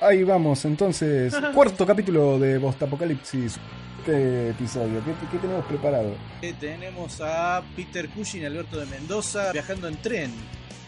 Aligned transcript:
Ahí 0.00 0.24
vamos, 0.24 0.64
entonces, 0.64 1.34
cuarto 1.54 1.86
capítulo 1.86 2.38
de 2.38 2.58
Postapocalipsis. 2.60 3.56
¿Qué 4.04 4.50
episodio? 4.50 5.02
¿Qué, 5.04 5.12
qué 5.32 5.38
tenemos 5.38 5.64
preparado? 5.64 6.14
Eh, 6.42 6.54
tenemos 6.60 7.20
a 7.22 7.62
Peter 7.74 8.08
Cushing 8.10 8.42
y 8.42 8.44
Alberto 8.44 8.78
de 8.78 8.86
Mendoza 8.86 9.52
viajando 9.52 9.88
en 9.88 9.96
tren. 9.96 10.30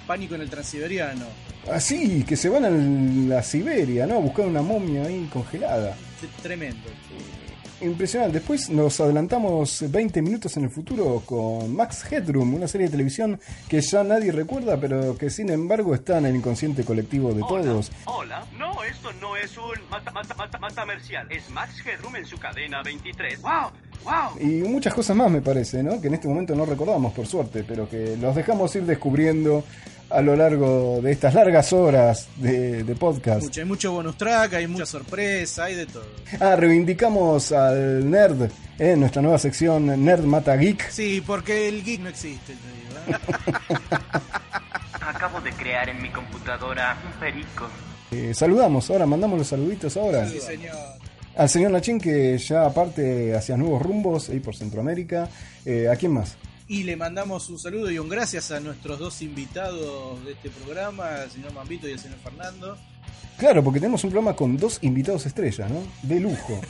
Pánico 0.06 0.34
en 0.34 0.42
el 0.42 0.50
Transiberiano. 0.50 1.24
Así, 1.72 2.22
que 2.24 2.36
se 2.36 2.48
van 2.48 2.64
a 2.64 2.70
la 2.70 3.42
Siberia, 3.42 4.06
¿no? 4.06 4.16
A 4.16 4.20
buscar 4.20 4.46
una 4.46 4.62
momia 4.62 5.04
ahí 5.04 5.28
congelada. 5.32 5.96
Tremendo. 6.42 6.88
Impresionante. 7.80 8.38
Después 8.38 8.70
nos 8.70 9.00
adelantamos 9.00 9.84
20 9.90 10.22
minutos 10.22 10.56
en 10.56 10.64
el 10.64 10.70
futuro 10.70 11.22
con 11.26 11.74
Max 11.74 12.10
Headroom, 12.10 12.54
una 12.54 12.68
serie 12.68 12.86
de 12.86 12.92
televisión 12.92 13.38
que 13.68 13.80
ya 13.82 14.02
nadie 14.02 14.32
recuerda, 14.32 14.80
pero 14.80 15.16
que 15.18 15.28
sin 15.28 15.50
embargo 15.50 15.94
está 15.94 16.18
en 16.18 16.26
el 16.26 16.36
inconsciente 16.36 16.84
colectivo 16.84 17.34
de 17.34 17.40
todos. 17.40 17.92
Hola, 18.06 18.46
no, 18.58 18.82
esto 18.84 19.12
no 19.20 19.36
es 19.36 19.56
un 19.58 19.88
mata, 19.90 20.10
mata, 20.10 20.34
mata, 20.34 20.58
mata 20.58 20.82
comercial. 20.82 21.26
Es 21.30 21.50
Max 21.50 21.84
Headroom 21.84 22.16
en 22.16 22.24
su 22.24 22.38
cadena 22.38 22.82
23. 22.82 23.42
¡Wow! 23.42 23.72
Y 24.40 24.46
muchas 24.46 24.94
cosas 24.94 25.16
más 25.16 25.30
me 25.30 25.40
parece, 25.40 25.82
¿no? 25.82 26.00
Que 26.00 26.08
en 26.08 26.14
este 26.14 26.28
momento 26.28 26.54
no 26.54 26.64
recordamos, 26.66 27.12
por 27.12 27.26
suerte, 27.26 27.64
pero 27.66 27.88
que 27.88 28.16
los 28.16 28.34
dejamos 28.34 28.74
ir 28.76 28.84
descubriendo 28.84 29.64
a 30.10 30.20
lo 30.22 30.36
largo 30.36 31.00
de 31.02 31.12
estas 31.12 31.34
largas 31.34 31.72
horas 31.72 32.28
de, 32.36 32.84
de 32.84 32.94
podcast. 32.94 33.42
Mucho, 33.42 33.60
hay 33.60 33.66
mucho 33.66 33.92
bonus 33.92 34.16
track, 34.16 34.54
hay 34.54 34.66
mucha 34.66 34.86
sorpresa, 34.86 35.64
hay 35.64 35.74
de 35.74 35.86
todo. 35.86 36.04
Ah, 36.40 36.54
reivindicamos 36.56 37.52
al 37.52 38.08
nerd 38.08 38.50
en 38.78 39.00
nuestra 39.00 39.22
nueva 39.22 39.38
sección 39.38 40.04
Nerd 40.04 40.24
Mata 40.24 40.54
Geek. 40.56 40.90
Sí, 40.90 41.22
porque 41.26 41.68
el 41.68 41.82
geek 41.82 42.00
no 42.00 42.08
existe, 42.08 42.54
te 42.54 43.10
digo. 43.10 43.18
¿eh? 43.18 43.98
Acabo 45.00 45.40
de 45.40 45.52
crear 45.52 45.88
en 45.88 46.02
mi 46.02 46.10
computadora 46.10 46.96
un 47.04 47.20
perico. 47.20 47.68
Eh, 48.10 48.32
saludamos 48.34 48.88
ahora, 48.90 49.06
mandamos 49.06 49.38
los 49.38 49.48
saluditos 49.48 49.96
ahora. 49.96 50.28
Sí, 50.28 50.40
señor. 50.40 50.76
Al 51.36 51.50
señor 51.50 51.70
Nachín 51.70 52.00
que 52.00 52.38
ya 52.38 52.72
parte 52.72 53.34
hacia 53.34 53.58
nuevos 53.58 53.82
rumbos 53.82 54.30
ahí 54.30 54.40
por 54.40 54.56
Centroamérica. 54.56 55.28
Eh, 55.66 55.88
¿A 55.88 55.96
quién 55.96 56.12
más? 56.12 56.36
Y 56.66 56.82
le 56.84 56.96
mandamos 56.96 57.50
un 57.50 57.58
saludo 57.58 57.90
y 57.90 57.98
un 57.98 58.08
gracias 58.08 58.50
a 58.50 58.58
nuestros 58.58 58.98
dos 58.98 59.20
invitados 59.20 60.24
de 60.24 60.32
este 60.32 60.48
programa, 60.50 61.22
el 61.24 61.30
señor 61.30 61.52
Mambito 61.52 61.86
y 61.88 61.92
el 61.92 61.98
señor 61.98 62.18
Fernando. 62.24 62.78
Claro, 63.38 63.62
porque 63.62 63.80
tenemos 63.80 64.02
un 64.04 64.10
programa 64.10 64.34
con 64.34 64.56
dos 64.56 64.78
invitados 64.80 65.26
estrellas, 65.26 65.70
¿no? 65.70 65.82
De 66.02 66.18
lujo. 66.20 66.60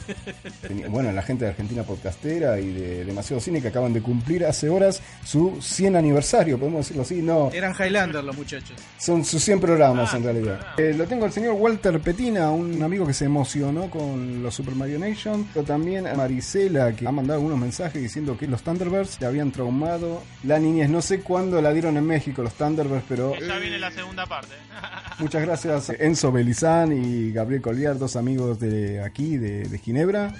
Bueno, 0.89 1.12
la 1.12 1.22
gente 1.22 1.45
de 1.45 1.50
Argentina 1.50 1.84
Podcastera 1.84 2.59
y 2.59 2.72
de 2.72 3.05
Demasiado 3.05 3.41
Cine 3.41 3.62
que 3.62 3.69
acaban 3.69 3.92
de 3.92 4.03
cumplir 4.03 4.45
hace 4.45 4.69
horas 4.69 5.00
su 5.25 5.59
100 5.61 5.97
aniversario, 5.97 6.59
podemos 6.59 6.81
decirlo 6.81 7.03
así, 7.03 7.22
no, 7.22 7.50
Eran 7.53 7.72
Highlander 7.72 8.25
los 8.25 8.37
muchachos. 8.37 8.77
son 8.98 9.25
sus 9.25 9.42
100 9.44 9.61
programas 9.61 10.12
en 10.14 10.25
realidad. 10.25 10.61
Eh, 10.77 10.92
lo 10.97 11.06
tengo 11.06 11.25
al 11.25 11.33
señor 11.33 11.55
Walter 11.55 12.00
Petina, 12.00 12.50
un 12.50 12.83
amigo 12.83 13.06
que 13.06 13.14
se 13.14 13.27
emocionó 13.27 13.89
con 13.91 14.42
los 14.42 14.55
Super 14.55 14.75
Mario 14.75 14.98
Nation, 14.98 15.48
pero 15.55 15.64
también 15.64 16.06
a 16.06 16.14
Marisela 16.14 16.92
que 16.92 17.06
ha 17.06 17.12
mandado 17.12 17.39
algunos 17.39 17.59
mensajes 17.59 18.03
diciendo 18.03 18.37
que 18.37 18.47
los 18.47 18.62
Thunderbirds 18.62 19.20
le 19.20 19.27
habían 19.27 19.53
traumado 19.53 20.22
la 20.42 20.59
niñez. 20.59 20.91
No 20.91 21.00
sé 21.00 21.20
cuándo 21.20 21.62
la 21.62 21.72
dieron 21.72 21.97
en 21.97 22.06
México 22.06 22.42
los 22.42 22.55
Thunderbirds, 22.55 23.05
pero... 23.09 23.34
Ya 23.39 23.59
viene 23.59 23.78
la 23.78 23.91
segunda 23.91 24.27
parte. 24.27 24.55
Muchas 25.19 25.42
gracias 25.42 25.91
Enzo 25.98 26.33
Y 26.62 27.33
Gabriel 27.33 27.61
Collier, 27.61 27.99
dos 27.99 28.17
amigos 28.17 28.59
de 28.59 29.03
aquí, 29.03 29.37
de, 29.37 29.65
de 29.65 29.79
Ginebra. 29.79 30.33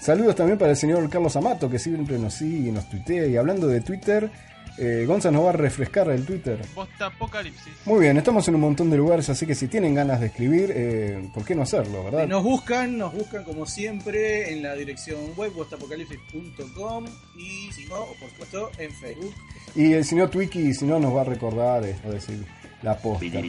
Saludos 0.00 0.36
también 0.36 0.58
para 0.58 0.72
el 0.72 0.76
señor 0.76 1.08
Carlos 1.08 1.34
Amato, 1.34 1.70
que 1.70 1.78
siempre 1.78 2.18
nos 2.18 2.34
sigue 2.34 2.68
y 2.68 2.72
nos 2.72 2.90
tuitea. 2.90 3.26
Y 3.26 3.36
hablando 3.38 3.68
de 3.68 3.80
Twitter, 3.80 4.30
eh, 4.76 5.04
Gonza 5.06 5.30
nos 5.30 5.46
va 5.46 5.50
a 5.50 5.52
refrescar 5.52 6.10
el 6.10 6.26
Twitter. 6.26 6.60
Posta 6.74 7.06
Apocalipsis. 7.06 7.72
Muy 7.86 8.00
bien, 8.00 8.18
estamos 8.18 8.46
en 8.48 8.54
un 8.56 8.60
montón 8.60 8.90
de 8.90 8.98
lugares, 8.98 9.30
así 9.30 9.46
que 9.46 9.54
si 9.54 9.66
tienen 9.66 9.94
ganas 9.94 10.20
de 10.20 10.26
escribir, 10.26 10.72
eh, 10.74 11.30
¿por 11.32 11.42
qué 11.42 11.54
no 11.54 11.62
hacerlo, 11.62 12.04
verdad? 12.04 12.24
Y 12.24 12.26
nos 12.26 12.42
buscan, 12.42 12.98
nos 12.98 13.14
buscan 13.14 13.42
como 13.44 13.64
siempre 13.64 14.52
en 14.52 14.62
la 14.62 14.74
dirección 14.74 15.20
web 15.36 15.52
postapocalipsis.com 15.52 17.06
y 17.38 17.72
si 17.72 17.86
no, 17.86 18.06
por 18.20 18.28
supuesto, 18.28 18.70
en 18.76 18.92
Facebook. 18.92 19.34
Y 19.74 19.94
el 19.94 20.04
señor 20.04 20.28
Twiki, 20.28 20.74
si 20.74 20.84
no, 20.84 20.98
nos 20.98 21.16
va 21.16 21.22
a 21.22 21.24
recordar, 21.24 21.82
es 21.84 22.02
decir, 22.02 22.44
la 22.82 22.94
posta. 22.98 23.40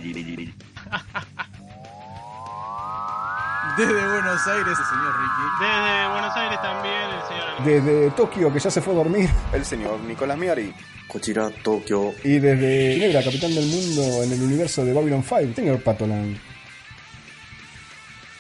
Desde 3.78 3.94
Buenos 3.94 4.48
Aires, 4.48 4.78
el 4.78 4.86
señor 4.86 5.14
Ricky. 5.20 5.44
Desde 5.60 6.08
Buenos 6.10 6.36
Aires 6.36 6.62
también, 6.62 7.10
el 7.10 7.22
señor. 7.28 7.64
Desde 7.64 8.12
Tokio, 8.12 8.54
que 8.54 8.60
ya 8.60 8.70
se 8.70 8.82
fue 8.82 8.94
a 8.94 8.98
dormir. 8.98 9.30
El 9.52 9.66
señor 9.66 10.00
Nicolás 10.02 10.38
Miari. 10.38 10.74
Kochira, 11.08 11.50
Tokio. 11.50 12.14
Y 12.24 12.40
desde 12.40 12.94
Ginebra, 12.94 13.24
capitán 13.24 13.56
del 13.56 13.66
mundo 13.66 14.24
en 14.24 14.32
el 14.34 14.44
universo 14.44 14.86
de 14.86 14.94
Babylon 14.94 15.24
5, 15.24 15.56
señor 15.56 15.82
Patolan. 15.82 16.40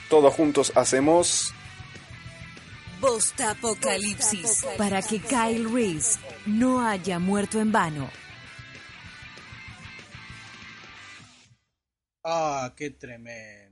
Todos 0.09 0.33
juntos 0.33 0.71
hacemos. 0.75 1.53
Posta 3.01 3.51
Apocalipsis. 3.51 4.65
Para 4.77 5.01
que 5.01 5.19
Kyle 5.19 5.67
Reese 5.73 6.19
no 6.45 6.85
haya 6.85 7.17
muerto 7.17 7.59
en 7.59 7.71
vano. 7.71 8.09
Ah, 12.23 12.71
qué 12.77 12.91
tremendo. 12.91 13.62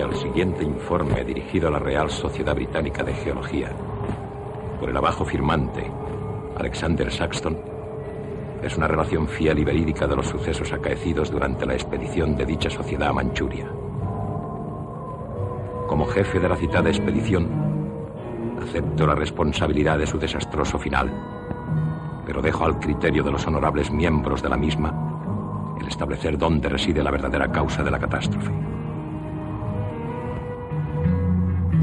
El 0.00 0.16
siguiente 0.16 0.64
informe 0.64 1.22
dirigido 1.24 1.68
a 1.68 1.72
la 1.72 1.78
Real 1.78 2.08
Sociedad 2.08 2.54
Británica 2.54 3.04
de 3.04 3.12
Geología 3.12 3.70
por 4.80 4.88
el 4.88 4.96
abajo 4.96 5.26
firmante 5.26 5.88
Alexander 6.56 7.12
Saxton 7.12 7.58
es 8.62 8.78
una 8.78 8.88
relación 8.88 9.28
fiel 9.28 9.58
y 9.58 9.64
verídica 9.64 10.06
de 10.06 10.16
los 10.16 10.26
sucesos 10.26 10.72
acaecidos 10.72 11.30
durante 11.30 11.66
la 11.66 11.74
expedición 11.74 12.34
de 12.34 12.46
dicha 12.46 12.70
sociedad 12.70 13.10
a 13.10 13.12
Manchuria. 13.12 13.70
Como 15.86 16.06
jefe 16.06 16.40
de 16.40 16.48
la 16.48 16.56
citada 16.56 16.88
expedición, 16.88 17.46
acepto 18.62 19.06
la 19.06 19.14
responsabilidad 19.14 19.98
de 19.98 20.06
su 20.06 20.18
desastroso 20.18 20.78
final, 20.78 21.12
pero 22.24 22.40
dejo 22.40 22.64
al 22.64 22.80
criterio 22.80 23.22
de 23.22 23.32
los 23.32 23.46
honorables 23.46 23.90
miembros 23.90 24.42
de 24.42 24.48
la 24.48 24.56
misma 24.56 25.76
el 25.78 25.86
establecer 25.86 26.38
dónde 26.38 26.70
reside 26.70 27.02
la 27.02 27.10
verdadera 27.10 27.52
causa 27.52 27.82
de 27.82 27.90
la 27.90 27.98
catástrofe. 27.98 28.69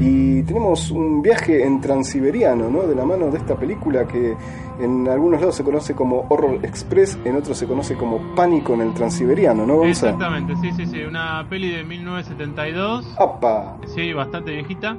Y 0.00 0.42
tenemos 0.44 0.90
un 0.92 1.22
viaje 1.22 1.64
en 1.64 1.80
transiberiano, 1.80 2.70
¿no? 2.70 2.82
De 2.82 2.94
la 2.94 3.04
mano 3.04 3.30
de 3.30 3.38
esta 3.38 3.56
película 3.56 4.06
que 4.06 4.36
en 4.80 5.08
algunos 5.08 5.40
lados 5.40 5.56
se 5.56 5.64
conoce 5.64 5.94
como 5.94 6.24
Horror 6.28 6.60
Express, 6.64 7.18
en 7.24 7.34
otros 7.36 7.58
se 7.58 7.66
conoce 7.66 7.96
como 7.96 8.34
Pánico 8.36 8.74
en 8.74 8.82
el 8.82 8.94
Transiberiano, 8.94 9.66
¿no, 9.66 9.76
Gonza? 9.76 10.10
Exactamente, 10.10 10.54
sí, 10.62 10.70
sí, 10.76 10.86
sí. 10.86 11.00
Una 11.02 11.44
peli 11.50 11.70
de 11.70 11.82
1972. 11.84 13.16
¡Apa! 13.18 13.76
Sí, 13.94 14.12
bastante 14.12 14.52
viejita. 14.52 14.96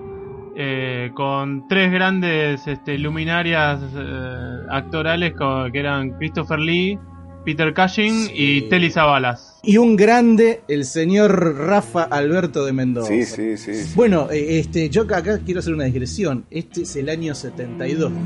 eh, 0.62 1.12
con 1.14 1.66
tres 1.70 1.90
grandes 1.90 2.68
este, 2.68 2.98
luminarias 2.98 3.80
eh, 3.96 4.66
actorales 4.70 5.34
que 5.72 5.80
eran 5.80 6.10
Christopher 6.18 6.60
Lee, 6.60 7.00
Peter 7.44 7.74
Cushing 7.74 8.30
y 8.34 8.70
Telly 8.70 8.92
Savalas. 8.92 9.60
Y 9.62 9.78
un 9.78 9.96
grande, 9.96 10.62
el 10.68 10.86
señor 10.86 11.58
Rafa 11.58 12.04
Alberto 12.04 12.66
de 12.66 12.72
Mendoza. 12.72 13.10
Sí, 13.10 13.26
sí, 13.26 13.58
sí. 13.58 13.76
sí. 13.76 13.94
Bueno, 13.96 14.30
eh, 14.32 14.60
este, 14.60 14.90
yo 14.90 15.02
acá, 15.02 15.18
acá 15.18 15.40
quiero 15.40 15.60
hacer 15.60 15.74
una 15.74 15.84
digresión. 15.86 16.46
Este 16.50 16.84
es 16.84 16.96
el 16.96 17.10
año 17.10 17.36
72, 17.36 18.12
¿no? 18.12 18.18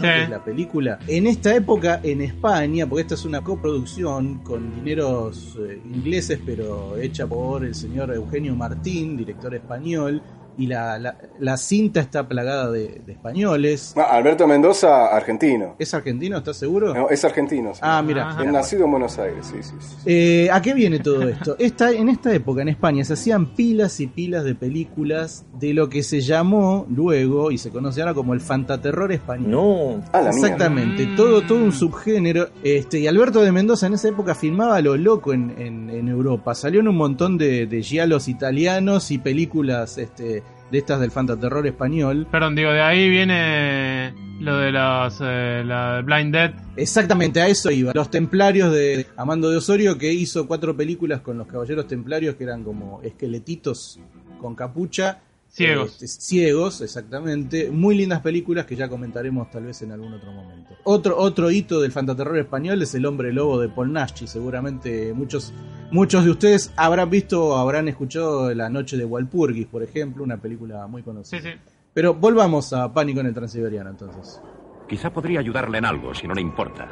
Que 0.00 0.22
es 0.24 0.30
la 0.30 0.42
película. 0.42 0.98
En 1.06 1.26
esta 1.26 1.54
época, 1.54 2.00
en 2.02 2.22
España, 2.22 2.88
porque 2.88 3.02
esta 3.02 3.14
es 3.14 3.24
una 3.24 3.42
coproducción 3.42 4.38
con 4.38 4.74
dineros 4.74 5.56
eh, 5.60 5.80
ingleses, 5.84 6.40
pero 6.44 6.96
hecha 6.96 7.26
por 7.26 7.64
el 7.64 7.74
señor 7.74 8.12
Eugenio 8.12 8.56
Martín, 8.56 9.16
director 9.16 9.54
español, 9.54 10.22
y 10.58 10.66
la, 10.66 10.98
la, 10.98 11.16
la 11.38 11.56
cinta 11.56 12.00
está 12.00 12.28
plagada 12.28 12.70
de, 12.70 13.00
de 13.06 13.12
españoles. 13.12 13.94
Ah, 13.96 14.08
Alberto 14.16 14.46
Mendoza, 14.46 15.06
argentino. 15.14 15.76
¿Es 15.78 15.92
argentino? 15.94 16.38
¿Estás 16.38 16.56
seguro? 16.56 16.92
No, 16.94 17.08
es 17.08 17.24
argentino. 17.24 17.72
sí. 17.74 17.80
Ah, 17.82 18.02
mira. 18.02 18.34
Nacido 18.44 18.84
en 18.84 18.90
Buenos 18.90 19.18
Aires, 19.18 19.46
sí, 19.46 19.56
sí. 19.62 19.74
sí. 19.80 19.96
Eh, 20.06 20.48
¿A 20.52 20.60
qué 20.60 20.74
viene 20.74 20.98
todo 20.98 21.28
esto? 21.28 21.56
Esta, 21.58 21.90
en 21.92 22.08
esta 22.08 22.32
época 22.34 22.62
en 22.62 22.68
España 22.68 23.04
se 23.04 23.14
hacían 23.14 23.54
pilas 23.54 24.00
y 24.00 24.06
pilas 24.06 24.44
de 24.44 24.54
películas 24.54 25.44
de 25.58 25.74
lo 25.74 25.88
que 25.88 26.02
se 26.02 26.20
llamó 26.20 26.86
luego 26.90 27.50
y 27.50 27.58
se 27.58 27.70
conoce 27.70 28.00
ahora 28.00 28.14
como 28.14 28.34
el 28.34 28.40
fantaterror 28.40 29.12
español. 29.12 29.50
No, 29.50 30.02
Ah, 30.12 30.20
la 30.22 30.30
mierda. 30.32 30.48
Exactamente, 30.48 31.06
todo, 31.16 31.42
todo 31.42 31.58
un 31.58 31.72
subgénero. 31.72 32.48
Este, 32.64 32.98
y 33.00 33.06
Alberto 33.06 33.40
de 33.42 33.52
Mendoza 33.52 33.86
en 33.86 33.94
esa 33.94 34.08
época 34.08 34.34
filmaba 34.34 34.76
a 34.76 34.80
lo 34.80 34.96
loco 34.96 35.32
en, 35.32 35.54
en- 35.58 35.90
en 35.90 36.08
Europa. 36.08 36.54
Salió 36.54 36.80
en 36.80 36.88
un 36.88 36.96
montón 36.96 37.36
de, 37.38 37.66
de 37.66 37.82
giallos 37.82 38.28
italianos 38.28 39.10
y 39.10 39.18
películas 39.18 39.98
este, 39.98 40.42
de 40.70 40.78
estas 40.78 41.00
del 41.00 41.10
fantaterror 41.10 41.66
español. 41.66 42.26
Perdón, 42.30 42.54
digo, 42.54 42.70
de 42.70 42.80
ahí 42.80 43.08
viene 43.08 44.14
lo 44.40 44.56
de 44.56 44.72
los 44.72 45.18
eh, 45.22 45.62
la 45.64 46.02
Blind 46.04 46.32
Dead. 46.32 46.54
Exactamente, 46.76 47.40
a 47.40 47.48
eso 47.48 47.70
iba. 47.70 47.92
Los 47.94 48.10
Templarios 48.10 48.72
de 48.72 49.06
Amando 49.16 49.50
de 49.50 49.58
Osorio, 49.58 49.98
que 49.98 50.12
hizo 50.12 50.46
cuatro 50.46 50.76
películas 50.76 51.20
con 51.20 51.38
los 51.38 51.46
Caballeros 51.46 51.86
Templarios, 51.86 52.36
que 52.36 52.44
eran 52.44 52.64
como 52.64 53.00
esqueletitos 53.02 54.00
con 54.40 54.54
capucha, 54.54 55.20
Ciegos. 55.50 56.00
Eh, 56.00 56.06
ciegos, 56.06 56.80
exactamente. 56.80 57.70
Muy 57.72 57.96
lindas 57.96 58.20
películas 58.20 58.66
que 58.66 58.76
ya 58.76 58.88
comentaremos 58.88 59.50
tal 59.50 59.64
vez 59.64 59.82
en 59.82 59.90
algún 59.90 60.14
otro 60.14 60.30
momento. 60.30 60.76
Otro, 60.84 61.18
otro 61.18 61.50
hito 61.50 61.80
del 61.80 61.90
fantaterror 61.90 62.38
español 62.38 62.80
es 62.82 62.94
El 62.94 63.04
hombre 63.04 63.32
lobo 63.32 63.60
de 63.60 63.68
Paul. 63.68 63.98
Seguramente 64.26 65.12
muchos, 65.12 65.52
muchos 65.90 66.24
de 66.24 66.30
ustedes 66.30 66.72
habrán 66.76 67.10
visto 67.10 67.46
o 67.46 67.56
habrán 67.56 67.88
escuchado 67.88 68.54
La 68.54 68.68
noche 68.68 68.96
de 68.96 69.04
Walpurgis, 69.04 69.66
por 69.66 69.82
ejemplo, 69.82 70.22
una 70.22 70.36
película 70.36 70.86
muy 70.86 71.02
conocida. 71.02 71.40
Sí, 71.40 71.48
sí. 71.48 71.54
Pero 71.92 72.14
volvamos 72.14 72.72
a 72.72 72.92
Pánico 72.92 73.18
en 73.18 73.26
el 73.26 73.34
Transiberiano 73.34 73.90
entonces. 73.90 74.40
Quizá 74.88 75.12
podría 75.12 75.40
ayudarle 75.40 75.78
en 75.78 75.84
algo, 75.84 76.14
si 76.14 76.28
no 76.28 76.34
le 76.34 76.40
importa. 76.40 76.88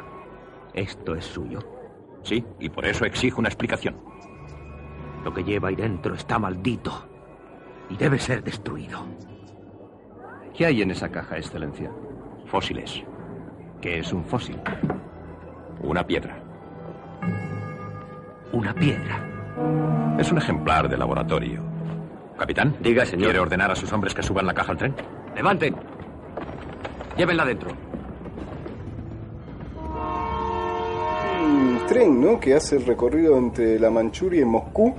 ¿Esto 0.73 1.15
es 1.15 1.23
suyo? 1.23 1.59
Sí, 2.23 2.43
y 2.59 2.67
por 2.67 2.85
eso 2.85 3.05
exijo 3.05 3.39
una 3.39 3.47
explicación. 3.47 3.95
Lo 5.23 5.33
que 5.33 5.43
lleva 5.43 5.69
ahí 5.69 5.75
dentro 5.75 6.13
está 6.13 6.37
maldito 6.37 7.08
y 7.89 7.97
debe 7.97 8.19
ser 8.19 8.43
destruido. 8.43 8.99
¿Qué 10.55 10.65
hay 10.65 10.81
en 10.81 10.91
esa 10.91 11.09
caja, 11.09 11.37
Excelencia? 11.37 11.91
Fósiles. 12.45 13.03
¿Qué 13.81 13.99
es 13.99 14.11
un 14.11 14.23
fósil? 14.25 14.59
Una 15.81 16.05
piedra. 16.05 16.37
Una 18.51 18.73
piedra. 18.73 20.15
Es 20.19 20.31
un 20.31 20.37
ejemplar 20.37 20.89
de 20.89 20.97
laboratorio. 20.97 21.61
Capitán, 22.37 22.75
Diga, 22.81 23.05
señor. 23.05 23.25
¿quiere 23.25 23.39
ordenar 23.39 23.71
a 23.71 23.75
sus 23.75 23.91
hombres 23.93 24.13
que 24.13 24.23
suban 24.23 24.45
la 24.45 24.53
caja 24.53 24.71
al 24.71 24.77
tren? 24.77 24.95
Levanten. 25.35 25.75
Llévenla 27.17 27.45
dentro. 27.45 27.71
Un 31.41 31.79
tren, 31.87 32.21
¿no? 32.21 32.39
Que 32.39 32.55
hace 32.55 32.77
el 32.77 32.85
recorrido 32.85 33.37
entre 33.37 33.79
la 33.79 33.89
Manchuria 33.89 34.41
y 34.41 34.45
Moscú, 34.45 34.95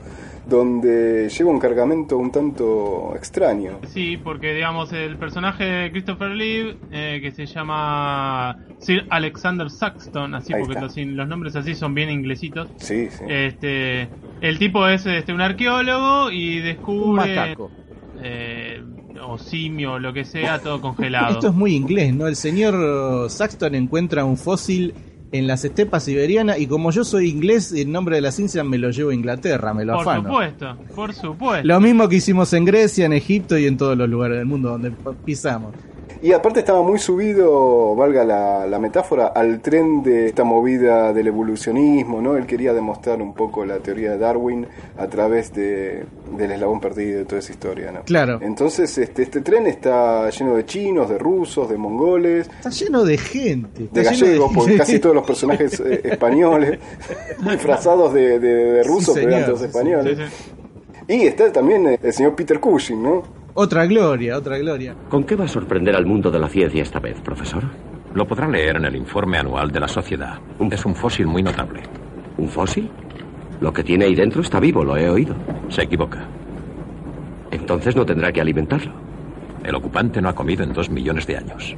donde 0.51 1.29
lleva 1.31 1.51
un 1.51 1.59
cargamento 1.59 2.19
un 2.19 2.31
tanto 2.31 3.15
extraño. 3.17 3.79
Sí, 3.89 4.19
porque 4.23 4.53
digamos 4.53 4.93
el 4.93 5.17
personaje 5.17 5.65
de 5.65 5.91
Christopher 5.91 6.31
Lee, 6.33 6.77
eh, 6.93 7.21
que 7.23 7.31
se 7.31 7.47
llama 7.47 8.59
Sir 8.79 9.07
Alexander 9.09 9.71
Saxton, 9.71 10.35
así 10.35 10.53
Ahí 10.53 10.63
porque 10.65 10.81
los, 10.81 10.97
los 10.97 11.29
nombres 11.29 11.57
así 11.57 11.75
son 11.75 11.95
bien 11.95 12.11
inglesitos. 12.11 12.69
Sí, 12.77 13.09
sí. 13.11 13.25
Este, 13.29 14.09
el 14.41 14.59
tipo 14.59 14.87
es 14.89 15.07
este, 15.07 15.33
un 15.33 15.41
arqueólogo 15.41 16.31
y 16.31 16.59
Un 16.59 16.65
descubre 16.65 17.35
macaco. 17.37 17.71
eh, 18.23 18.83
o 19.23 19.39
simio 19.39 19.93
o 19.95 19.99
lo 19.99 20.13
que 20.13 20.25
sea, 20.25 20.59
todo 20.59 20.81
congelado. 20.81 21.33
Esto 21.35 21.49
es 21.49 21.55
muy 21.55 21.75
inglés, 21.75 22.15
¿no? 22.15 22.27
El 22.27 22.37
señor 22.37 23.31
Saxton 23.31 23.75
encuentra 23.75 24.25
un 24.25 24.37
fósil 24.37 24.95
en 25.33 25.47
las 25.47 25.65
estepas 25.65 26.05
siberianas 26.05 26.59
y 26.59 26.67
como 26.67 26.91
yo 26.91 27.05
soy 27.05 27.29
inglés, 27.29 27.73
el 27.73 27.93
nombre 27.93 28.17
de 28.17 28.23
la 28.23 28.33
ciencia 28.33 28.65
me 28.65 28.79
lo 28.79 28.91
llevo 28.91 29.11
a 29.11 29.15
Inglaterra, 29.15 29.73
me 29.73 29.85
lo 29.85 29.95
por 29.95 30.03
afano. 30.03 30.23
supuesto, 30.25 30.77
por 30.95 31.15
supuesto. 31.15 31.67
Lo 31.67 31.81
mismo 31.81 32.09
que 32.09 32.17
hicimos 32.17 32.53
en 32.53 32.65
Grecia, 32.65 33.07
en 33.07 33.13
Egipto 33.13 33.57
y 33.57 33.67
en 33.67 33.77
todos 33.77 33.97
los 33.97 34.09
lugares 34.09 34.39
del 34.39 34.47
mundo 34.47 34.71
donde 34.71 34.93
pisamos. 35.25 35.75
Y 36.23 36.33
aparte 36.33 36.61
estaba 36.61 36.83
muy 36.83 36.99
subido, 36.99 37.95
valga 37.97 38.25
la, 38.25 38.67
la 38.67 38.79
metáfora, 38.79 39.29
al 39.29 39.61
tren 39.63 40.03
de 40.03 40.27
esta 40.27 40.45
movida 40.45 41.15
del 41.15 41.29
evolucionismo, 41.29 42.21
¿no? 42.21 42.37
Él 42.37 42.45
quería 42.47 42.75
demostrar 42.75 43.23
un 43.23 43.33
poco 43.33 43.65
la 43.65 43.79
teoría 43.79 44.11
de 44.13 44.19
Darwin 44.19 44.67
a 44.99 45.07
través 45.07 45.51
de, 45.55 46.05
del 46.37 46.53
eslabón 46.53 46.79
perdido 46.79 47.23
y 47.23 47.25
toda 47.25 47.39
esa 47.39 47.53
historia, 47.53 47.91
¿no? 47.91 48.03
Claro. 48.03 48.39
Entonces 48.43 48.99
este, 48.99 49.23
este 49.23 49.41
tren 49.41 49.67
está 49.67 50.29
lleno 50.29 50.57
de 50.57 50.67
chinos, 50.67 51.09
de 51.09 51.17
rusos, 51.17 51.71
de 51.71 51.79
mongoles, 51.79 52.49
Está 52.49 52.69
lleno 52.69 53.03
de 53.03 53.17
gente. 53.17 53.89
de 53.91 54.03
gallegos, 54.03 54.53
porque 54.55 54.77
casi 54.77 54.99
todos 54.99 55.15
los 55.15 55.25
personajes 55.27 55.81
eh, 55.81 56.03
españoles 56.05 56.79
disfrazados 57.51 58.13
de, 58.13 58.39
de- 58.39 58.73
de 58.73 58.83
rusos, 58.83 59.15
Sí, 59.15 59.21
pero 59.23 59.37
eran 59.37 59.47
todos 59.47 59.63
españoles. 59.63 60.19
Sí, 60.19 60.25
sí. 60.27 61.15
Y 61.15 61.23
está 61.27 61.51
también 61.51 61.89
eh, 61.89 61.99
el 62.03 62.13
señor 62.13 62.37
Peter 62.37 62.61
Cushing, 62.61 63.03
¿no? 63.03 63.40
Otra 63.55 63.87
gloria, 63.87 64.39
otra 64.39 64.59
gloria. 64.59 64.95
¿Con 65.09 65.25
qué 65.25 65.35
va 65.35 65.45
a 65.45 65.49
sorprender 65.49 65.97
al 65.97 66.07
mundo 66.07 66.31
de 66.31 66.39
la 66.39 66.49
ciencia 66.49 66.83
esta 66.83 67.01
vez, 67.01 67.21
profesor? 67.21 67.65
Lo 68.15 68.27
podrán 68.27 68.53
leer 68.53 68.77
en 68.77 68.85
el 68.85 68.97
informe 68.97 69.39
anual 69.39 69.71
de 69.71 69.81
la 69.81 69.89
sociedad. 69.89 70.39
Es 70.71 70.85
un 70.85 70.95
fósil 70.95 71.27
muy 71.27 71.43
notable. 71.43 71.83
¿Un 72.39 72.49
fósil? 72.49 72.89
Lo 73.61 73.73
que 73.73 73.83
tiene 73.83 74.05
ahí 74.05 74.15
dentro 74.15 74.41
está 74.41 74.61
vivo, 74.61 74.85
lo 74.85 74.97
he 74.97 75.09
oído. 75.09 75.35
Se 75.69 75.83
equivoca. 75.83 76.27
Entonces 77.51 77.97
no 77.97 78.07
tendrá 78.07 78.33
que 78.33 78.41
alimentarlo. 78.41 78.93
El 79.65 79.75
ocupante 79.75 80.23
no 80.23 80.29
ha 80.29 80.35
comido 80.35 80.63
en 80.63 80.73
dos 80.73 80.89
millones 80.89 81.27
de 81.27 81.37
años. 81.37 81.77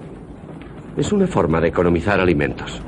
Es 0.96 1.10
una 1.10 1.26
forma 1.26 1.60
de 1.60 1.68
economizar 1.68 2.20
alimentos. 2.20 2.82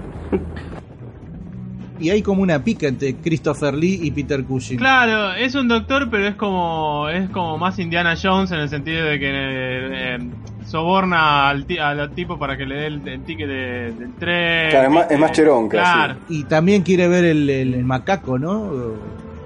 Y 2.01 2.11
hay 2.11 2.23
como 2.23 2.43
una 2.43 2.63
pica 2.63 2.89
entre 2.89 3.15
Christopher 3.17 3.73
Lee 3.75 4.01
y 4.03 4.11
Peter 4.11 4.43
Cushing. 4.45 4.79
Claro, 4.79 5.33
es 5.35 5.55
un 5.55 5.69
doctor, 5.69 6.09
pero 6.11 6.27
es 6.27 6.35
como 6.35 7.09
es 7.09 7.29
como 7.31 7.57
más 7.57 7.79
Indiana 7.79 8.15
Jones 8.21 8.51
en 8.51 8.59
el 8.59 8.69
sentido 8.69 9.05
de 9.07 9.19
que 9.21 9.31
eh, 9.31 10.15
eh, 10.17 10.19
soborna 10.67 11.49
al, 11.49 11.65
ti- 11.67 11.79
al 11.79 12.11
tipo 12.13 12.39
para 12.39 12.57
que 12.57 12.67
le 12.67 12.75
dé 12.75 12.87
el, 12.87 13.09
el 13.09 13.23
ticket 13.23 13.47
de- 13.49 13.93
del 13.93 14.15
tren. 14.15 14.71
Claro, 14.71 14.89
es 14.89 14.95
más- 14.95 15.11
es 15.11 15.19
más 15.19 15.33
cheronca, 15.33 15.79
Claro, 15.79 16.17
Y 16.29 16.45
también 16.45 16.83
quiere 16.83 17.07
ver 17.07 17.25
el, 17.25 17.49
el- 17.49 17.75
el 17.75 17.85
macaco, 17.85 18.39
¿no? 18.39 18.73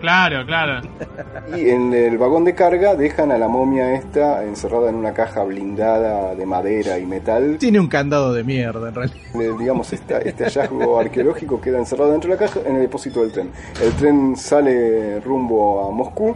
Claro, 0.00 0.44
claro. 0.46 0.80
Y 1.56 1.70
en 1.70 1.94
el 1.94 2.18
vagón 2.18 2.44
de 2.44 2.54
carga 2.54 2.94
dejan 2.94 3.32
a 3.32 3.38
la 3.38 3.48
momia 3.48 3.94
esta 3.94 4.44
encerrada 4.44 4.90
en 4.90 4.96
una 4.96 5.14
caja 5.14 5.42
blindada 5.44 6.34
de 6.34 6.44
madera 6.44 6.98
y 6.98 7.06
metal. 7.06 7.56
Tiene 7.58 7.80
un 7.80 7.88
candado 7.88 8.34
de 8.34 8.44
mierda, 8.44 8.88
en 8.90 8.94
realidad. 8.94 9.16
Eh, 9.34 9.50
digamos, 9.58 9.90
esta- 9.94 10.18
este 10.18 10.44
hallazgo 10.44 10.98
arqueológico 11.00 11.58
queda 11.60 11.78
encerrado 11.78 12.10
dentro 12.12 12.30
de 12.30 12.36
la 12.36 12.46
caja 12.46 12.60
en 12.66 12.76
el 12.76 12.82
depósito 12.82 13.22
del 13.22 13.32
tren. 13.32 13.50
El 13.82 13.92
tren 13.92 14.36
sale 14.36 15.20
rumbo 15.20 15.88
a 15.88 15.90
Moscú 15.90 16.34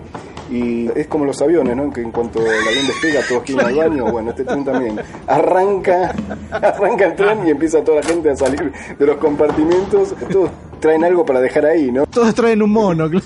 y 0.51 0.89
es 0.99 1.07
como 1.09 1.25
los 1.27 1.41
aviones, 1.43 1.77
¿no? 1.77 1.91
Que 1.93 2.01
en 2.01 2.11
cuanto 2.11 2.41
el 2.41 2.47
avión 2.47 2.87
despega 2.87 3.21
todos 3.29 3.43
quieren 3.43 3.67
al 3.67 3.75
baño. 3.75 4.11
Bueno, 4.11 4.31
este 4.31 4.45
tren 4.45 4.65
también 4.65 4.99
arranca, 5.27 6.15
arranca 6.51 7.05
el 7.07 7.15
tren 7.17 7.47
y 7.47 7.51
empieza 7.51 7.85
toda 7.85 8.01
la 8.01 8.07
gente 8.07 8.31
a 8.31 8.37
salir 8.37 8.73
de 8.99 9.07
los 9.07 9.17
compartimentos. 9.19 10.15
Todos 10.31 10.51
traen 10.81 11.05
algo 11.05 11.25
para 11.27 11.41
dejar 11.41 11.67
ahí, 11.67 11.93
¿no? 11.93 12.07
Todos 12.07 12.35
traen 12.35 12.63
un 12.63 12.71
mono. 12.71 13.11
claro. 13.11 13.25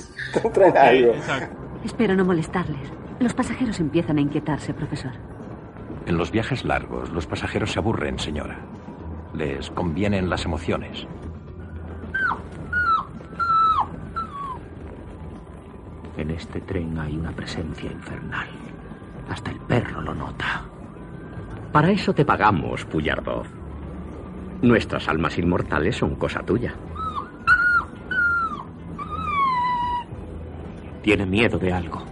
Traen 0.53 0.77
algo. 0.77 1.13
Exacto. 1.13 1.57
Espero 1.85 2.15
no 2.15 2.25
molestarles. 2.25 2.93
Los 3.21 3.35
pasajeros 3.35 3.81
empiezan 3.81 4.19
a 4.19 4.21
inquietarse, 4.21 4.75
profesor. 4.75 5.13
En 6.07 6.17
los 6.17 6.31
viajes 6.31 6.65
largos, 6.65 7.11
los 7.11 7.27
pasajeros 7.27 7.73
se 7.73 7.79
aburren, 7.79 8.19
señora. 8.19 8.59
Les 9.35 9.71
convienen 9.71 10.31
las 10.31 10.45
emociones. 10.45 11.07
En 16.17 16.31
este 16.31 16.61
tren 16.61 16.99
hay 16.99 17.17
una 17.17 17.33
presencia 17.33 17.91
infernal. 17.91 18.47
Hasta 19.29 19.51
el 19.51 19.59
perro 19.61 20.01
lo 20.01 20.15
nota. 20.15 20.65
Para 21.73 21.91
eso 21.91 22.15
te 22.15 22.25
pagamos, 22.25 22.85
Puyardov. 22.87 23.47
Nuestras 24.63 25.09
almas 25.09 25.37
inmortales 25.39 25.97
son 25.97 26.15
cosa 26.15 26.41
tuya. 26.41 26.75
Tiene 31.07 31.25
miedo 31.25 31.57
de 31.57 31.73
algo. 31.73 32.03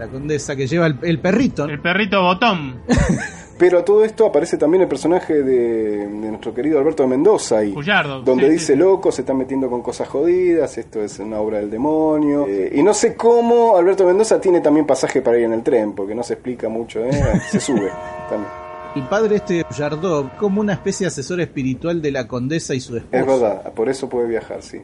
La 0.00 0.08
condesa 0.08 0.56
que 0.56 0.66
lleva 0.66 0.88
el, 0.88 0.98
el 1.00 1.20
perrito. 1.20 1.64
¿no? 1.64 1.72
El 1.72 1.80
perrito 1.80 2.20
botón. 2.20 2.80
Pero 3.58 3.78
a 3.78 3.84
todo 3.84 4.04
esto 4.04 4.26
aparece 4.26 4.56
también 4.56 4.82
el 4.82 4.88
personaje 4.88 5.44
de, 5.44 6.08
de 6.08 6.28
nuestro 6.28 6.52
querido 6.52 6.80
Alberto 6.80 7.04
de 7.04 7.10
Mendoza 7.10 7.58
ahí. 7.58 7.70
Puyardo. 7.70 8.22
Donde 8.22 8.46
sí, 8.46 8.50
dice, 8.50 8.66
sí, 8.66 8.72
sí. 8.72 8.78
loco, 8.80 9.12
se 9.12 9.22
está 9.22 9.32
metiendo 9.32 9.70
con 9.70 9.82
cosas 9.82 10.08
jodidas, 10.08 10.76
esto 10.76 11.00
es 11.04 11.20
una 11.20 11.38
obra 11.38 11.58
del 11.58 11.70
demonio. 11.70 12.48
Eh, 12.48 12.72
y 12.74 12.82
no 12.82 12.92
sé 12.92 13.14
cómo 13.14 13.76
Alberto 13.76 14.02
de 14.02 14.08
Mendoza 14.08 14.40
tiene 14.40 14.60
también 14.60 14.84
pasaje 14.84 15.22
para 15.22 15.38
ir 15.38 15.44
en 15.44 15.52
el 15.52 15.62
tren, 15.62 15.92
porque 15.92 16.16
no 16.16 16.24
se 16.24 16.32
explica 16.32 16.68
mucho, 16.68 17.04
¿eh? 17.04 17.12
se 17.48 17.60
sube 17.60 17.92
también. 18.28 18.50
El 18.96 19.06
padre 19.06 19.36
este 19.36 19.64
Yardov, 19.76 20.36
como 20.36 20.60
una 20.60 20.72
especie 20.72 21.04
de 21.04 21.08
asesor 21.08 21.40
espiritual 21.40 22.02
de 22.02 22.10
la 22.10 22.26
condesa 22.26 22.74
y 22.74 22.80
su 22.80 22.96
esposa. 22.96 23.20
Es 23.20 23.24
verdad, 23.24 23.72
por 23.72 23.88
eso 23.88 24.08
puede 24.08 24.26
viajar, 24.26 24.62
sí. 24.62 24.78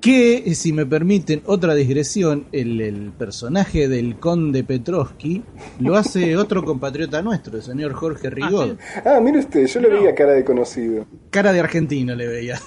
Que, 0.00 0.38
eh, 0.46 0.54
si 0.54 0.72
me 0.72 0.86
permiten 0.86 1.42
otra 1.44 1.74
digresión, 1.74 2.46
el, 2.52 2.80
el 2.80 3.12
personaje 3.12 3.86
del 3.86 4.18
conde 4.18 4.64
Petrovsky 4.64 5.42
lo 5.78 5.94
hace 5.96 6.36
otro 6.36 6.64
compatriota 6.64 7.20
nuestro, 7.20 7.56
el 7.56 7.62
señor 7.62 7.92
Jorge 7.92 8.30
Rigaud. 8.30 8.76
Ah, 9.04 9.20
mire 9.20 9.40
usted, 9.40 9.66
yo 9.66 9.80
le 9.80 9.90
veía 9.90 10.14
cara 10.14 10.32
de 10.32 10.44
conocido. 10.44 11.06
Cara 11.30 11.52
de 11.52 11.60
argentino 11.60 12.14
le 12.16 12.26
veía. 12.26 12.58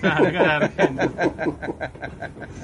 Claro. 0.00 0.68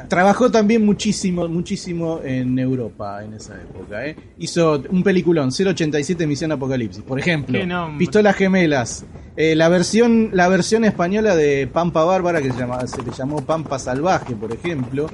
Trabajó 0.08 0.50
también 0.50 0.84
muchísimo, 0.84 1.48
muchísimo 1.48 2.20
en 2.22 2.58
Europa 2.58 3.24
en 3.24 3.34
esa 3.34 3.54
época. 3.54 4.06
¿eh? 4.06 4.16
Hizo 4.38 4.82
un 4.90 5.02
peliculón, 5.02 5.50
087 5.50 6.26
Misión 6.26 6.52
Apocalipsis, 6.52 7.02
por 7.02 7.18
ejemplo. 7.18 7.58
Pistolas 7.98 8.36
Gemelas. 8.36 9.04
Eh, 9.36 9.54
la 9.54 9.68
versión 9.68 10.30
la 10.32 10.48
versión 10.48 10.84
española 10.84 11.34
de 11.36 11.66
Pampa 11.72 12.04
Bárbara, 12.04 12.42
que 12.42 12.52
se, 12.52 12.58
llama, 12.58 12.86
se 12.86 13.02
le 13.02 13.10
llamó 13.12 13.40
Pampa 13.44 13.78
Salvaje, 13.78 14.34
por 14.34 14.52
ejemplo. 14.52 15.06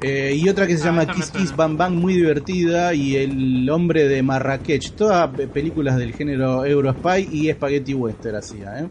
Eh, 0.00 0.34
y 0.36 0.48
otra 0.48 0.66
que 0.66 0.76
se 0.76 0.82
Ah, 0.82 0.86
llama 0.86 1.06
Kiss. 1.06 1.30
Kiss 1.30 1.54
Bam 1.54 1.76
Bam, 1.76 1.94
muy 1.94 2.14
divertida. 2.14 2.94
Y 2.94 3.16
El 3.16 3.68
Hombre 3.70 4.08
de 4.08 4.22
Marrakech. 4.22 4.92
Todas 4.92 5.28
pe- 5.30 5.46
películas 5.46 5.96
del 5.98 6.12
género 6.14 6.64
Eurospy 6.64 7.28
y 7.30 7.52
Spaghetti 7.52 7.94
Western 7.94 8.36
hacía. 8.36 8.80
¿eh? 8.80 8.88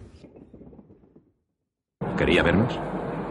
¿Quería 2.17 2.43
vernos? 2.43 2.79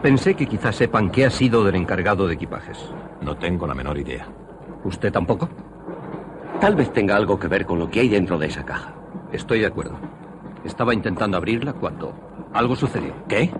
Pensé 0.01 0.33
que 0.35 0.47
quizás 0.47 0.75
sepan 0.75 1.11
qué 1.11 1.25
ha 1.25 1.29
sido 1.29 1.63
del 1.63 1.75
encargado 1.75 2.27
de 2.27 2.33
equipajes. 2.33 2.77
No 3.21 3.37
tengo 3.37 3.67
la 3.67 3.75
menor 3.75 3.97
idea. 3.97 4.27
¿Usted 4.83 5.11
tampoco? 5.11 5.47
Tal 6.59 6.75
vez 6.75 6.91
tenga 6.91 7.15
algo 7.15 7.39
que 7.39 7.47
ver 7.47 7.65
con 7.65 7.79
lo 7.79 7.89
que 7.89 7.99
hay 7.99 8.09
dentro 8.09 8.37
de 8.37 8.47
esa 8.47 8.65
caja. 8.65 8.93
Estoy 9.31 9.59
de 9.59 9.67
acuerdo. 9.67 9.95
Estaba 10.63 10.93
intentando 10.93 11.37
abrirla 11.37 11.73
cuando 11.73 12.13
algo 12.53 12.75
sucedió. 12.75 13.13
¿Qué? 13.27 13.51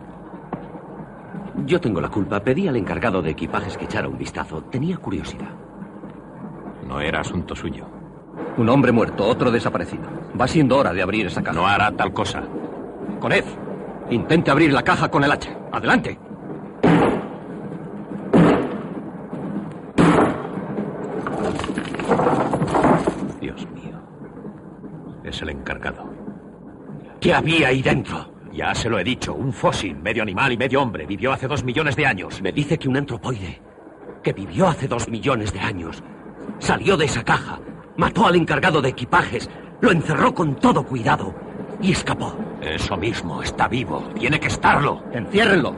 Yo 1.66 1.80
tengo 1.80 2.02
la 2.02 2.10
culpa. 2.10 2.40
Pedí 2.40 2.68
al 2.68 2.76
encargado 2.76 3.22
de 3.22 3.32
equipajes 3.32 3.78
que 3.78 3.86
echara 3.86 4.08
un 4.08 4.18
vistazo. 4.18 4.64
Tenía 4.64 4.98
curiosidad. 4.98 5.50
No 6.88 7.00
era 7.00 7.22
asunto 7.22 7.56
suyo. 7.56 7.86
Un 8.58 8.68
hombre 8.70 8.92
muerto, 8.92 9.26
otro 9.26 9.52
desaparecido. 9.52 10.04
Va 10.40 10.48
siendo 10.48 10.78
hora 10.78 10.92
de 10.92 11.02
abrir 11.02 11.28
esa 11.28 11.42
caja. 11.42 11.56
No 11.56 11.68
hará 11.68 11.92
tal 11.92 12.14
cosa. 12.14 12.44
Coned, 13.20 13.46
intente 14.12 14.52
abrir 14.52 14.72
la 14.74 14.84
caja 14.84 15.10
con 15.10 15.24
el 15.24 15.32
hacha. 15.32 15.58
Adelante. 15.72 16.20
Dios 23.40 23.68
mío. 23.72 24.00
Es 25.24 25.42
el 25.42 25.50
encargado. 25.50 26.10
¿Qué 27.20 27.34
había 27.34 27.70
ahí 27.70 27.82
dentro? 27.82 28.32
Ya 28.54 28.76
se 28.76 28.90
lo 28.90 29.00
he 29.00 29.04
dicho, 29.04 29.34
un 29.34 29.54
fósil, 29.54 29.96
medio 29.96 30.24
animal 30.24 30.52
y 30.52 30.58
medio 30.58 30.82
hombre. 30.82 31.06
Vivió 31.06 31.32
hace 31.32 31.48
dos 31.48 31.64
millones 31.64 31.96
de 31.96 32.06
años. 32.06 32.42
Me 32.42 32.52
dice 32.52 32.78
que 32.78 32.90
un 32.90 32.98
antropoide, 32.98 33.62
que 34.22 34.34
vivió 34.34 34.68
hace 34.68 34.88
dos 34.88 35.08
millones 35.08 35.54
de 35.54 35.62
años, 35.62 36.04
salió 36.60 36.98
de 36.98 37.06
esa 37.06 37.24
caja, 37.24 37.60
mató 37.96 38.26
al 38.26 38.36
encargado 38.36 38.82
de 38.82 38.90
equipajes, 38.90 39.50
lo 39.80 39.92
encerró 39.92 40.34
con 40.34 40.56
todo 40.56 40.84
cuidado 40.84 41.34
y 41.82 41.94
escapó. 41.94 42.36
Eso 42.62 42.96
mismo, 42.96 43.42
está 43.42 43.68
vivo. 43.68 44.04
Tiene 44.18 44.40
que 44.40 44.48
estarlo. 44.48 45.04
Enciérrenlo. 45.12 45.76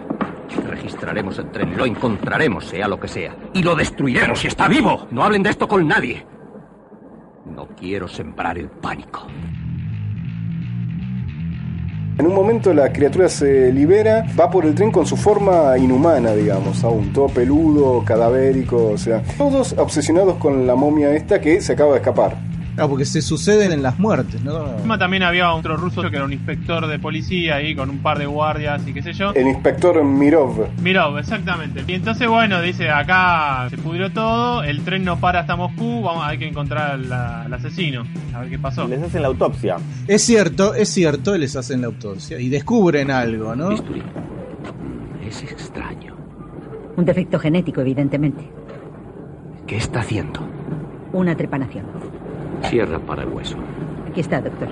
Registraremos 0.67 1.39
el 1.39 1.49
tren, 1.49 1.77
lo 1.77 1.85
encontraremos, 1.85 2.65
sea 2.65 2.87
lo 2.87 2.99
que 2.99 3.07
sea. 3.07 3.35
Y 3.53 3.63
lo 3.63 3.73
destruiremos. 3.75 4.39
Si 4.39 4.47
está 4.47 4.67
vivo. 4.67 5.07
No 5.11 5.23
hablen 5.23 5.43
de 5.43 5.49
esto 5.49 5.67
con 5.67 5.87
nadie. 5.87 6.25
No 7.45 7.67
quiero 7.69 8.07
sembrar 8.07 8.57
el 8.57 8.69
pánico. 8.69 9.27
En 12.17 12.27
un 12.27 12.35
momento 12.35 12.73
la 12.73 12.93
criatura 12.93 13.27
se 13.27 13.71
libera, 13.71 14.25
va 14.39 14.49
por 14.51 14.65
el 14.65 14.75
tren 14.75 14.91
con 14.91 15.05
su 15.05 15.17
forma 15.17 15.75
inhumana, 15.79 16.33
digamos, 16.33 16.83
aún 16.83 17.11
todo 17.11 17.27
peludo, 17.27 18.03
cadavérico, 18.05 18.91
o 18.91 18.97
sea, 18.99 19.23
todos 19.35 19.73
obsesionados 19.79 20.35
con 20.35 20.67
la 20.67 20.75
momia 20.75 21.11
esta 21.15 21.41
que 21.41 21.59
se 21.59 21.73
acaba 21.73 21.93
de 21.93 21.97
escapar. 21.97 22.52
Ah, 22.77 22.87
porque 22.87 23.05
se 23.05 23.21
suceden 23.21 23.71
en 23.71 23.83
las 23.83 23.99
muertes, 23.99 24.41
¿no? 24.43 24.67
Encima 24.73 24.97
También 24.97 25.23
había 25.23 25.53
otro 25.53 25.77
ruso 25.77 26.01
que 26.09 26.15
era 26.15 26.25
un 26.25 26.33
inspector 26.33 26.87
de 26.87 26.97
policía 26.99 27.55
ahí 27.55 27.75
con 27.75 27.89
un 27.89 27.99
par 27.99 28.17
de 28.17 28.25
guardias 28.25 28.81
y 28.87 28.93
qué 28.93 29.03
sé 29.03 29.13
yo. 29.13 29.31
El 29.33 29.47
inspector 29.47 30.03
Mirov. 30.03 30.67
Miró, 30.81 31.17
exactamente. 31.19 31.83
Y 31.87 31.93
entonces, 31.93 32.27
bueno, 32.27 32.61
dice, 32.61 32.89
acá 32.89 33.67
se 33.69 33.77
pudrió 33.77 34.11
todo, 34.11 34.63
el 34.63 34.83
tren 34.83 35.03
no 35.03 35.19
para 35.19 35.41
hasta 35.41 35.55
Moscú, 35.55 36.01
vamos, 36.01 36.23
hay 36.25 36.37
que 36.37 36.47
encontrar 36.47 36.91
al, 36.91 37.11
al 37.11 37.53
asesino, 37.53 38.05
a 38.33 38.39
ver 38.41 38.49
qué 38.49 38.59
pasó. 38.59 38.87
Les 38.87 39.01
hacen 39.01 39.21
la 39.21 39.27
autopsia. 39.27 39.77
Es 40.07 40.23
cierto, 40.23 40.73
es 40.73 40.89
cierto, 40.89 41.37
les 41.37 41.55
hacen 41.55 41.81
la 41.81 41.87
autopsia 41.87 42.39
y 42.39 42.49
descubren 42.49 43.11
algo, 43.11 43.55
¿no? 43.55 43.69
Bisturí. 43.69 44.01
Es 45.27 45.43
extraño. 45.43 46.15
Un 46.95 47.05
defecto 47.05 47.39
genético, 47.39 47.81
evidentemente. 47.81 48.43
¿Qué 49.65 49.77
está 49.77 50.01
haciendo? 50.01 50.41
Una 51.13 51.35
trepanación. 51.35 51.85
Cierra 52.69 52.99
para 52.99 53.23
el 53.23 53.29
hueso. 53.29 53.57
Aquí 54.09 54.21
está, 54.21 54.41
doctor. 54.41 54.69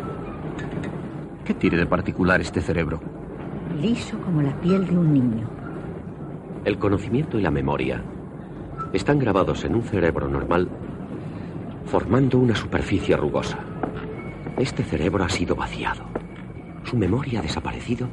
¿Qué 1.46 1.54
tiene 1.54 1.78
de 1.78 1.86
particular 1.86 2.42
este 2.42 2.62
cerebro? 2.62 3.00
Liso 3.82 4.18
como 4.20 4.42
la 4.42 4.56
piel 4.62 4.88
de 4.88 4.98
un 4.98 5.14
niño. 5.14 5.50
El 6.66 6.78
conocimiento 6.78 7.40
y 7.40 7.42
la 7.42 7.52
memoria 7.52 8.04
están 8.94 9.20
grabados 9.20 9.64
en 9.66 9.76
un 9.76 9.84
cerebro 9.84 10.28
normal 10.28 10.70
formando 11.86 12.40
una 12.40 12.56
superficie 12.56 13.18
rugosa. 13.18 13.58
Este 14.58 14.84
cerebro 14.84 15.24
ha 15.24 15.30
sido 15.30 15.56
vaciado. 15.56 16.04
Su 16.84 16.98
memoria 16.98 17.40
ha 17.40 17.42
desaparecido 17.42 18.08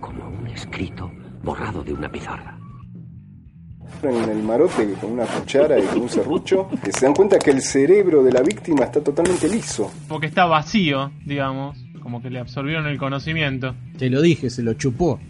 como 0.00 0.28
un 0.28 0.46
escrito 0.46 1.10
borrado 1.42 1.82
de 1.82 1.92
una 1.92 2.10
pizarra. 2.10 2.59
En 4.02 4.30
el 4.30 4.42
marote 4.42 4.94
con 5.00 5.12
una 5.12 5.26
cuchara 5.26 5.78
y 5.78 5.82
con 5.82 6.02
un 6.02 6.08
serrucho, 6.08 6.68
que 6.82 6.90
se 6.90 7.04
dan 7.04 7.14
cuenta 7.14 7.38
que 7.38 7.50
el 7.50 7.60
cerebro 7.60 8.22
de 8.22 8.32
la 8.32 8.40
víctima 8.40 8.84
está 8.84 9.02
totalmente 9.02 9.48
liso. 9.48 9.90
Porque 10.08 10.26
está 10.26 10.46
vacío, 10.46 11.10
digamos, 11.24 11.76
como 12.02 12.22
que 12.22 12.30
le 12.30 12.38
absorbieron 12.38 12.86
el 12.86 12.98
conocimiento. 12.98 13.74
Te 13.98 14.08
lo 14.08 14.22
dije, 14.22 14.48
se 14.48 14.62
lo 14.62 14.74
chupó. 14.74 15.20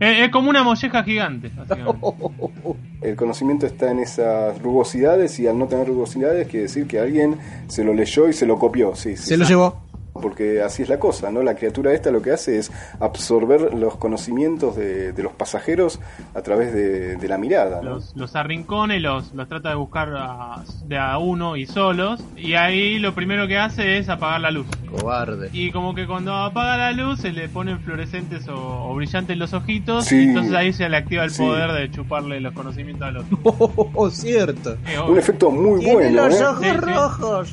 Es, 0.00 0.22
es 0.22 0.28
como 0.30 0.50
una 0.50 0.62
molleja 0.62 1.04
gigante. 1.04 1.50
El 3.02 3.16
conocimiento 3.16 3.66
está 3.66 3.90
en 3.90 3.98
esas 3.98 4.60
rugosidades 4.62 5.38
y 5.38 5.46
al 5.46 5.58
no 5.58 5.66
tener 5.66 5.86
rugosidades 5.86 6.48
quiere 6.48 6.62
decir 6.62 6.86
que 6.86 6.98
alguien 6.98 7.36
se 7.68 7.84
lo 7.84 7.92
leyó 7.92 8.28
y 8.28 8.32
se 8.32 8.46
lo 8.46 8.58
copió. 8.58 8.94
Sí, 8.96 9.16
sí. 9.16 9.26
Se 9.26 9.36
lo 9.36 9.44
llevó. 9.44 9.83
Porque 10.24 10.62
así 10.62 10.82
es 10.82 10.88
la 10.88 10.98
cosa, 10.98 11.30
¿no? 11.30 11.42
La 11.42 11.54
criatura 11.54 11.92
esta 11.92 12.10
lo 12.10 12.22
que 12.22 12.30
hace 12.32 12.56
es 12.58 12.72
absorber 12.98 13.74
los 13.74 13.98
conocimientos 13.98 14.74
de, 14.74 15.12
de 15.12 15.22
los 15.22 15.32
pasajeros 15.34 16.00
a 16.34 16.40
través 16.40 16.72
de, 16.72 17.16
de 17.16 17.28
la 17.28 17.36
mirada, 17.36 17.82
¿no? 17.82 17.90
Los, 17.96 18.16
los 18.16 18.34
arrincona 18.34 18.96
y 18.96 19.00
los, 19.00 19.34
los 19.34 19.46
trata 19.50 19.68
de 19.68 19.74
buscar 19.74 20.08
a- 20.16 20.64
de 20.86 20.96
a 20.96 21.18
uno 21.18 21.56
y 21.58 21.66
solos. 21.66 22.24
Y 22.38 22.54
ahí 22.54 22.98
lo 22.98 23.14
primero 23.14 23.46
que 23.46 23.58
hace 23.58 23.98
es 23.98 24.08
apagar 24.08 24.40
la 24.40 24.50
luz. 24.50 24.66
Cobarde. 24.98 25.50
Y 25.52 25.70
como 25.72 25.94
que 25.94 26.06
cuando 26.06 26.32
apaga 26.34 26.78
la 26.78 26.92
luz 26.92 27.20
se 27.20 27.30
le 27.30 27.50
ponen 27.50 27.80
fluorescentes 27.80 28.48
o, 28.48 28.54
o 28.90 28.94
brillantes 28.94 29.36
los 29.36 29.52
ojitos. 29.52 30.06
Sí. 30.06 30.16
Y 30.16 30.22
entonces 30.28 30.54
ahí 30.54 30.72
se 30.72 30.88
le 30.88 30.96
activa 30.96 31.24
el 31.24 31.30
Sí. 31.32 31.42
poder 31.42 31.70
de 31.72 31.90
chuparle 31.90 32.40
los 32.40 32.54
conocimientos 32.54 33.06
al 33.08 33.18
otro. 33.18 33.38
Oh, 33.96 34.08
cierto. 34.08 34.76
Eh, 34.86 34.98
Un 35.06 35.18
efecto 35.18 35.50
muy 35.50 35.84
bueno, 35.84 36.26
¿eh? 36.28 36.30
Sí, 36.32 36.38
sí. 36.62 36.70
rojos. 36.72 37.52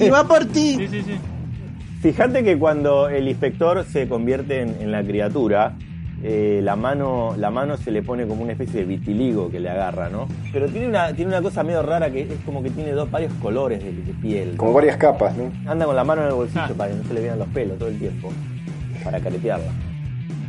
Y 0.00 0.08
va 0.10 0.24
por 0.26 0.44
ti. 0.46 0.76
Sí, 0.76 0.88
sí, 0.88 1.02
sí. 1.02 1.18
Fíjate 2.04 2.44
que 2.44 2.58
cuando 2.58 3.08
el 3.08 3.26
inspector 3.28 3.82
se 3.82 4.06
convierte 4.06 4.60
en, 4.60 4.76
en 4.78 4.92
la 4.92 5.02
criatura, 5.02 5.72
eh, 6.22 6.60
la, 6.62 6.76
mano, 6.76 7.34
la 7.38 7.50
mano 7.50 7.78
se 7.78 7.90
le 7.90 8.02
pone 8.02 8.26
como 8.26 8.42
una 8.42 8.52
especie 8.52 8.80
de 8.80 8.84
vitiligo 8.84 9.50
que 9.50 9.58
le 9.58 9.70
agarra, 9.70 10.10
¿no? 10.10 10.28
Pero 10.52 10.68
tiene 10.68 10.86
una, 10.86 11.14
tiene 11.14 11.30
una 11.30 11.40
cosa 11.40 11.62
medio 11.64 11.80
rara 11.82 12.10
que 12.10 12.20
es 12.20 12.28
como 12.44 12.62
que 12.62 12.68
tiene 12.68 12.92
dos, 12.92 13.10
varios 13.10 13.32
colores 13.40 13.82
de, 13.82 13.90
de 13.90 14.12
piel. 14.20 14.54
Como 14.58 14.74
varias 14.74 14.98
capas, 14.98 15.34
¿no? 15.34 15.50
Anda 15.66 15.86
con 15.86 15.96
la 15.96 16.04
mano 16.04 16.20
en 16.20 16.28
el 16.28 16.34
bolsillo 16.34 16.60
Ah. 16.66 16.74
para 16.76 16.90
que 16.90 16.96
no 16.98 17.04
se 17.04 17.14
le 17.14 17.22
vean 17.22 17.38
los 17.38 17.48
pelos 17.48 17.78
todo 17.78 17.88
el 17.88 17.98
tiempo. 17.98 18.30
Para 19.02 19.18
caretearla. 19.20 19.72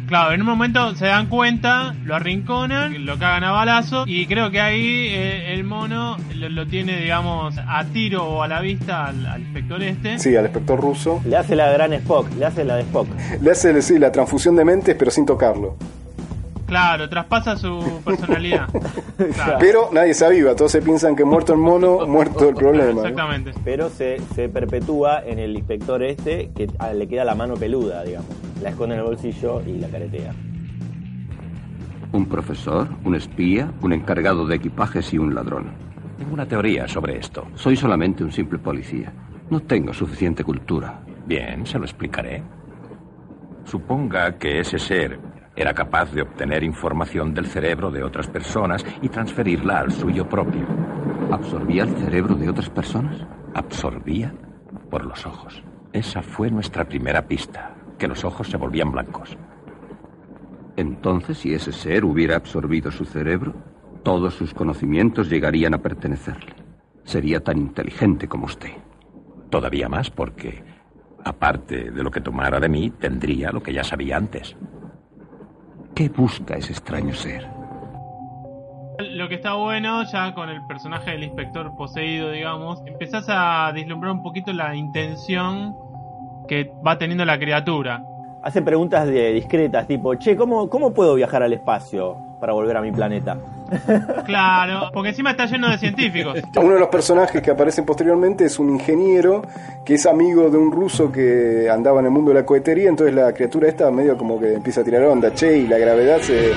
Claro, 0.08 0.34
en 0.34 0.42
un 0.42 0.48
momento 0.48 0.96
se 0.96 1.08
dan 1.08 1.28
cuenta, 1.28 1.96
lo 2.04 2.16
arrinconan, 2.16 3.06
lo 3.06 3.18
cagan 3.18 3.44
a 3.44 3.52
balazo 3.52 4.04
y 4.06 4.28
creo 4.28 4.52
que 4.52 4.62
ahí 4.62 5.08
eh, 5.10 5.54
el 5.54 5.64
mono 5.64 6.18
lo, 6.36 6.50
lo 6.50 6.68
tiene, 6.68 7.02
digamos, 7.02 7.56
a 7.58 7.84
tiro 7.86 8.24
o 8.24 8.44
a 8.44 8.48
la 8.48 8.62
vista 8.62 9.08
al, 9.08 9.26
al 9.26 9.42
inspector 9.42 9.82
este. 9.82 10.20
Sí, 10.20 10.36
al 10.36 10.46
inspector 10.46 10.80
ruso. 10.80 11.22
Le 11.26 11.38
hace 11.38 11.56
la 11.56 11.72
gran 11.72 11.94
Spock, 11.94 12.32
le 12.38 12.46
hace 12.46 12.64
la 12.64 12.76
de 12.76 12.84
Spock. 12.84 13.08
Le 13.42 13.52
hace 13.52 13.82
sí, 13.82 13.98
la 13.98 14.12
transfusión 14.12 14.56
de 14.56 14.66
mentes, 14.66 14.96
pero 14.96 15.10
sin 15.10 15.26
tocarlo. 15.26 15.78
Claro, 16.66 17.08
traspasa 17.10 17.56
su 17.58 18.02
personalidad. 18.04 18.68
Claro. 19.16 19.58
Pero 19.62 19.90
nadie 19.94 20.14
se 20.14 20.26
aviva, 20.26 20.56
todos 20.58 20.74
se 20.74 20.82
piensan 20.82 21.16
que 21.16 21.24
muerto 21.24 21.54
el 21.54 21.60
mono, 21.60 22.06
muerto 22.06 22.50
el 22.50 22.56
problema. 22.56 22.92
¿no? 22.92 23.00
Exactamente. 23.00 23.54
Pero 23.64 23.90
se, 23.90 24.20
se 24.36 24.50
perpetúa 24.50 25.24
en 25.26 25.40
el 25.40 25.56
inspector 25.56 26.04
este 26.04 26.52
que 26.54 26.68
ah, 26.80 26.92
le 26.92 27.08
queda 27.08 27.24
la 27.24 27.34
mano 27.34 27.54
peluda, 27.54 28.04
digamos. 28.04 28.28
La 28.62 28.70
esconde 28.72 28.96
en 28.96 29.02
el 29.02 29.08
bolsillo 29.08 29.62
y 29.66 29.78
la 29.78 29.88
caretea. 29.88 30.34
Un 32.12 32.26
profesor, 32.26 32.90
un 33.06 33.16
espía, 33.16 33.72
un 33.82 33.94
encargado 33.94 34.46
de 34.46 34.58
equipajes 34.58 35.14
y 35.14 35.18
un 35.18 35.34
ladrón. 35.34 35.72
Tengo 36.18 36.34
una 36.34 36.46
teoría 36.46 36.88
sobre 36.88 37.18
esto. 37.18 37.46
Soy 37.56 37.78
solamente 37.78 38.22
un 38.22 38.34
simple 38.34 38.60
policía. 38.60 39.14
No 39.50 39.62
tengo 39.62 39.94
suficiente 39.94 40.44
cultura. 40.44 41.00
Bien, 41.26 41.66
se 41.66 41.80
lo 41.80 41.86
explicaré. 41.86 42.44
Suponga 43.64 44.38
que 44.38 44.60
ese 44.60 44.78
ser 44.78 45.20
era 45.56 45.74
capaz 45.74 46.12
de 46.12 46.22
obtener 46.22 46.64
información 46.64 47.34
del 47.34 47.48
cerebro 47.48 47.90
de 47.92 48.04
otras 48.04 48.28
personas 48.28 48.86
y 49.02 49.10
transferirla 49.10 49.80
al 49.80 49.92
suyo 49.92 50.28
propio. 50.28 50.66
¿Absorbía 51.32 51.84
el 51.84 51.96
cerebro 51.96 52.36
de 52.36 52.50
otras 52.50 52.70
personas? 52.70 53.26
Absorbía 53.54 54.34
por 54.90 55.06
los 55.06 55.26
ojos. 55.26 55.64
Esa 55.94 56.22
fue 56.22 56.52
nuestra 56.52 56.86
primera 56.86 57.26
pista, 57.26 57.74
que 57.98 58.08
los 58.08 58.26
ojos 58.26 58.50
se 58.50 58.58
volvían 58.58 58.92
blancos. 58.92 59.38
Entonces, 60.76 61.38
si 61.38 61.54
ese 61.54 61.72
ser 61.72 62.04
hubiera 62.04 62.36
absorbido 62.36 62.92
su 62.92 63.06
cerebro, 63.06 63.54
todos 64.04 64.34
sus 64.34 64.54
conocimientos 64.54 65.30
llegarían 65.30 65.74
a 65.74 65.78
pertenecerle. 65.78 66.54
Sería 67.06 67.42
tan 67.42 67.58
inteligente 67.58 68.28
como 68.28 68.46
usted. 68.46 68.72
Todavía 69.50 69.88
más 69.88 70.10
porque, 70.10 70.64
aparte 71.24 71.92
de 71.92 72.04
lo 72.04 72.12
que 72.12 72.20
tomara 72.20 72.60
de 72.60 72.68
mí, 72.68 72.90
tendría 72.90 73.52
lo 73.52 73.64
que 73.64 73.72
ya 73.72 73.86
sabía 73.86 74.18
antes. 74.18 74.56
¿Qué 75.96 76.10
busca 76.10 76.56
ese 76.56 76.74
extraño 76.74 77.14
ser? 77.14 77.48
Lo 79.00 79.30
que 79.30 79.36
está 79.36 79.54
bueno, 79.54 80.04
ya 80.04 80.34
con 80.34 80.50
el 80.50 80.66
personaje 80.68 81.12
del 81.12 81.24
inspector 81.24 81.74
poseído, 81.78 82.32
digamos, 82.32 82.82
empezás 82.86 83.26
a 83.30 83.72
vislumbrar 83.72 84.12
un 84.12 84.22
poquito 84.22 84.52
la 84.52 84.76
intención 84.76 85.74
que 86.50 86.72
va 86.86 86.98
teniendo 86.98 87.24
la 87.24 87.40
criatura. 87.40 88.04
Hace 88.46 88.62
preguntas 88.62 89.08
de, 89.08 89.34
discretas, 89.34 89.88
tipo, 89.88 90.14
che, 90.14 90.36
¿cómo, 90.36 90.70
¿cómo 90.70 90.94
puedo 90.94 91.16
viajar 91.16 91.42
al 91.42 91.52
espacio 91.52 92.16
para 92.40 92.54
volver 92.54 92.78
a 92.78 92.82
mi 92.82 92.92
planeta? 92.92 93.36
Claro, 94.26 94.92
porque 94.94 95.10
encima 95.10 95.32
está 95.32 95.48
lleno 95.48 95.68
de 95.68 95.80
científicos. 95.80 96.40
Uno 96.56 96.76
de 96.76 96.80
los 96.80 96.90
personajes 96.90 97.42
que 97.42 97.50
aparecen 97.50 97.86
posteriormente 97.86 98.46
es 98.46 98.60
un 98.60 98.70
ingeniero 98.70 99.42
que 99.84 99.96
es 99.96 100.06
amigo 100.06 100.52
de 100.52 100.58
un 100.60 100.72
ruso 100.72 101.12
que 101.12 101.68
andaba 101.72 102.02
en 102.02 102.06
el 102.06 102.12
mundo 102.12 102.30
de 102.30 102.42
la 102.42 102.46
cohetería, 102.46 102.88
entonces 102.88 103.16
la 103.16 103.34
criatura 103.34 103.68
esta 103.68 103.90
medio 103.90 104.16
como 104.16 104.40
que 104.40 104.54
empieza 104.54 104.82
a 104.82 104.84
tirar 104.84 105.02
onda, 105.06 105.34
che, 105.34 105.58
y 105.58 105.68
la 105.68 105.80
gravedad 105.80 106.20
se... 106.20 106.52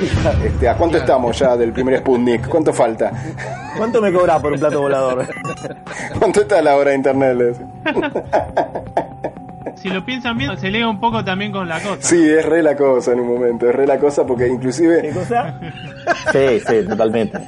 Este, 0.45 0.68
¿A 0.68 0.76
cuánto 0.76 0.99
estamos 0.99 1.38
ya 1.38 1.57
del 1.57 1.73
primer 1.73 2.00
Sputnik? 2.00 2.49
¿Cuánto 2.49 2.75
falta? 2.75 3.11
¿Cuánto 3.78 4.02
me 4.02 4.12
cobra 4.12 4.38
por 4.38 4.52
un 4.52 4.59
plato 4.59 4.83
volador? 4.83 5.26
¿Cuánto 6.18 6.42
está 6.42 6.61
la 6.61 6.76
hora 6.76 6.90
de 6.90 6.97
internet? 6.97 7.57
Si 9.80 9.88
lo 9.88 10.04
piensan 10.04 10.37
bien, 10.37 10.56
se 10.58 10.70
liga 10.70 10.88
un 10.88 11.00
poco 11.00 11.25
también 11.25 11.52
con 11.52 11.68
la 11.68 11.80
cosa. 11.80 11.99
Sí, 12.00 12.28
es 12.28 12.44
re 12.44 12.62
la 12.62 12.76
cosa 12.76 13.12
en 13.12 13.20
un 13.20 13.28
momento, 13.28 13.68
es 13.68 13.75
re 13.75 13.87
la 13.87 13.99
cosa 13.99 14.26
porque 14.26 14.49
inclusive... 14.49 15.02
¿Qué 15.02 15.11
cosa? 15.11 15.61
Sí, 16.32 16.61
sí, 16.66 16.87
totalmente. 16.88 17.38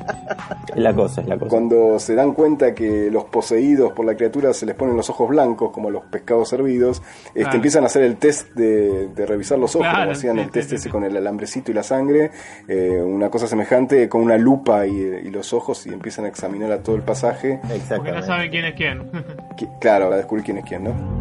Es 0.68 0.76
la 0.76 0.94
cosa, 0.94 1.20
es 1.22 1.26
la 1.26 1.36
cosa. 1.36 1.48
Cuando 1.50 1.98
se 1.98 2.14
dan 2.14 2.32
cuenta 2.34 2.74
que 2.74 3.10
los 3.10 3.24
poseídos 3.24 3.92
por 3.92 4.04
la 4.06 4.14
criatura 4.14 4.52
se 4.52 4.66
les 4.66 4.74
ponen 4.74 4.96
los 4.96 5.08
ojos 5.10 5.28
blancos, 5.28 5.70
como 5.72 5.90
los 5.90 6.04
pescados 6.04 6.52
hervidos, 6.52 7.02
este, 7.34 7.56
empiezan 7.56 7.84
a 7.84 7.86
hacer 7.86 8.02
el 8.02 8.16
test 8.16 8.52
de, 8.54 9.08
de 9.08 9.26
revisar 9.26 9.58
los 9.58 9.74
ojos, 9.74 9.88
Claro, 9.88 10.00
como 10.00 10.12
hacían 10.12 10.36
sí, 10.36 10.42
el 10.42 10.50
test 10.50 10.68
sí, 10.70 10.74
ese 10.76 10.84
sí. 10.84 10.90
con 10.90 11.04
el 11.04 11.16
alambrecito 11.16 11.70
y 11.70 11.74
la 11.74 11.82
sangre, 11.82 12.30
eh, 12.68 13.02
una 13.04 13.28
cosa 13.30 13.46
semejante 13.46 14.08
con 14.08 14.20
una 14.22 14.36
lupa 14.36 14.86
y, 14.86 14.92
y 14.92 15.30
los 15.30 15.52
ojos 15.52 15.86
y 15.86 15.90
empiezan 15.90 16.26
a 16.26 16.28
examinar 16.28 16.70
a 16.70 16.82
todo 16.82 16.96
el 16.96 17.02
pasaje. 17.02 17.60
Porque 17.88 18.12
no 18.12 18.22
saben 18.22 18.50
quién 18.50 18.64
es 18.66 18.74
quién. 18.74 19.10
Claro, 19.80 20.12
a 20.12 20.16
descubrir 20.16 20.44
quién 20.44 20.58
es 20.58 20.64
quién, 20.64 20.84
¿no? 20.84 21.19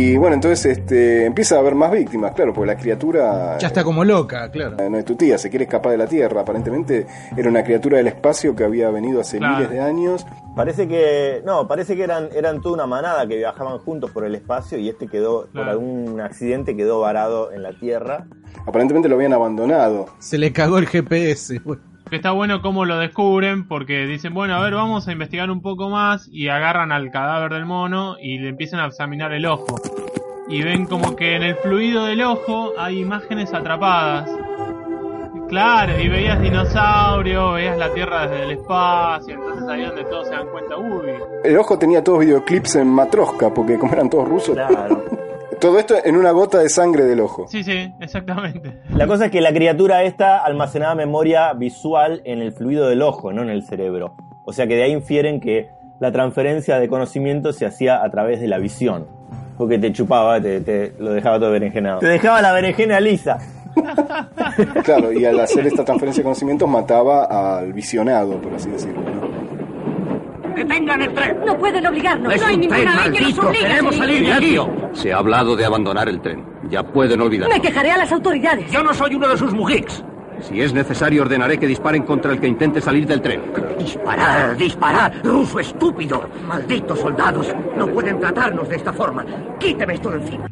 Y 0.00 0.16
bueno, 0.16 0.34
entonces 0.34 0.78
este, 0.78 1.24
empieza 1.26 1.56
a 1.56 1.58
haber 1.58 1.74
más 1.74 1.90
víctimas, 1.90 2.32
claro, 2.32 2.52
porque 2.54 2.68
la 2.68 2.76
criatura... 2.76 3.58
Ya 3.58 3.66
está 3.66 3.82
como 3.82 4.04
loca, 4.04 4.48
claro. 4.52 4.76
eh, 4.78 4.88
No 4.88 4.96
es 4.96 5.04
tu 5.04 5.16
tía, 5.16 5.36
se 5.38 5.50
quiere 5.50 5.64
escapar 5.64 5.90
de 5.90 5.98
la 5.98 6.06
Tierra. 6.06 6.42
Aparentemente 6.42 7.04
era 7.36 7.48
una 7.48 7.64
criatura 7.64 7.98
del 7.98 8.06
espacio 8.06 8.54
que 8.54 8.62
había 8.62 8.90
venido 8.90 9.20
hace 9.20 9.38
Claro. 9.38 9.56
miles 9.56 9.70
de 9.70 9.80
años. 9.80 10.24
Parece 10.54 10.86
que, 10.86 11.42
no, 11.44 11.66
parece 11.66 11.96
que 11.96 12.04
eran, 12.04 12.28
eran 12.32 12.60
toda 12.62 12.74
una 12.76 12.86
manada 12.86 13.26
que 13.26 13.36
viajaban 13.38 13.78
juntos 13.78 14.12
por 14.12 14.24
el 14.24 14.36
espacio 14.36 14.78
y 14.78 14.88
este 14.88 15.08
quedó, 15.08 15.48
por 15.52 15.68
algún 15.68 16.20
accidente 16.20 16.76
quedó 16.76 17.00
varado 17.00 17.50
en 17.52 17.64
la 17.64 17.72
Tierra. 17.72 18.26
Aparentemente 18.66 19.08
lo 19.08 19.16
habían 19.16 19.32
abandonado. 19.32 20.06
Se 20.20 20.38
le 20.38 20.52
cagó 20.52 20.78
el 20.78 20.86
GPS. 20.86 21.58
güey. 21.58 21.78
Que 22.10 22.16
está 22.16 22.30
bueno 22.30 22.62
cómo 22.62 22.86
lo 22.86 22.98
descubren 22.98 23.68
porque 23.68 24.06
dicen, 24.06 24.32
bueno, 24.32 24.54
a 24.54 24.62
ver, 24.62 24.74
vamos 24.74 25.06
a 25.08 25.12
investigar 25.12 25.50
un 25.50 25.60
poco 25.60 25.90
más 25.90 26.26
y 26.32 26.48
agarran 26.48 26.90
al 26.90 27.10
cadáver 27.10 27.52
del 27.52 27.66
mono 27.66 28.16
y 28.18 28.38
le 28.38 28.48
empiezan 28.48 28.80
a 28.80 28.86
examinar 28.86 29.32
el 29.32 29.44
ojo. 29.44 29.78
Y 30.48 30.62
ven 30.62 30.86
como 30.86 31.16
que 31.16 31.36
en 31.36 31.42
el 31.42 31.56
fluido 31.56 32.06
del 32.06 32.22
ojo 32.22 32.72
hay 32.78 33.00
imágenes 33.00 33.52
atrapadas. 33.52 34.30
Claro, 35.48 36.00
y 36.00 36.08
veías 36.08 36.40
dinosaurios, 36.40 37.54
veías 37.54 37.76
la 37.76 37.92
Tierra 37.92 38.26
desde 38.26 38.44
el 38.44 38.50
espacio, 38.52 39.34
entonces 39.34 39.68
ahí 39.68 39.82
es 39.82 39.88
donde 39.88 40.04
todos 40.04 40.28
se 40.28 40.34
dan 40.34 40.46
cuenta, 40.48 40.76
uy, 40.76 41.10
El 41.42 41.56
ojo 41.56 41.78
tenía 41.78 42.04
todos 42.04 42.20
videoclips 42.20 42.76
en 42.76 42.88
Matroska, 42.88 43.52
porque 43.52 43.78
como 43.78 43.92
eran 43.92 44.10
todos 44.10 44.28
rusos. 44.28 44.54
Claro. 44.54 45.04
Todo 45.60 45.78
esto 45.78 45.94
en 46.04 46.16
una 46.16 46.30
gota 46.30 46.58
de 46.58 46.68
sangre 46.68 47.04
del 47.04 47.20
ojo. 47.20 47.46
sí, 47.48 47.64
sí, 47.64 47.92
exactamente. 48.00 48.78
La 48.90 49.06
cosa 49.06 49.26
es 49.26 49.30
que 49.30 49.40
la 49.40 49.52
criatura 49.52 50.02
esta 50.02 50.38
almacenaba 50.38 50.94
memoria 50.94 51.52
visual 51.52 52.22
en 52.24 52.40
el 52.40 52.52
fluido 52.52 52.88
del 52.88 53.02
ojo, 53.02 53.32
no 53.32 53.42
en 53.42 53.50
el 53.50 53.62
cerebro. 53.64 54.14
O 54.44 54.52
sea 54.52 54.66
que 54.66 54.76
de 54.76 54.84
ahí 54.84 54.92
infieren 54.92 55.40
que 55.40 55.68
la 56.00 56.12
transferencia 56.12 56.78
de 56.78 56.88
conocimiento 56.88 57.52
se 57.52 57.66
hacía 57.66 58.02
a 58.02 58.10
través 58.10 58.40
de 58.40 58.46
la 58.46 58.58
visión. 58.58 59.06
Porque 59.56 59.78
te 59.78 59.92
chupaba, 59.92 60.40
te, 60.40 60.60
te 60.60 60.94
lo 60.98 61.12
dejaba 61.12 61.38
todo 61.40 61.50
berenjenado. 61.50 61.98
Te 61.98 62.06
dejaba 62.06 62.40
la 62.40 62.52
berenjena 62.52 63.00
lisa. 63.00 63.38
Claro, 64.82 65.12
y 65.12 65.24
al 65.24 65.38
hacer 65.38 65.66
esta 65.66 65.84
transferencia 65.84 66.22
de 66.22 66.24
conocimientos 66.24 66.68
mataba 66.68 67.58
al 67.58 67.72
visionado, 67.72 68.40
por 68.40 68.54
así 68.54 68.70
decirlo. 68.70 69.02
¿no? 69.02 69.27
¡Detengan 70.58 71.02
el 71.02 71.14
tren! 71.14 71.38
No 71.46 71.56
pueden 71.56 71.86
obligarnos. 71.86 72.34
Es 72.34 72.40
no 72.40 72.46
hay 72.48 72.54
un 72.54 72.60
ninguna 72.60 72.78
tren 72.80 73.12
ley 73.12 73.12
que 73.12 73.20
nos 73.20 73.36
maldito. 73.36 73.48
obligue. 73.48 73.66
Queremos 73.66 73.96
salir 73.96 74.26
de 74.26 74.32
aquí. 74.32 74.58
Se 74.92 75.12
ha 75.12 75.18
hablado 75.18 75.56
de 75.56 75.64
abandonar 75.64 76.08
el 76.08 76.20
tren. 76.20 76.44
Ya 76.68 76.82
pueden 76.82 77.20
olvidarlo. 77.20 77.54
Me 77.54 77.60
quejaré 77.60 77.92
a 77.92 77.98
las 77.98 78.10
autoridades. 78.12 78.70
Yo 78.70 78.82
no 78.82 78.92
soy 78.92 79.14
uno 79.14 79.28
de 79.28 79.36
sus 79.36 79.52
mujiks. 79.52 80.02
Si 80.40 80.60
es 80.60 80.72
necesario, 80.72 81.22
ordenaré 81.22 81.58
que 81.58 81.66
disparen 81.66 82.02
contra 82.04 82.32
el 82.32 82.40
que 82.40 82.46
intente 82.46 82.80
salir 82.80 83.06
del 83.06 83.20
tren. 83.20 83.42
Disparar, 83.78 84.56
disparar, 84.56 85.12
ruso 85.24 85.58
estúpido. 85.58 86.28
Malditos 86.46 86.98
soldados. 87.00 87.54
No 87.76 87.86
pueden 87.88 88.20
tratarnos 88.20 88.68
de 88.68 88.76
esta 88.76 88.92
forma. 88.92 89.24
Quíteme 89.58 89.94
esto 89.94 90.10
de 90.10 90.18
encima. 90.18 90.48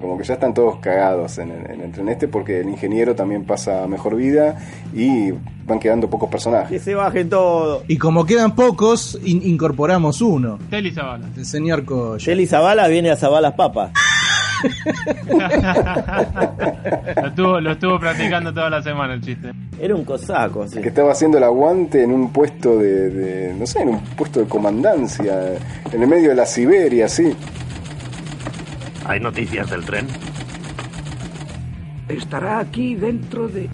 Como 0.00 0.18
que 0.18 0.24
ya 0.24 0.34
están 0.34 0.52
todos 0.52 0.76
cagados 0.80 1.38
en 1.38 1.50
el, 1.50 1.70
en 1.70 1.80
el 1.80 1.90
tren 1.92 2.08
este, 2.10 2.28
porque 2.28 2.60
el 2.60 2.68
ingeniero 2.68 3.14
también 3.14 3.44
pasa 3.44 3.86
mejor 3.86 4.14
vida 4.14 4.56
y 4.94 5.30
van 5.66 5.78
quedando 5.80 6.08
pocos 6.10 6.28
personajes. 6.28 6.68
Que 6.68 6.78
se 6.78 6.94
baje 6.94 7.24
todo. 7.24 7.82
Y 7.88 7.96
como 7.96 8.24
quedan 8.26 8.54
pocos, 8.54 9.18
in- 9.24 9.42
incorporamos 9.42 10.20
uno. 10.20 10.58
Teli 10.70 10.90
Zavala. 10.92 11.26
El 11.36 11.46
señor 11.46 11.84
Coyo. 11.84 12.18
Shelly 12.18 12.46
Zavala 12.46 12.86
viene 12.88 13.10
a 13.10 13.16
Zabalas 13.16 13.54
Papas. 13.54 13.90
lo, 17.16 17.26
estuvo, 17.28 17.60
lo 17.60 17.72
estuvo 17.72 17.98
practicando 17.98 18.52
toda 18.52 18.70
la 18.70 18.82
semana 18.82 19.14
el 19.14 19.20
chiste. 19.20 19.52
Era 19.80 19.94
un 19.94 20.04
cosaco, 20.04 20.62
así. 20.62 20.80
Que 20.80 20.88
estaba 20.88 21.12
haciendo 21.12 21.38
el 21.38 21.44
aguante 21.44 22.02
en 22.02 22.12
un 22.12 22.32
puesto 22.32 22.78
de, 22.78 23.10
de- 23.10 23.54
no 23.54 23.66
sé, 23.66 23.82
en 23.82 23.88
un 23.90 24.00
puesto 24.00 24.40
de 24.40 24.46
comandancia, 24.46 25.54
en 25.92 26.02
el 26.02 26.08
medio 26.08 26.30
de 26.30 26.34
la 26.36 26.46
Siberia, 26.46 27.08
sí. 27.08 27.34
¿Hay 29.08 29.20
noticias 29.20 29.70
del 29.70 29.84
tren? 29.84 30.08
Estará 32.08 32.58
aquí 32.58 32.96
dentro 32.96 33.46
de 33.46 33.70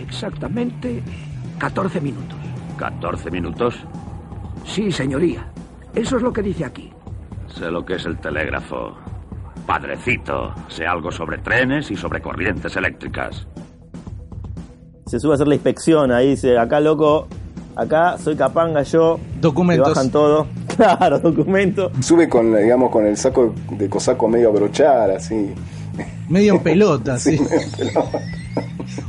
exactamente 0.00 1.02
14 1.58 2.00
minutos. 2.00 2.38
¿14 2.78 3.30
minutos? 3.30 3.74
Sí, 4.64 4.90
señoría. 4.90 5.46
Eso 5.94 6.16
es 6.16 6.22
lo 6.22 6.32
que 6.32 6.42
dice 6.42 6.64
aquí. 6.64 6.90
Sé 7.48 7.70
lo 7.70 7.84
que 7.84 7.96
es 7.96 8.06
el 8.06 8.16
telégrafo. 8.18 8.96
Padrecito, 9.66 10.54
sé 10.68 10.86
algo 10.86 11.12
sobre 11.12 11.36
trenes 11.38 11.90
y 11.90 11.96
sobre 11.96 12.22
corrientes 12.22 12.74
eléctricas. 12.76 13.46
Se 15.04 15.20
sube 15.20 15.32
a 15.32 15.34
hacer 15.34 15.48
la 15.48 15.54
inspección, 15.54 16.12
ahí 16.12 16.30
dice, 16.30 16.56
acá 16.56 16.80
loco, 16.80 17.28
acá 17.76 18.16
soy 18.16 18.36
capanga 18.36 18.82
yo. 18.84 19.20
Documentos. 19.38 19.88
Te 19.88 19.90
bajan 19.90 20.10
todo. 20.10 20.46
Claro, 20.76 21.18
documentos. 21.18 21.92
Sube 22.04 22.28
con, 22.28 22.56
digamos, 22.56 22.90
con 22.90 23.06
el 23.06 23.16
saco 23.16 23.54
de 23.70 23.88
cosaco 23.88 24.28
medio 24.28 24.48
a 24.48 24.52
brochar, 24.52 25.10
así. 25.10 25.50
Medio 26.28 26.54
en 26.54 26.60
pelota, 26.62 27.18
sí. 27.18 27.38
medio 27.40 27.60
en 27.60 27.70
pelota. 27.72 28.18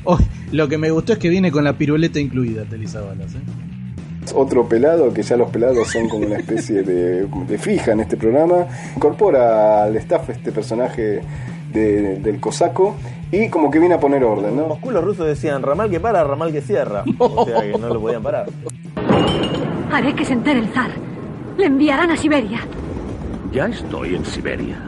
Oh, 0.04 0.18
lo 0.52 0.68
que 0.68 0.78
me 0.78 0.90
gustó 0.92 1.14
es 1.14 1.20
que 1.20 1.30
viene 1.30 1.52
con 1.52 1.64
la 1.64 1.74
piruleta 1.78 2.20
incluida, 2.20 2.64
Telizabalas. 2.66 3.34
¿eh? 3.36 3.40
Otro 4.36 4.68
pelado, 4.68 5.14
que 5.14 5.24
ya 5.24 5.36
los 5.38 5.50
pelados 5.50 5.88
son 5.90 6.08
como 6.08 6.26
una 6.26 6.38
especie 6.38 6.84
de, 6.84 7.26
de 7.28 7.58
fija 7.58 7.92
en 7.92 8.02
este 8.02 8.18
programa, 8.18 8.68
incorpora 8.96 9.84
al 9.84 9.96
staff 9.98 10.30
este 10.30 10.52
personaje 10.52 11.22
de- 11.74 12.18
del 12.20 12.40
cosaco 12.40 12.96
y 13.32 13.50
como 13.50 13.72
que 13.72 13.80
viene 13.80 13.96
a 13.96 14.00
poner 14.00 14.24
orden, 14.24 14.52
En 14.52 14.58
¿no? 14.58 14.80
Los 14.92 15.04
rusos 15.04 15.26
decían 15.28 15.64
ramal 15.64 15.90
que 15.90 16.00
para, 16.00 16.24
ramal 16.24 16.52
que 16.52 16.62
cierra. 16.62 17.04
O 17.18 17.46
sea 17.46 17.62
que 17.62 17.78
no 17.78 17.94
lo 17.94 18.00
podían 18.02 18.22
parar. 18.24 18.46
Haré 19.92 20.14
que 20.16 20.24
se 20.24 20.34
entere 20.34 20.60
el 20.60 20.68
zar. 20.70 20.92
Le 21.62 21.68
enviarán 21.68 22.10
a 22.10 22.18
Siberia. 22.18 22.60
Ya 23.52 23.68
estoy 23.68 24.16
en 24.16 24.26
Siberia. 24.26 24.80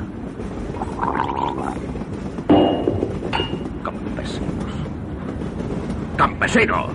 Campesinos. 3.84 4.74
¡Campesinos! 6.18 6.86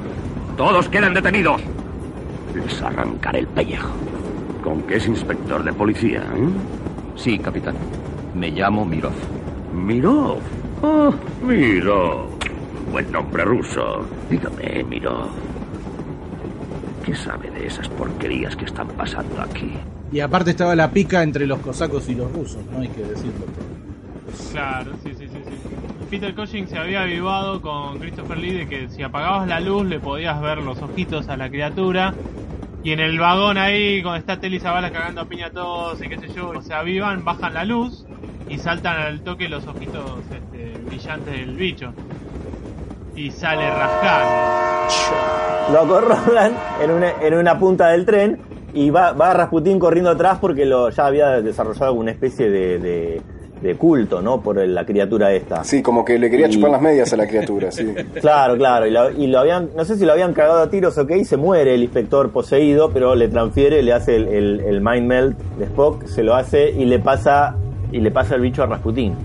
¡Todos 0.56 0.88
quedan 0.88 1.14
detenidos! 1.14 1.62
Les 2.56 2.82
arrancaré 2.82 3.38
el 3.38 3.46
pellejo. 3.46 3.90
¿Con 4.64 4.82
qué 4.82 4.96
es 4.96 5.06
inspector 5.06 5.62
de 5.62 5.72
policía? 5.72 6.22
eh? 6.34 6.48
Sí, 7.14 7.38
capitán. 7.38 7.76
Me 8.34 8.50
llamo 8.50 8.84
Mirov. 8.84 9.12
Mirov. 9.72 10.38
Oh, 10.82 11.14
Mirov. 11.46 12.26
Buen 12.90 13.12
nombre 13.12 13.44
ruso. 13.44 14.04
Dígame, 14.28 14.82
Mirov. 14.82 15.28
¿Qué 17.08 17.14
sabe 17.14 17.50
de 17.50 17.66
esas 17.66 17.88
porquerías 17.88 18.54
que 18.54 18.66
están 18.66 18.88
pasando 18.88 19.40
aquí? 19.40 19.72
Y 20.12 20.20
aparte 20.20 20.50
estaba 20.50 20.76
la 20.76 20.92
pica 20.92 21.22
entre 21.22 21.46
los 21.46 21.58
cosacos 21.60 22.06
y 22.10 22.14
los 22.14 22.30
rusos, 22.30 22.62
no 22.66 22.80
hay 22.80 22.88
que 22.88 23.02
decirlo. 23.02 23.46
Claro, 24.52 24.94
sí, 25.02 25.14
sí, 25.14 25.26
sí, 25.26 25.42
sí. 25.48 26.06
Peter 26.10 26.34
Cushing 26.34 26.68
se 26.68 26.76
había 26.76 27.04
avivado 27.04 27.62
con 27.62 27.98
Christopher 27.98 28.36
Lee 28.36 28.52
de 28.52 28.68
que 28.68 28.88
si 28.90 29.02
apagabas 29.02 29.48
la 29.48 29.58
luz 29.60 29.86
le 29.86 30.00
podías 30.00 30.38
ver 30.42 30.58
los 30.58 30.82
ojitos 30.82 31.30
a 31.30 31.38
la 31.38 31.48
criatura. 31.48 32.14
Y 32.82 32.92
en 32.92 33.00
el 33.00 33.18
vagón 33.18 33.56
ahí, 33.56 34.02
cuando 34.02 34.18
está 34.18 34.38
Telly 34.38 34.60
Zavala 34.60 34.90
cagando 34.92 35.22
a 35.22 35.28
piña 35.28 35.46
a 35.46 35.50
todos 35.50 36.02
y 36.02 36.10
qué 36.10 36.18
sé 36.18 36.28
yo, 36.28 36.60
se 36.60 36.74
avivan, 36.74 37.24
bajan 37.24 37.54
la 37.54 37.64
luz 37.64 38.04
y 38.46 38.58
saltan 38.58 38.98
al 38.98 39.22
toque 39.22 39.48
los 39.48 39.66
ojitos 39.66 40.30
este, 40.30 40.82
brillantes 40.82 41.32
del 41.32 41.56
bicho. 41.56 41.94
Y 43.18 43.30
sale 43.32 43.68
rascando. 43.70 45.72
Lo 45.72 45.80
acorralan 45.80 46.52
en 46.82 46.90
una, 46.90 47.10
en 47.20 47.34
una 47.34 47.58
punta 47.58 47.88
del 47.88 48.06
tren 48.06 48.38
y 48.72 48.90
va, 48.90 49.12
va 49.12 49.34
Rasputín 49.34 49.78
corriendo 49.78 50.10
atrás 50.10 50.38
porque 50.40 50.64
lo, 50.64 50.88
ya 50.90 51.06
había 51.06 51.40
desarrollado 51.42 51.86
alguna 51.86 52.12
especie 52.12 52.48
de, 52.50 52.78
de 52.78 53.22
de 53.60 53.74
culto, 53.74 54.22
¿no? 54.22 54.40
Por 54.40 54.64
la 54.64 54.86
criatura 54.86 55.32
esta. 55.32 55.64
Sí, 55.64 55.82
como 55.82 56.04
que 56.04 56.16
le 56.16 56.30
quería 56.30 56.46
Y- 56.46 56.50
chupar 56.50 56.70
las 56.70 56.80
medias 56.80 57.12
a 57.12 57.16
la 57.16 57.26
criatura, 57.26 57.72
sí. 57.72 57.92
Claro, 58.20 58.56
claro, 58.56 58.86
y 58.86 58.92
lo, 58.92 59.10
y 59.10 59.26
lo 59.26 59.40
habían, 59.40 59.70
no 59.76 59.84
sé 59.84 59.96
si 59.96 60.04
lo 60.04 60.12
habían 60.12 60.32
cagado 60.32 60.62
a 60.62 60.70
tiros 60.70 60.96
o 60.96 61.04
qué, 61.08 61.18
y 61.18 61.24
se 61.24 61.36
muere 61.36 61.74
el 61.74 61.82
inspector 61.82 62.30
poseído, 62.30 62.92
pero 62.92 63.16
le 63.16 63.26
transfiere, 63.26 63.82
le 63.82 63.92
hace 63.92 64.14
el, 64.14 64.28
el- 64.28 64.60
el 64.60 64.80
mind 64.80 65.06
melt 65.08 65.38
de 65.58 65.64
Spock, 65.64 66.06
se 66.06 66.22
lo 66.22 66.36
hace 66.36 66.70
y 66.70 66.84
le 66.84 67.00
pasa 67.00 67.56
y 67.90 67.98
le 67.98 68.12
pasa 68.12 68.36
el 68.36 68.42
bicho 68.42 68.62
a 68.62 68.66
Rasputín, 68.66 69.16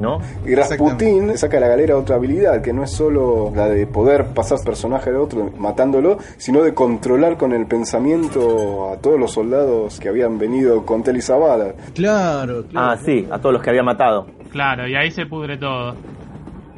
¿no? 0.00 0.18
Y 0.44 0.54
Rasputin 0.54 1.36
saca 1.36 1.58
a 1.58 1.60
la 1.60 1.68
galera 1.68 1.96
otra 1.96 2.16
habilidad, 2.16 2.60
que 2.62 2.72
no 2.72 2.84
es 2.84 2.90
solo 2.90 3.52
la 3.54 3.68
de 3.68 3.86
poder 3.86 4.26
pasar 4.34 4.58
personaje 4.64 5.10
al 5.10 5.16
otro 5.16 5.50
matándolo, 5.58 6.18
sino 6.36 6.62
de 6.62 6.74
controlar 6.74 7.36
con 7.36 7.52
el 7.52 7.66
pensamiento 7.66 8.92
a 8.92 8.96
todos 8.98 9.18
los 9.18 9.32
soldados 9.32 9.98
que 10.00 10.08
habían 10.08 10.38
venido 10.38 10.84
con 10.84 11.02
Telly 11.02 11.20
Zavala. 11.20 11.74
Claro, 11.94 12.64
claro. 12.66 12.90
Ah, 12.90 12.96
sí, 12.96 13.26
a 13.30 13.38
todos 13.38 13.52
los 13.52 13.62
que 13.62 13.70
había 13.70 13.82
matado. 13.82 14.26
Claro, 14.50 14.86
y 14.86 14.94
ahí 14.94 15.10
se 15.10 15.26
pudre 15.26 15.56
todo. 15.56 15.94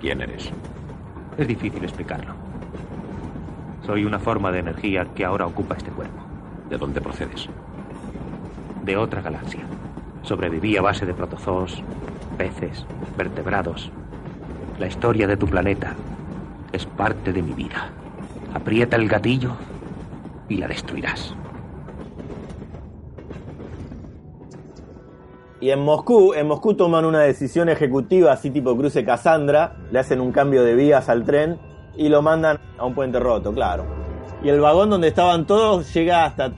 ¿Quién 0.01 0.21
eres? 0.21 0.51
Es 1.37 1.47
difícil 1.47 1.83
explicarlo. 1.85 2.35
Soy 3.85 4.05
una 4.05 4.19
forma 4.19 4.51
de 4.51 4.61
energía 4.61 5.07
que 5.15 5.25
ahora 5.25 5.47
ocupa 5.47 5.77
este 5.77 5.91
cuerpo. 5.91 6.23
¿De 6.69 6.77
dónde 6.77 7.01
procedes? 7.01 7.49
De 8.85 8.97
otra 8.97 9.21
galaxia. 9.21 9.61
Sobreviví 10.23 10.77
a 10.77 10.83
base 10.83 11.07
de 11.07 11.15
protozoos, 11.15 11.83
peces, 12.37 12.85
vertebrados. 13.17 13.91
La 14.79 14.87
historia 14.87 15.27
de 15.27 15.37
tu 15.37 15.47
planeta 15.47 15.95
es 16.73 16.87
parte 16.87 17.33
de 17.33 17.43
mi 17.43 17.53
vida. 17.53 17.91
Aprieta 18.55 18.97
el 18.97 19.09
gatillo 19.09 19.53
y 20.49 20.57
la 20.59 20.69
destruirás. 20.69 21.35
Y 25.61 25.71
en 25.71 25.81
Moscú, 25.81 26.35
en 26.35 26.47
Moscú 26.47 26.75
toman 26.75 27.07
una 27.07 27.21
decisión 27.21 27.69
ejecutiva 27.69 28.33
así 28.33 28.51
tipo 28.51 28.77
cruce 28.77 29.05
Cassandra, 29.05 29.77
le 29.91 29.99
hacen 29.99 30.21
un 30.21 30.31
cambio 30.31 30.63
de 30.63 30.75
vías 30.75 31.09
al 31.09 31.25
tren 31.25 31.59
y 31.97 32.09
lo 32.11 32.21
mandan 32.21 32.59
a 32.79 32.85
un 32.85 32.95
puente 32.95 33.19
roto, 33.19 33.53
claro. 33.53 33.85
Y 34.43 34.51
el 34.51 34.61
vagón 34.61 34.91
donde 34.91 35.09
estaban 35.09 35.47
todos 35.47 35.93
llega 35.95 36.27
hasta 36.27 36.53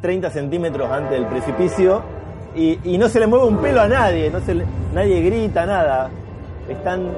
30 0.00 0.30
centímetros 0.30 0.88
antes 0.90 1.10
del 1.10 1.26
precipicio 1.26 2.02
y, 2.56 2.78
y 2.84 2.98
no 2.98 3.08
se 3.08 3.20
le 3.20 3.26
mueve 3.26 3.46
un 3.46 3.58
pelo 3.58 3.80
a 3.80 3.88
nadie, 3.88 4.30
no 4.30 4.40
se 4.40 4.54
le- 4.54 4.64
nadie 4.94 5.20
grita 5.22 5.66
nada. 5.66 6.10
Están, 6.68 7.08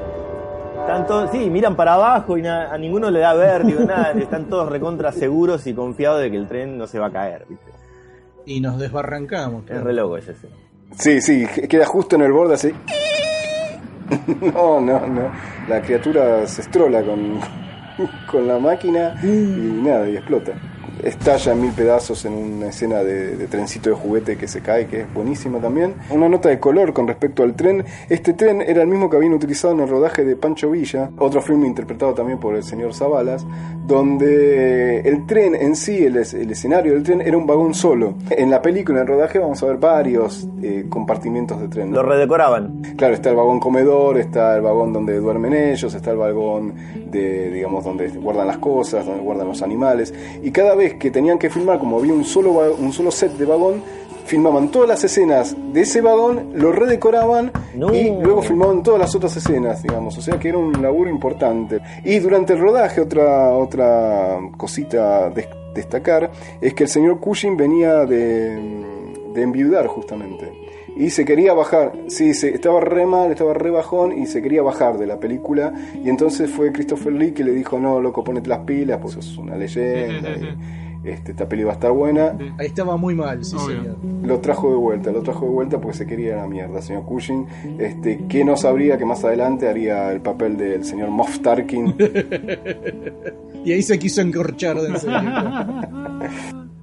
están 0.81 1.07
todos, 1.07 1.31
sí, 1.31 1.49
miran 1.51 1.75
para 1.77 1.95
abajo 1.95 2.37
y 2.37 2.43
na- 2.43 2.73
a 2.73 2.77
ninguno 2.79 3.11
le 3.11 3.21
da 3.21 3.35
vértigo, 3.35 3.81
nada, 3.81 4.13
están 4.19 4.45
todos 4.47 4.69
recontra 4.71 5.13
seguros 5.13 5.67
y 5.67 5.75
confiados 5.75 6.21
de 6.21 6.31
que 6.31 6.37
el 6.37 6.47
tren 6.49 6.77
no 6.77 6.87
se 6.87 6.99
va 6.99 7.07
a 7.07 7.11
caer, 7.11 7.45
¿viste? 7.49 7.71
Y 8.47 8.61
nos 8.61 8.79
desbarrancamos. 8.79 9.65
Es 9.69 9.83
re 9.83 9.93
loco 9.93 10.17
ese. 10.17 10.35
sí. 10.35 10.49
Sí, 10.97 11.21
sí, 11.21 11.47
queda 11.69 11.85
justo 11.85 12.17
en 12.17 12.23
el 12.23 12.33
borde 12.33 12.55
así. 12.55 12.73
No, 14.41 14.81
no, 14.81 15.07
no. 15.07 15.31
La 15.69 15.83
criatura 15.83 16.47
se 16.47 16.63
estrola 16.63 17.03
con, 17.03 17.41
con 18.31 18.49
la 18.49 18.59
máquina 18.59 19.15
y 19.23 19.27
nada, 19.29 20.09
y 20.09 20.17
explota. 20.17 20.53
Estalla 21.03 21.53
en 21.53 21.61
mil 21.61 21.73
pedazos 21.73 22.25
en 22.25 22.33
una 22.33 22.69
escena 22.69 23.03
de, 23.03 23.37
de 23.37 23.47
trencito 23.47 23.91
de 23.91 23.97
juguete 23.97 24.37
que 24.37 24.49
se 24.49 24.61
cae, 24.61 24.87
que 24.87 25.01
es 25.01 25.15
buenísima 25.15 25.59
también. 25.59 25.95
Una 26.11 26.29
nota 26.29 26.49
de 26.49 26.59
color 26.59 26.93
con 26.93 27.07
respecto 27.07 27.43
al 27.43 27.55
tren. 27.55 27.85
Este 28.09 28.33
tren 28.33 28.63
era 28.63 28.83
el 28.83 28.89
mismo 28.89 29.09
que 29.09 29.17
habían 29.17 29.33
utilizado 29.33 29.75
en 29.75 29.81
el 29.81 29.89
rodaje 29.89 30.25
de 30.25 30.37
Pancho 30.37 30.71
Villa, 30.71 31.11
otro 31.19 31.41
filme 31.41 31.67
interpretado 31.67 32.15
también 32.15 32.39
por 32.39 32.55
el 32.55 32.63
señor 32.63 32.95
Zabalas, 32.95 33.47
donde 33.87 35.01
el 35.01 35.27
tren 35.27 35.55
en 35.55 35.77
sí, 35.77 36.05
el 36.05 36.17
escenario 36.17 36.93
del 36.95 37.03
tren, 37.03 37.21
era 37.21 37.37
un 37.37 37.47
vagón 37.47 37.75
solo. 37.75 38.15
En 38.31 38.51
la 38.51 38.61
película, 38.61 38.99
en 38.99 39.03
el 39.03 39.09
rodaje, 39.09 39.39
vamos 39.39 39.63
a 39.63 39.67
ver 39.67 39.77
varios 39.77 40.49
eh, 40.63 40.87
compartimientos 40.89 41.61
de 41.61 41.69
tren. 41.69 41.93
Lo 41.93 42.03
redecoraban. 42.03 42.83
Claro, 42.97 43.15
está 43.15 43.31
el 43.31 43.37
vagón 43.37 43.61
comedor, 43.61 44.19
está 44.19 44.57
el 44.57 44.63
vagón 44.63 44.93
donde 44.93 45.17
duermen 45.19 45.55
ellos, 45.55 45.95
está 45.95 46.11
el 46.11 46.17
vagón 46.17 46.75
de, 47.11 47.51
digamos, 47.51 47.85
donde 47.85 48.09
guardan 48.09 48.47
las 48.47 48.59
cosas, 48.59 49.07
donde 49.07 49.23
guardan 49.23 49.49
los 49.49 49.63
animales. 49.63 50.13
Y 50.43 50.51
cada 50.51 50.75
vez 50.75 50.88
que 50.95 51.11
tenían 51.11 51.39
que 51.39 51.51
filmar, 51.51 51.79
como 51.79 51.99
había 51.99 52.13
un 52.13 52.25
solo, 52.25 52.75
un 52.79 52.93
solo 52.93 53.11
set 53.11 53.33
de 53.33 53.45
vagón, 53.45 53.83
filmaban 54.27 54.71
todas 54.71 54.87
las 54.89 55.03
escenas 55.05 55.57
de 55.73 55.81
ese 55.81 56.03
vagón, 56.03 56.51
lo 56.55 56.71
redecoraban 56.71 57.51
y 57.95 58.11
luego 58.11 58.43
filmaban 58.43 58.83
todas 58.83 59.01
las 59.01 59.15
otras 59.15 59.35
escenas, 59.37 59.83
digamos. 59.83 60.19
O 60.19 60.21
sea 60.21 60.39
que 60.39 60.51
era 60.51 60.59
un 60.59 60.83
laburo 60.83 61.09
importante. 61.09 61.81
Y 62.05 62.19
durante 62.19 62.53
el 62.53 62.59
rodaje, 62.59 63.01
otra, 63.01 63.53
otra 63.55 64.39
cosita 64.57 65.27
a 65.27 65.31
des- 65.31 65.49
destacar, 65.75 66.31
es 66.61 66.75
que 66.75 66.85
el 66.85 66.91
señor 66.91 67.21
Cushing 67.21 67.57
venía 67.57 68.05
de, 68.05 68.59
de 69.33 69.43
enviudar 69.43 69.87
justamente. 69.87 70.53
Y 70.99 71.11
se 71.11 71.25
quería 71.25 71.55
bajar, 71.55 71.93
sí, 72.09 72.35
se, 72.35 72.49
estaba 72.49 72.81
re 72.81 73.07
mal, 73.07 73.31
estaba 73.31 73.55
re 73.55 73.71
bajón 73.71 74.19
y 74.19 74.27
se 74.27 74.43
quería 74.43 74.63
bajar 74.63 74.99
de 74.99 75.07
la 75.07 75.21
película. 75.21 75.73
Y 76.05 76.09
entonces 76.09 76.51
fue 76.51 76.73
Christopher 76.73 77.13
Lee 77.13 77.31
que 77.31 77.45
le 77.45 77.53
dijo, 77.53 77.79
no, 77.79 78.01
loco, 78.01 78.25
ponete 78.25 78.49
las 78.49 78.61
pilas, 78.61 78.99
pues 79.01 79.17
es 79.17 79.39
una 79.39 79.57
leyenda. 79.57 80.31
Y, 80.31 81.09
este, 81.09 81.31
esta 81.31 81.49
peli 81.49 81.63
va 81.63 81.71
a 81.71 81.75
estar 81.75 81.93
buena. 81.93 82.37
Ahí 82.59 82.67
estaba 82.67 82.97
muy 82.97 83.15
mal, 83.15 83.45
sí, 83.45 83.57
señor. 83.57 83.97
Lo 84.25 84.41
trajo 84.41 84.71
de 84.71 84.77
vuelta, 84.77 85.13
lo 85.13 85.23
trajo 85.23 85.45
de 85.47 85.53
vuelta 85.53 85.81
porque 85.81 85.99
se 85.99 86.07
quería 86.07 86.35
la 86.35 86.49
mierda, 86.49 86.83
señor 86.83 87.05
Cushing. 87.05 87.47
Este, 87.79 88.27
que 88.29 88.45
no 88.45 88.57
sabría 88.57 88.99
que 88.99 89.05
más 89.05 89.25
adelante 89.25 89.69
haría 89.69 90.11
el 90.11 90.21
papel 90.21 90.57
del 90.57 90.85
señor 90.85 91.11
Moff 91.11 91.39
Tarkin. 91.39 91.95
Y 93.65 93.73
ahí 93.73 93.83
se 93.83 93.99
quiso 93.99 94.21
encorchar 94.23 94.81
de 94.81 94.89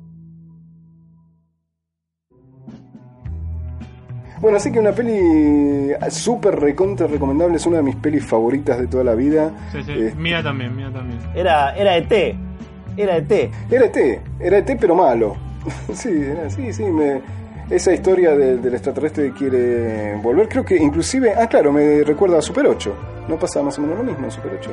Bueno, 4.45 4.57
así 4.57 4.71
que 4.71 4.79
una 4.79 4.91
peli 4.91 5.91
súper 6.11 6.59
recontra 6.59 7.07
recomendable, 7.07 7.55
es 7.55 7.65
una 7.65 7.77
de 7.77 7.83
mis 7.83 7.95
pelis 7.95 8.23
favoritas 8.23 8.77
de 8.77 8.85
toda 8.85 9.03
la 9.03 9.15
vida. 9.15 9.49
Sí, 9.71 9.81
sí. 9.83 9.91
Eh, 9.91 10.13
Mía 10.15 10.43
también, 10.43 10.75
mía 10.75 10.91
también. 10.93 11.19
Era, 11.33 11.75
era 11.75 11.97
ET. 11.97 12.11
Era 12.95 13.17
ET. 13.17 13.31
Era 13.71 13.85
ET, 13.85 14.21
era 14.39 14.57
ET 14.59 14.77
pero 14.79 14.93
malo. 14.93 15.35
sí, 15.93 16.09
era- 16.11 16.47
sí, 16.51 16.71
sí, 16.71 16.83
me- 16.83 17.21
esa 17.71 17.91
historia 17.91 18.35
de- 18.37 18.57
del 18.57 18.75
extraterrestre 18.75 19.31
que 19.31 19.33
quiere 19.33 20.15
volver, 20.21 20.47
creo 20.47 20.63
que 20.63 20.75
inclusive, 20.77 21.33
ah 21.35 21.47
claro, 21.47 21.73
me 21.73 22.03
recuerda 22.03 22.37
a 22.37 22.41
Super 22.43 22.67
8. 22.67 22.93
¿No 23.27 23.37
pasa 23.39 23.63
más 23.63 23.79
o 23.79 23.81
menos 23.81 23.97
lo 23.97 24.03
mismo 24.03 24.25
en 24.25 24.31
Super 24.31 24.51
8? 24.59 24.69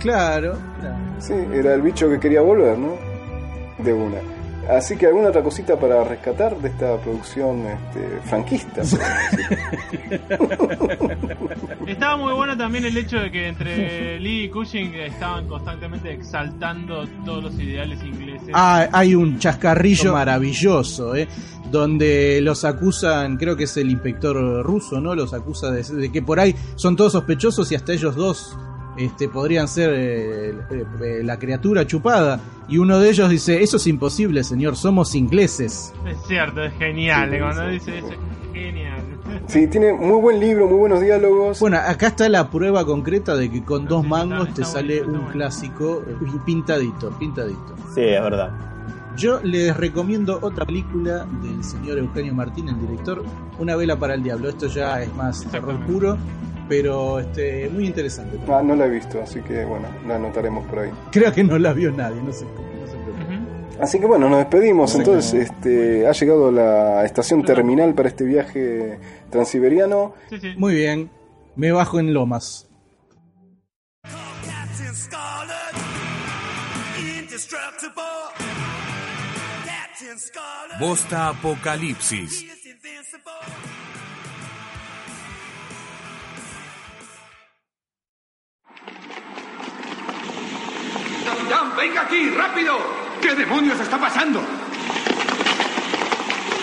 Claro, 0.00 0.54
claro. 0.80 0.96
Sí, 1.20 1.34
era 1.54 1.74
el 1.74 1.82
bicho 1.82 2.10
que 2.10 2.18
quería 2.18 2.40
volver, 2.40 2.76
¿no? 2.76 2.94
De 3.78 3.92
una. 3.92 4.18
Así 4.68 4.96
que 4.96 5.06
alguna 5.06 5.28
otra 5.28 5.42
cosita 5.42 5.78
para 5.78 6.02
rescatar 6.04 6.56
de 6.58 6.68
esta 6.68 6.96
producción 6.98 7.66
este, 7.66 8.20
franquista. 8.24 8.82
Estaba 11.86 12.16
muy 12.16 12.32
bueno 12.32 12.56
también 12.56 12.84
el 12.84 12.96
hecho 12.96 13.18
de 13.18 13.30
que 13.30 13.48
entre 13.48 14.18
Lee 14.20 14.44
y 14.44 14.48
Cushing 14.48 14.94
estaban 14.94 15.48
constantemente 15.48 16.12
exaltando 16.12 17.06
todos 17.24 17.42
los 17.44 17.54
ideales 17.54 18.02
ingleses. 18.04 18.50
Ah, 18.52 18.88
hay 18.92 19.16
un 19.16 19.38
chascarrillo 19.38 20.12
maravilloso, 20.12 21.16
¿eh? 21.16 21.26
Donde 21.70 22.40
los 22.40 22.64
acusan, 22.64 23.36
creo 23.36 23.56
que 23.56 23.64
es 23.64 23.76
el 23.76 23.90
inspector 23.90 24.64
ruso, 24.64 25.00
¿no? 25.00 25.14
Los 25.14 25.34
acusa 25.34 25.70
de, 25.70 25.82
de 25.82 26.10
que 26.12 26.22
por 26.22 26.38
ahí 26.38 26.54
son 26.76 26.96
todos 26.96 27.12
sospechosos 27.12 27.70
y 27.72 27.74
hasta 27.74 27.92
ellos 27.92 28.14
dos 28.14 28.56
este, 28.96 29.28
podrían 29.28 29.68
ser 29.68 29.90
eh, 29.94 30.50
eh, 30.70 31.20
la 31.22 31.38
criatura 31.38 31.86
chupada. 31.86 32.40
Y 32.68 32.78
uno 32.78 32.98
de 32.98 33.10
ellos 33.10 33.28
dice, 33.28 33.62
eso 33.62 33.76
es 33.76 33.86
imposible, 33.86 34.44
señor, 34.44 34.76
somos 34.76 35.14
ingleses. 35.14 35.92
Es 36.06 36.18
cierto, 36.26 36.62
es 36.62 36.74
genial. 36.74 37.30
Sí, 37.32 37.38
Cuando 37.38 37.64
sí, 37.64 37.70
dice 37.70 37.98
eso, 37.98 38.08
es 38.08 38.52
genial. 38.52 39.00
Sí, 39.46 39.66
tiene 39.66 39.92
muy 39.92 40.20
buen 40.20 40.40
libro, 40.40 40.66
muy 40.66 40.78
buenos 40.78 41.00
diálogos. 41.00 41.60
Bueno, 41.60 41.78
acá 41.78 42.08
está 42.08 42.28
la 42.28 42.50
prueba 42.50 42.84
concreta 42.84 43.34
de 43.34 43.50
que 43.50 43.64
con 43.64 43.86
dos 43.86 44.06
mangos 44.06 44.52
te 44.54 44.64
sale 44.64 45.02
un 45.02 45.26
clásico 45.30 46.02
eh, 46.06 46.14
pintadito, 46.44 47.10
pintadito. 47.18 47.74
Sí, 47.94 48.02
es 48.02 48.22
verdad. 48.22 48.50
Yo 49.16 49.40
les 49.42 49.76
recomiendo 49.76 50.38
otra 50.40 50.64
película 50.64 51.26
del 51.42 51.62
señor 51.62 51.98
Eugenio 51.98 52.34
Martín, 52.34 52.68
el 52.68 52.80
director, 52.80 53.22
Una 53.58 53.76
vela 53.76 53.98
para 53.98 54.14
el 54.14 54.22
diablo. 54.22 54.48
Esto 54.48 54.68
ya 54.68 55.02
es 55.02 55.14
más 55.14 55.44
terror 55.50 55.78
puro, 55.86 56.16
pero 56.68 57.20
este 57.20 57.68
muy 57.68 57.86
interesante. 57.86 58.38
Ah, 58.48 58.62
no 58.64 58.74
la 58.74 58.86
he 58.86 58.90
visto, 58.90 59.20
así 59.22 59.40
que 59.40 59.64
bueno, 59.64 59.88
la 60.06 60.16
anotaremos 60.16 60.66
por 60.66 60.80
ahí. 60.80 60.90
Creo 61.10 61.32
que 61.32 61.44
no 61.44 61.58
la 61.58 61.72
vio 61.72 61.90
nadie, 61.90 62.20
no 62.22 62.32
sé 62.32 62.44
cómo. 62.54 62.68
no 62.68 62.86
se 62.86 62.96
preocupe. 62.96 63.82
Así 63.82 63.98
que 63.98 64.06
bueno, 64.06 64.28
nos 64.28 64.38
despedimos. 64.38 64.94
Entonces, 64.94 65.48
este, 65.48 66.06
ha 66.06 66.12
llegado 66.12 66.52
la 66.52 67.04
estación 67.04 67.42
terminal 67.42 67.94
para 67.94 68.08
este 68.08 68.24
viaje 68.24 68.98
transiberiano. 69.30 70.14
Muy 70.56 70.74
bien, 70.74 71.10
me 71.56 71.72
bajo 71.72 71.98
en 71.98 72.14
Lomas. 72.14 72.68
Bosta 80.78 81.28
Apocalipsis. 81.28 82.44
¡Capitán, 91.52 91.76
venga 91.76 92.00
aquí, 92.02 92.30
rápido! 92.30 92.78
¿Qué 93.20 93.34
demonios 93.34 93.78
está 93.78 93.98
pasando? 93.98 94.42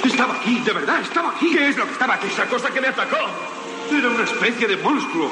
Estaba 0.03 0.33
aquí, 0.33 0.59
de 0.61 0.73
verdad, 0.73 1.01
estaba 1.01 1.29
aquí. 1.29 1.51
¿Qué 1.51 1.69
es 1.69 1.77
lo 1.77 1.85
que 1.85 1.91
estaba 1.91 2.15
aquí? 2.15 2.25
Esa 2.25 2.47
cosa 2.47 2.71
que 2.71 2.81
me 2.81 2.87
atacó. 2.87 3.17
Era 3.91 4.07
una 4.09 4.23
especie 4.23 4.67
de 4.67 4.77
monstruo. 4.77 5.31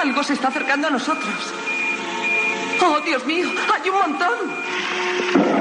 Algo 0.00 0.22
se 0.22 0.34
está 0.34 0.46
acercando 0.48 0.86
a 0.86 0.90
nosotros. 0.90 1.34
Oh, 2.80 3.00
Dios 3.00 3.26
mío, 3.26 3.50
hay 3.74 3.90
un 3.90 3.98
montón. 3.98 5.57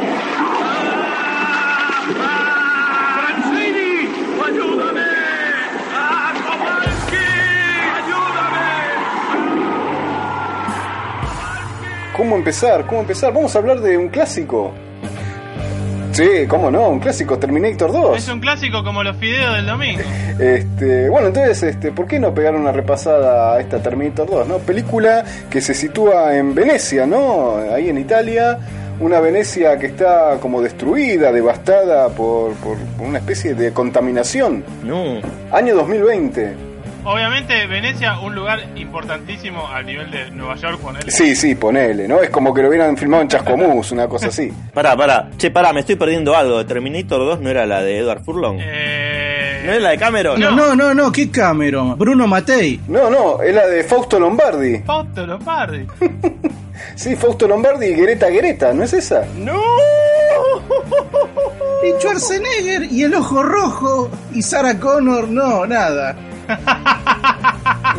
¿Cómo 12.18 12.36
empezar? 12.36 12.88
¿Cómo 12.88 13.02
empezar? 13.02 13.32
Vamos 13.32 13.56
a 13.56 13.60
hablar 13.60 13.80
de 13.80 13.96
un 13.96 14.10
clásico. 14.10 14.74
Sí, 16.14 16.48
cómo 16.48 16.72
no, 16.72 16.90
un 16.90 17.00
clásico, 17.00 17.38
Terminator 17.38 17.92
2. 17.92 18.18
Es 18.18 18.28
un 18.28 18.40
clásico 18.40 18.84
como 18.84 19.04
los 19.04 19.16
fideos 19.18 19.56
del 19.56 19.68
domingo. 19.68 20.02
Este, 20.40 21.10
bueno, 21.10 21.28
entonces, 21.30 21.64
este, 21.64 21.92
¿por 21.92 22.06
qué 22.06 22.20
no 22.20 22.32
pegar 22.32 22.56
una 22.56 22.72
repasada 22.72 23.56
a 23.56 23.60
esta 23.60 23.82
Terminator 23.82 24.30
2, 24.30 24.48
no? 24.48 24.58
Película 24.60 25.24
que 25.50 25.62
se 25.62 25.74
sitúa 25.74 26.36
en 26.36 26.54
Venecia, 26.54 27.08
¿no? 27.08 27.58
Ahí 27.74 27.90
en 27.90 27.98
Italia, 27.98 28.60
una 29.00 29.20
Venecia 29.20 29.80
que 29.80 29.88
está 29.88 30.38
como 30.40 30.62
destruida, 30.62 31.32
devastada 31.32 32.10
por, 32.10 32.54
por 32.56 32.78
una 33.00 33.18
especie 33.18 33.56
de 33.56 33.74
contaminación. 33.74 34.64
No. 34.84 35.20
Año 35.52 35.76
2020. 35.76 36.67
Obviamente, 37.08 37.66
Venecia, 37.68 38.20
un 38.20 38.36
lugar 38.36 38.60
importantísimo 38.76 39.66
al 39.66 39.86
nivel 39.86 40.12
de 40.12 40.30
Nueva 40.32 40.56
York, 40.56 40.78
ponele. 40.82 41.10
Sí, 41.10 41.38
sí, 41.38 41.56
ponele, 41.56 42.06
¿no? 42.06 42.22
Es 42.22 42.30
como 42.30 42.54
que 42.54 42.62
lo 42.62 42.68
hubieran 42.68 42.98
filmado 42.98 43.24
en 43.24 43.30
Chascomús, 43.30 43.94
una 43.94 44.10
cosa 44.10 44.28
así. 44.28 44.52
Pará, 44.74 44.94
pará. 44.98 45.30
Che, 45.38 45.50
pará, 45.50 45.72
me 45.72 45.80
estoy 45.80 45.96
perdiendo 45.96 46.36
algo. 46.36 46.66
¿Terminator 46.66 47.20
2 47.20 47.40
no 47.40 47.50
era 47.50 47.66
la 47.66 47.82
de 47.82 48.00
Edward 48.00 48.24
Furlong? 48.26 48.58
Eh... 48.60 49.62
¿No 49.66 49.72
era 49.72 49.82
la 49.82 49.90
de 49.92 49.98
Cameron? 49.98 50.40
No, 50.40 50.52
no, 50.52 50.76
no, 50.76 50.94
no, 50.94 51.12
¿qué 51.12 51.32
Cameron? 51.32 51.98
Bruno 51.98 52.28
Matei. 52.28 52.82
No, 52.90 53.10
no, 53.10 53.42
es 53.42 53.56
la 53.56 53.68
de 53.68 53.86
Fausto 53.86 54.20
Lombardi. 54.20 54.80
Fausto 54.80 55.26
Lombardi. 55.26 55.88
sí, 56.96 57.16
Fausto 57.16 57.48
Lombardi 57.48 57.86
y 57.86 57.94
Greta 57.96 58.30
Greta, 58.30 58.74
¿no 58.74 58.84
es 58.84 58.92
esa? 58.92 59.26
¡No! 59.38 59.62
Y 61.84 62.02
Schwarzenegger 62.02 62.84
y 62.92 63.04
el 63.04 63.14
ojo 63.16 63.44
rojo 63.44 64.10
y 64.34 64.42
Sarah 64.42 64.78
Connor, 64.78 65.30
no, 65.30 65.66
nada. 65.66 66.16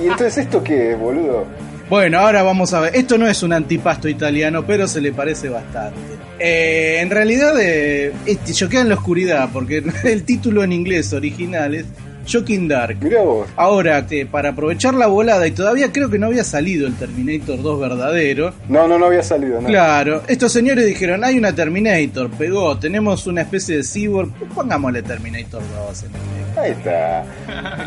¿Y 0.03 0.07
entonces 0.07 0.39
esto 0.39 0.63
qué 0.63 0.95
boludo? 0.95 1.47
Bueno, 1.89 2.19
ahora 2.19 2.43
vamos 2.43 2.75
a 2.75 2.81
ver. 2.81 2.97
Esto 2.97 3.17
no 3.17 3.27
es 3.27 3.43
un 3.43 3.53
antipasto 3.53 4.09
italiano, 4.09 4.65
pero 4.67 4.87
se 4.87 5.01
le 5.01 5.13
parece 5.13 5.49
bastante. 5.49 5.99
Eh, 6.39 6.99
en 7.01 7.11
realidad, 7.11 7.59
eh, 7.59 8.13
este, 8.27 8.53
choquea 8.53 8.83
en 8.83 8.91
la 8.91 8.97
oscuridad, 8.97 9.49
porque 9.53 9.83
el 10.05 10.25
título 10.25 10.63
en 10.63 10.73
inglés 10.73 11.13
original 11.13 11.75
es 11.75 11.87
Shocking 12.29 12.69
Dark. 12.69 12.99
Mirá 13.01 13.23
vos. 13.23 13.49
Ahora, 13.57 14.07
eh, 14.11 14.27
para 14.27 14.51
aprovechar 14.51 14.93
la 14.93 15.07
volada, 15.07 15.47
y 15.47 15.53
todavía 15.53 15.91
creo 15.91 16.11
que 16.11 16.19
no 16.19 16.27
había 16.27 16.45
salido 16.45 16.87
el 16.87 16.95
Terminator 16.95 17.63
2 17.63 17.81
verdadero. 17.81 18.53
No, 18.69 18.87
no, 18.87 18.99
no 18.99 19.07
había 19.07 19.23
salido, 19.23 19.61
no. 19.63 19.69
Claro, 19.69 20.23
estos 20.29 20.53
señores 20.53 20.85
dijeron: 20.85 21.25
hay 21.25 21.39
una 21.39 21.55
Terminator, 21.55 22.31
pegó, 22.31 22.79
tenemos 22.79 23.27
una 23.27 23.41
especie 23.41 23.79
de 23.79 23.83
cyborg, 23.83 24.31
pongámosle 24.55 25.03
Terminator 25.03 25.63
2 25.89 26.03
en 26.03 26.07
el 26.07 26.13
medio. 26.13 26.61
Ahí 26.61 26.73
está. 26.73 27.25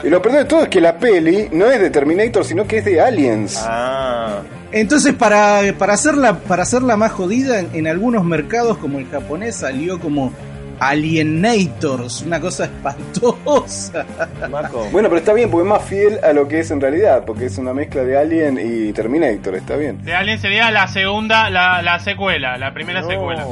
Y 0.03 0.09
lo 0.09 0.21
peor 0.21 0.35
de 0.37 0.45
todo 0.45 0.63
es 0.63 0.69
que 0.69 0.81
la 0.81 0.97
peli 0.97 1.47
no 1.51 1.69
es 1.69 1.79
de 1.79 1.91
Terminator, 1.91 2.43
sino 2.43 2.65
que 2.65 2.79
es 2.79 2.85
de 2.85 2.99
Aliens. 2.99 3.61
Ah. 3.63 4.41
Entonces, 4.71 5.13
para, 5.13 5.75
para, 5.77 5.93
hacerla, 5.93 6.39
para 6.39 6.63
hacerla 6.63 6.97
más 6.97 7.11
jodida, 7.11 7.59
en, 7.59 7.69
en 7.73 7.87
algunos 7.87 8.23
mercados 8.23 8.77
como 8.77 8.97
el 8.97 9.07
japonés 9.07 9.55
salió 9.57 9.99
como 9.99 10.33
Alienators, 10.81 12.21
una 12.23 12.39
cosa 12.39 12.65
espantosa. 12.65 14.05
Marco. 14.49 14.87
Bueno, 14.91 15.09
pero 15.09 15.19
está 15.19 15.33
bien, 15.33 15.49
porque 15.51 15.63
es 15.65 15.69
más 15.69 15.83
fiel 15.87 16.19
a 16.23 16.33
lo 16.33 16.47
que 16.47 16.59
es 16.59 16.71
en 16.71 16.81
realidad, 16.81 17.23
porque 17.25 17.45
es 17.45 17.57
una 17.57 17.73
mezcla 17.73 18.03
de 18.03 18.17
Alien 18.17 18.59
y 18.61 18.91
Terminator, 18.91 19.55
está 19.55 19.75
bien. 19.75 20.03
De 20.03 20.13
Alien 20.15 20.39
sería 20.39 20.71
la 20.71 20.87
segunda, 20.87 21.49
la, 21.49 21.81
la 21.81 21.99
secuela, 21.99 22.57
la 22.57 22.73
primera 22.73 23.01
No. 23.01 23.07
secuela. 23.07 23.45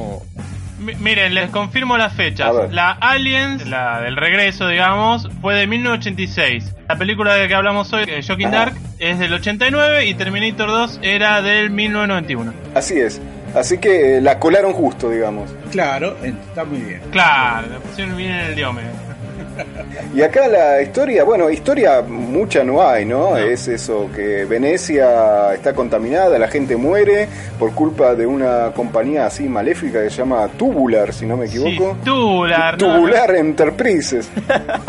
Mi- 0.80 0.96
Miren, 0.96 1.34
les 1.34 1.50
confirmo 1.50 1.98
las 1.98 2.13
fechas. 2.13 2.52
La 2.72 2.92
Aliens, 2.92 3.68
la 3.68 4.00
del 4.02 4.15
regreso, 4.15 4.68
digamos, 4.68 5.28
fue 5.42 5.54
de 5.56 5.68
1986. 5.68 6.74
La 6.88 6.96
película 6.98 7.36
de 7.36 7.48
que 7.48 7.54
hablamos 7.54 7.92
hoy, 7.94 8.06
eh, 8.08 8.22
Shocking 8.22 8.50
Dark, 8.50 8.74
es 8.98 9.20
del 9.20 9.34
89 9.34 10.06
y 10.06 10.13
Terminator 10.13 10.70
2 10.70 11.00
era 11.04 11.42
del 11.42 11.70
1991. 11.70 12.54
Así 12.74 12.98
es. 13.00 13.22
Así 13.56 13.78
que 13.78 14.18
eh, 14.18 14.22
la 14.22 14.40
colaron 14.40 14.74
justo, 14.74 15.10
digamos. 15.10 15.50
Claro, 15.72 16.16
está 16.24 16.64
muy 16.64 16.80
bien. 16.80 17.02
Claro, 17.12 17.68
la 17.68 17.80
pusieron 17.80 18.16
bien 18.18 18.32
en 18.32 18.46
el 18.48 18.56
diome. 18.56 18.82
Y 20.13 20.22
acá 20.22 20.48
la 20.48 20.82
historia, 20.82 21.24
bueno, 21.24 21.50
historia 21.50 22.02
mucha 22.02 22.63
no 22.63 22.86
hay, 22.86 23.06
¿no? 23.06 23.38
Es 23.38 23.67
eso, 23.67 24.10
que 24.15 24.45
Venecia 24.45 25.54
está 25.54 25.74
contaminada, 25.74 26.39
la 26.39 26.48
gente 26.48 26.76
muere 26.76 27.28
por 27.58 27.74
culpa 27.74 28.15
de 28.15 28.26
una 28.26 28.72
compañía 28.72 29.28
así 29.28 29.48
maléfica 29.48 30.02
que 30.02 30.10
se 30.10 30.17
llama 30.17 30.48
Tubular, 30.58 31.13
si 31.13 31.26
no 31.26 31.38
me 31.38 31.45
equivoco. 31.45 31.93
Sí, 31.95 32.06
Tubular, 32.06 32.82
¿no? 32.82 32.95
Tubular 32.95 33.36
Enterprises. 33.36 34.32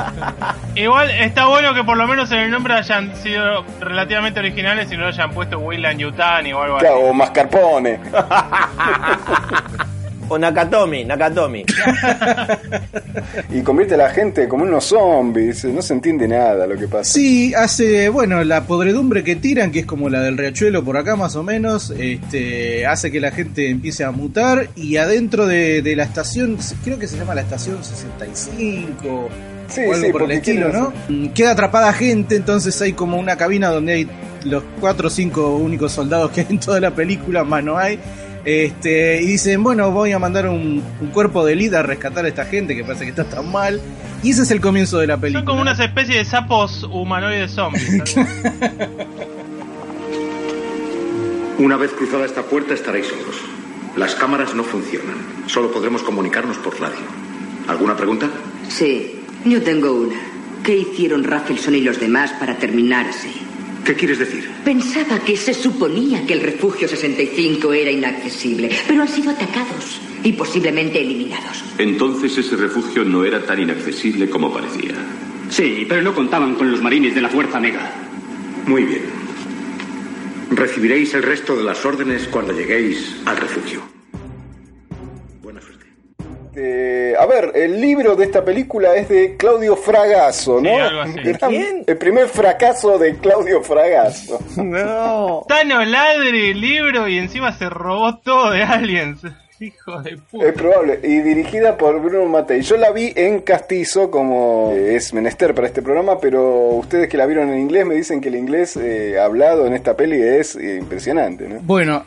Igual 0.74 1.10
está 1.10 1.48
bueno 1.48 1.74
que 1.74 1.84
por 1.84 1.96
lo 1.96 2.06
menos 2.06 2.30
en 2.32 2.38
el 2.38 2.50
nombre 2.50 2.74
hayan 2.74 3.14
sido 3.16 3.64
relativamente 3.80 4.40
originales 4.40 4.90
y 4.90 4.96
no 4.96 5.06
hayan 5.06 5.30
puesto 5.32 5.58
Weyland 5.58 6.00
Yutani 6.00 6.52
o 6.52 6.62
algo 6.62 6.76
así. 6.76 6.86
Claro, 6.86 7.00
o 7.00 7.12
mascarpone. 7.12 8.00
O 10.30 10.38
Nakatomi, 10.38 11.04
Nakatomi. 11.04 11.64
Y 13.52 13.62
convierte 13.62 13.94
a 13.94 13.98
la 13.98 14.10
gente 14.10 14.46
como 14.48 14.62
unos 14.64 14.84
zombies. 14.84 15.64
No 15.64 15.82
se 15.82 15.94
entiende 15.94 16.28
nada 16.28 16.66
lo 16.66 16.76
que 16.76 16.86
pasa. 16.86 17.12
Sí, 17.12 17.52
hace, 17.54 18.08
bueno, 18.08 18.42
la 18.44 18.64
podredumbre 18.64 19.24
que 19.24 19.36
tiran, 19.36 19.72
que 19.72 19.80
es 19.80 19.86
como 19.86 20.08
la 20.08 20.20
del 20.20 20.38
riachuelo 20.38 20.84
por 20.84 20.96
acá 20.96 21.16
más 21.16 21.34
o 21.34 21.42
menos, 21.42 21.90
este, 21.98 22.86
hace 22.86 23.10
que 23.10 23.20
la 23.20 23.32
gente 23.32 23.68
empiece 23.68 24.04
a 24.04 24.12
mutar 24.12 24.68
y 24.76 24.96
adentro 24.96 25.46
de, 25.46 25.82
de 25.82 25.96
la 25.96 26.04
estación, 26.04 26.58
creo 26.84 26.98
que 26.98 27.08
se 27.08 27.16
llama 27.16 27.34
la 27.34 27.42
estación 27.42 27.82
65 27.82 29.28
Sí, 29.68 29.82
o 29.82 29.92
algo 29.92 30.06
sí, 30.06 30.12
por 30.12 30.22
el 30.22 30.30
estilo, 30.32 30.72
¿no? 30.72 30.92
Mm, 31.08 31.28
Queda 31.28 31.52
atrapada 31.52 31.92
gente, 31.92 32.36
entonces 32.36 32.80
hay 32.82 32.92
como 32.92 33.18
una 33.18 33.36
cabina 33.36 33.68
donde 33.68 33.92
hay 33.92 34.08
los 34.44 34.62
cuatro 34.80 35.08
o 35.08 35.10
cinco 35.10 35.56
únicos 35.56 35.92
soldados 35.92 36.30
que 36.32 36.40
hay 36.40 36.46
en 36.50 36.60
toda 36.60 36.80
la 36.80 36.90
película, 36.92 37.44
más 37.44 37.62
no 37.62 37.78
hay. 37.78 37.98
Este, 38.44 39.20
y 39.22 39.26
dicen, 39.26 39.62
bueno, 39.62 39.90
voy 39.90 40.12
a 40.12 40.18
mandar 40.18 40.48
un, 40.48 40.82
un 41.00 41.08
cuerpo 41.08 41.44
de 41.44 41.56
líder 41.56 41.80
a 41.80 41.82
rescatar 41.82 42.24
a 42.24 42.28
esta 42.28 42.46
gente 42.46 42.74
que 42.74 42.84
parece 42.84 43.04
que 43.04 43.10
está 43.10 43.24
tan 43.24 43.50
mal. 43.50 43.80
Y 44.22 44.30
ese 44.30 44.42
es 44.42 44.50
el 44.50 44.60
comienzo 44.60 44.98
de 44.98 45.06
la 45.06 45.16
película. 45.16 45.40
Son 45.40 45.46
como 45.46 45.62
unas 45.62 45.80
especies 45.80 46.18
de 46.18 46.24
sapos 46.24 46.82
humanoides 46.84 47.52
zombies. 47.52 48.16
Una 51.58 51.76
vez 51.76 51.92
cruzada 51.92 52.24
esta 52.24 52.42
puerta 52.42 52.72
estaréis 52.72 53.06
solos. 53.06 53.36
Las 53.96 54.14
cámaras 54.14 54.54
no 54.54 54.64
funcionan. 54.64 55.16
Solo 55.46 55.70
podremos 55.70 56.02
comunicarnos 56.02 56.56
por 56.58 56.80
radio. 56.80 57.00
¿Alguna 57.68 57.96
pregunta? 57.96 58.30
Sí, 58.68 59.20
yo 59.44 59.62
tengo 59.62 59.92
una. 59.92 60.16
¿Qué 60.64 60.78
hicieron 60.78 61.24
Raffleson 61.24 61.74
y 61.74 61.80
los 61.80 62.00
demás 62.00 62.32
para 62.32 62.56
terminar 62.56 63.06
así? 63.06 63.42
¿Qué 63.84 63.94
quieres 63.94 64.18
decir? 64.18 64.48
Pensaba 64.64 65.18
que 65.20 65.36
se 65.36 65.54
suponía 65.54 66.26
que 66.26 66.34
el 66.34 66.40
refugio 66.40 66.86
65 66.86 67.72
era 67.72 67.90
inaccesible, 67.90 68.70
pero 68.86 69.02
han 69.02 69.08
sido 69.08 69.30
atacados 69.30 70.00
y 70.22 70.32
posiblemente 70.32 71.00
eliminados. 71.00 71.64
Entonces 71.78 72.36
ese 72.36 72.56
refugio 72.56 73.04
no 73.04 73.24
era 73.24 73.44
tan 73.44 73.60
inaccesible 73.60 74.28
como 74.28 74.52
parecía. 74.52 74.94
Sí, 75.48 75.86
pero 75.88 76.02
no 76.02 76.14
contaban 76.14 76.54
con 76.54 76.70
los 76.70 76.82
marines 76.82 77.14
de 77.14 77.22
la 77.22 77.28
Fuerza 77.28 77.58
Mega. 77.58 77.90
Muy 78.66 78.84
bien. 78.84 79.02
Recibiréis 80.50 81.14
el 81.14 81.22
resto 81.22 81.56
de 81.56 81.64
las 81.64 81.84
órdenes 81.84 82.28
cuando 82.28 82.52
lleguéis 82.52 83.16
al 83.24 83.36
refugio. 83.36 83.99
Eh, 86.54 87.14
a 87.18 87.26
ver, 87.26 87.52
el 87.54 87.80
libro 87.80 88.16
de 88.16 88.24
esta 88.24 88.44
película 88.44 88.94
es 88.96 89.08
de 89.08 89.36
Claudio 89.36 89.76
Fragasso, 89.76 90.60
¿no? 90.60 90.68
Sí, 90.70 90.76
algo 90.76 91.00
así. 91.02 91.18
Era 91.24 91.48
¿Quién? 91.48 91.84
El 91.86 91.96
primer 91.96 92.28
fracaso 92.28 92.98
de 92.98 93.16
Claudio 93.18 93.62
Fragasso. 93.62 94.38
No. 94.56 95.44
Tano 95.48 95.84
ladre 95.84 96.50
el 96.50 96.60
libro 96.60 97.08
y 97.08 97.18
encima 97.18 97.52
se 97.52 97.68
robó 97.68 98.18
todo 98.18 98.50
de 98.50 98.62
Aliens. 98.62 99.20
Hijo 99.60 100.00
de 100.00 100.16
puta. 100.16 100.46
Es 100.46 100.54
probable. 100.54 101.00
Y 101.02 101.20
dirigida 101.20 101.76
por 101.76 102.00
Bruno 102.00 102.24
Mattei. 102.26 102.62
Yo 102.62 102.78
la 102.78 102.92
vi 102.92 103.12
en 103.14 103.40
castizo 103.40 104.10
como 104.10 104.72
eh, 104.72 104.96
es 104.96 105.12
menester 105.12 105.54
para 105.54 105.66
este 105.66 105.82
programa, 105.82 106.18
pero 106.18 106.68
ustedes 106.70 107.08
que 107.10 107.18
la 107.18 107.26
vieron 107.26 107.50
en 107.50 107.60
inglés 107.60 107.84
me 107.84 107.94
dicen 107.94 108.22
que 108.22 108.28
el 108.28 108.36
inglés 108.36 108.76
eh, 108.76 109.18
hablado 109.20 109.66
en 109.66 109.74
esta 109.74 109.96
peli 109.96 110.20
es 110.20 110.56
eh, 110.56 110.76
impresionante, 110.76 111.46
¿no? 111.46 111.60
Bueno, 111.60 112.06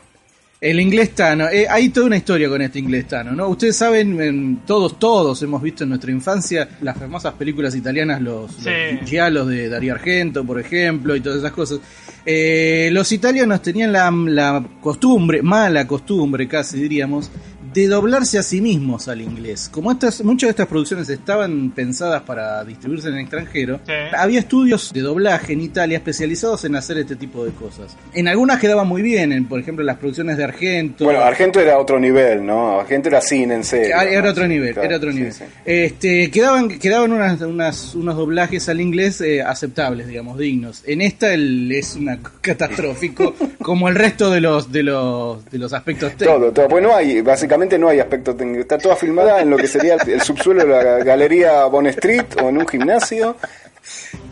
el 0.70 0.80
inglés 0.80 1.14
Tano, 1.14 1.48
eh, 1.50 1.66
hay 1.68 1.90
toda 1.90 2.06
una 2.06 2.16
historia 2.16 2.48
con 2.48 2.62
este 2.62 2.78
inglés 2.78 3.06
Tano, 3.06 3.32
¿no? 3.32 3.48
Ustedes 3.48 3.76
saben, 3.76 4.18
en- 4.20 4.56
todos, 4.66 4.98
todos 4.98 5.42
hemos 5.42 5.60
visto 5.60 5.82
en 5.84 5.90
nuestra 5.90 6.10
infancia 6.10 6.68
las 6.80 6.96
famosas 6.96 7.34
películas 7.34 7.74
italianas, 7.74 8.22
los, 8.22 8.50
Sí. 8.52 8.70
los 9.00 9.08
giallos 9.10 9.46
de 9.48 9.68
Darío 9.68 9.92
Argento, 9.92 10.42
por 10.44 10.58
ejemplo, 10.58 11.14
y 11.14 11.20
todas 11.20 11.38
esas 11.40 11.52
cosas. 11.52 11.80
Eh, 12.24 12.88
los 12.92 13.12
italianos 13.12 13.60
tenían 13.60 13.92
la, 13.92 14.10
la 14.10 14.64
costumbre, 14.80 15.42
mala 15.42 15.86
costumbre 15.86 16.48
casi 16.48 16.80
diríamos, 16.80 17.30
de 17.74 17.88
doblarse 17.88 18.38
a 18.38 18.42
sí 18.42 18.60
mismos 18.60 19.08
al 19.08 19.20
inglés. 19.20 19.68
Como 19.70 19.90
estas, 19.92 20.22
muchas 20.24 20.46
de 20.48 20.50
estas 20.52 20.66
producciones 20.68 21.08
estaban 21.08 21.70
pensadas 21.72 22.22
para 22.22 22.64
distribuirse 22.64 23.08
en 23.08 23.14
el 23.14 23.20
extranjero, 23.22 23.80
había 24.16 24.38
estudios 24.40 24.92
de 24.92 25.00
doblaje 25.00 25.52
en 25.54 25.60
Italia 25.60 25.96
especializados 25.98 26.64
en 26.64 26.76
hacer 26.76 26.98
este 26.98 27.16
tipo 27.16 27.44
de 27.44 27.50
cosas. 27.52 27.96
En 28.12 28.28
algunas 28.28 28.60
quedaban 28.60 28.86
muy 28.88 29.02
bien, 29.02 29.32
en, 29.32 29.46
por 29.46 29.58
ejemplo 29.60 29.84
las 29.84 29.96
producciones 29.98 30.36
de 30.36 30.44
Argento. 30.44 31.04
Bueno, 31.04 31.20
Argento 31.20 31.60
era 31.60 31.78
otro 31.78 31.98
nivel, 31.98 32.46
¿no? 32.46 32.80
Argento 32.80 33.08
era 33.08 33.20
cine 33.20 33.54
en 33.56 33.64
serio. 33.64 33.94
Ah, 33.98 34.04
Era 34.04 34.22
¿no? 34.22 34.30
otro 34.30 34.46
nivel, 34.46 34.72
Claro, 34.72 34.86
era 34.88 34.96
otro 34.96 35.10
sí, 35.10 35.16
nivel. 35.18 35.32
sí. 35.32 35.44
Este, 35.64 36.30
quedaban, 36.30 36.68
quedaban 36.78 37.12
unas, 37.12 37.40
unas- 37.40 37.94
unos 37.94 38.16
doblajes 38.16 38.68
al 38.68 38.80
inglés 38.80 39.20
eh, 39.20 39.42
aceptables, 39.42 40.06
digamos, 40.06 40.38
dignos. 40.38 40.82
En 40.86 41.00
esta 41.00 41.34
el, 41.34 41.72
es 41.72 41.96
una 41.96 42.18
catastrófico, 42.40 43.34
como 43.60 43.88
el 43.88 43.94
resto 43.94 44.30
de 44.30 44.40
los, 44.40 44.70
de 44.70 44.82
los, 44.82 45.44
de 45.50 45.58
los 45.58 45.72
aspectos 45.72 46.12
técnicos. 46.12 46.40
Todo, 46.40 46.52
todo. 46.52 46.68
Pues 46.68 46.82
no 46.82 46.94
hay, 46.94 47.20
básicamente 47.20 47.63
no 47.78 47.88
hay 47.88 48.00
aspecto 48.00 48.34
técnico. 48.34 48.60
Está 48.60 48.78
toda 48.78 48.96
filmada 48.96 49.40
en 49.40 49.50
lo 49.50 49.56
que 49.56 49.66
sería 49.66 49.94
el, 49.94 50.08
el 50.08 50.20
subsuelo 50.20 50.64
de 50.64 50.68
la 50.68 51.04
galería 51.04 51.64
Bond 51.64 51.88
Street 51.88 52.26
o 52.42 52.48
en 52.48 52.58
un 52.58 52.68
gimnasio. 52.68 53.36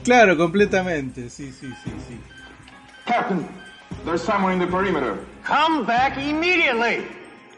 Claro, 0.05 0.37
completamente, 0.37 1.29
sí, 1.29 1.53
sí, 1.53 1.73
sí, 1.85 1.91
sí. 2.09 2.21
Captain, 3.07 3.47
there's 4.05 4.23
someone 4.23 4.53
in 4.53 4.59
the 4.59 4.67
perimeter. 4.67 5.17
Come 5.45 5.85
back 5.85 6.17
immediately. 6.17 7.07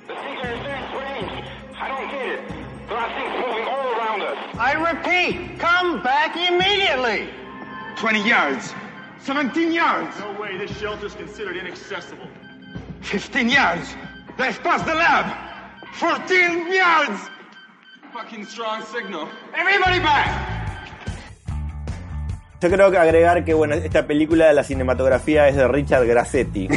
I 0.08 1.88
don't 1.88 2.10
get 2.10 2.26
it. 2.26 2.48
There 2.88 2.98
are 2.98 3.08
things 3.14 3.46
moving 3.46 3.64
all 3.66 3.92
around 3.94 4.22
us. 4.22 4.37
I 4.58 4.72
repeat, 4.74 5.58
come 5.58 6.02
back 6.02 6.37
immediately. 6.37 7.28
20 7.96 8.28
yards. 8.28 8.74
17 9.22 9.72
yards. 9.72 10.18
No 10.20 10.38
way, 10.38 10.58
this 10.58 10.76
shelter's 10.78 11.14
considered 11.14 11.56
inaccessible. 11.56 12.28
15 13.00 13.48
yards. 13.48 13.94
They've 14.37 14.60
passed 14.62 14.84
the 14.84 14.94
lab. 14.94 15.53
14 16.00 16.72
yards. 16.72 17.30
Fucking 18.12 18.44
strong 18.44 18.83
signal. 18.83 19.28
Everybody 19.54 20.00
back. 20.00 20.28
Yo 22.61 22.70
creo 22.70 22.90
que 22.90 22.98
agregar 22.98 23.44
que 23.44 23.54
bueno, 23.54 23.74
esta 23.74 24.07
película, 24.07 24.52
la 24.52 24.64
cinematografía 24.64 25.48
es 25.48 25.57
de 25.57 25.68
Richard 25.68 26.07
Grassetti. 26.07 26.68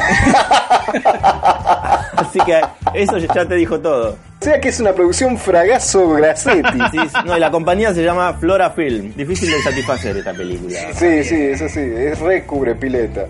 Así 2.17 2.39
que 2.45 2.61
eso 2.93 3.17
ya 3.17 3.45
te 3.45 3.55
dijo 3.55 3.79
todo. 3.79 4.17
O 4.39 4.43
sea 4.43 4.59
que 4.59 4.69
es 4.69 4.79
una 4.79 4.93
producción 4.93 5.37
fragazo 5.37 6.09
Grassetti. 6.09 6.79
Sí, 6.91 6.99
sí, 6.99 7.17
no, 7.25 7.37
y 7.37 7.39
la 7.39 7.49
compañía 7.49 7.93
se 7.93 8.03
llama 8.03 8.33
Flora 8.33 8.69
Film. 8.71 9.13
Difícil 9.15 9.49
de 9.49 9.61
satisfacer 9.61 10.17
esta 10.17 10.33
película. 10.33 10.77
Sí, 10.93 11.23
sí, 11.23 11.35
eso 11.35 11.67
sí, 11.69 11.79
es 11.79 12.19
re 12.19 12.43
cubre 12.43 12.75
pileta. 12.75 13.25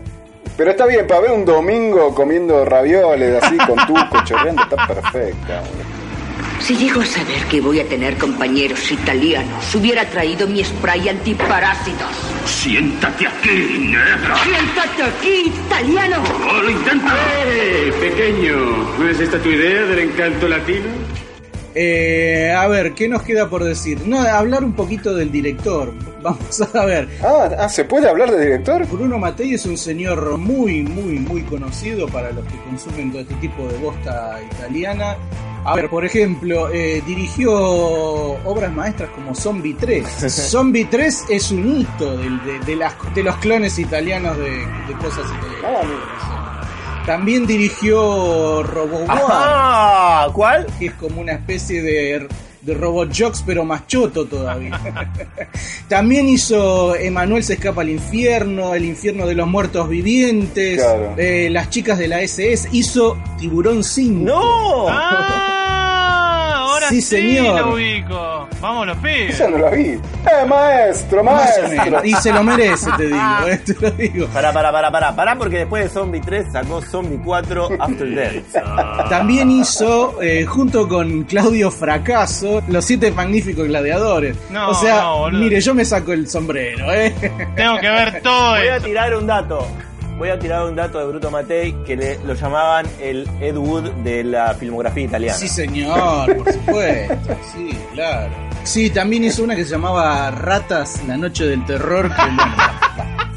Pero 0.58 0.72
está 0.72 0.88
bien, 0.88 1.06
para 1.06 1.22
ver 1.22 1.32
un 1.32 1.46
domingo 1.46 2.16
comiendo 2.16 2.66
ravioles 2.66 3.44
así 3.44 3.56
con 3.58 3.76
tuco, 3.86 4.24
chorreando, 4.26 4.64
está 4.64 4.88
perfecta. 4.88 5.62
Si 6.60 6.76
llego 6.76 7.02
a 7.02 7.06
saber 7.06 7.44
que 7.44 7.62
voy 7.62 7.80
a 7.80 7.88
tener 7.88 8.18
compañeros 8.18 8.92
italianos, 8.92 9.76
hubiera 9.76 10.04
traído 10.06 10.48
mi 10.48 10.64
spray 10.64 11.10
antiparásitos. 11.10 12.10
Siéntate 12.46 13.28
aquí, 13.28 13.88
negra. 13.92 14.36
¡Siéntate 14.44 15.04
aquí, 15.04 15.54
italiano! 15.66 16.24
¡Oh, 16.50 16.62
lo 16.64 16.70
intenta! 16.72 17.14
¡Eh, 17.46 17.94
pequeño! 18.00 18.56
¿No 18.98 19.08
es 19.08 19.20
esta 19.20 19.38
tu 19.38 19.50
idea 19.50 19.84
del 19.84 20.00
encanto 20.00 20.48
latino? 20.48 20.88
Eh, 21.80 22.52
a 22.58 22.66
ver, 22.68 22.94
¿qué 22.94 23.08
nos 23.08 23.22
queda 23.22 23.48
por 23.52 23.64
decir? 23.64 24.02
No, 24.08 24.20
hablar 24.20 24.64
un 24.64 24.74
poquito 24.74 25.14
del 25.14 25.32
director. 25.32 25.94
Vamos 26.24 26.60
a 26.74 26.86
ver. 26.86 27.08
Ah, 27.24 27.50
ah, 27.60 27.70
¿se 27.70 27.86
puede 27.86 28.10
hablar 28.10 28.32
de 28.32 28.44
director? 28.44 28.84
Bruno 28.88 29.20
Mattei 29.20 29.54
es 29.54 29.66
un 29.68 29.78
señor 29.78 30.40
muy, 30.40 30.82
muy, 30.82 31.20
muy 31.20 31.44
conocido 31.44 32.08
para 32.08 32.32
los 32.32 32.44
que 32.46 32.58
consumen 32.64 33.12
todo 33.12 33.22
este 33.22 33.36
tipo 33.36 33.68
de 33.68 33.78
bosta 33.78 34.40
italiana. 34.56 35.16
A 35.66 35.76
ver, 35.76 35.88
por 35.90 36.04
ejemplo, 36.04 36.70
eh, 36.74 37.04
dirigió 37.06 37.52
obras 37.54 38.72
maestras 38.74 39.10
como 39.12 39.36
Zombie 39.36 39.76
3. 39.76 40.04
Zombie 40.50 40.86
3 40.86 41.26
es 41.30 41.52
un 41.52 41.80
hito 41.82 42.18
del- 42.18 42.44
de, 42.44 42.60
de 42.66 42.76
las, 42.76 42.94
de 43.14 43.22
los 43.22 43.36
clones 43.36 43.78
italianos 43.78 44.36
de, 44.38 44.50
de 44.50 44.94
cosas 45.00 45.26
italianas. 45.26 45.86
También 47.08 47.48
dirigió 47.48 48.62
RoboWar. 48.64 49.10
Ajá, 49.10 50.28
¿Cuál? 50.34 50.68
Que 50.78 50.88
es 50.88 50.94
como 50.94 51.22
una 51.22 51.32
especie 51.32 51.82
de, 51.82 52.28
de 52.62 52.74
Robot 52.74 53.10
Jocks, 53.18 53.44
pero 53.46 53.64
más 53.66 53.88
choto 53.88 54.26
todavía. 54.26 54.80
También 55.88 56.28
hizo 56.28 56.96
Emanuel 56.96 57.44
se 57.44 57.54
escapa 57.54 57.82
al 57.82 57.90
infierno, 57.90 58.76
El 58.76 58.84
infierno 58.86 59.26
de 59.26 59.36
los 59.36 59.48
muertos 59.48 59.88
vivientes, 59.88 60.82
Claro. 60.84 61.14
eh, 61.18 61.48
Las 61.50 61.70
chicas 61.70 61.98
de 61.98 62.10
la 62.10 62.22
SS. 62.22 62.68
Hizo 62.74 63.18
Tiburón 63.40 63.84
5. 63.86 64.24
¡No! 64.26 64.88
Ah, 64.90 65.64
ahora 66.78 66.90
Sí, 66.90 67.02
sí, 67.02 67.36
señor. 67.38 67.62
lo 67.62 67.74
ubico. 67.74 68.48
Vamos 68.62 68.88
los 68.88 68.98
pibes. 68.98 69.36
Esa 69.36 69.48
no 69.50 69.58
la 69.58 69.70
vi. 69.70 69.84
¡Eh, 69.90 70.46
maestro, 70.48 71.24
maestro! 71.24 72.04
Y 72.06 72.14
se 72.16 72.32
lo 72.32 72.44
merece, 72.44 72.90
te 72.98 73.06
digo. 73.08 73.18
eh, 73.48 73.62
te 73.66 73.74
lo 73.80 73.92
digo. 73.92 74.28
Pará, 74.28 74.52
pará, 74.54 74.72
pará, 74.72 74.92
pará, 74.92 75.16
pará, 75.16 75.36
porque 75.38 75.58
después 75.60 75.84
de 75.84 75.90
Zombie 75.90 76.22
3 76.22 76.52
sacó 76.52 76.82
Zombie 76.82 77.20
4 77.24 77.70
After 77.80 78.08
Death. 78.10 78.44
También 79.10 79.52
hizo, 79.52 80.22
eh, 80.22 80.46
junto 80.46 80.88
con 80.88 81.24
Claudio 81.24 81.72
Fracaso, 81.72 82.62
Los 82.68 82.86
Siete 82.86 83.12
Magníficos 83.12 83.68
Gladiadores. 83.68 84.36
No, 84.50 84.70
o 84.70 84.74
sea, 84.74 85.02
no, 85.02 85.30
mire, 85.32 85.60
yo 85.62 85.74
me 85.74 85.86
saco 85.86 86.14
el 86.14 86.28
sombrero, 86.30 86.92
¿eh? 86.94 87.14
Tengo 87.56 87.78
que 87.80 87.90
ver 87.90 88.22
todo 88.22 88.52
Voy 88.58 88.68
a 88.68 88.80
tirar 88.80 89.16
un 89.16 89.28
dato. 89.28 89.68
Voy 90.18 90.30
a 90.30 90.40
tirar 90.40 90.66
un 90.66 90.76
dato 90.76 90.98
de 91.00 91.06
Bruto 91.06 91.30
Matei 91.30 91.74
que 91.86 91.96
le, 91.96 92.18
lo 92.26 92.34
llamaban 92.34 92.88
el 93.00 93.28
Ed 93.40 93.56
Wood 93.56 93.92
de 94.04 94.24
la 94.24 94.54
filmografía 94.56 95.04
italiana. 95.04 95.38
Sí, 95.38 95.48
señor, 95.48 96.36
por 96.38 96.52
supuesto. 96.54 97.36
Sí, 97.54 97.70
claro. 97.94 98.32
Sí, 98.64 98.90
también 98.90 99.24
hizo 99.26 99.44
una 99.44 99.56
que 99.56 99.64
se 99.64 99.72
llamaba 99.72 100.32
Ratas, 100.32 101.02
la 101.08 101.18
noche 101.18 101.46
del 101.46 101.64
terror. 101.66 102.10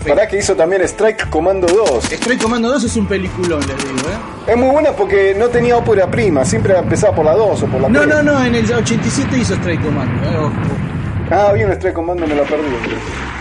Que, 0.03 0.09
Pará 0.09 0.27
que 0.27 0.39
hizo 0.39 0.57
también 0.57 0.81
Strike 0.83 1.29
Commando 1.29 1.67
2. 1.69 2.05
Strike 2.13 2.43
Commando 2.43 2.69
2 2.71 2.85
es 2.85 2.97
un 2.97 3.07
peliculón, 3.07 3.61
les 3.61 3.77
digo, 3.77 4.09
¿eh? 4.09 4.51
Es 4.53 4.57
muy 4.57 4.69
buena 4.71 4.91
porque 4.93 5.35
no 5.39 5.49
tenía 5.49 5.77
ópera 5.77 6.11
prima, 6.11 6.45
siempre 6.47 6.77
empezaba 6.77 7.15
por 7.15 7.27
la 7.27 7.35
2 7.35 7.63
o 7.63 7.67
por 7.67 7.81
la 7.83 7.89
No, 7.91 8.01
3. 8.01 8.15
no, 8.15 8.23
no, 8.23 8.43
en 8.45 8.55
el 8.55 8.73
87 8.73 9.37
hizo 9.39 9.55
Strike 9.57 9.83
Commando, 9.83 10.31
¿eh? 10.31 10.37
Ojo. 10.39 10.53
Ah, 11.31 11.53
bien, 11.53 11.71
Strike 11.73 11.95
Commando 11.95 12.27
me 12.27 12.35
la 12.35 12.43
perdí. 12.45 12.65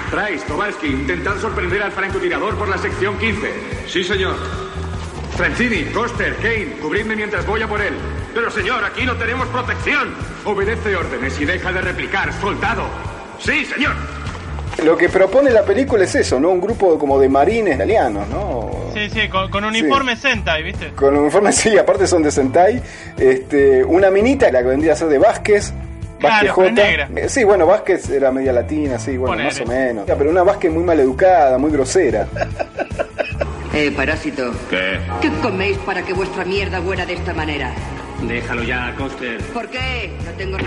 Price, 0.10 0.44
Kowalski, 0.48 0.88
intentad 0.88 1.38
sorprender 1.38 1.84
al 1.84 1.92
francotirador 1.92 2.58
por 2.58 2.68
la 2.68 2.80
sección 2.80 3.18
15. 3.20 3.54
Sí, 3.88 4.04
señor. 4.04 4.36
Francini, 5.38 5.84
Coster, 5.86 6.36
Kane, 6.38 6.78
cubridme 6.82 7.16
mientras 7.16 7.46
voy 7.46 7.62
a 7.62 7.68
por 7.68 7.80
él. 7.80 7.94
Pero, 8.34 8.50
señor, 8.50 8.84
aquí 8.84 9.06
no 9.06 9.16
tenemos 9.18 9.48
protección. 9.50 10.16
Obedece 10.46 10.96
órdenes 10.96 11.40
y 11.40 11.46
deja 11.46 11.72
de 11.72 11.82
replicar, 11.82 12.34
soldado. 12.42 12.86
Sí, 13.40 13.66
señor. 13.66 13.94
Lo 14.84 14.98
que 14.98 15.10
propone 15.10 15.52
la 15.52 15.64
película 15.64 16.06
es 16.06 16.16
eso, 16.16 16.40
¿no? 16.40 16.50
Un 16.50 16.62
grupo 16.62 16.98
como 16.98 17.20
de 17.20 17.30
marines 17.30 17.76
italianos, 17.76 18.28
¿no? 18.30 18.72
Sí, 18.94 19.10
sí, 19.12 19.30
con, 19.30 19.52
con 19.52 19.64
uniforme 19.64 20.16
Sentai, 20.16 20.64
¿viste? 20.64 20.90
Con 20.96 21.16
uniformes, 21.16 21.56
sí, 21.58 21.78
aparte 21.78 22.08
son 22.08 22.24
de 22.24 22.32
Sentai. 22.32 22.82
Este, 23.18 23.84
una 23.84 24.10
minita, 24.10 24.52
la 24.52 24.62
que 24.62 24.70
vendría 24.70 24.94
a 24.94 24.96
ser 24.96 25.10
de 25.10 25.20
Vázquez. 25.20 25.72
Claro, 26.20 26.56
Vázquez 26.56 26.74
negra. 26.74 27.10
Eh, 27.16 27.30
Sí, 27.30 27.44
bueno, 27.44 27.66
Vázquez 27.66 28.10
era 28.10 28.32
media 28.32 28.52
latina, 28.54 29.00
sí, 29.00 29.18
bueno, 29.18 29.34
Ponele. 29.34 29.50
más 29.50 29.62
o 29.62 29.66
menos. 29.66 30.06
Pero 30.06 30.30
una 30.30 30.44
Vázquez 30.44 30.72
muy 30.72 30.84
mal 30.84 31.00
educada, 31.00 31.58
muy 31.58 31.72
grosera. 31.72 32.28
Eh, 33.72 33.92
parásito, 33.96 34.52
¿Qué? 34.68 34.98
¿qué 35.22 35.30
coméis 35.44 35.78
para 35.78 36.02
que 36.02 36.12
vuestra 36.12 36.44
mierda 36.44 36.82
huela 36.82 37.06
de 37.06 37.14
esta 37.14 37.34
manera? 37.36 37.72
Déjalo 38.24 38.64
ya, 38.64 38.94
Coster. 38.98 39.40
¿Por 39.54 39.68
qué? 39.70 40.12
No 40.26 40.32
tengo 40.32 40.58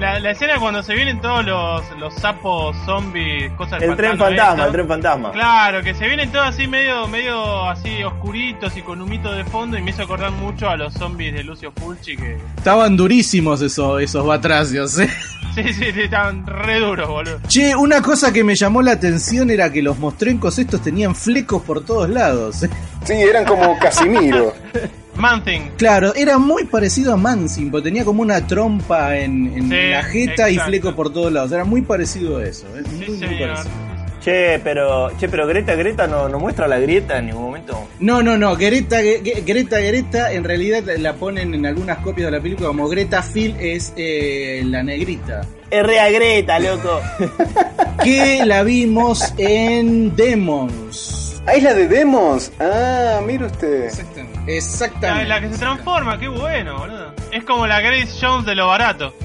La, 0.00 0.18
la 0.18 0.32
escena 0.32 0.58
cuando 0.58 0.82
se 0.82 0.92
vienen 0.94 1.20
todos 1.20 1.44
los, 1.44 1.82
los 1.98 2.12
sapos, 2.14 2.76
zombies, 2.84 3.52
cosas 3.52 3.80
El 3.80 3.94
tren 3.96 4.18
fantasma, 4.18 4.52
esto. 4.54 4.66
el 4.66 4.72
tren 4.72 4.88
fantasma. 4.88 5.30
Claro, 5.32 5.82
que 5.82 5.94
se 5.94 6.06
vienen 6.08 6.32
todos 6.32 6.48
así 6.48 6.66
medio, 6.66 7.06
medio 7.06 7.68
así 7.68 8.02
oscuritos 8.02 8.76
y 8.76 8.82
con 8.82 9.00
humito 9.00 9.32
de 9.32 9.44
fondo 9.44 9.78
y 9.78 9.82
me 9.82 9.90
hizo 9.92 10.02
acordar 10.02 10.32
mucho 10.32 10.68
a 10.68 10.76
los 10.76 10.92
zombies 10.94 11.34
de 11.34 11.44
Lucio 11.44 11.72
Fulci 11.72 12.16
que... 12.16 12.36
Estaban 12.56 12.96
durísimos 12.96 13.62
esos, 13.62 14.02
esos 14.02 14.26
batracios, 14.26 14.98
¿eh? 14.98 15.08
Sí, 15.54 15.72
sí, 15.72 15.92
sí, 15.92 16.00
estaban 16.00 16.44
re 16.44 16.80
duros, 16.80 17.08
boludo. 17.08 17.38
Che, 17.46 17.76
una 17.76 18.02
cosa 18.02 18.32
que 18.32 18.42
me 18.42 18.56
llamó 18.56 18.82
la 18.82 18.90
atención 18.90 19.48
era 19.50 19.70
que 19.70 19.80
los 19.82 19.96
mostrencos 20.00 20.58
estos 20.58 20.82
tenían 20.82 21.14
flecos 21.14 21.62
por 21.62 21.84
todos 21.84 22.10
lados. 22.10 22.64
¿eh? 22.64 22.70
Sí, 23.04 23.12
eran 23.12 23.44
como 23.44 23.78
Casimiro. 23.78 24.52
Manthing. 25.24 25.70
Claro, 25.78 26.14
era 26.14 26.36
muy 26.38 26.64
parecido 26.64 27.14
a 27.14 27.16
Mansing, 27.16 27.70
porque 27.70 27.84
tenía 27.84 28.04
como 28.04 28.20
una 28.20 28.46
trompa 28.46 29.16
en, 29.16 29.46
en 29.56 29.68
Sí, 29.70 29.90
la 29.90 30.02
jeta 30.02 30.50
y 30.50 30.58
flecos 30.58 30.92
por 30.94 31.10
todos 31.12 31.32
lados. 31.32 31.50
Era 31.52 31.64
muy 31.64 31.80
parecido 31.80 32.38
a 32.38 32.44
eso. 32.44 32.66
¿eh? 32.76 32.82
Muy, 32.92 33.08
muy 33.08 33.18
señor. 33.18 33.48
parecido. 33.48 33.94
Che, 34.20 34.58
pero, 34.64 35.10
che, 35.18 35.28
pero 35.28 35.46
Greta, 35.46 35.74
Greta 35.74 36.06
no, 36.06 36.30
no 36.30 36.38
muestra 36.38 36.66
la 36.66 36.78
grieta 36.78 37.18
en 37.18 37.26
ningún 37.26 37.42
momento. 37.42 37.88
No, 38.00 38.22
no, 38.22 38.38
no, 38.38 38.56
Greta, 38.56 39.00
Greta, 39.02 39.80
Greta, 39.80 40.32
en 40.32 40.44
realidad 40.44 40.82
la 40.98 41.12
ponen 41.14 41.52
en 41.52 41.66
algunas 41.66 41.98
copias 41.98 42.26
de 42.30 42.36
la 42.38 42.42
película 42.42 42.68
como 42.68 42.88
Greta 42.88 43.22
Phil 43.22 43.54
es 43.60 43.92
eh, 43.96 44.62
la 44.64 44.82
negrita. 44.82 45.42
R 45.70 46.00
a 46.00 46.10
Greta, 46.10 46.58
loco. 46.58 47.00
Que 48.02 48.44
la 48.44 48.62
vimos 48.62 49.32
en 49.38 50.14
Demons. 50.16 51.42
Ah, 51.46 51.54
es 51.54 51.62
la 51.62 51.74
de 51.74 51.88
Demons. 51.88 52.50
Ah, 52.60 53.20
mire 53.26 53.44
usted. 53.46 53.90
La, 53.90 54.33
Exactamente. 54.46 55.26
la 55.26 55.40
que 55.40 55.48
se 55.48 55.58
transforma, 55.58 56.18
qué 56.18 56.28
bueno, 56.28 56.78
boludo. 56.78 57.12
Es 57.32 57.44
como 57.44 57.66
la 57.66 57.80
Grace 57.80 58.12
Jones 58.20 58.46
de 58.46 58.54
lo 58.54 58.68
barato. 58.68 59.14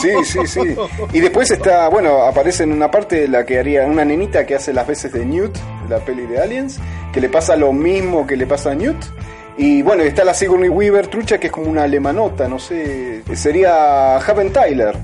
Sí, 0.00 0.12
sí, 0.24 0.46
sí. 0.46 0.60
Y 1.12 1.20
después 1.20 1.50
está, 1.50 1.88
bueno, 1.88 2.22
aparece 2.22 2.62
en 2.62 2.72
una 2.72 2.90
parte 2.90 3.28
la 3.28 3.44
que 3.44 3.58
haría 3.58 3.84
una 3.84 4.02
nenita 4.02 4.46
que 4.46 4.54
hace 4.54 4.72
las 4.72 4.86
veces 4.86 5.12
de 5.12 5.26
Newt, 5.26 5.58
la 5.90 5.98
peli 5.98 6.24
de 6.24 6.40
Aliens, 6.40 6.80
que 7.12 7.20
le 7.20 7.28
pasa 7.28 7.54
lo 7.54 7.70
mismo 7.72 8.26
que 8.26 8.36
le 8.36 8.46
pasa 8.46 8.70
a 8.70 8.74
Newt. 8.74 8.96
Y 9.58 9.82
bueno, 9.82 10.04
está 10.04 10.24
la 10.24 10.32
Sigourney 10.32 10.70
Weaver 10.70 11.08
trucha, 11.08 11.36
que 11.36 11.48
es 11.48 11.52
como 11.52 11.66
una 11.66 11.82
alemanota, 11.82 12.48
no 12.48 12.58
sé, 12.58 13.22
sería 13.34 14.16
Haven 14.16 14.54
Tyler. 14.54 14.96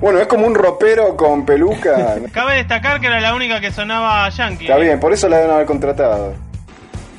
Bueno, 0.00 0.20
es 0.20 0.28
como 0.28 0.46
un 0.46 0.54
ropero 0.54 1.16
con 1.16 1.44
peluca. 1.44 2.16
Cabe 2.32 2.54
destacar 2.54 3.00
que 3.00 3.08
era 3.08 3.20
la 3.20 3.34
única 3.34 3.60
que 3.60 3.72
sonaba 3.72 4.28
yankee. 4.28 4.66
Está 4.66 4.76
bien, 4.76 5.00
por 5.00 5.12
eso 5.12 5.28
la 5.28 5.38
deben 5.38 5.52
haber 5.52 5.66
contratado. 5.66 6.34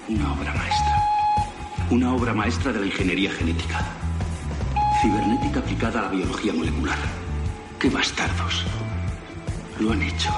Obra 0.09 0.53
maestra. 0.53 0.70
Una 1.91 2.13
obra 2.13 2.33
maestra 2.33 2.71
de 2.71 2.79
la 2.79 2.85
ingeniería 2.85 3.29
genética. 3.33 3.81
Cibernética 5.01 5.59
aplicada 5.59 5.99
a 5.99 6.03
la 6.03 6.07
biología 6.07 6.53
molecular. 6.53 6.97
¡Qué 7.77 7.89
bastardos! 7.89 8.65
Lo 9.77 9.91
han 9.91 10.01
hecho. 10.01 10.29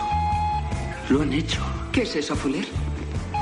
Lo 1.09 1.21
han 1.21 1.31
hecho. 1.31 1.61
¿Qué 1.91 2.01
es 2.01 2.15
eso, 2.15 2.35
Fuller? 2.35 2.67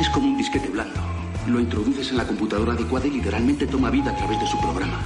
Es 0.01 0.09
como 0.09 0.27
un 0.27 0.37
disquete 0.37 0.67
blando. 0.67 0.99
Lo 1.47 1.61
introduces 1.61 2.11
en 2.11 2.17
la 2.17 2.27
computadora 2.27 2.73
adecuada 2.73 3.07
y 3.07 3.11
literalmente 3.11 3.65
toma 3.65 3.89
vida 3.89 4.11
a 4.11 4.17
través 4.17 4.41
de 4.41 4.47
su 4.47 4.59
programa. 4.59 4.99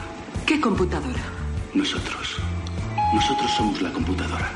¿Qué 0.47 0.59
computadora? 0.59 1.21
Nosotros. 1.75 2.37
Nosotros 3.13 3.51
somos 3.51 3.83
la 3.83 3.93
computadora. 3.93 4.49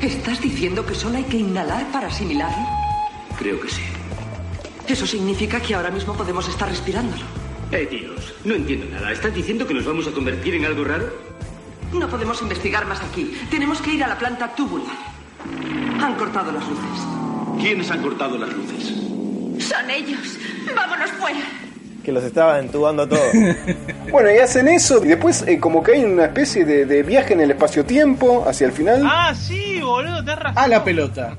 ¿Estás 0.00 0.40
diciendo 0.40 0.86
que 0.86 0.94
solo 0.94 1.16
hay 1.16 1.24
que 1.24 1.38
inhalar 1.38 1.90
para 1.90 2.06
asimilarlo? 2.06 2.68
Creo 3.36 3.60
que 3.60 3.68
sí. 3.68 3.82
Eso 4.86 5.08
significa 5.08 5.58
que 5.58 5.74
ahora 5.74 5.90
mismo 5.90 6.14
podemos 6.14 6.48
estar 6.48 6.68
respirándolo. 6.68 7.49
Eh, 7.72 7.86
tíos, 7.86 8.34
no 8.44 8.54
entiendo 8.54 8.86
nada. 8.90 9.12
¿Estás 9.12 9.32
diciendo 9.34 9.66
que 9.66 9.74
nos 9.74 9.84
vamos 9.84 10.06
a 10.08 10.10
convertir 10.10 10.54
en 10.54 10.64
algo 10.64 10.82
raro? 10.84 11.08
No 11.92 12.08
podemos 12.08 12.40
investigar 12.42 12.84
más 12.86 13.00
aquí. 13.00 13.36
Tenemos 13.50 13.80
que 13.80 13.92
ir 13.94 14.02
a 14.02 14.08
la 14.08 14.18
planta 14.18 14.54
tubular. 14.54 14.96
Han 16.02 16.14
cortado 16.16 16.50
las 16.50 16.64
luces. 16.68 17.60
¿Quiénes 17.60 17.90
han 17.90 18.02
cortado 18.02 18.38
las 18.38 18.50
luces? 18.52 18.86
Son 19.68 19.88
ellos. 19.90 20.38
Vámonos 20.74 21.10
fuera. 21.12 21.40
Que 22.04 22.10
los 22.12 22.24
estaba 22.24 22.58
entubando 22.58 23.02
a 23.02 23.08
todos. 23.08 23.32
Bueno, 24.10 24.28
y 24.32 24.38
hacen 24.38 24.66
eso, 24.66 25.04
y 25.04 25.08
después 25.08 25.44
eh, 25.46 25.60
como 25.60 25.84
que 25.84 25.92
hay 25.92 26.02
una 26.02 26.24
especie 26.24 26.64
de, 26.64 26.84
de 26.84 27.04
viaje 27.04 27.32
en 27.34 27.42
el 27.42 27.52
espacio-tiempo 27.52 28.44
hacia 28.44 28.66
el 28.66 28.72
final. 28.72 29.06
Ah, 29.06 29.32
sí, 29.36 29.80
boludo, 29.80 30.24
te 30.24 30.34
razón. 30.34 30.58
A 30.58 30.66
la 30.66 30.82
pelota. 30.82 31.36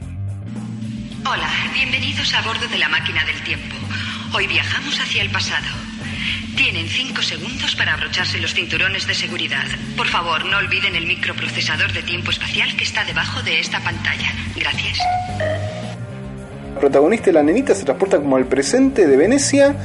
Hola, 1.30 1.50
bienvenidos 1.74 2.34
a 2.34 2.42
bordo 2.44 2.66
de 2.70 2.78
la 2.78 2.88
máquina 2.88 3.26
del 3.26 3.44
tiempo. 3.44 3.76
Hoy 4.34 4.48
viajamos 4.48 4.98
hacia 5.02 5.22
el 5.22 5.30
pasado. 5.32 5.66
Tienen 6.56 6.88
cinco 6.88 7.22
segundos 7.22 7.76
para 7.76 7.94
abrocharse 7.94 8.40
los 8.40 8.54
cinturones 8.54 9.08
de 9.08 9.14
seguridad. 9.14 9.66
Por 9.98 10.08
favor, 10.08 10.46
no 10.46 10.58
olviden 10.58 10.96
el 10.96 11.06
microprocesador 11.06 11.92
de 11.94 12.04
tiempo 12.04 12.32
espacial 12.32 12.76
que 12.76 12.84
está 12.84 13.04
debajo 13.04 13.42
de 13.44 13.60
esta 13.60 13.80
pantalla. 13.80 14.32
Gracias. 14.56 15.00
El 16.74 16.80
protagonista 16.80 17.26
de 17.26 17.34
la 17.34 17.44
nenita 17.44 17.76
se 17.76 17.84
transporta 17.84 18.18
como 18.18 18.38
al 18.38 18.46
presente 18.46 19.08
de 19.08 19.18
Venecia 19.18 19.76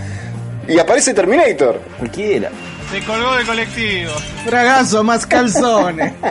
y 0.68 0.78
aparece 0.78 1.14
Terminator. 1.14 1.80
Cualquiera. 1.98 2.50
Se 2.96 3.04
colgó 3.04 3.34
del 3.34 3.46
colectivo. 3.46 4.12
Fragazo, 4.46 5.04
más 5.04 5.26
calzones. 5.26 6.14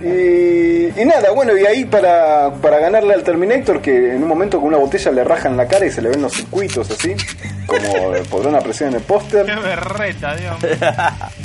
Y, 0.00 1.00
y 1.00 1.04
nada, 1.04 1.32
bueno, 1.32 1.56
y 1.56 1.66
ahí 1.66 1.84
para, 1.84 2.52
para 2.62 2.78
ganarle 2.78 3.14
al 3.14 3.24
Terminator, 3.24 3.80
que 3.80 4.14
en 4.14 4.22
un 4.22 4.28
momento 4.28 4.58
con 4.58 4.68
una 4.68 4.76
botella 4.76 5.10
le 5.10 5.24
rajan 5.24 5.56
la 5.56 5.66
cara 5.66 5.86
y 5.86 5.90
se 5.90 6.00
le 6.00 6.10
ven 6.10 6.22
los 6.22 6.32
circuitos 6.32 6.88
así, 6.90 7.16
como 7.66 8.12
podrán 8.30 8.54
apreciar 8.54 8.90
en 8.90 8.96
el 8.96 9.02
póster. 9.02 9.44
Qué 9.44 9.56
berreta, 9.56 10.36
Dios. 10.36 10.56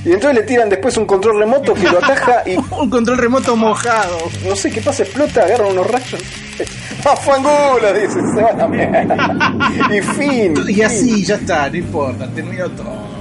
Y 0.06 0.12
entonces 0.12 0.36
le 0.36 0.44
tiran 0.44 0.70
después 0.70 0.98
un 0.98 1.06
control 1.06 1.40
remoto 1.40 1.74
que 1.74 1.90
lo 1.90 1.98
ataja 1.98 2.44
y 2.46 2.56
Un 2.72 2.90
control 2.90 3.18
remoto 3.18 3.56
mojado. 3.56 4.18
no 4.48 4.56
sé 4.56 4.70
qué 4.70 4.82
pasa, 4.82 5.04
explota, 5.04 5.44
agarra 5.44 5.68
unos 5.68 5.88
rayos. 5.90 6.22
¡A 7.06 7.16
fangulo! 7.16 7.94
Dice, 7.94 8.20
se 8.36 8.42
va 8.42 8.50
a 8.50 8.54
la 8.54 8.68
mierda. 8.68 9.48
Y 9.92 10.02
fin. 10.02 10.54
Y 10.68 10.82
así, 10.82 11.26
ya 11.26 11.36
está, 11.36 11.70
no 11.70 11.78
importa, 11.78 12.28
terminó 12.28 12.70
todo. 12.70 13.13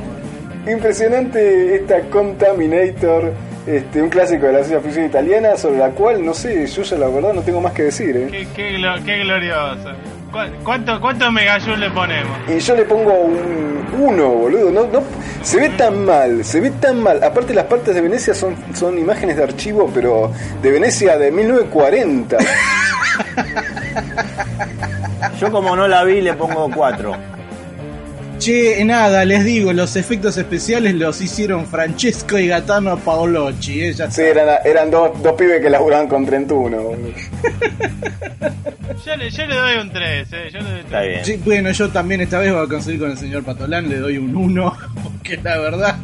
Impresionante 0.66 1.74
esta 1.74 2.00
Contaminator, 2.02 3.32
este, 3.66 4.00
un 4.02 4.08
clásico 4.08 4.46
de 4.46 4.52
la 4.52 4.58
ciencia 4.60 4.80
ficción 4.80 5.06
italiana, 5.06 5.56
sobre 5.56 5.78
la 5.78 5.88
cual, 5.90 6.24
no 6.24 6.34
sé, 6.34 6.66
yo 6.66 6.82
ya 6.82 6.96
la 6.98 7.08
verdad 7.08 7.32
no 7.32 7.42
tengo 7.42 7.60
más 7.60 7.72
que 7.72 7.84
decir. 7.84 8.16
¿eh? 8.16 8.28
Qué, 8.30 8.46
qué, 8.54 8.76
glo- 8.78 9.02
qué 9.04 9.18
glorioso. 9.18 9.90
¿Cu- 10.30 10.38
¿Cuánto, 10.64 11.00
cuánto 11.00 11.30
le 11.76 11.90
ponemos? 11.90 12.38
Y 12.48 12.58
yo 12.60 12.74
le 12.76 12.84
pongo 12.84 13.12
un 13.12 13.84
1, 14.00 14.28
boludo. 14.28 14.70
No, 14.70 14.86
no, 14.86 15.02
se 15.42 15.58
ve 15.60 15.68
tan 15.70 16.04
mal, 16.06 16.44
se 16.44 16.60
ve 16.60 16.70
tan 16.70 17.02
mal. 17.02 17.22
Aparte 17.22 17.52
las 17.52 17.64
partes 17.66 17.94
de 17.94 18.00
Venecia 18.00 18.32
son, 18.32 18.54
son 18.74 18.96
imágenes 18.98 19.36
de 19.36 19.42
archivo, 19.42 19.90
pero 19.92 20.32
de 20.62 20.70
Venecia 20.70 21.18
de 21.18 21.30
1940. 21.32 22.38
Yo 25.40 25.50
como 25.52 25.76
no 25.76 25.86
la 25.88 26.04
vi 26.04 26.20
le 26.20 26.32
pongo 26.34 26.70
4. 26.74 27.14
Che, 28.42 28.84
nada, 28.84 29.24
les 29.24 29.44
digo, 29.44 29.72
los 29.72 29.94
efectos 29.94 30.36
especiales 30.36 30.96
los 30.96 31.20
hicieron 31.20 31.64
Francesco 31.64 32.36
y 32.40 32.48
Gaetano 32.48 32.98
Paolocci, 32.98 33.84
eh, 33.84 33.92
ya 33.92 34.10
Sí, 34.10 34.22
eran, 34.22 34.58
eran 34.64 34.90
dos, 34.90 35.22
dos 35.22 35.34
pibes 35.34 35.62
que 35.62 35.70
laburaban 35.70 36.08
con 36.08 36.26
31. 36.26 36.76
boludo. 36.76 37.12
Yo 39.06 39.16
le, 39.16 39.30
yo 39.30 39.46
le 39.46 39.54
doy 39.54 39.76
un 39.76 39.92
3, 39.92 40.32
eh. 40.32 40.50
Yo 40.52 40.58
le 40.58 40.70
doy 40.70 40.80
Está 40.80 41.02
bien. 41.02 41.24
Sí, 41.24 41.40
bueno, 41.44 41.70
yo 41.70 41.88
también 41.90 42.20
esta 42.20 42.40
vez 42.40 42.52
voy 42.52 42.64
a 42.64 42.68
conseguir 42.68 42.98
con 42.98 43.12
el 43.12 43.16
señor 43.16 43.44
Patolán, 43.44 43.88
le 43.88 43.98
doy 43.98 44.18
un 44.18 44.34
1, 44.34 44.76
porque 45.04 45.36
la 45.40 45.58
verdad... 45.58 45.96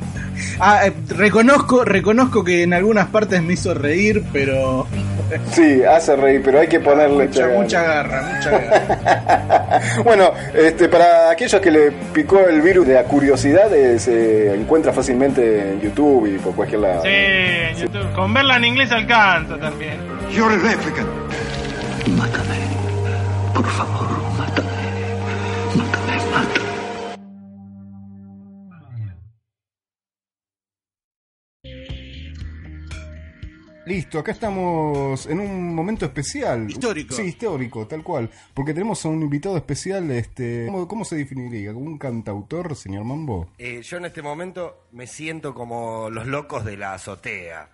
Ah, 0.60 0.86
eh, 0.86 0.92
reconozco, 1.08 1.84
reconozco 1.84 2.44
que 2.44 2.62
en 2.62 2.72
algunas 2.72 3.08
partes 3.08 3.42
me 3.42 3.54
hizo 3.54 3.74
reír, 3.74 4.22
pero 4.32 4.86
Sí, 5.52 5.82
hace 5.84 6.16
reír, 6.16 6.42
pero 6.44 6.60
hay 6.60 6.68
que 6.68 6.80
ponerle 6.80 7.26
mucha, 7.26 7.48
mucha 7.48 7.82
garra, 7.82 8.22
mucha 8.34 8.50
garra. 8.50 9.80
Bueno, 10.04 10.32
este, 10.54 10.88
para 10.88 11.30
aquellos 11.30 11.60
que 11.60 11.70
le 11.70 11.90
picó 12.12 12.46
el 12.46 12.60
virus 12.62 12.86
de 12.86 12.94
la 12.94 13.04
curiosidad, 13.04 13.72
eh, 13.74 13.98
se 13.98 14.54
encuentra 14.54 14.92
fácilmente 14.92 15.72
en 15.72 15.80
YouTube 15.80 16.26
y 16.26 16.38
por 16.38 16.54
cualquier 16.54 16.80
lado. 16.80 17.02
Sí, 17.02 17.08
en 17.10 17.76
YouTube. 17.76 18.12
Con 18.14 18.32
verla 18.34 18.56
en 18.56 18.64
inglés 18.64 18.90
alcanza 18.92 19.56
también. 19.58 19.98
You're 20.30 20.54
a 20.54 20.58
replicant. 20.58 21.08
Mátame. 22.16 22.58
Por 23.54 23.66
favor, 23.66 24.07
Listo, 33.88 34.18
acá 34.18 34.32
estamos 34.32 35.24
en 35.26 35.40
un 35.40 35.74
momento 35.74 36.04
especial. 36.04 36.68
Histórico. 36.70 37.14
Sí, 37.14 37.22
histórico, 37.22 37.86
tal 37.86 38.02
cual. 38.02 38.28
Porque 38.52 38.74
tenemos 38.74 39.02
a 39.04 39.08
un 39.08 39.22
invitado 39.22 39.56
especial, 39.56 40.10
este, 40.10 40.66
¿cómo, 40.66 40.86
cómo 40.86 41.04
se 41.06 41.16
definiría? 41.16 41.72
¿Como 41.72 41.86
un 41.86 41.96
cantautor, 41.96 42.76
señor 42.76 43.04
Mambo? 43.04 43.50
Eh, 43.56 43.80
yo 43.82 43.96
en 43.96 44.04
este 44.04 44.20
momento 44.20 44.84
me 44.92 45.06
siento 45.06 45.54
como 45.54 46.10
los 46.10 46.26
locos 46.26 46.66
de 46.66 46.76
la 46.76 46.92
azotea. 46.92 47.70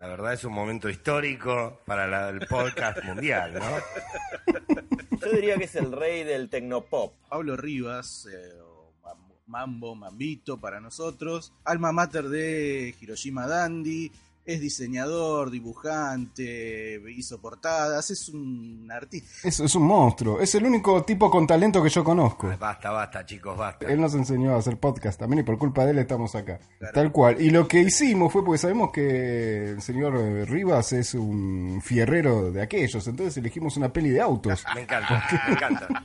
La 0.00 0.08
verdad 0.08 0.32
es 0.32 0.42
un 0.44 0.52
momento 0.52 0.90
histórico 0.90 1.78
para 1.86 2.08
la- 2.08 2.30
el 2.30 2.40
podcast 2.48 2.98
mundial, 3.04 3.54
¿no? 3.54 5.18
Yo 5.20 5.30
diría 5.32 5.56
que 5.58 5.64
es 5.66 5.76
el 5.76 5.92
rey 5.92 6.24
del 6.24 6.48
tecnopop. 6.50 7.14
Pablo 7.28 7.56
Rivas, 7.56 8.26
eh, 8.26 8.58
o 8.60 8.92
Mam- 9.00 9.36
Mambo, 9.46 9.94
Mambito 9.94 10.58
para 10.58 10.80
nosotros, 10.80 11.52
alma 11.64 11.92
mater 11.92 12.24
de 12.28 12.92
Hiroshima 13.00 13.46
Dandy, 13.46 14.10
es 14.44 14.60
diseñador, 14.60 15.50
dibujante, 15.50 17.00
hizo 17.10 17.40
portadas, 17.40 18.10
es 18.10 18.28
un 18.28 18.90
artista. 18.90 19.46
Es, 19.46 19.60
es 19.60 19.74
un 19.74 19.84
monstruo. 19.84 20.40
Es 20.40 20.54
el 20.56 20.64
único 20.66 21.04
tipo 21.04 21.30
con 21.30 21.46
talento 21.46 21.82
que 21.82 21.88
yo 21.88 22.02
conozco. 22.02 22.52
Basta, 22.58 22.90
basta, 22.90 23.24
chicos, 23.24 23.56
basta. 23.56 23.86
Él 23.86 24.00
nos 24.00 24.14
enseñó 24.14 24.54
a 24.54 24.58
hacer 24.58 24.78
podcast 24.78 25.18
también 25.20 25.40
y 25.40 25.42
por 25.44 25.58
culpa 25.58 25.84
de 25.84 25.92
él 25.92 25.98
estamos 25.98 26.34
acá. 26.34 26.58
Tal 26.92 27.12
cual. 27.12 27.40
Y 27.40 27.50
lo 27.50 27.68
que 27.68 27.80
hicimos 27.80 28.32
fue 28.32 28.44
porque 28.44 28.58
sabemos 28.58 28.90
que 28.92 29.70
el 29.70 29.82
señor 29.82 30.16
eh, 30.16 30.44
Rivas 30.44 30.92
es 30.92 31.14
un 31.14 31.80
fierrero 31.82 32.50
de 32.50 32.62
aquellos, 32.62 33.06
entonces 33.06 33.36
elegimos 33.36 33.76
una 33.76 33.92
peli 33.92 34.10
de 34.10 34.20
autos. 34.20 34.64
Me 34.74 34.82
encanta, 34.82 35.24
me 35.46 35.52
encanta. 35.54 35.88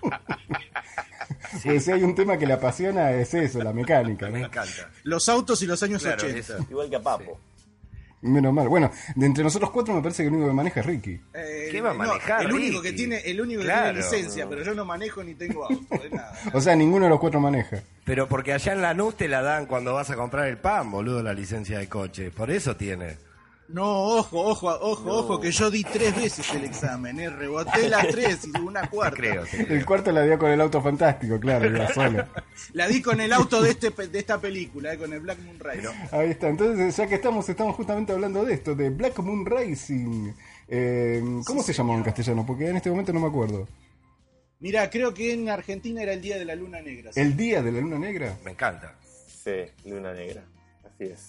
Si 1.62 1.70
hay 1.92 2.04
un 2.04 2.14
tema 2.14 2.38
que 2.38 2.46
le 2.46 2.54
apasiona 2.54 3.12
es 3.12 3.34
eso, 3.34 3.62
la 3.64 3.74
mecánica. 3.74 4.30
Me 4.30 4.42
encanta. 4.42 4.92
Los 5.04 5.28
autos 5.30 5.62
y 5.62 5.66
los 5.66 5.82
años 5.82 6.02
Claro, 6.02 6.18
80. 6.24 6.40
eso. 6.40 6.58
Igual 6.70 6.90
que 6.90 6.96
a 6.98 7.02
Papo. 7.02 7.40
Menos 8.22 8.52
mal. 8.52 8.68
Bueno, 8.68 8.90
de 9.16 9.26
entre 9.28 9.44
nosotros 9.44 9.70
cuatro 9.70 9.94
me 9.94 10.02
parece 10.02 10.24
que 10.24 10.28
el 10.30 10.34
único 10.34 10.50
que 10.50 10.54
maneja 10.56 10.80
es 10.80 10.86
Ricky. 10.88 11.22
Eh, 11.36 11.68
¿Qué 11.72 11.82
va 11.82 11.92
a 11.92 11.94
no, 11.94 12.00
manejar, 12.00 12.42
el 12.46 12.52
único 12.54 12.82
Ricky? 12.82 12.90
que 12.90 12.94
tiene, 12.94 13.18
el 13.20 13.40
único 13.40 13.60
que 13.62 13.66
Claro. 13.68 13.84
tiene 13.94 14.00
licencia, 14.00 14.50
pero 14.50 14.64
yo 14.64 14.74
no 14.74 14.86
manejo 14.86 15.24
ni 15.24 15.36
tengo 15.36 15.66
auto, 15.66 15.98
de 16.04 16.10
nada. 16.16 16.34
O 16.54 16.60
sea, 16.60 16.76
ninguno 16.76 17.06
de 17.06 17.10
los 17.12 17.20
cuatro 17.20 17.40
maneja. 17.40 17.84
Pero 18.06 18.28
porque 18.28 18.54
allá 18.54 18.74
en 18.74 18.82
Lanús 18.82 19.16
te 19.16 19.28
la 19.28 19.42
dan 19.44 19.68
cuando 19.68 19.94
vas 19.94 20.10
a 20.10 20.16
comprar 20.16 20.48
el 20.48 20.58
pan, 20.58 20.90
boludo, 20.90 21.22
la 21.22 21.34
licencia 21.34 21.78
de 21.78 21.88
coche. 21.88 22.32
Por 22.32 22.50
eso 22.50 22.76
tiene. 22.76 23.18
No, 23.70 23.84
ojo, 24.18 24.40
ojo, 24.46 24.68
ojo, 24.80 25.12
ojo, 25.12 25.40
que 25.42 25.52
yo 25.52 25.70
di 25.70 25.84
tres 25.84 26.16
veces 26.16 26.54
el 26.54 26.64
examen, 26.64 27.20
¿eh? 27.20 27.30
Reboté 27.30 27.90
las 27.90 28.08
tres 28.12 28.48
y 28.48 28.58
una 28.62 28.90
cuarta. 28.90 29.18
Creo, 29.18 29.46
sí. 29.46 29.58
El 29.68 29.86
cuarto 29.86 30.12
la 30.14 30.24
dio 30.24 30.40
con 30.40 30.50
el 30.52 30.62
auto 30.62 30.82
fantástico, 30.82 31.38
claro, 31.38 31.68
iba 31.68 31.88
solo. 31.94 32.26
La 32.74 32.88
di 32.88 33.02
con 33.02 33.20
el 33.20 33.34
auto 33.34 33.62
de, 33.62 33.72
este, 33.72 33.92
pe- 33.92 34.08
de 34.08 34.20
esta 34.20 34.40
película, 34.40 34.94
¿eh? 34.94 34.98
con 34.98 35.12
el 35.12 35.20
Black 35.20 35.40
Moon 35.40 35.60
Rising. 35.60 35.90
Ahí 36.12 36.30
está, 36.32 36.48
entonces 36.48 36.96
ya 36.96 37.08
que 37.08 37.16
estamos, 37.16 37.50
estamos 37.50 37.76
justamente 37.76 38.14
hablando 38.14 38.46
de 38.46 38.54
esto, 38.54 38.74
de 38.74 38.90
Black 38.90 39.20
Moon 39.20 39.46
Rising. 39.46 40.32
Eh, 40.70 41.22
¿Cómo 41.46 41.62
se 41.62 41.74
llamaba 41.74 41.98
en 41.98 42.04
castellano? 42.06 42.46
Porque 42.46 42.70
en 42.70 42.78
este 42.78 42.90
momento 42.90 43.12
no 43.12 43.20
me 43.20 43.28
acuerdo. 43.28 43.68
Mira, 44.60 44.90
creo 44.90 45.14
que 45.14 45.34
en 45.34 45.50
Argentina 45.50 46.02
era 46.02 46.14
el 46.14 46.22
Día 46.22 46.38
de 46.38 46.46
la 46.46 46.56
Luna 46.56 46.82
Negra. 46.82 47.12
¿sí? 47.12 47.20
¿El 47.20 47.36
Día 47.36 47.62
de 47.62 47.72
la 47.74 47.82
Luna 47.82 48.00
Negra? 48.00 48.38
Me 48.46 48.52
encanta. 48.52 48.96
Sí, 49.44 49.52
Luna 49.86 50.14
Negra. 50.14 50.44
Así 50.86 51.04
es. 51.12 51.28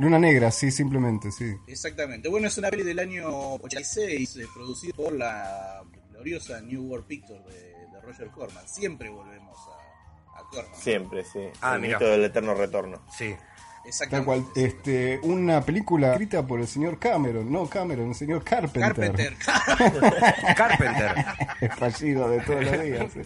Luna 0.00 0.18
Negra, 0.18 0.50
sí, 0.50 0.70
simplemente, 0.70 1.30
sí. 1.30 1.54
Exactamente. 1.66 2.28
Bueno, 2.28 2.46
es 2.48 2.56
una 2.58 2.70
peli 2.70 2.82
del 2.82 2.98
año 2.98 3.28
86, 3.54 4.36
eh, 4.36 4.46
producida 4.54 4.94
por 4.94 5.12
la 5.12 5.82
gloriosa 6.10 6.60
New 6.62 6.82
World 6.84 7.06
Pictures 7.06 7.44
de, 7.46 7.52
de 7.92 8.00
Roger 8.02 8.28
Corman. 8.28 8.66
Siempre 8.66 9.08
volvemos 9.10 9.58
a, 9.68 10.40
a 10.40 10.44
Corman. 10.48 10.74
Siempre, 10.74 11.24
sí. 11.24 11.40
Ah, 11.60 11.74
el 11.74 11.82
mira. 11.82 11.98
mito 11.98 12.10
del 12.10 12.24
eterno 12.24 12.54
retorno. 12.54 13.02
Sí. 13.16 13.34
Tal 13.34 13.88
Exactamente. 13.88 14.26
cual, 14.26 14.44
este, 14.56 15.20
una 15.22 15.62
película 15.62 16.12
escrita 16.12 16.46
por 16.46 16.60
el 16.60 16.66
señor 16.68 16.98
Cameron, 16.98 17.50
no 17.50 17.66
Cameron, 17.66 18.08
el 18.10 18.14
señor 18.14 18.44
Carpenter. 18.44 18.82
Carpenter. 18.92 19.34
Carpenter. 20.56 21.14
Es 21.60 21.74
fallido 21.76 22.28
de 22.30 22.40
todos 22.40 22.62
los 22.64 22.82
días. 22.82 23.12
sí. 23.12 23.20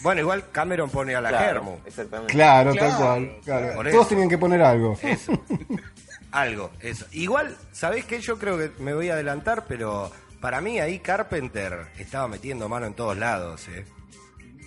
Bueno, 0.00 0.20
igual 0.22 0.50
Cameron 0.50 0.90
pone 0.90 1.14
a 1.14 1.20
la 1.20 1.28
Claro, 1.28 1.46
Germo. 1.46 1.78
Exactamente. 1.86 2.32
Claro, 2.32 2.72
Claro, 2.72 2.88
tal 2.88 2.98
cual. 3.00 3.40
claro. 3.44 3.72
Todos 3.74 3.86
eso. 3.94 4.06
tenían 4.06 4.28
que 4.28 4.38
poner 4.38 4.60
algo. 4.62 4.98
Algo, 6.32 6.70
eso. 6.80 7.06
Igual, 7.12 7.56
¿sabés 7.72 8.04
qué? 8.06 8.20
Yo 8.20 8.38
creo 8.38 8.56
que 8.58 8.70
me 8.82 8.94
voy 8.94 9.10
a 9.10 9.14
adelantar, 9.14 9.66
pero 9.66 10.10
para 10.40 10.60
mí 10.60 10.80
ahí 10.80 10.98
Carpenter 10.98 11.88
estaba 11.98 12.26
metiendo 12.28 12.68
mano 12.68 12.86
en 12.86 12.94
todos 12.94 13.16
lados, 13.16 13.68
¿eh? 13.68 13.84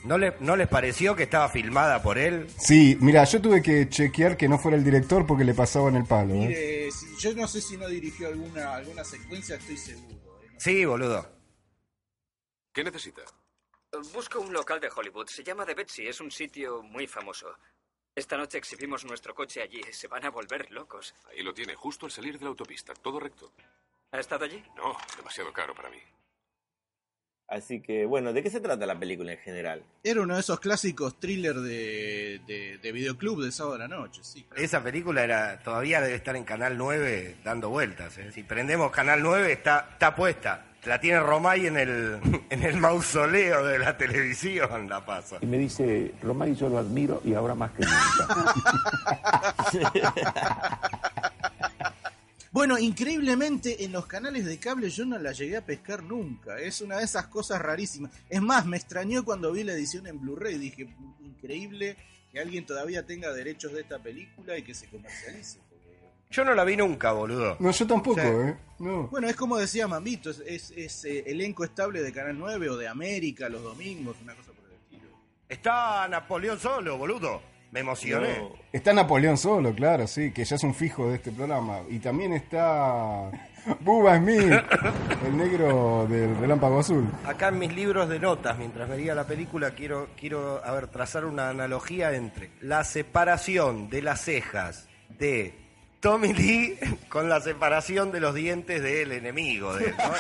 ¿No, 0.04 0.20
le, 0.20 0.36
¿No 0.40 0.56
les 0.56 0.68
pareció 0.68 1.16
que 1.16 1.24
estaba 1.24 1.50
filmada 1.50 2.04
por 2.04 2.20
él? 2.20 2.48
Sí, 2.60 2.96
mira, 3.02 3.24
yo 3.24 3.42
tuve 3.42 3.64
que 3.64 3.90
chequear 3.90 4.38
que 4.38 4.48
no 4.48 4.60
fuera 4.60 4.78
el 4.78 4.84
director 4.84 5.26
porque 5.26 5.44
le 5.44 5.56
pasaban 5.56 5.96
el 5.96 6.06
palo. 6.06 6.36
¿eh? 6.36 6.48
Mire, 6.48 6.92
si- 6.92 7.18
yo 7.18 7.34
no 7.34 7.48
sé 7.48 7.60
si 7.60 7.76
no 7.76 7.88
dirigió 7.88 8.28
alguna, 8.28 8.76
alguna 8.76 9.04
secuencia, 9.04 9.56
estoy 9.56 9.78
seguro. 9.78 10.40
¿eh? 10.44 10.48
Sí, 10.60 10.86
boludo. 10.86 11.28
¿Qué 12.72 12.84
necesita? 12.84 13.24
Busco 14.14 14.42
un 14.42 14.54
local 14.54 14.80
de 14.80 14.90
Hollywood. 14.96 15.28
Se 15.28 15.44
llama 15.44 15.66
The 15.66 15.74
Betsy. 15.74 16.08
Es 16.08 16.22
un 16.22 16.30
sitio 16.30 16.84
muy 16.84 17.08
famoso. 17.08 17.48
Esta 18.16 18.38
noche 18.38 18.58
exhibimos 18.58 19.04
nuestro 19.04 19.36
coche 19.36 19.62
allí. 19.62 19.82
Se 19.92 20.08
van 20.08 20.24
a 20.24 20.30
volver 20.30 20.72
locos. 20.72 21.14
Ahí 21.30 21.44
lo 21.44 21.54
tiene, 21.54 21.76
justo 21.76 22.06
al 22.06 22.14
salir 22.14 22.40
de 22.40 22.46
la 22.46 22.50
autopista, 22.50 22.94
todo 22.94 23.20
recto. 23.20 23.52
¿Ha 24.12 24.20
estado 24.20 24.46
allí? 24.46 24.64
No, 24.78 24.96
demasiado 25.18 25.52
caro 25.52 25.76
para 25.76 25.90
mí. 25.90 25.98
Así 27.50 27.82
que, 27.82 28.06
bueno, 28.06 28.32
¿de 28.32 28.42
qué 28.42 28.50
se 28.50 28.62
trata 28.62 28.86
la 28.86 28.98
película 28.98 29.34
en 29.34 29.38
general? 29.40 29.84
Era 30.02 30.22
uno 30.22 30.34
de 30.34 30.40
esos 30.40 30.62
clásicos 30.62 31.20
thrillers 31.20 31.62
de, 31.62 32.42
de, 32.48 32.80
de 32.82 32.92
videoclub 32.94 33.44
de 33.44 33.52
sábado 33.52 33.76
a 33.76 33.80
la 33.80 33.88
noche, 33.90 34.24
sí. 34.24 34.48
Esa 34.56 34.82
película 34.82 35.22
era 35.24 35.62
todavía 35.62 36.00
debe 36.02 36.16
estar 36.16 36.38
en 36.38 36.46
Canal 36.46 36.78
9 36.78 37.36
dando 37.44 37.70
vueltas. 37.70 38.18
¿eh? 38.18 38.32
Si 38.32 38.44
prendemos 38.44 38.92
Canal 38.92 39.22
9 39.22 39.52
está, 39.52 39.90
está 39.92 40.16
puesta. 40.16 40.75
La 40.86 41.00
tiene 41.00 41.20
Romay 41.20 41.66
en 41.66 41.78
el, 41.78 42.20
en 42.50 42.64
el 42.64 42.78
mausoleo 42.78 43.66
de 43.66 43.80
la 43.80 43.98
televisión, 43.98 44.88
la 44.88 45.06
pasa. 45.06 45.38
Y 45.42 45.46
me 45.46 45.58
dice, 45.58 46.14
Romay, 46.22 46.56
yo 46.56 46.70
lo 46.70 46.78
admiro 46.78 47.22
y 47.26 47.34
ahora 47.34 47.56
más 47.56 47.72
que 47.72 47.86
nunca. 47.86 48.54
Bueno, 52.56 52.80
increíblemente 52.80 53.84
en 53.84 53.92
los 53.92 54.06
canales 54.06 54.46
de 54.46 54.58
cable 54.60 54.90
yo 54.90 55.04
no 55.04 55.20
la 55.20 55.34
llegué 55.34 55.58
a 55.58 55.66
pescar 55.66 56.02
nunca. 56.04 56.58
Es 56.58 56.80
una 56.80 57.00
de 57.00 57.04
esas 57.04 57.28
cosas 57.28 57.62
rarísimas. 57.62 58.14
Es 58.30 58.42
más, 58.42 58.66
me 58.66 58.78
extrañó 58.78 59.26
cuando 59.26 59.52
vi 59.52 59.66
la 59.66 59.74
edición 59.74 60.08
en 60.08 60.22
Blu-ray. 60.22 60.58
Dije, 60.58 60.88
increíble 61.20 61.98
que 62.32 62.40
alguien 62.40 62.66
todavía 62.66 63.06
tenga 63.06 63.34
derechos 63.34 63.74
de 63.74 63.82
esta 63.82 64.02
película 64.02 64.58
y 64.58 64.64
que 64.64 64.74
se 64.74 64.88
comercialice. 64.88 65.60
Yo 66.36 66.44
no 66.44 66.54
la 66.54 66.66
vi 66.66 66.76
nunca, 66.76 67.14
boludo. 67.14 67.56
No, 67.60 67.72
yo 67.72 67.88
tampoco. 67.88 68.20
¿eh? 68.20 68.58
No. 68.80 69.08
Bueno, 69.08 69.30
es 69.30 69.38
como 69.38 69.56
decía 69.56 69.88
Mambito, 69.88 70.32
es, 70.32 70.42
es, 70.46 70.72
es, 70.72 71.06
eh, 71.06 71.24
elenco 71.28 71.64
estable 71.64 72.02
de 72.02 72.12
Canal 72.12 72.38
9 72.38 72.72
o 72.72 72.76
de 72.76 72.90
América 72.90 73.48
los 73.48 73.64
domingos, 73.64 74.18
una 74.22 74.36
cosa 74.36 74.52
por 74.52 74.66
el 74.66 74.74
estilo. 74.74 75.10
Está 75.48 76.06
Napoleón 76.10 76.60
solo, 76.60 76.98
boludo. 76.98 77.42
Me 77.72 77.80
emocioné. 77.80 78.50
Está 78.74 78.92
Napoleón 78.92 79.38
solo, 79.38 79.74
claro, 79.74 80.08
sí, 80.08 80.34
que 80.34 80.44
ya 80.44 80.58
es 80.58 80.64
un 80.64 80.76
fijo 80.76 81.08
de 81.08 81.16
este 81.16 81.32
programa. 81.32 81.80
Y 81.90 82.00
también 82.00 82.34
está 82.34 83.32
Bubba 83.80 84.18
Smith, 84.18 84.52
el 85.26 85.38
negro 85.38 86.06
del 86.10 86.36
relámpago 86.36 86.80
azul. 86.80 87.08
Acá 87.24 87.48
en 87.48 87.60
mis 87.60 87.74
libros 87.74 88.10
de 88.10 88.20
notas, 88.20 88.58
mientras 88.58 88.90
veía 88.90 89.16
la 89.16 89.26
película, 89.26 89.72
quiero, 89.72 90.10
quiero 90.20 90.62
a 90.66 90.74
ver, 90.74 90.88
trazar 90.88 91.24
una 91.24 91.50
analogía 91.50 92.14
entre 92.14 92.50
la 92.60 92.84
separación 92.84 93.90
de 93.90 94.02
las 94.02 94.20
cejas 94.20 94.90
de 95.18 95.65
Tommy 96.06 96.34
Lee 96.34 96.78
con 97.10 97.28
la 97.30 97.42
separación 97.42 98.12
de 98.12 98.20
los 98.20 98.36
dientes 98.36 98.84
del 98.84 99.12
enemigo. 99.12 99.74
de 99.76 99.86
él, 99.86 99.96
¿no? 99.98 100.14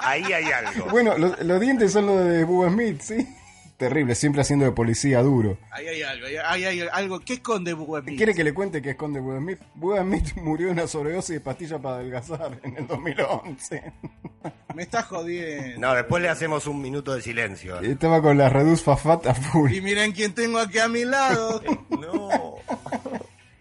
Ahí 0.00 0.24
hay 0.32 0.46
algo. 0.46 0.86
Bueno, 0.90 1.18
lo- 1.18 1.36
los 1.42 1.60
dientes 1.60 1.92
son 1.92 2.06
los 2.06 2.24
de 2.24 2.42
Bubba 2.44 2.70
Smith, 2.70 3.00
sí. 3.02 3.28
Terrible, 3.76 4.14
siempre 4.14 4.40
haciendo 4.40 4.64
de 4.64 4.72
policía 4.72 5.20
duro. 5.22 5.58
Ahí 5.70 5.88
hay 5.88 6.02
algo, 6.02 6.26
ahí 6.46 6.64
hay, 6.64 6.80
algo. 6.92 7.20
¿Qué 7.20 7.34
esconde 7.34 7.74
Bubba 7.74 8.00
Smith? 8.00 8.16
¿Quiere 8.16 8.34
que 8.34 8.44
le 8.44 8.54
cuente 8.54 8.80
qué 8.80 8.90
esconde 8.90 9.20
Bubba 9.20 9.38
Smith? 9.40 9.58
Bubba 9.74 10.00
Smith 10.00 10.32
murió 10.36 10.66
de 10.68 10.72
una 10.72 10.86
sobredosis 10.86 11.34
de 11.34 11.40
pastillas 11.40 11.80
para 11.82 11.96
adelgazar 11.96 12.58
en 12.62 12.78
el 12.78 12.86
2011. 12.86 13.92
Me 14.74 14.82
está 14.84 15.02
jodiendo. 15.02 15.80
No, 15.80 15.94
después 15.94 16.22
le 16.22 16.30
hacemos 16.30 16.66
un 16.66 16.80
minuto 16.80 17.14
de 17.14 17.20
silencio. 17.20 17.78
Estaba 17.80 18.22
con 18.22 18.38
la 18.38 18.48
Reduce 18.48 18.82
Fat 18.84 19.26
a 19.26 19.34
full. 19.34 19.70
Y 19.70 19.82
miren 19.82 20.12
quién 20.12 20.32
tengo 20.34 20.58
aquí 20.60 20.78
a 20.78 20.88
mi 20.88 21.04
lado. 21.04 21.62
no. 21.90 22.54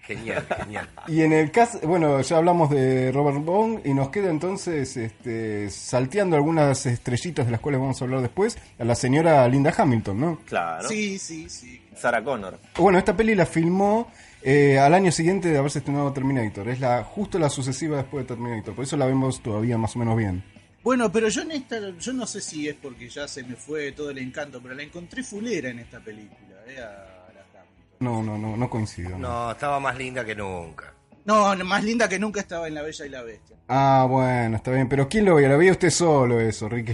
Genial, 0.09 0.43
genial. 0.57 0.89
Y 1.07 1.21
en 1.21 1.33
el 1.33 1.51
caso, 1.51 1.79
bueno, 1.83 2.19
ya 2.21 2.37
hablamos 2.37 2.71
de 2.71 3.11
Robert 3.11 3.45
Bond 3.45 3.85
y 3.85 3.93
nos 3.93 4.09
queda 4.09 4.31
entonces 4.31 4.97
este, 4.97 5.69
salteando 5.69 6.35
algunas 6.35 6.83
estrellitas 6.87 7.45
de 7.45 7.51
las 7.51 7.61
cuales 7.61 7.79
vamos 7.79 8.01
a 8.01 8.05
hablar 8.05 8.21
después, 8.21 8.57
a 8.79 8.85
la 8.85 8.95
señora 8.95 9.47
Linda 9.47 9.71
Hamilton, 9.77 10.19
¿no? 10.19 10.39
Claro. 10.47 10.89
Sí, 10.89 11.19
sí, 11.19 11.47
sí. 11.47 11.79
Sarah 11.95 12.23
Connor. 12.23 12.57
Bueno, 12.77 12.97
esta 12.97 13.15
peli 13.15 13.35
la 13.35 13.45
filmó 13.45 14.11
eh, 14.41 14.79
al 14.79 14.95
año 14.95 15.11
siguiente 15.11 15.49
de 15.49 15.59
haberse 15.59 15.77
estrenado 15.77 16.11
Terminator. 16.11 16.67
Es 16.69 16.79
la 16.79 17.03
justo 17.03 17.37
la 17.37 17.51
sucesiva 17.51 17.97
después 17.97 18.23
de 18.23 18.29
Terminator. 18.33 18.73
Por 18.73 18.85
eso 18.85 18.97
la 18.97 19.05
vemos 19.05 19.43
todavía 19.43 19.77
más 19.77 19.95
o 19.95 19.99
menos 19.99 20.17
bien. 20.17 20.43
Bueno, 20.81 21.11
pero 21.11 21.29
yo 21.29 21.43
en 21.43 21.51
esta, 21.51 21.77
yo 21.99 22.13
no 22.13 22.25
sé 22.25 22.41
si 22.41 22.67
es 22.67 22.75
porque 22.75 23.09
ya 23.09 23.27
se 23.27 23.43
me 23.43 23.55
fue 23.55 23.91
todo 23.91 24.09
el 24.09 24.17
encanto, 24.17 24.59
pero 24.59 24.73
la 24.73 24.81
encontré 24.81 25.21
fulera 25.23 25.69
en 25.69 25.77
esta 25.77 25.99
película, 25.99 26.55
eh, 26.67 26.79
a. 26.81 27.08
No, 27.99 28.23
no, 28.23 28.37
no, 28.37 28.55
no 28.55 28.69
coincido. 28.69 29.11
¿no? 29.11 29.17
No, 29.17 29.51
estaba 29.51 29.79
más 29.79 29.97
linda 29.97 30.23
que 30.23 30.35
nunca. 30.35 30.93
No, 31.25 31.55
más 31.65 31.83
linda 31.83 32.07
que 32.07 32.17
nunca 32.17 32.39
estaba 32.39 32.67
en 32.67 32.73
La 32.75 32.81
Bella 32.81 33.05
y 33.05 33.09
la 33.09 33.21
Bestia. 33.21 33.57
Ah, 33.67 34.05
bueno, 34.09 34.55
está 34.55 34.71
bien. 34.71 34.87
Pero 34.89 35.07
¿quién 35.09 35.25
lo 35.25 35.35
veía? 35.35 35.49
Lo 35.49 35.57
veía 35.57 35.71
usted 35.71 35.89
solo 35.89 36.39
eso, 36.39 36.69
Ricky. 36.69 36.93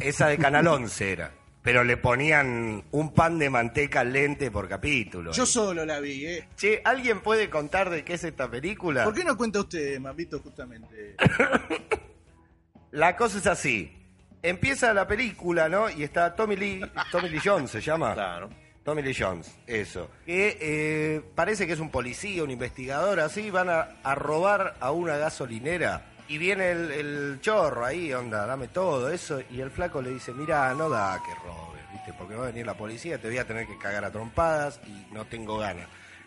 Esa 0.00 0.26
de 0.26 0.38
Canal 0.38 0.66
11 0.68 1.12
era. 1.12 1.32
Pero 1.62 1.84
le 1.84 1.96
ponían 1.96 2.82
un 2.90 3.14
pan 3.14 3.38
de 3.38 3.48
manteca 3.48 4.00
al 4.00 4.12
lente 4.12 4.50
por 4.50 4.68
capítulo. 4.68 5.30
Yo 5.30 5.46
solo 5.46 5.86
la 5.86 6.00
vi, 6.00 6.26
¿eh? 6.26 6.48
Che, 6.56 6.82
¿alguien 6.84 7.20
puede 7.20 7.48
contar 7.48 7.88
de 7.88 8.04
qué 8.04 8.14
es 8.14 8.24
esta 8.24 8.50
película? 8.50 9.04
¿Por 9.04 9.14
qué 9.14 9.22
no 9.22 9.36
cuenta 9.36 9.60
usted, 9.60 10.00
Mambito, 10.00 10.40
justamente? 10.40 11.14
La 12.90 13.16
cosa 13.16 13.38
es 13.38 13.46
así. 13.46 13.96
Empieza 14.42 14.92
la 14.92 15.06
película, 15.06 15.68
¿no? 15.68 15.88
Y 15.88 16.02
está 16.02 16.34
Tommy 16.34 16.56
Lee, 16.56 16.80
Tommy 17.12 17.28
Lee 17.28 17.40
Jones 17.42 17.70
se 17.70 17.80
llama. 17.80 18.12
Claro. 18.12 18.50
Tommy 18.84 19.02
Lee 19.02 19.14
Jones, 19.18 19.50
eso. 19.66 20.10
Que 20.26 20.58
eh, 20.60 21.22
parece 21.34 21.66
que 21.66 21.74
es 21.74 21.78
un 21.80 21.90
policía, 21.90 22.42
un 22.42 22.50
investigador, 22.50 23.20
así. 23.20 23.50
Van 23.50 23.70
a, 23.70 23.88
a 24.02 24.14
robar 24.14 24.76
a 24.80 24.90
una 24.90 25.16
gasolinera. 25.16 26.06
Y 26.28 26.38
viene 26.38 26.70
el, 26.70 26.90
el 26.90 27.38
chorro 27.40 27.84
ahí, 27.84 28.12
onda, 28.12 28.46
dame 28.46 28.68
todo, 28.68 29.10
eso. 29.12 29.40
Y 29.50 29.60
el 29.60 29.70
flaco 29.70 30.00
le 30.02 30.10
dice, 30.10 30.32
mira, 30.32 30.72
no 30.74 30.88
da 30.88 31.20
que 31.24 31.34
robes, 31.46 31.82
¿viste? 31.92 32.12
Porque 32.18 32.34
va 32.34 32.44
a 32.44 32.46
venir 32.46 32.64
la 32.66 32.74
policía, 32.76 33.18
te 33.20 33.28
voy 33.28 33.38
a 33.38 33.46
tener 33.46 33.66
que 33.66 33.76
cagar 33.78 34.04
a 34.04 34.10
trompadas 34.10 34.80
y 34.86 35.12
no 35.12 35.26
tengo 35.26 35.58
ganas. 35.58 35.86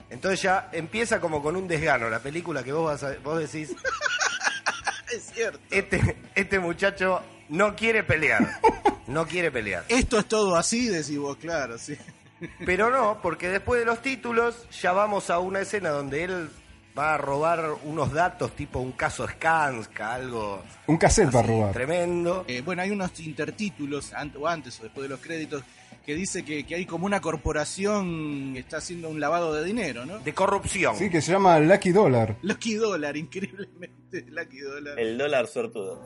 Entonces 0.10 0.42
ya 0.42 0.70
empieza 0.72 1.20
como 1.20 1.42
con 1.42 1.56
un 1.56 1.68
desgano 1.68 2.10
la 2.10 2.20
película 2.20 2.64
que 2.64 2.72
vos, 2.72 2.86
vas 2.86 3.04
a- 3.04 3.18
vos 3.24 3.40
decís, 3.40 3.76
es 5.14 5.24
cierto. 5.34 5.60
este, 5.72 6.18
este 6.36 6.60
muchacho 6.60 7.22
no 7.50 7.76
quiere 7.76 8.04
pelear. 8.04 8.60
No 9.08 9.26
quiere 9.28 9.52
pelear. 9.52 9.84
Esto 9.88 10.20
es 10.20 10.26
todo 10.28 10.56
así, 10.56 10.88
decís 10.88 11.18
vos, 11.18 11.38
claro, 11.38 11.78
sí. 11.78 11.98
Pero 12.66 12.90
no, 12.90 13.20
porque 13.22 13.50
después 13.50 13.80
de 13.80 13.86
los 13.86 14.02
títulos 14.02 14.68
ya 14.82 14.92
vamos 14.92 15.30
a 15.30 15.40
una 15.40 15.62
escena 15.62 15.90
donde 15.90 16.24
él 16.26 16.50
va 16.98 17.16
a 17.16 17.18
robar 17.18 17.76
unos 17.84 18.12
datos 18.14 18.52
tipo 18.56 18.80
un 18.80 18.94
caso 18.94 19.28
Skanska, 19.28 20.14
algo 20.14 20.64
Un 20.88 20.98
cassette 20.98 21.32
para 21.32 21.48
robar. 21.48 21.74
tremendo. 21.74 22.46
Eh, 22.48 22.62
bueno, 22.62 22.82
hay 22.82 22.92
unos 22.92 23.20
intertítulos, 23.20 24.14
o 24.38 24.48
antes 24.48 24.80
o 24.80 24.84
después 24.84 25.04
de 25.04 25.10
los 25.10 25.20
créditos, 25.20 25.64
que 26.06 26.14
dice 26.14 26.46
que, 26.46 26.66
que 26.66 26.76
hay 26.76 26.86
como 26.86 27.06
una 27.06 27.20
corporación 27.20 28.54
que 28.54 28.60
está 28.60 28.78
haciendo 28.78 29.10
un 29.10 29.20
lavado 29.20 29.54
de 29.54 29.64
dinero, 29.64 30.06
¿no? 30.06 30.20
De 30.20 30.34
corrupción. 30.34 30.96
Sí, 30.96 31.10
que 31.10 31.22
se 31.22 31.32
llama 31.32 31.60
Lucky 31.60 31.92
Dollar. 31.92 32.36
Lucky 32.44 32.76
Dollar, 32.76 33.18
increíblemente 33.18 34.22
Lucky 34.30 34.60
Dollar. 34.60 35.00
El 35.00 35.18
dólar 35.18 35.48
suertudo. 35.48 36.00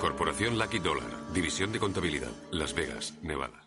Corporación 0.00 0.58
Lucky 0.58 0.78
Dollar, 0.78 1.10
División 1.32 1.72
de 1.72 1.78
Contabilidad, 1.78 2.30
Las 2.50 2.74
Vegas, 2.74 3.14
Nevada. 3.22 3.60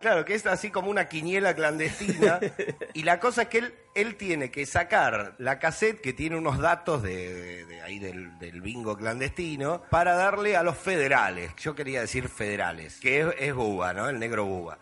Claro, 0.00 0.24
que 0.24 0.34
es 0.34 0.46
así 0.46 0.70
como 0.70 0.90
una 0.90 1.08
quiniela 1.08 1.54
clandestina. 1.54 2.38
y 2.94 3.02
la 3.02 3.18
cosa 3.18 3.42
es 3.42 3.48
que 3.48 3.58
él, 3.58 3.74
él 3.96 4.16
tiene 4.16 4.50
que 4.50 4.64
sacar 4.64 5.34
la 5.38 5.58
cassette 5.58 6.00
que 6.00 6.12
tiene 6.12 6.36
unos 6.36 6.58
datos 6.58 7.02
de, 7.02 7.34
de- 7.34 7.64
de 7.64 7.82
ahí 7.82 7.98
del, 7.98 8.38
del 8.38 8.60
bingo 8.60 8.96
clandestino 8.96 9.82
para 9.90 10.14
darle 10.14 10.56
a 10.56 10.62
los 10.62 10.76
federales. 10.76 11.52
Yo 11.56 11.74
quería 11.74 12.00
decir 12.00 12.28
federales, 12.28 13.00
que 13.00 13.20
es, 13.22 13.26
es 13.38 13.54
Buba, 13.54 13.92
¿no? 13.92 14.08
El 14.08 14.18
negro 14.20 14.44
Buba. 14.44 14.78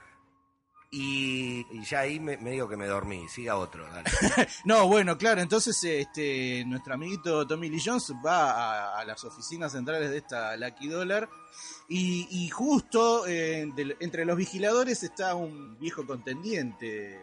Y, 0.91 1.67
y 1.71 1.85
ya 1.85 2.01
ahí 2.01 2.21
me, 2.21 2.37
medio 2.37 2.69
que 2.69 2.77
me 2.77 2.87
dormí. 2.87 3.29
Siga 3.29 3.57
otro, 3.57 3.87
dale. 3.91 4.09
No, 4.65 4.87
bueno, 4.89 5.19
claro, 5.19 5.41
entonces 5.41 5.83
este 5.85 6.65
nuestro 6.67 6.95
amiguito 6.95 7.47
Tommy 7.47 7.69
Lee 7.69 7.83
Jones 7.85 8.13
va 8.25 8.53
a, 8.53 9.01
a 9.01 9.05
las 9.05 9.25
oficinas 9.25 9.73
centrales 9.73 10.11
de 10.11 10.19
esta 10.19 10.57
Lucky 10.57 10.89
Dollar 10.89 11.29
y, 11.89 12.27
y 12.31 12.49
justo 12.49 13.27
eh, 13.27 13.73
entre 14.01 14.25
los 14.25 14.37
vigiladores 14.37 15.03
está 15.03 15.35
un 15.35 15.79
viejo 15.79 16.05
contendiente. 16.07 17.21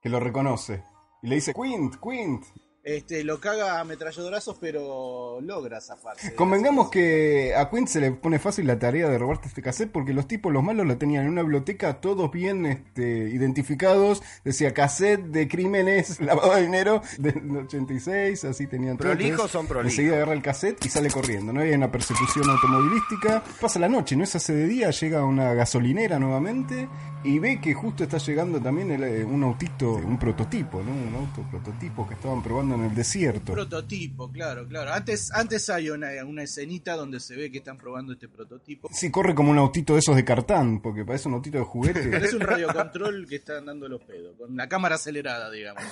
Que 0.00 0.08
lo 0.08 0.18
reconoce. 0.18 0.82
Y 1.22 1.28
le 1.28 1.36
dice, 1.36 1.54
Quint, 1.54 1.96
Quint. 1.96 2.44
Este, 2.84 3.22
lo 3.22 3.38
caga 3.38 3.76
a 3.76 3.80
ametralladorazos, 3.80 4.56
pero 4.58 5.40
logra 5.40 5.80
zafarse. 5.80 6.34
Convengamos 6.34 6.90
que 6.90 7.54
a 7.54 7.70
Quint 7.70 7.86
se 7.86 8.00
le 8.00 8.10
pone 8.10 8.40
fácil 8.40 8.66
la 8.66 8.76
tarea 8.76 9.08
de 9.08 9.18
robarte 9.18 9.46
este 9.46 9.62
cassette 9.62 9.92
porque 9.92 10.12
los 10.12 10.26
tipos, 10.26 10.52
los 10.52 10.64
malos, 10.64 10.84
lo 10.84 10.98
tenían 10.98 11.24
en 11.24 11.30
una 11.30 11.42
biblioteca 11.42 12.00
todos 12.00 12.32
bien 12.32 12.66
este, 12.66 13.30
identificados. 13.30 14.20
Decía 14.44 14.74
cassette 14.74 15.22
de 15.26 15.46
crímenes, 15.46 16.18
lavado 16.20 16.56
de 16.56 16.62
dinero 16.62 17.02
del 17.18 17.56
86, 17.56 18.44
así 18.46 18.66
tenían 18.66 18.96
todo. 18.96 19.10
Prolijos 19.10 19.48
son 19.48 19.68
prolijos. 19.68 19.92
Enseguida 19.92 20.16
agarra 20.16 20.32
el 20.32 20.42
cassette 20.42 20.84
y 20.84 20.88
sale 20.88 21.08
corriendo. 21.08 21.52
No 21.52 21.60
hay 21.60 21.70
una 21.74 21.92
persecución 21.92 22.50
automovilística. 22.50 23.44
Pasa 23.60 23.78
la 23.78 23.88
noche, 23.88 24.16
no 24.16 24.26
se 24.26 24.38
hace 24.38 24.54
de 24.54 24.66
día, 24.66 24.90
llega 24.90 25.20
a 25.20 25.24
una 25.24 25.54
gasolinera 25.54 26.18
nuevamente 26.18 26.88
y 27.22 27.38
ve 27.38 27.60
que 27.60 27.74
justo 27.74 28.02
está 28.02 28.18
llegando 28.18 28.60
también 28.60 28.90
el, 28.90 29.04
eh, 29.04 29.24
un 29.24 29.44
autito, 29.44 29.92
un 29.92 30.18
prototipo, 30.18 30.82
¿no? 30.82 30.90
Un 30.90 31.14
auto 31.14 31.42
prototipo 31.48 32.08
que 32.08 32.14
estaban 32.14 32.42
probando 32.42 32.71
en 32.74 32.84
el 32.84 32.94
desierto. 32.94 33.52
Prototipo, 33.52 34.30
claro, 34.30 34.66
claro. 34.66 34.92
Antes, 34.92 35.32
antes 35.32 35.68
hay 35.70 35.90
una, 35.90 36.08
una 36.26 36.42
escenita 36.42 36.94
donde 36.96 37.20
se 37.20 37.36
ve 37.36 37.50
que 37.50 37.58
están 37.58 37.76
probando 37.76 38.12
este 38.12 38.28
prototipo. 38.28 38.88
Sí, 38.92 39.10
corre 39.10 39.34
como 39.34 39.50
un 39.50 39.58
autito 39.58 39.94
de 39.94 40.00
esos 40.00 40.16
de 40.16 40.24
cartán, 40.24 40.80
porque 40.80 41.04
parece 41.04 41.28
un 41.28 41.34
autito 41.34 41.58
de 41.58 41.64
juguete. 41.64 42.02
Parece 42.10 42.36
un 42.36 42.42
radiocontrol 42.42 43.26
que 43.28 43.36
están 43.36 43.66
dando 43.66 43.88
los 43.88 44.02
pedos, 44.02 44.36
con 44.36 44.56
la 44.56 44.68
cámara 44.68 44.96
acelerada, 44.96 45.50
digamos. 45.50 45.82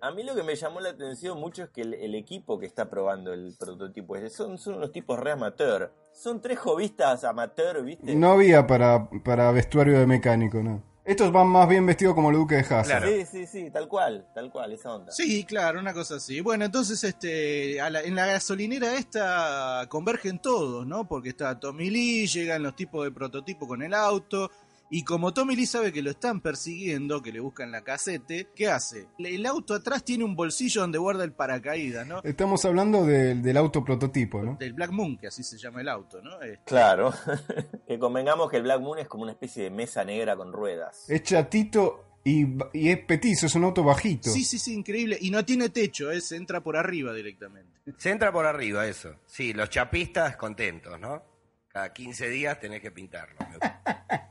A 0.00 0.10
mí 0.12 0.22
lo 0.22 0.34
que 0.34 0.42
me 0.42 0.54
llamó 0.54 0.80
la 0.80 0.90
atención 0.90 1.38
mucho 1.38 1.64
es 1.64 1.70
que 1.70 1.82
el, 1.82 1.94
el 1.94 2.14
equipo 2.14 2.58
que 2.58 2.66
está 2.66 2.88
probando 2.88 3.32
el 3.32 3.54
prototipo 3.58 4.16
son, 4.30 4.58
son 4.58 4.74
unos 4.74 4.92
tipos 4.92 5.18
re 5.18 5.32
amateur. 5.32 5.92
Son 6.12 6.40
tres 6.40 6.58
jovistas 6.58 7.24
amateur, 7.24 7.84
¿viste? 7.84 8.14
No 8.14 8.32
había 8.32 8.66
para, 8.66 9.08
para 9.24 9.50
vestuario 9.52 9.98
de 9.98 10.06
mecánico, 10.06 10.62
¿no? 10.62 10.82
Estos 11.08 11.32
van 11.32 11.46
más 11.46 11.66
bien 11.66 11.86
vestidos 11.86 12.14
como 12.14 12.28
el 12.28 12.36
Duque 12.36 12.56
de 12.56 12.60
Hazard. 12.60 13.08
Sí, 13.08 13.24
sí, 13.24 13.46
sí, 13.46 13.70
tal 13.70 13.88
cual, 13.88 14.26
tal 14.34 14.50
cual, 14.52 14.72
esa 14.72 14.94
onda. 14.94 15.10
Sí, 15.10 15.42
claro, 15.44 15.80
una 15.80 15.94
cosa 15.94 16.16
así. 16.16 16.42
Bueno, 16.42 16.66
entonces 16.66 17.02
este, 17.02 17.80
a 17.80 17.88
la- 17.88 18.02
en 18.02 18.14
la 18.14 18.26
gasolinera 18.26 18.94
esta 18.94 19.86
convergen 19.88 20.38
todos, 20.38 20.86
¿no? 20.86 21.08
Porque 21.08 21.30
está 21.30 21.58
Tommy 21.58 21.88
Lee, 21.88 22.26
llegan 22.26 22.62
los 22.62 22.76
tipos 22.76 23.04
de 23.04 23.10
prototipo 23.10 23.66
con 23.66 23.80
el 23.82 23.94
auto. 23.94 24.50
Y 24.90 25.04
como 25.04 25.34
Tommy 25.34 25.54
Lee 25.54 25.66
sabe 25.66 25.92
que 25.92 26.02
lo 26.02 26.10
están 26.10 26.40
persiguiendo, 26.40 27.20
que 27.22 27.30
le 27.30 27.40
buscan 27.40 27.70
la 27.70 27.82
casete, 27.84 28.48
¿qué 28.54 28.68
hace? 28.68 29.06
El 29.18 29.44
auto 29.44 29.74
atrás 29.74 30.02
tiene 30.04 30.24
un 30.24 30.34
bolsillo 30.34 30.80
donde 30.80 30.96
guarda 30.98 31.24
el 31.24 31.32
paracaídas, 31.32 32.06
¿no? 32.06 32.22
Estamos 32.22 32.64
hablando 32.64 33.04
del, 33.04 33.42
del 33.42 33.56
auto 33.58 33.84
prototipo, 33.84 34.42
¿no? 34.42 34.56
Del 34.58 34.72
Black 34.72 34.90
Moon, 34.90 35.18
que 35.18 35.26
así 35.26 35.42
se 35.42 35.58
llama 35.58 35.82
el 35.82 35.88
auto, 35.88 36.22
¿no? 36.22 36.40
Este, 36.40 36.64
Claro. 36.64 37.12
que 37.86 37.98
convengamos 37.98 38.50
que 38.50 38.56
el 38.56 38.62
Black 38.62 38.80
Moon 38.80 38.98
es 38.98 39.08
como 39.08 39.24
una 39.24 39.32
especie 39.32 39.64
de 39.64 39.70
mesa 39.70 40.04
negra 40.04 40.36
con 40.36 40.52
ruedas. 40.52 41.04
Es 41.10 41.22
chatito 41.22 42.20
y, 42.24 42.46
y 42.72 42.88
es 42.90 42.98
petizo, 43.00 43.46
es 43.46 43.54
un 43.54 43.64
auto 43.64 43.84
bajito. 43.84 44.30
Sí, 44.30 44.42
sí, 44.42 44.58
sí, 44.58 44.74
increíble. 44.74 45.18
Y 45.20 45.30
no 45.30 45.44
tiene 45.44 45.68
techo, 45.68 46.10
¿eh? 46.10 46.20
se 46.22 46.36
entra 46.36 46.62
por 46.62 46.76
arriba 46.76 47.12
directamente. 47.12 47.80
Se 47.98 48.10
entra 48.10 48.32
por 48.32 48.46
arriba, 48.46 48.86
eso. 48.86 49.16
Sí, 49.26 49.52
los 49.52 49.68
chapistas 49.68 50.36
contentos, 50.36 50.98
¿no? 50.98 51.22
Cada 51.68 51.92
15 51.92 52.28
días 52.30 52.58
tenés 52.58 52.80
que 52.80 52.90
pintarlo. 52.90 53.36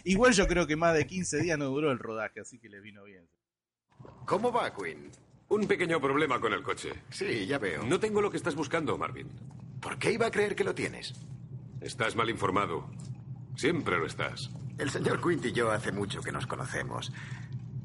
Igual 0.04 0.32
yo 0.32 0.46
creo 0.46 0.66
que 0.66 0.76
más 0.76 0.94
de 0.94 1.06
15 1.06 1.40
días 1.40 1.58
no 1.58 1.66
duró 1.66 1.90
el 1.90 1.98
rodaje, 1.98 2.40
así 2.40 2.58
que 2.58 2.68
le 2.68 2.80
vino 2.80 3.04
bien. 3.04 3.28
¿Cómo 4.26 4.52
va, 4.52 4.74
Quinn? 4.74 5.10
Un 5.48 5.66
pequeño 5.66 6.00
problema 6.00 6.40
con 6.40 6.52
el 6.52 6.62
coche. 6.62 6.92
Sí, 7.10 7.46
ya 7.46 7.58
veo. 7.58 7.84
No 7.84 8.00
tengo 8.00 8.20
lo 8.20 8.30
que 8.30 8.36
estás 8.36 8.54
buscando, 8.54 8.96
Marvin. 8.96 9.28
¿Por 9.80 9.98
qué 9.98 10.12
iba 10.12 10.26
a 10.26 10.30
creer 10.30 10.56
que 10.56 10.64
lo 10.64 10.74
tienes? 10.74 11.14
Estás 11.80 12.16
mal 12.16 12.30
informado. 12.30 12.88
Siempre 13.56 13.98
lo 13.98 14.06
estás. 14.06 14.50
El 14.78 14.90
señor 14.90 15.22
Quint 15.22 15.44
y 15.46 15.52
yo 15.52 15.70
hace 15.70 15.92
mucho 15.92 16.20
que 16.22 16.32
nos 16.32 16.46
conocemos. 16.46 17.12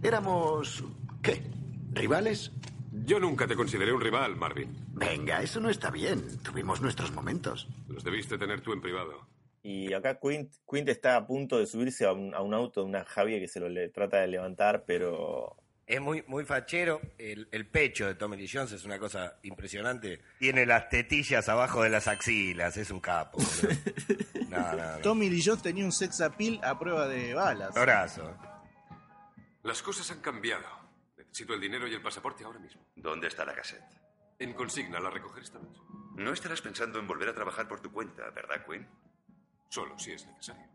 Éramos... 0.02 0.84
¿Qué? 1.22 1.44
¿Rivales? 1.92 2.52
Yo 2.92 3.20
nunca 3.20 3.46
te 3.48 3.56
consideré 3.56 3.94
un 3.94 4.02
rival, 4.02 4.36
Marvin. 4.36 4.76
Venga, 4.94 5.42
eso 5.42 5.60
no 5.60 5.70
está 5.70 5.92
bien. 5.92 6.40
Tuvimos 6.42 6.82
nuestros 6.82 7.12
momentos. 7.12 7.68
Los 7.88 8.04
debiste 8.04 8.38
tener 8.38 8.62
tú 8.62 8.74
en 8.74 8.82
privado. 8.82 9.28
Y 9.62 9.94
acá 9.94 10.20
Quint, 10.20 10.54
Quint 10.70 10.90
está 10.90 11.16
a 11.16 11.28
punto 11.28 11.60
de 11.60 11.66
subirse 11.66 12.06
a 12.06 12.14
un, 12.14 12.34
a 12.34 12.42
un 12.42 12.54
auto 12.54 12.82
de 12.82 12.88
una 12.88 13.04
Javier 13.04 13.42
que 13.42 13.48
se 13.48 13.60
lo 13.60 13.68
le, 13.70 13.90
trata 13.90 14.18
de 14.18 14.28
levantar, 14.28 14.86
pero 14.86 15.58
Es 15.86 16.00
muy, 16.00 16.24
muy 16.28 16.46
fachero. 16.46 17.02
El, 17.18 17.48
el 17.52 17.68
pecho 17.68 18.08
de 18.08 18.16
Tommy 18.16 18.38
Lee 18.38 18.50
Jones 18.52 18.72
es 18.72 18.86
una 18.86 18.98
cosa 19.00 19.38
impresionante. 19.44 20.22
Tiene 20.40 20.66
las 20.66 20.88
tetillas 20.90 21.50
abajo 21.50 21.84
de 21.84 21.90
las 21.90 22.08
axilas. 22.08 22.78
Es 22.78 22.92
un 22.92 23.00
capo. 23.00 23.40
No, 24.50 24.76
no, 24.76 24.94
no. 24.96 24.98
Tommy 25.04 25.30
Lee 25.30 25.44
Jones 25.46 25.62
tenía 25.62 25.86
un 25.86 25.92
sex 25.92 26.22
appeal 26.22 26.60
a 26.64 26.80
prueba 26.80 27.08
de 27.08 27.36
balas. 27.36 27.78
Abrazo. 27.78 28.36
Las 29.62 29.84
cosas 29.84 30.10
han 30.10 30.22
cambiado. 30.22 30.66
Necesito 31.16 31.54
el 31.54 31.62
dinero 31.62 31.88
y 31.88 31.94
el 31.94 32.02
pasaporte 32.02 32.44
ahora 32.44 32.58
mismo. 32.58 32.82
¿Dónde 32.96 33.28
está 33.28 33.46
la 33.46 33.54
cassette? 33.54 33.84
En 34.40 34.54
consigna, 34.54 35.00
la 35.00 35.12
recoger 35.12 35.44
esta 35.44 35.60
noche. 35.60 35.80
No 36.16 36.34
estarás 36.34 36.62
pensando 36.62 36.98
en 36.98 37.06
volver 37.06 37.30
a 37.30 37.36
trabajar 37.36 37.68
por 37.68 37.80
tu 37.80 37.92
cuenta, 37.92 38.28
¿verdad, 38.32 38.66
Quinn? 38.68 38.88
Solo 39.70 39.98
si 39.98 40.12
es 40.12 40.26
necesario. 40.26 40.68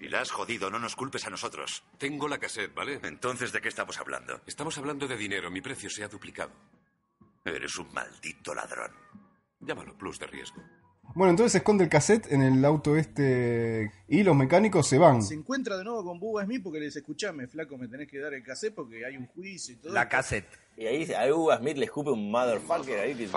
Y 0.00 0.08
la 0.08 0.20
has 0.20 0.30
jodido, 0.30 0.70
no 0.70 0.78
nos 0.78 0.96
culpes 0.96 1.26
a 1.26 1.30
nosotros. 1.30 1.84
Tengo 1.98 2.28
la 2.28 2.38
cassette, 2.38 2.74
¿vale? 2.74 3.00
Entonces, 3.02 3.52
¿de 3.52 3.60
qué 3.60 3.68
estamos 3.68 3.98
hablando? 3.98 4.40
Estamos 4.46 4.76
hablando 4.78 5.08
de 5.08 5.16
dinero. 5.16 5.50
Mi 5.50 5.60
precio 5.60 5.90
se 5.90 6.04
ha 6.04 6.08
duplicado. 6.08 6.52
Eres 7.44 7.76
un 7.78 7.92
maldito 7.92 8.54
ladrón. 8.54 8.92
Llámalo 9.60 9.96
plus 9.96 10.18
de 10.18 10.26
riesgo. 10.26 10.62
Bueno, 11.14 11.30
entonces 11.30 11.52
se 11.52 11.58
esconde 11.58 11.84
el 11.84 11.90
cassette 11.90 12.32
en 12.32 12.42
el 12.42 12.64
auto 12.64 12.96
este 12.96 13.92
y 14.08 14.22
los 14.22 14.34
mecánicos 14.34 14.88
se 14.88 14.98
van. 14.98 15.22
Se 15.22 15.34
encuentra 15.34 15.76
de 15.76 15.84
nuevo 15.84 16.04
con 16.04 16.18
Bubba 16.18 16.44
Smith 16.44 16.62
porque 16.62 16.80
le 16.80 16.86
dice, 16.86 17.00
escuchame, 17.00 17.46
flaco, 17.46 17.76
me 17.78 17.88
tenés 17.88 18.08
que 18.08 18.18
dar 18.18 18.34
el 18.34 18.42
cassette 18.42 18.74
porque 18.74 19.04
hay 19.04 19.16
un 19.16 19.26
juicio 19.26 19.74
y 19.74 19.78
todo. 19.78 19.92
La 19.92 20.08
cassette. 20.08 20.63
Y 20.76 20.86
ahí 20.86 21.12
a 21.12 21.32
Hugo 21.32 21.56
Smith 21.56 21.76
le 21.76 21.84
escupe 21.84 22.10
un 22.10 22.30
motherfucker 22.32 22.98
ahí 22.98 23.14
que... 23.14 23.28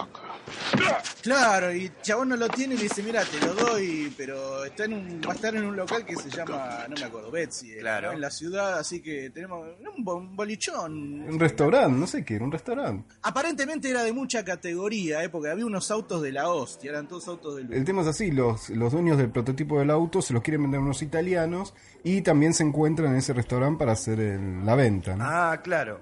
Claro, 1.21 1.73
y 1.73 1.91
Chabón 2.01 2.29
no 2.29 2.35
lo 2.35 2.47
tiene 2.49 2.73
y 2.75 2.77
le 2.77 2.83
dice, 2.83 3.03
mira, 3.03 3.23
te 3.25 3.45
lo 3.45 3.53
doy, 3.53 4.11
pero 4.17 4.65
está 4.65 4.85
en 4.85 4.93
un, 4.93 5.21
va 5.27 5.31
a 5.33 5.35
estar 5.35 5.55
en 5.55 5.65
un 5.65 5.75
local 5.75 6.05
que 6.05 6.15
se 6.15 6.29
llama, 6.29 6.85
no 6.89 6.95
me 6.95 7.03
acuerdo, 7.03 7.29
Betsy, 7.31 7.71
era, 7.73 7.81
Claro. 7.81 8.07
¿no? 8.07 8.13
en 8.13 8.21
la 8.21 8.31
ciudad, 8.31 8.79
así 8.79 9.01
que 9.01 9.29
tenemos 9.29 9.67
un, 9.95 10.03
bo- 10.03 10.15
un 10.15 10.35
bolichón. 10.35 11.23
Un 11.29 11.39
restaurante, 11.39 11.99
no 11.99 12.07
sé 12.07 12.23
qué, 12.25 12.35
era 12.35 12.45
un 12.45 12.51
restaurante. 12.51 13.13
Aparentemente 13.21 13.89
era 13.89 14.03
de 14.03 14.13
mucha 14.13 14.43
categoría, 14.43 15.23
¿eh? 15.23 15.29
porque 15.29 15.49
había 15.49 15.65
unos 15.65 15.91
autos 15.91 16.21
de 16.21 16.31
la 16.31 16.49
hostia, 16.49 16.91
eran 16.91 17.07
todos 17.07 17.27
autos 17.27 17.57
de 17.57 17.63
lujo. 17.63 17.75
El 17.75 17.83
tema 17.85 18.01
es 18.01 18.07
así, 18.07 18.31
los, 18.31 18.69
los 18.69 18.91
dueños 18.93 19.17
del 19.17 19.29
prototipo 19.29 19.79
del 19.79 19.89
auto 19.91 20.21
se 20.21 20.33
los 20.33 20.41
quieren 20.41 20.61
vender 20.63 20.79
a 20.79 20.83
unos 20.83 21.01
italianos 21.01 21.73
y 22.03 22.21
también 22.21 22.53
se 22.53 22.63
encuentran 22.63 23.11
en 23.11 23.17
ese 23.17 23.33
restaurante 23.33 23.77
para 23.79 23.91
hacer 23.91 24.19
el- 24.19 24.65
la 24.65 24.75
venta. 24.75 25.15
¿no? 25.15 25.23
Ah, 25.27 25.61
claro. 25.63 25.99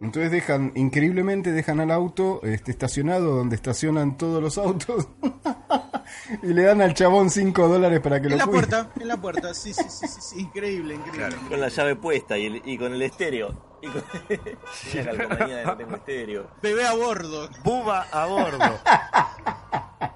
Entonces 0.00 0.30
dejan, 0.32 0.72
increíblemente 0.76 1.52
dejan 1.52 1.78
al 1.80 1.90
auto 1.90 2.40
este, 2.42 2.70
estacionado 2.70 3.34
donde 3.36 3.54
estacionan 3.56 4.16
todos 4.16 4.42
los 4.42 4.56
autos 4.56 5.08
y 6.42 6.46
le 6.54 6.62
dan 6.62 6.80
al 6.80 6.94
chabón 6.94 7.28
5 7.28 7.68
dólares 7.68 8.00
para 8.00 8.18
que 8.18 8.28
En 8.28 8.32
lo 8.32 8.36
la 8.38 8.44
cuide. 8.46 8.58
puerta, 8.66 8.90
en 8.98 9.08
la 9.08 9.20
puerta, 9.20 9.52
sí, 9.52 9.74
sí, 9.74 9.84
sí, 9.88 10.08
sí, 10.08 10.20
sí, 10.20 10.40
increíble, 10.40 10.94
increíble. 10.94 11.36
Con 11.50 11.60
la 11.60 11.68
llave 11.68 11.96
puesta 11.96 12.38
y, 12.38 12.46
el- 12.46 12.62
y 12.64 12.78
con 12.78 12.94
el 12.94 13.02
estéreo. 13.02 13.68
Y 13.82 13.88
con... 13.88 14.02
La 15.04 15.26
compañía 15.28 15.56
de 15.58 15.64
no 15.64 15.76
tengo 15.76 15.96
estéreo. 15.96 16.46
Bebé 16.62 16.86
a 16.86 16.94
bordo. 16.94 17.48
Buba 17.64 18.06
a 18.10 18.26
bordo. 18.26 18.80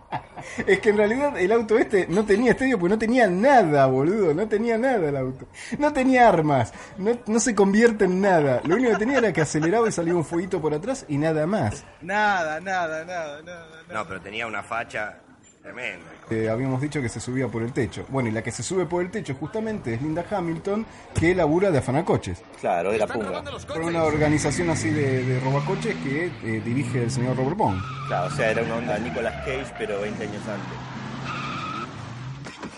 Es 0.66 0.80
que 0.80 0.90
en 0.90 0.96
realidad 0.96 1.38
el 1.38 1.52
auto 1.52 1.78
este 1.78 2.06
no 2.08 2.24
tenía 2.24 2.52
estéreo 2.52 2.78
porque 2.78 2.94
no 2.94 2.98
tenía 2.98 3.26
nada, 3.26 3.86
boludo. 3.86 4.34
No 4.34 4.48
tenía 4.48 4.78
nada 4.78 5.08
el 5.08 5.16
auto. 5.16 5.46
No 5.78 5.92
tenía 5.92 6.28
armas. 6.28 6.72
No, 6.98 7.18
no 7.26 7.40
se 7.40 7.54
convierte 7.54 8.04
en 8.04 8.20
nada. 8.20 8.60
Lo 8.64 8.76
único 8.76 8.92
que 8.92 8.98
tenía 8.98 9.18
era 9.18 9.32
que 9.32 9.40
aceleraba 9.40 9.88
y 9.88 9.92
salía 9.92 10.14
un 10.14 10.24
fueguito 10.24 10.60
por 10.60 10.74
atrás 10.74 11.04
y 11.08 11.18
nada 11.18 11.46
más. 11.46 11.84
Nada, 12.02 12.60
nada, 12.60 13.04
nada, 13.04 13.42
nada. 13.42 13.82
No, 13.92 14.06
pero 14.06 14.20
tenía 14.20 14.46
una 14.46 14.62
facha 14.62 15.18
Tremendo. 15.64 16.04
Eh, 16.30 16.48
habíamos 16.48 16.80
dicho 16.80 17.02
que 17.02 17.08
se 17.08 17.20
subía 17.20 17.48
por 17.48 17.62
el 17.62 17.72
techo. 17.72 18.06
Bueno, 18.08 18.28
y 18.28 18.32
la 18.32 18.42
que 18.42 18.50
se 18.50 18.62
sube 18.62 18.86
por 18.86 19.02
el 19.02 19.10
techo 19.10 19.34
justamente 19.34 19.94
es 19.94 20.02
Linda 20.02 20.24
Hamilton, 20.28 20.86
que 21.18 21.34
labura 21.34 21.70
de 21.70 21.78
afanacoches. 21.78 22.42
Claro, 22.60 22.92
era 22.92 23.06
punga. 23.06 23.42
Por 23.42 23.82
una 23.82 24.04
organización 24.04 24.70
así 24.70 24.90
de, 24.90 25.24
de 25.24 25.40
robacoches 25.40 25.94
que 25.96 26.26
eh, 26.26 26.62
dirige 26.64 27.02
el 27.02 27.10
señor 27.10 27.36
Robert 27.36 27.56
Bond. 27.56 27.82
Claro, 28.08 28.26
o 28.28 28.30
sea, 28.30 28.50
era 28.50 28.62
una 28.62 28.76
onda 28.76 28.98
Nicolas 28.98 29.34
Cage, 29.44 29.74
pero 29.78 30.00
20 30.00 30.22
años 30.22 30.42
antes. 30.48 30.78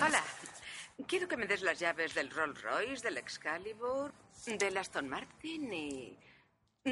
Hola. 0.04 0.22
Quiero 1.06 1.28
que 1.28 1.36
me 1.36 1.46
des 1.46 1.62
las 1.62 1.78
llaves 1.78 2.14
del 2.14 2.30
Rolls 2.30 2.60
Royce, 2.62 3.02
del 3.02 3.18
Excalibur, 3.18 4.12
del 4.58 4.76
Aston 4.76 5.08
Martin 5.08 5.72
y 5.72 6.18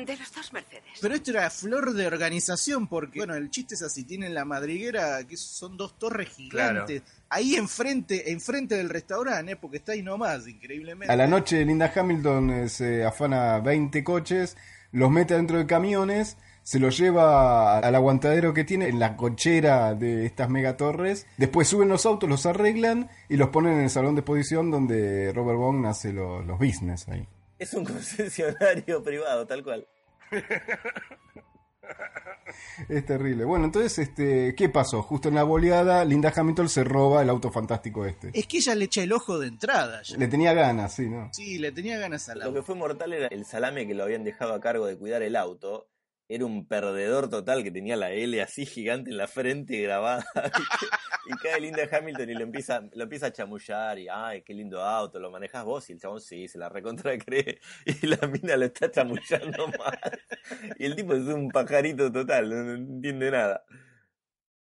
de 0.04 0.16
los 0.16 0.32
dos 0.34 0.52
Mercedes. 0.52 0.82
Pero 1.00 1.14
esto 1.14 1.30
era 1.30 1.48
flor 1.50 1.92
de 1.92 2.06
organización 2.06 2.88
porque, 2.88 3.20
bueno, 3.20 3.34
el 3.34 3.48
chiste 3.50 3.74
es 3.76 3.82
así, 3.82 4.02
tienen 4.04 4.34
la 4.34 4.44
madriguera, 4.44 5.22
que 5.24 5.36
son 5.36 5.76
dos 5.76 5.96
torres 5.98 6.28
gigantes, 6.30 7.02
ahí 7.28 7.54
enfrente, 7.54 8.32
enfrente 8.32 8.76
del 8.76 8.88
restaurante, 8.90 9.52
¿eh? 9.52 9.56
porque 9.56 9.76
está 9.76 9.92
ahí 9.92 10.02
nomás, 10.02 10.48
increíblemente. 10.48 11.12
A 11.12 11.16
la 11.16 11.26
noche 11.28 11.64
Linda 11.64 11.92
Hamilton 11.94 12.50
eh, 12.50 12.68
se 12.68 13.04
afana 13.04 13.60
20 13.60 14.02
coches, 14.02 14.56
los 14.90 15.10
mete 15.10 15.34
dentro 15.34 15.58
de 15.58 15.66
camiones, 15.66 16.36
se 16.64 16.78
los 16.80 16.96
lleva 16.96 17.78
al 17.78 17.94
aguantadero 17.94 18.54
que 18.54 18.64
tiene 18.64 18.88
en 18.88 18.98
la 18.98 19.16
cochera 19.16 19.94
de 19.94 20.24
estas 20.26 20.48
megatorres. 20.48 21.26
Después 21.36 21.68
suben 21.68 21.88
los 21.88 22.06
autos, 22.06 22.28
los 22.28 22.46
arreglan 22.46 23.10
y 23.28 23.36
los 23.36 23.50
ponen 23.50 23.74
en 23.74 23.80
el 23.84 23.90
salón 23.90 24.14
de 24.14 24.20
exposición 24.22 24.70
donde 24.70 25.30
Robert 25.34 25.58
Bond 25.58 25.84
hace 25.86 26.12
lo- 26.12 26.42
los 26.42 26.58
business 26.58 27.06
ahí. 27.08 27.28
Es 27.58 27.74
un 27.74 27.84
concesionario 27.84 29.02
privado, 29.02 29.46
tal 29.46 29.62
cual. 29.62 29.86
Es 32.88 33.04
terrible. 33.06 33.44
Bueno, 33.44 33.66
entonces, 33.66 33.98
este, 33.98 34.54
¿qué 34.54 34.68
pasó? 34.68 35.02
Justo 35.02 35.28
en 35.28 35.34
la 35.34 35.44
boleada, 35.44 36.04
Linda 36.04 36.32
Hamilton 36.34 36.68
se 36.68 36.84
roba 36.84 37.22
el 37.22 37.30
auto 37.30 37.50
fantástico 37.50 38.04
este. 38.04 38.30
Es 38.32 38.46
que 38.46 38.58
ella 38.58 38.74
le 38.74 38.86
echa 38.86 39.02
el 39.02 39.12
ojo 39.12 39.38
de 39.38 39.48
entrada. 39.48 40.02
ya. 40.02 40.16
Le 40.16 40.28
tenía 40.28 40.52
ganas, 40.54 40.94
sí, 40.94 41.08
¿no? 41.08 41.30
Sí, 41.32 41.58
le 41.58 41.72
tenía 41.72 41.98
ganas 41.98 42.28
a 42.28 42.34
la 42.34 42.46
Lo 42.46 42.54
que 42.54 42.62
fue 42.62 42.74
mortal 42.74 43.12
era 43.12 43.28
el 43.28 43.44
salame 43.44 43.86
que 43.86 43.94
lo 43.94 44.04
habían 44.04 44.24
dejado 44.24 44.54
a 44.54 44.60
cargo 44.60 44.86
de 44.86 44.96
cuidar 44.96 45.22
el 45.22 45.36
auto. 45.36 45.88
Era 46.26 46.46
un 46.46 46.66
perdedor 46.66 47.28
total 47.28 47.62
que 47.62 47.70
tenía 47.70 47.96
la 47.96 48.10
L 48.12 48.40
así 48.40 48.64
gigante 48.64 49.10
en 49.10 49.18
la 49.18 49.28
frente 49.28 49.78
grabada. 49.82 50.24
y 51.26 51.36
cae 51.42 51.60
Linda 51.60 51.82
Hamilton 51.90 52.30
y 52.30 52.34
lo 52.34 52.42
empieza, 52.42 52.80
lo 52.92 53.04
empieza 53.04 53.26
a 53.26 53.32
chamullar. 53.32 53.98
Y, 53.98 54.08
ay, 54.08 54.42
qué 54.42 54.54
lindo 54.54 54.82
auto, 54.82 55.18
lo 55.18 55.30
manejas 55.30 55.64
vos. 55.64 55.88
Y 55.90 55.92
el 55.92 56.00
chabón 56.00 56.20
sí, 56.20 56.48
se 56.48 56.58
la 56.58 56.68
recontra 56.68 57.16
cree. 57.18 57.60
Y 58.02 58.06
la 58.06 58.26
mina 58.26 58.56
lo 58.56 58.64
está 58.64 58.90
chamullando 58.90 59.68
más. 59.78 59.98
Y 60.78 60.86
el 60.86 60.96
tipo 60.96 61.14
es 61.14 61.24
un 61.24 61.50
pajarito 61.50 62.10
total, 62.10 62.48
no, 62.48 62.62
no 62.64 62.74
entiende 62.74 63.30
nada. 63.30 63.64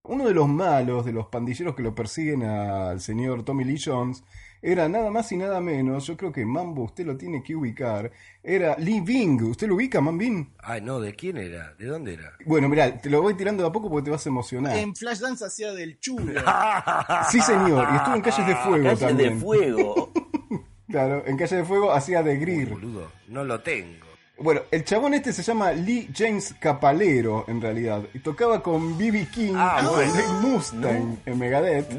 Uno 0.04 0.28
de 0.28 0.34
los 0.34 0.47
malos, 0.47 1.06
de 1.06 1.14
los 1.14 1.28
pandilleros 1.28 1.76
que 1.76 1.84
lo 1.84 1.93
persiguen 1.93 2.43
al 2.43 3.00
señor 3.00 3.43
Tommy 3.43 3.64
Lee 3.64 3.82
Jones, 3.84 4.24
era 4.62 4.89
nada 4.89 5.10
más 5.12 5.32
y 5.32 5.38
nada 5.38 5.62
menos, 5.62 6.05
yo 6.07 6.18
creo 6.18 6.32
que 6.32 6.45
Mambo 6.45 6.84
usted 6.84 7.05
lo 7.05 7.16
tiene 7.18 7.41
que 7.41 7.55
ubicar, 7.55 8.12
era 8.43 8.76
Lee 8.78 9.01
Bing. 9.01 9.41
¿Usted 9.43 9.68
lo 9.68 9.76
ubica, 9.76 10.01
Mambin? 10.01 10.49
Ay, 10.60 10.82
no, 10.82 10.99
¿de 10.99 11.16
quién 11.16 11.38
era? 11.38 11.74
¿De 11.78 11.86
dónde 11.86 12.14
era? 12.14 12.34
Bueno, 12.45 12.68
mirá, 12.70 12.97
te 12.97 13.10
lo 13.10 13.22
voy 13.22 13.34
tirando 13.36 13.64
de 13.64 13.70
a 13.70 13.72
poco 13.72 13.89
porque 13.89 14.05
te 14.05 14.12
vas 14.12 14.26
a 14.26 14.30
emocionar. 14.30 14.78
En 14.78 14.95
Flashdance 14.95 15.45
hacía 15.45 15.74
del 15.74 15.99
chulo. 15.99 16.41
Sí, 17.32 17.39
señor, 17.41 17.88
y 17.91 17.95
estuvo 17.95 18.16
en 18.16 18.22
Calles 18.22 18.47
de 18.47 18.55
Fuego 18.55 18.84
Calles 18.84 18.99
también. 18.99 19.34
de 19.36 19.39
Fuego. 19.39 20.12
Claro, 20.89 21.24
en 21.28 21.38
Calles 21.38 21.51
de 21.60 21.66
Fuego 21.66 21.91
hacía 21.91 22.24
de 22.24 22.38
Greer. 22.38 22.70
Boludo, 22.70 23.12
no 23.28 23.43
lo 23.43 23.62
tengo. 23.62 24.09
Bueno, 24.41 24.61
el 24.71 24.83
chabón 24.85 25.13
este 25.13 25.33
se 25.33 25.43
llama 25.43 25.71
Lee 25.73 26.09
James 26.15 26.55
Capalero, 26.59 27.43
en 27.47 27.61
realidad. 27.61 28.03
Y 28.13 28.19
tocaba 28.19 28.63
con 28.63 28.97
B.B. 28.97 29.27
King 29.33 29.53
Ah, 29.55 29.79
y 29.81 29.85
con 29.85 29.95
bueno. 29.95 30.13
Dave 30.13 30.27
Mustaine 30.41 31.17
en 31.25 31.37
Megadeth. 31.39 31.91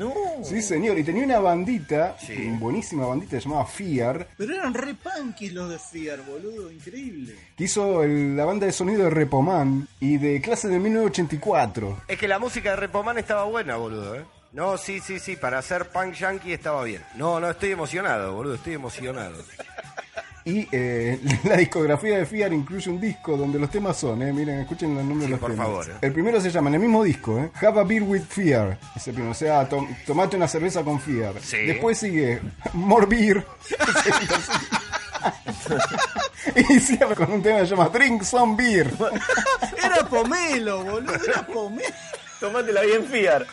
Sí, 0.43 0.63
señor. 0.63 0.99
Y 0.99 1.05
tenía 1.05 1.25
una 1.25 1.39
bandita, 1.41 2.17
una 2.49 2.59
buenísima 2.59 3.07
bandita 3.07 3.39
llamada 3.39 3.67
Fear, 3.67 4.29
Pero 4.39 4.55
eran 4.55 4.73
re 4.75 4.95
punkis 4.95 5.53
los 5.53 5.69
de 5.69 5.79
Fear, 5.79 6.23
boludo, 6.23 6.71
increíble. 6.73 7.35
que 7.57 7.65
hizo 7.65 8.03
el- 8.03 8.37
la 8.37 8.45
banda 8.47 8.67
de 8.67 8.73
sonido 8.73 9.05
de 9.05 9.11
Repoman 9.11 9.87
y 10.01 10.17
de 10.17 10.41
clase 10.41 10.69
de 10.69 10.79
1984. 10.79 11.99
Es 12.09 12.19
que 12.19 12.27
la 12.29 12.39
música 12.39 12.71
de 12.71 12.77
Repoman 12.77 13.19
estaba 13.19 13.45
buena, 13.45 13.77
boludo, 13.77 14.15
¿eh? 14.15 14.25
No, 14.53 14.77
sí, 14.79 14.99
sí, 15.01 15.19
sí, 15.21 15.37
para 15.37 15.59
hacer 15.59 15.91
punk 15.91 16.15
yankee 16.15 16.53
estaba 16.53 16.83
bien. 16.85 17.03
No, 17.17 17.39
no, 17.39 17.51
estoy 17.51 17.71
emocionado, 17.71 18.35
boludo, 18.35 18.55
estoy 18.57 18.75
emocionado. 18.75 19.37
Y 20.45 20.67
eh, 20.73 21.21
la 21.45 21.57
discografía 21.57 22.19
de 22.19 22.27
Fear 22.27 22.53
incluye 22.53 22.91
un 22.91 23.01
disco 23.01 23.37
donde 23.37 23.59
los 23.59 23.71
temas 23.71 23.97
son, 23.97 24.23
eh, 24.23 24.33
miren, 24.33 24.61
escuchen 24.61 24.95
los 24.95 25.05
nombres 25.05 25.27
Sí, 25.27 25.27
de 25.27 25.31
los 25.33 25.41
por 25.41 25.51
temas. 25.51 25.67
favor, 25.67 25.87
eh. 25.91 25.95
El 26.01 26.13
primero 26.13 26.41
se 26.41 26.51
llama, 26.51 26.69
en 26.69 26.75
el 26.75 26.81
mismo 26.81 27.03
disco, 27.05 27.39
eh, 27.39 27.51
Have 27.61 27.81
a 27.81 27.85
Beer 27.85 28.03
with 28.03 28.23
Fear. 28.29 28.79
Ese 28.97 29.13
primero, 29.13 29.33
o 29.33 29.35
sea, 29.35 29.69
tom- 29.69 29.89
tomate 30.07 30.37
una 30.37 30.49
cerveza 30.49 30.83
con 30.83 31.01
Fear. 31.01 31.35
Sí. 31.43 31.59
Después 31.67 31.99
sigue 31.99 32.41
More 32.73 33.07
Beer. 33.07 33.45
y 36.57 36.81
cierra 36.81 37.15
con 37.15 37.31
un 37.33 37.43
tema 37.43 37.59
que 37.61 37.67
se 37.67 37.77
llama 37.77 37.89
Drink 37.91 38.23
Some 38.23 38.57
Beer. 38.57 38.91
Era 39.85 40.07
pomelo, 40.09 40.83
boludo, 40.85 41.15
era 41.27 41.47
pomelo. 41.47 41.95
Tómatela 42.41 42.81
bien, 42.81 43.05
Fiar. 43.05 43.47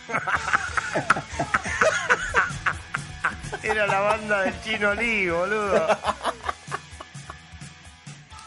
Era 3.62 3.86
la 3.88 4.00
banda 4.00 4.42
del 4.44 4.62
Chino 4.62 4.94
Lee, 4.94 5.30
boludo. 5.30 5.86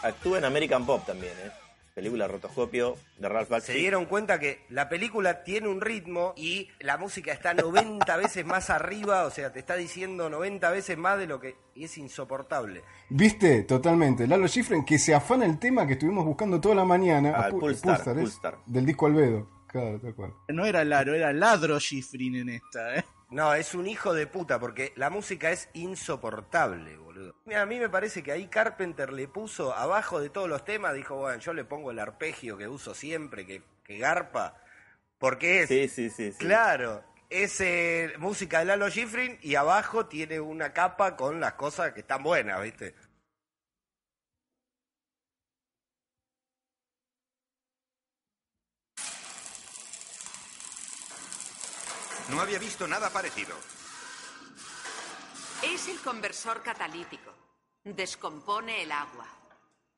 Actúa 0.03 0.39
en 0.39 0.45
American 0.45 0.87
Pop 0.87 1.05
también, 1.07 1.33
¿eh? 1.45 1.51
Película 1.95 2.29
Rotoscopio 2.29 2.97
de 3.19 3.29
Ralph 3.29 3.49
Se 3.49 3.53
Bakshi. 3.55 3.73
dieron 3.73 4.07
cuenta 4.07 4.39
que 4.39 4.65
la 4.71 4.89
película 4.89 5.43
tiene 5.43 5.69
un 5.69 5.81
ritmo 5.81 6.33
y 6.37 6.69
la 6.79 6.97
música 6.97 7.33
está 7.33 7.53
90 7.53 8.17
veces 8.17 8.47
más 8.47 8.71
arriba, 8.71 9.25
o 9.25 9.31
sea, 9.31 9.53
te 9.53 9.59
está 9.59 9.75
diciendo 9.75 10.31
90 10.31 10.71
veces 10.71 10.97
más 10.97 11.19
de 11.19 11.27
lo 11.27 11.41
que... 11.41 11.57
y 11.75 11.85
es 11.85 11.99
insoportable. 11.99 12.83
¿Viste? 13.11 13.65
Totalmente. 13.65 14.27
Lalo 14.27 14.47
Schifrin 14.47 14.85
que 14.85 14.99
se 14.99 15.15
afana 15.15 15.45
el 15.45 15.59
tema 15.59 15.87
que 15.87 15.95
estuvimos 15.95 16.25
buscando 16.25 16.61
toda 16.61 16.77
la 16.77 16.85
mañana. 16.85 17.33
Ah, 17.37 17.47
a 17.47 17.51
Pu- 17.51 17.59
Pulsar, 17.61 17.97
Pulsar, 17.97 18.19
¿es? 18.19 18.23
Pulsar. 18.31 18.59
Del 18.67 18.87
disco 18.87 19.07
Albedo. 19.07 19.51
Claro, 19.67 20.01
tal 20.01 20.15
cual. 20.15 20.33
No 20.49 20.65
era 20.65 20.85
Laro, 20.85 21.15
era 21.15 21.33
Ladro 21.33 21.79
Schifrin 21.79 22.37
en 22.37 22.49
esta, 22.51 22.97
¿eh? 22.97 23.05
No, 23.31 23.53
es 23.55 23.75
un 23.75 23.87
hijo 23.87 24.15
de 24.15 24.27
puta 24.27 24.59
porque 24.59 24.93
la 24.97 25.11
música 25.11 25.51
es 25.53 25.69
insoportable, 25.75 26.97
boludo. 27.21 27.35
A 27.57 27.67
mí 27.67 27.79
me 27.79 27.89
parece 27.89 28.23
que 28.23 28.33
ahí 28.33 28.49
Carpenter 28.49 29.13
le 29.13 29.29
puso 29.29 29.75
abajo 29.75 30.21
de 30.21 30.31
todos 30.31 30.49
los 30.49 30.65
temas, 30.65 30.95
dijo, 30.95 31.17
bueno, 31.17 31.39
yo 31.39 31.53
le 31.53 31.65
pongo 31.65 31.91
el 31.91 31.99
arpegio 31.99 32.57
que 32.57 32.69
uso 32.69 32.95
siempre, 32.95 33.47
que, 33.47 33.63
que 33.85 33.99
garpa, 33.99 34.63
porque 35.19 35.63
es... 35.63 35.69
Sí, 35.69 35.89
sí, 35.89 36.11
sí. 36.11 36.33
sí. 36.33 36.39
Claro, 36.39 37.05
es 37.29 37.61
eh, 37.61 38.13
música 38.19 38.61
de 38.61 38.65
Lalo 38.67 38.91
Schifrin 38.91 39.39
y 39.43 39.55
abajo 39.55 40.07
tiene 40.07 40.41
una 40.41 40.73
capa 40.73 41.17
con 41.17 41.41
las 41.41 41.55
cosas 41.55 41.93
que 41.93 42.01
están 42.01 42.23
buenas, 42.23 42.61
¿viste? 42.63 42.95
No 52.31 52.41
había 52.41 52.61
visto 52.61 52.87
nada 52.87 53.11
parecido. 53.11 53.57
Es 55.63 55.89
el 55.89 56.01
conversor 56.01 56.63
catalítico. 56.63 57.33
Descompone 57.85 58.83
el 58.83 58.93
agua. 58.93 59.27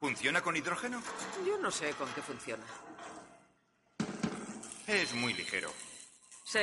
¿Funciona 0.00 0.42
con 0.42 0.56
hidrógeno? 0.56 1.00
Yo 1.46 1.58
no 1.58 1.70
sé 1.70 1.92
con 1.92 2.12
qué 2.12 2.22
funciona. 2.22 2.64
Es 4.86 5.14
muy 5.14 5.32
ligero. 5.34 5.72
Sí, 6.44 6.58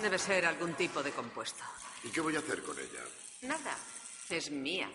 debe 0.00 0.18
ser 0.18 0.46
algún 0.46 0.74
tipo 0.74 1.02
de 1.02 1.10
compuesto. 1.10 1.64
¿Y 2.04 2.10
qué 2.10 2.20
voy 2.20 2.36
a 2.36 2.38
hacer 2.38 2.62
con 2.62 2.78
ella? 2.78 3.02
Nada, 3.42 3.76
es 4.30 4.50
mía. 4.50 4.88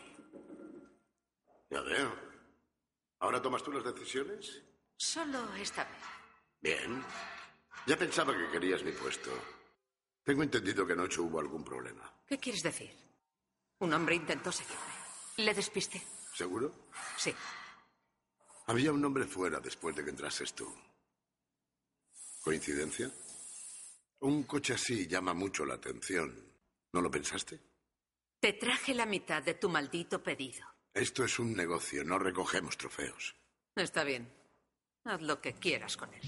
Ya 1.69 1.81
veo. 1.81 2.15
¿Ahora 3.19 3.41
tomas 3.41 3.63
tú 3.63 3.71
las 3.73 3.83
decisiones? 3.83 4.61
Solo 4.95 5.53
esta 5.55 5.83
vez. 5.83 5.97
Bien. 6.61 7.03
Ya 7.85 7.97
pensaba 7.97 8.35
que 8.35 8.49
querías 8.49 8.83
mi 8.83 8.91
puesto. 8.93 9.29
Tengo 10.23 10.43
entendido 10.43 10.87
que 10.87 10.93
anoche 10.93 11.19
hubo 11.21 11.39
algún 11.39 11.63
problema. 11.63 12.11
¿Qué 12.25 12.37
quieres 12.37 12.63
decir? 12.63 13.06
Un 13.79 13.93
hombre 13.93 14.15
intentó 14.15 14.51
seguirme. 14.51 14.81
Le 15.37 15.53
despisté. 15.53 16.01
¿Seguro? 16.33 16.73
Sí. 17.17 17.33
Había 18.67 18.91
un 18.91 19.03
hombre 19.05 19.25
fuera 19.25 19.59
después 19.59 19.95
de 19.95 20.03
que 20.03 20.09
entrases 20.09 20.53
tú. 20.53 20.67
¿Coincidencia? 22.43 23.11
Un 24.19 24.43
coche 24.43 24.73
así 24.73 25.07
llama 25.07 25.33
mucho 25.33 25.65
la 25.65 25.75
atención. 25.75 26.35
¿No 26.93 27.01
lo 27.01 27.11
pensaste? 27.11 27.59
Te 28.39 28.53
traje 28.53 28.93
la 28.93 29.05
mitad 29.05 29.43
de 29.43 29.53
tu 29.55 29.69
maldito 29.69 30.23
pedido. 30.23 30.65
Esto 30.93 31.23
es 31.23 31.37
un 31.37 31.53
negocio, 31.53 32.03
no 32.03 32.17
recogemos 32.17 32.77
trofeos. 32.77 33.35
Está 33.75 34.03
bien. 34.03 34.27
Haz 35.03 35.21
lo 35.21 35.39
que 35.39 35.53
quieras 35.53 35.95
con 35.95 36.13
él. 36.13 36.21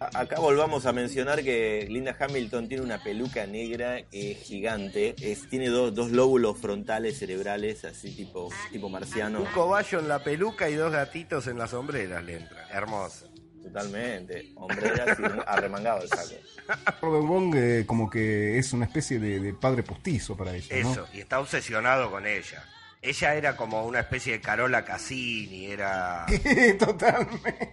Acá 0.00 0.40
volvamos 0.40 0.86
a 0.86 0.92
mencionar 0.92 1.42
que 1.42 1.86
Linda 1.88 2.16
Hamilton 2.18 2.68
tiene 2.68 2.84
una 2.84 3.02
peluca 3.02 3.46
negra 3.46 4.02
que 4.10 4.32
es 4.32 4.38
gigante. 4.38 5.14
Es, 5.20 5.48
tiene 5.48 5.68
dos, 5.68 5.94
dos 5.94 6.10
lóbulos 6.10 6.58
frontales 6.58 7.18
cerebrales, 7.18 7.84
así 7.84 8.14
tipo, 8.14 8.50
tipo 8.70 8.88
marciano. 8.88 9.40
Un 9.40 9.46
cobayo 9.46 10.00
en 10.00 10.08
la 10.08 10.22
peluca 10.22 10.68
y 10.68 10.74
dos 10.74 10.92
gatitos 10.92 11.46
en 11.46 11.58
las 11.58 11.70
sombreras 11.70 12.24
le 12.24 12.36
entra. 12.36 12.68
Hermoso. 12.70 13.30
Totalmente. 13.62 14.52
Hombreras 14.56 15.18
y 15.18 15.22
arremangado 15.46 16.02
el 16.02 16.08
saco. 16.08 16.34
Robert 17.00 17.26
Wong 17.26 17.54
eh, 17.56 17.84
como 17.86 18.10
que 18.10 18.58
es 18.58 18.72
una 18.72 18.84
especie 18.84 19.18
de, 19.18 19.40
de 19.40 19.54
padre 19.54 19.82
postizo 19.82 20.36
para 20.36 20.54
ella, 20.54 20.76
¿no? 20.82 20.92
Eso, 20.92 21.08
y 21.14 21.20
está 21.20 21.40
obsesionado 21.40 22.10
con 22.10 22.26
ella. 22.26 22.64
Ella 23.04 23.34
era 23.34 23.54
como 23.54 23.84
una 23.84 24.00
especie 24.00 24.32
de 24.32 24.40
Carola 24.40 24.82
Cassini, 24.82 25.66
era, 25.66 26.24
Totalmente. 26.78 27.68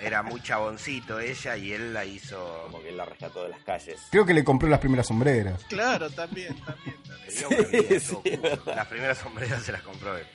era 0.00 0.24
muy 0.24 0.42
chaboncito 0.42 1.20
ella 1.20 1.56
y 1.56 1.72
él 1.72 1.94
la 1.94 2.04
hizo... 2.04 2.64
Como 2.64 2.82
que 2.82 2.88
él 2.88 2.96
la 2.96 3.04
rescató 3.04 3.44
de 3.44 3.50
las 3.50 3.62
calles. 3.62 4.00
Creo 4.10 4.26
que 4.26 4.34
le 4.34 4.42
compró 4.42 4.68
las 4.68 4.80
primeras 4.80 5.06
sombreras. 5.06 5.62
Claro, 5.68 6.10
también, 6.10 6.56
también. 6.64 6.96
Las 8.66 8.86
primeras 8.88 9.18
sombreras 9.18 9.62
se 9.62 9.70
las 9.70 9.82
compró 9.82 10.16
él. 10.18 10.26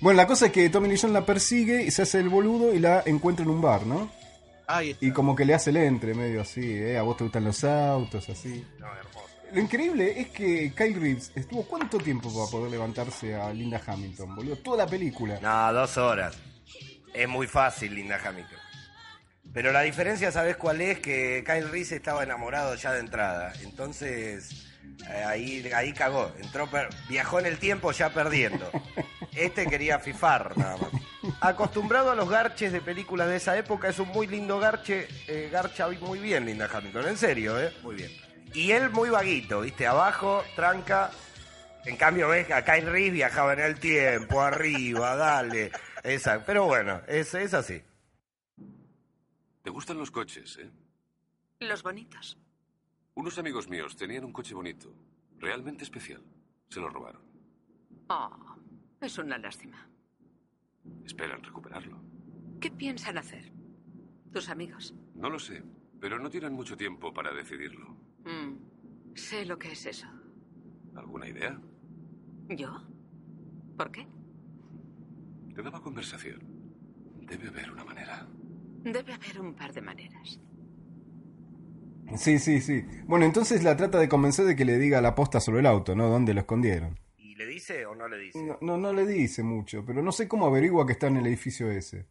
Bueno, 0.00 0.18
la 0.18 0.26
cosa 0.26 0.46
es 0.46 0.52
que 0.52 0.68
Tommy 0.68 0.88
Lee 0.90 0.98
Jones 1.00 1.14
la 1.14 1.24
persigue 1.24 1.82
y 1.82 1.90
se 1.90 2.02
hace 2.02 2.20
el 2.20 2.28
boludo 2.28 2.74
y 2.74 2.78
la 2.78 3.02
encuentra 3.06 3.42
en 3.42 3.50
un 3.50 3.62
bar, 3.62 3.86
¿no? 3.86 4.10
Ahí 4.66 4.90
está. 4.90 5.06
Y 5.06 5.12
como 5.12 5.34
que 5.34 5.46
le 5.46 5.54
hace 5.54 5.70
el 5.70 5.78
entre, 5.78 6.12
medio 6.12 6.42
así, 6.42 6.60
¿eh? 6.60 6.98
A 6.98 7.02
vos 7.02 7.16
te 7.16 7.24
gustan 7.24 7.44
los 7.44 7.64
autos, 7.64 8.28
así. 8.28 8.66
Lo 9.52 9.60
increíble 9.60 10.20
es 10.20 10.28
que 10.28 10.72
Kyle 10.76 10.94
Reeves 11.00 11.32
estuvo 11.34 11.62
cuánto 11.66 11.98
tiempo 11.98 12.32
para 12.34 12.50
poder 12.50 12.70
levantarse 12.70 13.34
a 13.34 13.52
Linda 13.52 13.80
Hamilton, 13.86 14.34
boludo. 14.34 14.56
Toda 14.56 14.84
la 14.84 14.86
película. 14.90 15.38
No, 15.40 15.72
dos 15.72 15.96
horas. 15.96 16.36
Es 17.14 17.28
muy 17.28 17.46
fácil, 17.46 17.94
Linda 17.94 18.20
Hamilton. 18.22 18.58
Pero 19.52 19.72
la 19.72 19.82
diferencia, 19.82 20.30
¿sabes 20.32 20.56
cuál 20.56 20.80
es? 20.80 20.98
Que 20.98 21.42
Kyle 21.46 21.68
Reese 21.70 21.96
estaba 21.96 22.22
enamorado 22.24 22.74
ya 22.74 22.92
de 22.92 23.00
entrada. 23.00 23.52
Entonces, 23.62 24.66
eh, 25.08 25.24
ahí, 25.24 25.70
ahí 25.74 25.92
cagó. 25.92 26.32
Entró, 26.42 26.68
per- 26.68 26.88
viajó 27.08 27.38
en 27.38 27.46
el 27.46 27.58
tiempo 27.58 27.92
ya 27.92 28.10
perdiendo. 28.12 28.70
Este 29.34 29.66
quería 29.66 29.98
fifar, 29.98 30.56
nada 30.56 30.78
más. 30.78 30.90
Acostumbrado 31.42 32.10
a 32.10 32.14
los 32.14 32.28
garches 32.30 32.72
de 32.72 32.80
películas 32.80 33.28
de 33.28 33.36
esa 33.36 33.54
época, 33.58 33.88
es 33.88 33.98
un 33.98 34.08
muy 34.08 34.26
lindo 34.26 34.58
garche. 34.58 35.06
eh, 35.28 35.50
garcha 35.52 35.88
muy 36.00 36.18
bien, 36.20 36.46
Linda 36.46 36.68
Hamilton. 36.72 37.08
En 37.08 37.16
serio, 37.18 37.60
¿eh? 37.60 37.70
Muy 37.82 37.96
bien. 37.96 38.10
Y 38.56 38.72
él 38.72 38.88
muy 38.88 39.10
vaguito, 39.10 39.60
¿viste? 39.60 39.86
Abajo, 39.86 40.42
tranca. 40.54 41.10
En 41.84 41.94
cambio, 41.98 42.30
ves 42.30 42.46
que 42.46 42.54
a 42.54 42.64
Kyle 42.64 42.90
Reese 42.90 43.10
viajaba 43.10 43.52
en 43.52 43.60
el 43.60 43.78
tiempo, 43.78 44.40
arriba, 44.40 45.14
dale. 45.14 45.70
Esa, 46.02 46.42
pero 46.42 46.64
bueno, 46.64 47.02
es, 47.06 47.34
es 47.34 47.52
así. 47.52 47.82
¿Te 49.62 49.68
gustan 49.68 49.98
los 49.98 50.10
coches, 50.10 50.56
eh? 50.56 50.70
Los 51.60 51.82
bonitos. 51.82 52.38
Unos 53.14 53.36
amigos 53.36 53.68
míos 53.68 53.94
tenían 53.94 54.24
un 54.24 54.32
coche 54.32 54.54
bonito, 54.54 54.90
realmente 55.38 55.84
especial. 55.84 56.22
Se 56.70 56.80
lo 56.80 56.88
robaron. 56.88 57.20
Oh, 58.08 58.56
es 59.02 59.18
una 59.18 59.36
lástima. 59.36 59.86
Esperan 61.04 61.42
recuperarlo. 61.42 62.00
¿Qué 62.58 62.70
piensan 62.70 63.18
hacer? 63.18 63.52
¿Tus 64.32 64.48
amigos? 64.48 64.94
No 65.14 65.28
lo 65.28 65.38
sé, 65.38 65.62
pero 66.00 66.18
no 66.18 66.30
tienen 66.30 66.52
mucho 66.52 66.76
tiempo 66.76 67.12
para 67.12 67.32
decidirlo. 67.32 67.96
Mm, 68.24 69.14
sé 69.14 69.44
lo 69.44 69.58
que 69.58 69.72
es 69.72 69.86
eso. 69.86 70.06
¿Alguna 70.94 71.28
idea? 71.28 71.60
¿Yo? 72.48 72.70
¿Por 73.76 73.90
qué? 73.90 74.06
Te 75.54 75.62
daba 75.62 75.80
conversación. 75.82 76.40
Debe 77.22 77.48
haber 77.48 77.72
una 77.72 77.84
manera. 77.84 78.26
Debe 78.82 79.12
haber 79.12 79.40
un 79.40 79.54
par 79.54 79.72
de 79.72 79.82
maneras. 79.82 80.40
Sí, 82.16 82.38
sí, 82.38 82.60
sí. 82.60 82.84
Bueno, 83.06 83.24
entonces 83.24 83.64
la 83.64 83.76
trata 83.76 83.98
de 83.98 84.08
convencer 84.08 84.44
de 84.44 84.54
que 84.54 84.64
le 84.64 84.78
diga 84.78 85.00
la 85.00 85.14
posta 85.14 85.40
sobre 85.40 85.60
el 85.60 85.66
auto, 85.66 85.96
¿no? 85.96 86.08
¿Dónde 86.08 86.34
lo 86.34 86.40
escondieron? 86.40 86.98
¿Y 87.18 87.34
le 87.34 87.46
dice 87.46 87.84
o 87.84 87.94
no 87.94 88.06
le 88.08 88.18
dice? 88.18 88.42
No, 88.42 88.58
no, 88.60 88.76
no 88.76 88.92
le 88.92 89.06
dice 89.06 89.42
mucho, 89.42 89.84
pero 89.84 90.02
no 90.02 90.12
sé 90.12 90.28
cómo 90.28 90.46
averigua 90.46 90.86
que 90.86 90.92
está 90.92 91.08
en 91.08 91.16
el 91.16 91.26
edificio 91.26 91.70
ese. 91.70 92.06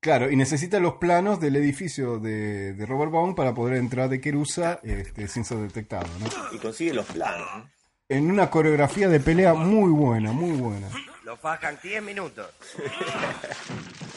Claro, 0.00 0.30
y 0.30 0.36
necesita 0.36 0.80
los 0.80 0.94
planos 0.94 1.40
del 1.40 1.56
edificio 1.56 2.18
de, 2.18 2.72
de 2.72 2.86
Robert 2.86 3.12
Baum 3.12 3.34
para 3.34 3.54
poder 3.54 3.76
entrar 3.76 4.08
de 4.08 4.18
Kerusa 4.18 4.80
este, 4.82 5.28
sin 5.28 5.44
ser 5.44 5.58
detectado, 5.58 6.08
¿no? 6.18 6.56
Y 6.56 6.58
consigue 6.58 6.94
los 6.94 7.04
planos. 7.04 7.46
¿no? 7.54 7.70
En 8.08 8.30
una 8.30 8.50
coreografía 8.50 9.08
de 9.08 9.20
pelea 9.20 9.52
muy 9.52 9.90
buena, 9.90 10.32
muy 10.32 10.56
buena. 10.56 10.88
Lo 11.22 11.36
fajan 11.36 11.78
10 11.82 12.02
minutos. 12.02 12.48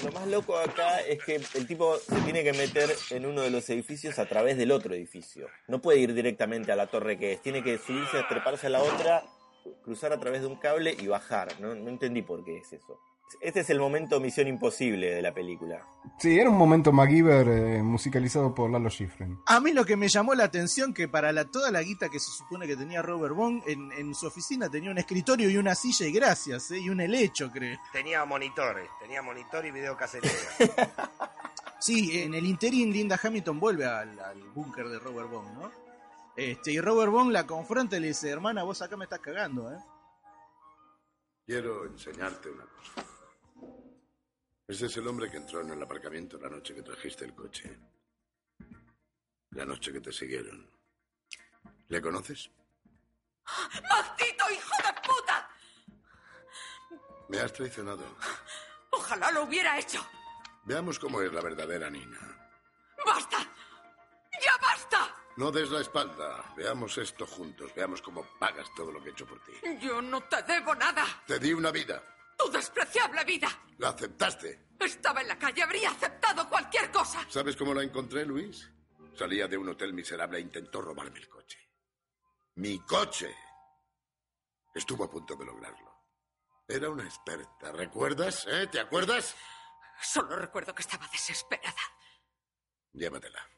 Lo 0.06 0.12
más 0.14 0.26
loco 0.28 0.58
acá 0.58 1.02
es 1.02 1.22
que 1.24 1.36
el 1.36 1.68
tipo 1.68 1.98
se 1.98 2.16
tiene 2.22 2.44
que 2.44 2.54
meter 2.54 2.90
en 3.12 3.26
uno 3.26 3.42
de 3.42 3.52
los 3.52 3.70
edificios 3.70 4.18
a 4.20 4.26
través 4.26 4.58
del 4.58 4.72
otro 4.72 4.94
edificio. 4.94 5.48
No 5.68 5.82
puede 5.82 6.00
ir 6.00 6.14
directamente 6.14 6.72
a 6.72 6.76
la 6.76 6.88
torre 6.88 7.20
que 7.20 7.34
es. 7.34 7.42
Tiene 7.42 7.62
que 7.62 7.78
subirse, 7.78 8.24
treparse 8.28 8.68
a 8.68 8.70
la 8.72 8.82
otra, 8.82 9.24
cruzar 9.84 10.14
a 10.14 10.20
través 10.20 10.42
de 10.42 10.48
un 10.48 10.56
cable 10.56 10.96
y 10.98 11.08
bajar. 11.08 11.60
No, 11.60 11.76
no 11.76 11.90
entendí 11.90 12.22
por 12.22 12.44
qué 12.44 12.58
es 12.58 12.74
eso. 12.74 13.00
Este 13.42 13.62
es 13.62 13.70
el 13.70 13.80
momento 13.80 14.20
Misión 14.20 14.48
Imposible 14.48 15.16
de 15.16 15.22
la 15.22 15.34
película. 15.34 15.86
Sí, 16.20 16.40
era 16.40 16.50
un 16.50 16.58
momento 16.58 16.92
MacGyver 16.92 17.48
eh, 17.48 17.84
musicalizado 17.84 18.54
por 18.54 18.70
Lalo 18.70 18.90
Schifrin. 18.90 19.40
A 19.46 19.60
mí 19.60 19.72
lo 19.74 19.86
que 19.86 19.96
me 19.96 20.08
llamó 20.08 20.34
la 20.34 20.46
atención 20.46 20.94
que 20.94 21.08
para 21.08 21.32
la, 21.32 21.46
toda 21.46 21.72
la 21.72 21.82
guita 21.82 22.10
que 22.10 22.20
se 22.20 22.32
supone 22.32 22.68
que 22.68 22.76
tenía 22.76 23.02
Robert 23.02 23.36
Bond, 23.36 23.64
en, 23.68 23.92
en 23.94 24.14
su 24.16 24.28
oficina 24.28 24.70
tenía 24.70 24.92
un 24.92 24.98
escritorio 24.98 25.50
y 25.50 25.58
una 25.58 25.76
silla 25.76 26.06
y 26.06 26.12
gracias, 26.12 26.72
¿eh? 26.72 26.80
y 26.80 26.90
un 26.90 27.02
helecho, 27.02 27.52
creo. 27.52 27.78
Tenía 27.92 28.26
monitores, 28.26 28.90
tenía 29.00 29.22
monitor 29.22 29.66
y 29.66 29.72
videocasetera. 29.72 30.34
Sí, 31.80 32.22
en 32.22 32.34
el 32.34 32.46
interín 32.46 32.94
Linda 32.94 33.20
Hamilton 33.22 33.60
vuelve 33.60 33.86
al, 33.86 34.18
al 34.18 34.42
búnker 34.56 34.88
de 34.88 35.00
Robert 35.00 35.30
Bond, 35.30 35.58
¿no? 35.60 35.70
Este, 36.34 36.72
y 36.72 36.80
Robert 36.80 37.12
Bond 37.12 37.34
la 37.34 37.46
confronta 37.46 37.98
y 37.98 38.00
le 38.00 38.08
dice, 38.08 38.30
hermana, 38.30 38.64
vos 38.64 38.82
acá 38.82 38.96
me 38.96 39.04
estás 39.04 39.20
cagando, 39.20 39.70
¿eh? 39.70 39.78
Quiero 41.46 41.86
enseñarte 41.86 42.50
una 42.50 42.64
cosa. 42.64 43.06
Ese 44.68 44.86
es 44.86 44.98
el 44.98 45.08
hombre 45.08 45.30
que 45.30 45.38
entró 45.38 45.62
en 45.62 45.72
el 45.72 45.82
aparcamiento 45.82 46.38
la 46.40 46.50
noche 46.50 46.74
que 46.74 46.82
trajiste 46.82 47.26
el 47.26 47.36
coche. 47.36 47.78
La 49.52 49.66
noche 49.66 49.92
que 49.92 50.00
te 50.00 50.12
siguieron. 50.12 50.70
¿Le 51.90 52.02
conoces? 52.02 52.50
¡Maldito 53.90 54.50
hijo 54.52 54.76
de 54.78 55.08
puta! 55.08 55.50
Me 57.30 57.40
has 57.40 57.52
traicionado. 57.52 58.04
Ojalá 58.92 59.32
lo 59.32 59.44
hubiera 59.44 59.78
hecho. 59.78 60.06
Veamos 60.64 60.98
cómo 60.98 61.22
es 61.22 61.32
la 61.34 61.42
verdadera 61.42 61.90
Nina. 61.90 62.20
¡Basta! 63.06 63.40
¡Ya 64.42 64.58
basta! 64.62 65.14
No 65.36 65.52
des 65.52 65.70
la 65.72 65.82
espalda. 65.82 66.54
Veamos 66.56 66.98
esto 66.98 67.28
juntos. 67.28 67.74
Veamos 67.76 68.02
cómo 68.02 68.26
pagas 68.40 68.74
todo 68.76 68.92
lo 68.92 69.04
que 69.04 69.10
he 69.10 69.12
hecho 69.12 69.28
por 69.28 69.44
ti. 69.44 69.52
Yo 69.82 70.02
no 70.02 70.24
te 70.24 70.42
debo 70.44 70.74
nada. 70.74 71.06
Te 71.28 71.38
di 71.38 71.52
una 71.52 71.70
vida. 71.70 72.02
Tu 72.44 72.52
despreciable 72.52 73.24
vida. 73.24 73.48
La 73.78 73.90
aceptaste. 73.90 74.68
Estaba 74.80 75.22
en 75.22 75.30
la 75.30 75.40
calle, 75.40 75.64
habría 75.64 75.92
aceptado 75.92 76.50
cualquier 76.50 76.92
cosa. 76.92 77.26
¿Sabes 77.30 77.56
cómo 77.56 77.74
la 77.74 77.84
encontré, 77.84 78.26
Luis? 78.26 78.70
Salía 79.18 79.48
de 79.48 79.58
un 79.58 79.70
hotel 79.70 79.94
miserable 79.94 80.40
e 80.40 80.42
intentó 80.42 80.82
robarme 80.82 81.20
el 81.20 81.30
coche. 81.30 81.60
¡Mi 82.56 82.80
coche! 82.80 83.34
Estuvo 84.74 85.06
a 85.06 85.10
punto 85.10 85.36
de 85.36 85.46
lograrlo. 85.46 85.94
Era 86.68 86.90
una 86.90 87.04
experta, 87.04 87.72
¿recuerdas? 87.72 88.46
¿Eh? 88.48 88.68
¿Te 88.68 88.80
acuerdas? 88.80 89.36
Solo 90.02 90.36
recuerdo 90.36 90.74
que 90.74 90.82
estaba 90.82 91.08
desesperada. 91.08 91.82
Llévatela. 92.92 93.53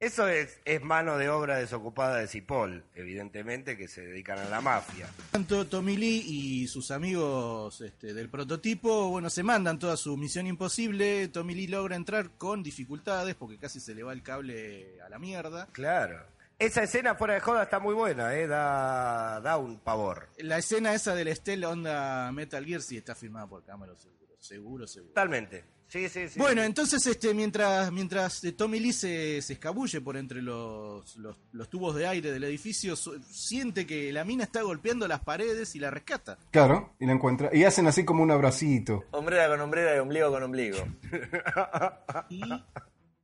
Eso 0.00 0.28
es, 0.28 0.58
es 0.64 0.82
mano 0.82 1.18
de 1.18 1.28
obra 1.28 1.58
desocupada 1.58 2.16
de 2.16 2.26
Cipoll, 2.26 2.82
evidentemente, 2.94 3.76
que 3.76 3.86
se 3.86 4.00
dedican 4.00 4.38
a 4.38 4.48
la 4.48 4.62
mafia. 4.62 5.06
Tanto 5.30 5.66
Tommy 5.66 5.94
Lee 5.98 6.24
y 6.26 6.68
sus 6.68 6.90
amigos 6.90 7.82
este, 7.82 8.14
del 8.14 8.30
prototipo, 8.30 9.10
bueno, 9.10 9.28
se 9.28 9.42
mandan 9.42 9.78
toda 9.78 9.98
su 9.98 10.16
misión 10.16 10.46
imposible. 10.46 11.28
Tommy 11.28 11.54
Lee 11.54 11.66
logra 11.66 11.96
entrar 11.96 12.30
con 12.38 12.62
dificultades 12.62 13.34
porque 13.34 13.58
casi 13.58 13.78
se 13.78 13.94
le 13.94 14.02
va 14.02 14.14
el 14.14 14.22
cable 14.22 14.98
a 15.02 15.10
la 15.10 15.18
mierda. 15.18 15.68
Claro. 15.72 16.24
Esa 16.58 16.82
escena 16.84 17.14
fuera 17.14 17.34
de 17.34 17.40
joda 17.40 17.64
está 17.64 17.78
muy 17.78 17.94
buena, 17.94 18.34
¿eh? 18.34 18.46
Da, 18.46 19.42
da 19.42 19.58
un 19.58 19.80
pavor. 19.80 20.30
La 20.38 20.56
escena 20.56 20.94
esa 20.94 21.14
del 21.14 21.28
Estel 21.28 21.62
onda 21.64 22.32
Metal 22.32 22.64
Gear 22.64 22.80
sí 22.80 22.96
está 22.96 23.14
filmada 23.14 23.46
por 23.46 23.64
Cameron, 23.64 23.98
seguro, 23.98 24.36
seguro, 24.38 24.86
seguro. 24.86 25.12
Totalmente. 25.12 25.79
Sí, 25.90 26.08
sí, 26.08 26.28
sí. 26.28 26.38
Bueno, 26.38 26.62
entonces 26.62 27.04
este, 27.04 27.34
mientras, 27.34 27.90
mientras 27.90 28.44
eh, 28.44 28.52
Tommy 28.52 28.78
Lee 28.78 28.92
se, 28.92 29.42
se 29.42 29.54
escabulle 29.54 30.00
por 30.00 30.16
entre 30.16 30.40
los, 30.40 31.16
los, 31.16 31.36
los 31.50 31.68
tubos 31.68 31.96
de 31.96 32.06
aire 32.06 32.30
del 32.30 32.44
edificio, 32.44 32.94
su- 32.94 33.20
siente 33.28 33.86
que 33.86 34.12
la 34.12 34.24
mina 34.24 34.44
está 34.44 34.62
golpeando 34.62 35.08
las 35.08 35.18
paredes 35.20 35.74
y 35.74 35.80
la 35.80 35.90
rescata. 35.90 36.38
Claro, 36.52 36.94
y 37.00 37.06
la 37.06 37.12
encuentra. 37.12 37.50
Y 37.52 37.64
hacen 37.64 37.88
así 37.88 38.04
como 38.04 38.22
un 38.22 38.30
abracito. 38.30 39.04
Hombrera 39.10 39.48
con 39.48 39.60
hombrera 39.60 39.96
y 39.96 39.98
ombligo 39.98 40.30
con 40.30 40.42
ombligo. 40.44 40.78
Y 42.28 42.40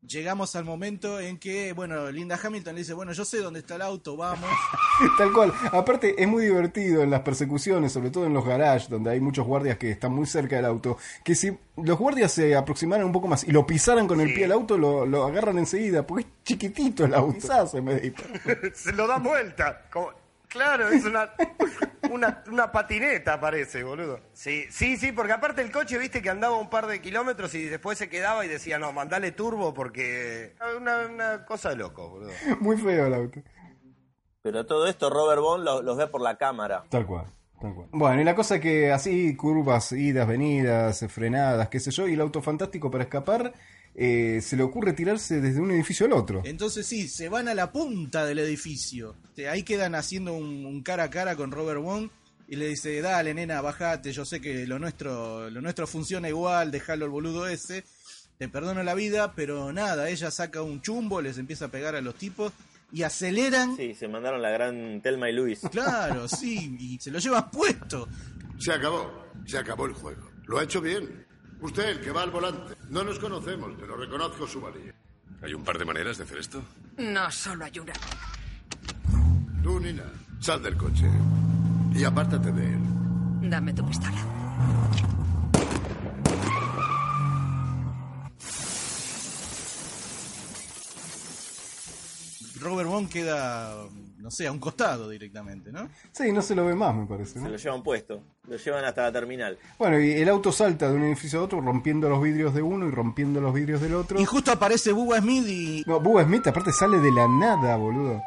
llegamos 0.06 0.56
al 0.56 0.64
momento 0.64 1.20
en 1.20 1.38
que, 1.38 1.72
bueno, 1.72 2.10
Linda 2.10 2.38
Hamilton 2.42 2.74
le 2.74 2.80
dice, 2.80 2.94
bueno, 2.94 3.12
yo 3.12 3.24
sé 3.24 3.38
dónde 3.38 3.60
está 3.60 3.74
el 3.76 3.82
auto, 3.82 4.16
vamos. 4.16 4.48
Tal 5.18 5.32
cual. 5.32 5.52
Aparte, 5.72 6.14
es 6.20 6.28
muy 6.28 6.44
divertido 6.44 7.02
en 7.02 7.10
las 7.10 7.20
persecuciones, 7.20 7.92
sobre 7.92 8.10
todo 8.10 8.26
en 8.26 8.34
los 8.34 8.44
garages, 8.44 8.88
donde 8.88 9.10
hay 9.10 9.20
muchos 9.20 9.46
guardias 9.46 9.78
que 9.78 9.90
están 9.90 10.12
muy 10.12 10.26
cerca 10.26 10.56
del 10.56 10.64
auto, 10.64 10.96
que 11.24 11.34
si 11.34 11.56
los 11.76 11.98
guardias 11.98 12.32
se 12.32 12.54
aproximaran 12.56 13.06
un 13.06 13.12
poco 13.12 13.28
más 13.28 13.44
y 13.44 13.52
lo 13.52 13.66
pisaran 13.66 14.06
con 14.06 14.20
el 14.20 14.32
pie 14.32 14.44
al 14.46 14.52
auto, 14.52 14.78
lo, 14.78 15.04
lo 15.06 15.24
agarran 15.24 15.58
enseguida, 15.58 16.06
porque 16.06 16.24
es 16.24 16.30
chiquitito 16.44 17.04
el 17.04 17.14
auto. 17.14 17.34
Quizás 17.34 17.70
se 17.72 17.82
se 18.74 18.92
lo 18.92 19.06
da 19.06 19.18
vuelta. 19.18 19.82
Como- 19.92 20.25
Claro, 20.48 20.88
es 20.88 21.04
una, 21.04 21.30
una, 22.10 22.42
una 22.50 22.72
patineta, 22.72 23.38
parece, 23.40 23.82
boludo. 23.82 24.20
Sí, 24.32 24.64
sí, 24.70 24.96
sí, 24.96 25.12
porque 25.12 25.32
aparte 25.32 25.60
el 25.62 25.70
coche, 25.72 25.98
viste 25.98 26.22
que 26.22 26.30
andaba 26.30 26.56
un 26.56 26.70
par 26.70 26.86
de 26.86 27.00
kilómetros 27.00 27.54
y 27.54 27.64
después 27.64 27.98
se 27.98 28.08
quedaba 28.08 28.44
y 28.44 28.48
decía, 28.48 28.78
no, 28.78 28.92
mandale 28.92 29.32
turbo 29.32 29.74
porque. 29.74 30.54
Una, 30.78 31.06
una 31.06 31.44
cosa 31.44 31.70
de 31.70 31.76
loco, 31.76 32.08
boludo. 32.08 32.32
Muy 32.60 32.76
feo 32.76 33.06
el 33.06 33.14
auto. 33.14 33.40
Pero 34.42 34.64
todo 34.64 34.86
esto 34.86 35.10
Robert 35.10 35.40
Bond 35.42 35.64
lo- 35.64 35.82
los 35.82 35.96
ve 35.96 36.06
por 36.06 36.20
la 36.20 36.36
cámara. 36.38 36.84
Tal 36.88 37.04
cual. 37.04 37.26
tal 37.60 37.74
cual. 37.74 37.88
Bueno, 37.90 38.20
y 38.20 38.24
la 38.24 38.36
cosa 38.36 38.60
que 38.60 38.92
así, 38.92 39.34
curvas, 39.36 39.90
idas, 39.92 40.28
venidas, 40.28 41.04
frenadas, 41.08 41.68
qué 41.68 41.80
sé 41.80 41.90
yo, 41.90 42.06
y 42.06 42.14
el 42.14 42.20
auto 42.20 42.40
fantástico 42.40 42.90
para 42.90 43.04
escapar, 43.04 43.52
eh, 43.98 44.40
se 44.42 44.56
le 44.56 44.62
ocurre 44.62 44.92
tirarse 44.92 45.40
desde 45.40 45.60
un 45.60 45.70
edificio 45.70 46.04
al 46.04 46.12
otro. 46.12 46.42
Entonces 46.44 46.86
sí, 46.86 47.08
se 47.08 47.30
van 47.30 47.48
a 47.48 47.54
la 47.54 47.72
punta 47.72 48.26
del 48.26 48.38
edificio. 48.38 49.16
Ahí 49.50 49.62
quedan 49.62 49.94
haciendo 49.94 50.34
un, 50.34 50.66
un 50.66 50.82
cara 50.82 51.04
a 51.04 51.10
cara 51.10 51.34
con 51.34 51.50
Robert 51.50 51.80
Wong 51.80 52.10
y 52.46 52.56
le 52.56 52.68
dice, 52.68 53.00
dale 53.00 53.32
nena, 53.34 53.60
bajate, 53.60 54.12
yo 54.12 54.24
sé 54.24 54.40
que 54.40 54.66
lo 54.66 54.78
nuestro, 54.78 55.50
lo 55.50 55.60
nuestro 55.60 55.86
funciona 55.86 56.28
igual, 56.28 56.70
dejalo 56.70 57.06
el 57.06 57.10
boludo 57.10 57.48
ese, 57.48 57.84
te 58.38 58.48
perdono 58.48 58.82
la 58.82 58.94
vida, 58.94 59.32
pero 59.34 59.72
nada, 59.72 60.08
ella 60.10 60.30
saca 60.30 60.62
un 60.62 60.82
chumbo, 60.82 61.20
les 61.22 61.38
empieza 61.38 61.64
a 61.64 61.68
pegar 61.68 61.96
a 61.96 62.00
los 62.00 62.14
tipos 62.14 62.52
y 62.92 63.02
aceleran. 63.02 63.76
Sí, 63.76 63.94
se 63.94 64.08
mandaron 64.08 64.42
la 64.42 64.50
gran 64.50 65.00
Telma 65.00 65.28
y 65.28 65.32
Luis. 65.32 65.60
Claro, 65.72 66.28
sí, 66.28 66.76
y 66.78 66.98
se 67.00 67.10
lo 67.10 67.18
llevan 67.18 67.50
puesto. 67.50 68.08
Se 68.58 68.72
acabó. 68.72 69.26
Se 69.44 69.58
acabó 69.58 69.86
el 69.86 69.92
juego. 69.92 70.30
Lo 70.46 70.58
ha 70.58 70.64
hecho 70.64 70.80
bien. 70.80 71.25
Usted, 71.66 71.88
el 71.88 72.00
que 72.00 72.12
va 72.12 72.22
al 72.22 72.30
volante. 72.30 72.76
No 72.90 73.02
nos 73.02 73.18
conocemos, 73.18 73.72
pero 73.80 73.96
reconozco 73.96 74.46
su 74.46 74.60
valía. 74.60 74.94
¿Hay 75.42 75.52
un 75.52 75.64
par 75.64 75.76
de 75.76 75.84
maneras 75.84 76.16
de 76.16 76.22
hacer 76.22 76.38
esto? 76.38 76.62
No 76.96 77.28
solo 77.32 77.64
hay 77.64 77.76
una. 77.80 77.92
Tú, 79.64 79.80
Nina, 79.80 80.04
sal 80.38 80.62
del 80.62 80.76
coche. 80.76 81.10
Y 81.92 82.04
apártate 82.04 82.52
de 82.52 82.66
él. 82.66 83.50
Dame 83.50 83.72
tu 83.72 83.84
pistola. 83.84 84.16
Robert 92.60 92.88
Wong 92.88 93.08
queda, 93.08 93.74
no 94.18 94.30
sé, 94.30 94.46
a 94.46 94.52
un 94.52 94.58
costado 94.58 95.08
directamente, 95.08 95.70
¿no? 95.72 95.88
Sí, 96.12 96.32
no 96.32 96.42
se 96.42 96.54
lo 96.54 96.64
ve 96.66 96.74
más, 96.74 96.94
me 96.94 97.06
parece. 97.06 97.40
Se 97.40 97.48
lo 97.48 97.56
llevan 97.56 97.82
puesto. 97.82 98.22
Lo 98.48 98.56
llevan 98.56 98.84
hasta 98.84 99.02
la 99.02 99.12
terminal. 99.12 99.58
Bueno, 99.78 99.98
y 100.00 100.12
el 100.12 100.28
auto 100.28 100.52
salta 100.52 100.88
de 100.88 100.96
un 100.96 101.02
edificio 101.04 101.40
a 101.40 101.42
otro, 101.42 101.60
rompiendo 101.60 102.08
los 102.08 102.22
vidrios 102.22 102.54
de 102.54 102.62
uno 102.62 102.86
y 102.86 102.90
rompiendo 102.90 103.40
los 103.40 103.52
vidrios 103.52 103.80
del 103.80 103.94
otro. 103.94 104.20
Y 104.20 104.24
justo 104.24 104.52
aparece 104.52 104.92
Bubba 104.92 105.18
Smith 105.20 105.44
y, 105.48 105.82
No, 105.86 106.00
Bubba 106.00 106.24
Smith 106.24 106.46
aparte 106.46 106.72
sale 106.72 106.98
de 106.98 107.10
la 107.12 107.26
nada, 107.28 107.76
boludo. 107.76 108.22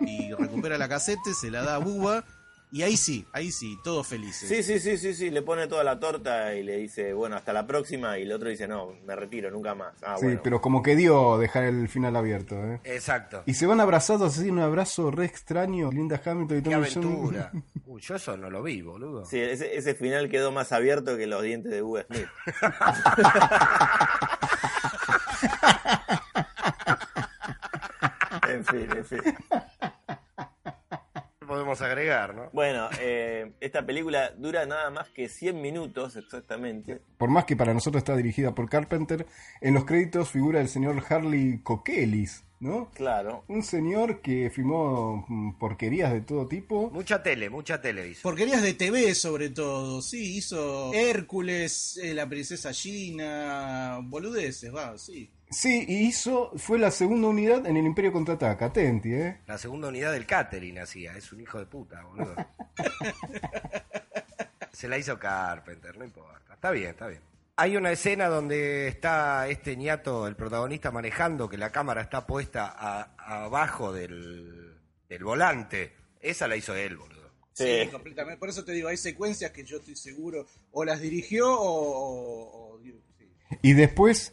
y 0.00 0.32
recupera 0.32 0.76
la 0.78 0.88
casete, 0.88 1.34
se 1.34 1.50
la 1.50 1.62
da 1.62 1.76
a 1.76 1.78
Bubba 1.78 2.24
y 2.72 2.82
ahí 2.82 2.96
sí, 2.96 3.26
ahí 3.32 3.50
sí, 3.50 3.76
todos 3.82 4.06
felices. 4.06 4.48
Sí, 4.48 4.62
sí, 4.62 4.78
sí, 4.78 4.96
sí, 4.96 5.12
sí. 5.14 5.30
Le 5.30 5.42
pone 5.42 5.66
toda 5.66 5.82
la 5.82 5.98
torta 5.98 6.54
y 6.54 6.62
le 6.62 6.76
dice, 6.76 7.12
bueno, 7.12 7.34
hasta 7.36 7.52
la 7.52 7.66
próxima. 7.66 8.16
Y 8.18 8.22
el 8.22 8.32
otro 8.32 8.48
dice, 8.48 8.68
no, 8.68 8.92
me 9.04 9.16
retiro, 9.16 9.50
nunca 9.50 9.74
más. 9.74 9.94
Ah, 10.02 10.16
sí, 10.18 10.26
bueno. 10.26 10.40
pero 10.44 10.60
como 10.60 10.82
que 10.82 10.94
dio 10.94 11.36
dejar 11.38 11.64
el 11.64 11.88
final 11.88 12.14
abierto, 12.14 12.54
¿eh? 12.54 12.80
Exacto. 12.84 13.42
Y 13.46 13.54
se 13.54 13.66
van 13.66 13.80
abrazados 13.80 14.38
así, 14.38 14.50
un 14.50 14.60
abrazo 14.60 15.10
re 15.10 15.24
extraño, 15.24 15.90
Linda 15.90 16.20
Hamilton 16.24 16.58
y 16.58 16.62
Qué 16.62 16.70
John. 16.70 16.84
aventura. 16.84 17.52
Uy, 17.86 18.00
yo 18.00 18.14
eso 18.14 18.36
no 18.36 18.50
lo 18.50 18.62
vi, 18.62 18.82
boludo. 18.82 19.24
Sí, 19.26 19.40
ese, 19.40 19.76
ese 19.76 19.94
final 19.94 20.28
quedó 20.28 20.52
más 20.52 20.70
abierto 20.70 21.16
que 21.16 21.26
los 21.26 21.42
dientes 21.42 21.72
de 21.72 21.82
Will 21.82 22.04
Smith. 22.06 22.28
en 28.48 28.64
fin, 28.64 28.88
en 28.96 29.04
fin. 29.04 29.20
Podemos 31.50 31.82
agregar, 31.82 32.32
¿no? 32.32 32.48
Bueno, 32.52 32.88
eh, 33.00 33.50
esta 33.58 33.84
película 33.84 34.30
dura 34.38 34.66
nada 34.66 34.88
más 34.90 35.08
que 35.08 35.28
100 35.28 35.60
minutos 35.60 36.14
exactamente. 36.14 37.00
Por 37.18 37.28
más 37.28 37.44
que 37.44 37.56
para 37.56 37.74
nosotros 37.74 38.02
está 38.02 38.14
dirigida 38.14 38.54
por 38.54 38.70
Carpenter, 38.70 39.26
en 39.60 39.74
los 39.74 39.84
créditos 39.84 40.30
figura 40.30 40.60
el 40.60 40.68
señor 40.68 41.02
Harley 41.08 41.58
Coquelis, 41.64 42.44
¿no? 42.60 42.92
Claro. 42.92 43.42
Un 43.48 43.64
señor 43.64 44.20
que 44.20 44.48
filmó 44.50 45.26
mm, 45.26 45.58
porquerías 45.58 46.12
de 46.12 46.20
todo 46.20 46.46
tipo. 46.46 46.88
Mucha 46.92 47.20
tele, 47.20 47.50
mucha 47.50 47.80
tele 47.80 48.06
hizo. 48.06 48.22
Porquerías 48.22 48.62
de 48.62 48.74
TV 48.74 49.12
sobre 49.16 49.50
todo, 49.50 50.02
sí, 50.02 50.36
hizo 50.36 50.94
Hércules, 50.94 51.98
eh, 52.00 52.14
la 52.14 52.28
princesa 52.28 52.72
Gina, 52.72 53.98
boludeces, 54.04 54.72
va, 54.72 54.96
sí. 54.96 55.28
Sí, 55.50 55.84
y 55.88 56.06
hizo, 56.06 56.52
fue 56.56 56.78
la 56.78 56.92
segunda 56.92 57.26
unidad 57.28 57.66
en 57.66 57.76
el 57.76 57.84
Imperio 57.84 58.12
Contraataca, 58.12 58.66
atenti, 58.66 59.12
¿eh? 59.12 59.40
La 59.48 59.58
segunda 59.58 59.88
unidad 59.88 60.12
del 60.12 60.24
catering 60.26 60.78
hacía, 60.78 61.16
es 61.16 61.32
un 61.32 61.40
hijo 61.40 61.58
de 61.58 61.66
puta, 61.66 62.02
boludo. 62.04 62.36
Se 64.72 64.88
la 64.88 64.98
hizo 64.98 65.18
Carpenter, 65.18 65.96
no 65.98 66.04
importa. 66.04 66.54
Está 66.54 66.70
bien, 66.70 66.90
está 66.90 67.06
bien. 67.08 67.20
Hay 67.56 67.76
una 67.76 67.90
escena 67.92 68.28
donde 68.28 68.88
está 68.88 69.48
este 69.48 69.76
ñato, 69.76 70.26
el 70.26 70.36
protagonista, 70.36 70.90
manejando, 70.90 71.48
que 71.48 71.58
la 71.58 71.70
cámara 71.70 72.00
está 72.00 72.26
puesta 72.26 72.72
a- 72.74 73.14
abajo 73.44 73.92
del, 73.92 74.74
del 75.08 75.24
volante. 75.24 75.92
Esa 76.20 76.48
la 76.48 76.56
hizo 76.56 76.74
él, 76.74 76.96
boludo. 76.96 77.30
Sí, 77.52 77.88
completamente. 77.90 78.38
Por 78.38 78.48
eso 78.48 78.64
te 78.64 78.72
digo, 78.72 78.88
hay 78.88 78.96
secuencias 78.96 79.50
que 79.50 79.64
yo 79.64 79.78
estoy 79.78 79.96
seguro 79.96 80.46
o 80.72 80.84
las 80.84 81.00
dirigió 81.00 81.52
o... 81.52 81.60
o- 81.60 82.76
o- 82.76 82.80
sí. 83.18 83.30
Y 83.60 83.74
después, 83.74 84.32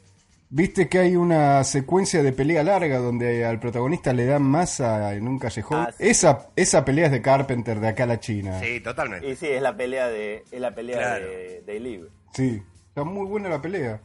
viste 0.49 0.87
que 0.87 0.99
hay 0.99 1.15
una 1.15 1.63
secuencia 1.63 2.23
de 2.23 2.31
pelea 2.33 2.63
larga 2.63 2.99
donde 2.99 3.45
al 3.45 3.59
protagonista 3.59 4.13
le 4.13 4.25
dan 4.25 4.43
masa 4.43 5.13
en 5.13 5.27
un 5.27 5.39
callejón. 5.39 5.79
Ah, 5.79 5.91
sí. 5.97 6.07
esa, 6.07 6.49
esa 6.55 6.85
pelea 6.85 7.07
es 7.07 7.11
de 7.11 7.21
Carpenter 7.21 7.79
de 7.79 7.87
acá 7.87 8.03
a 8.03 8.07
la 8.07 8.19
China. 8.19 8.59
Sí, 8.59 8.79
totalmente. 8.81 9.29
Y 9.29 9.35
sí, 9.35 9.47
es 9.47 9.61
la 9.61 9.75
pelea 9.75 10.07
de, 10.07 10.43
es 10.51 10.59
la 10.61 10.73
pelea 10.73 10.97
Claro. 10.97 11.25
de, 11.27 11.61
de 11.65 11.79
Liv. 11.79 12.09
Sí, 12.33 12.61
está 12.89 13.03
muy 13.03 13.25
buena 13.25 13.49
la 13.49 13.61
pelea. 13.61 14.01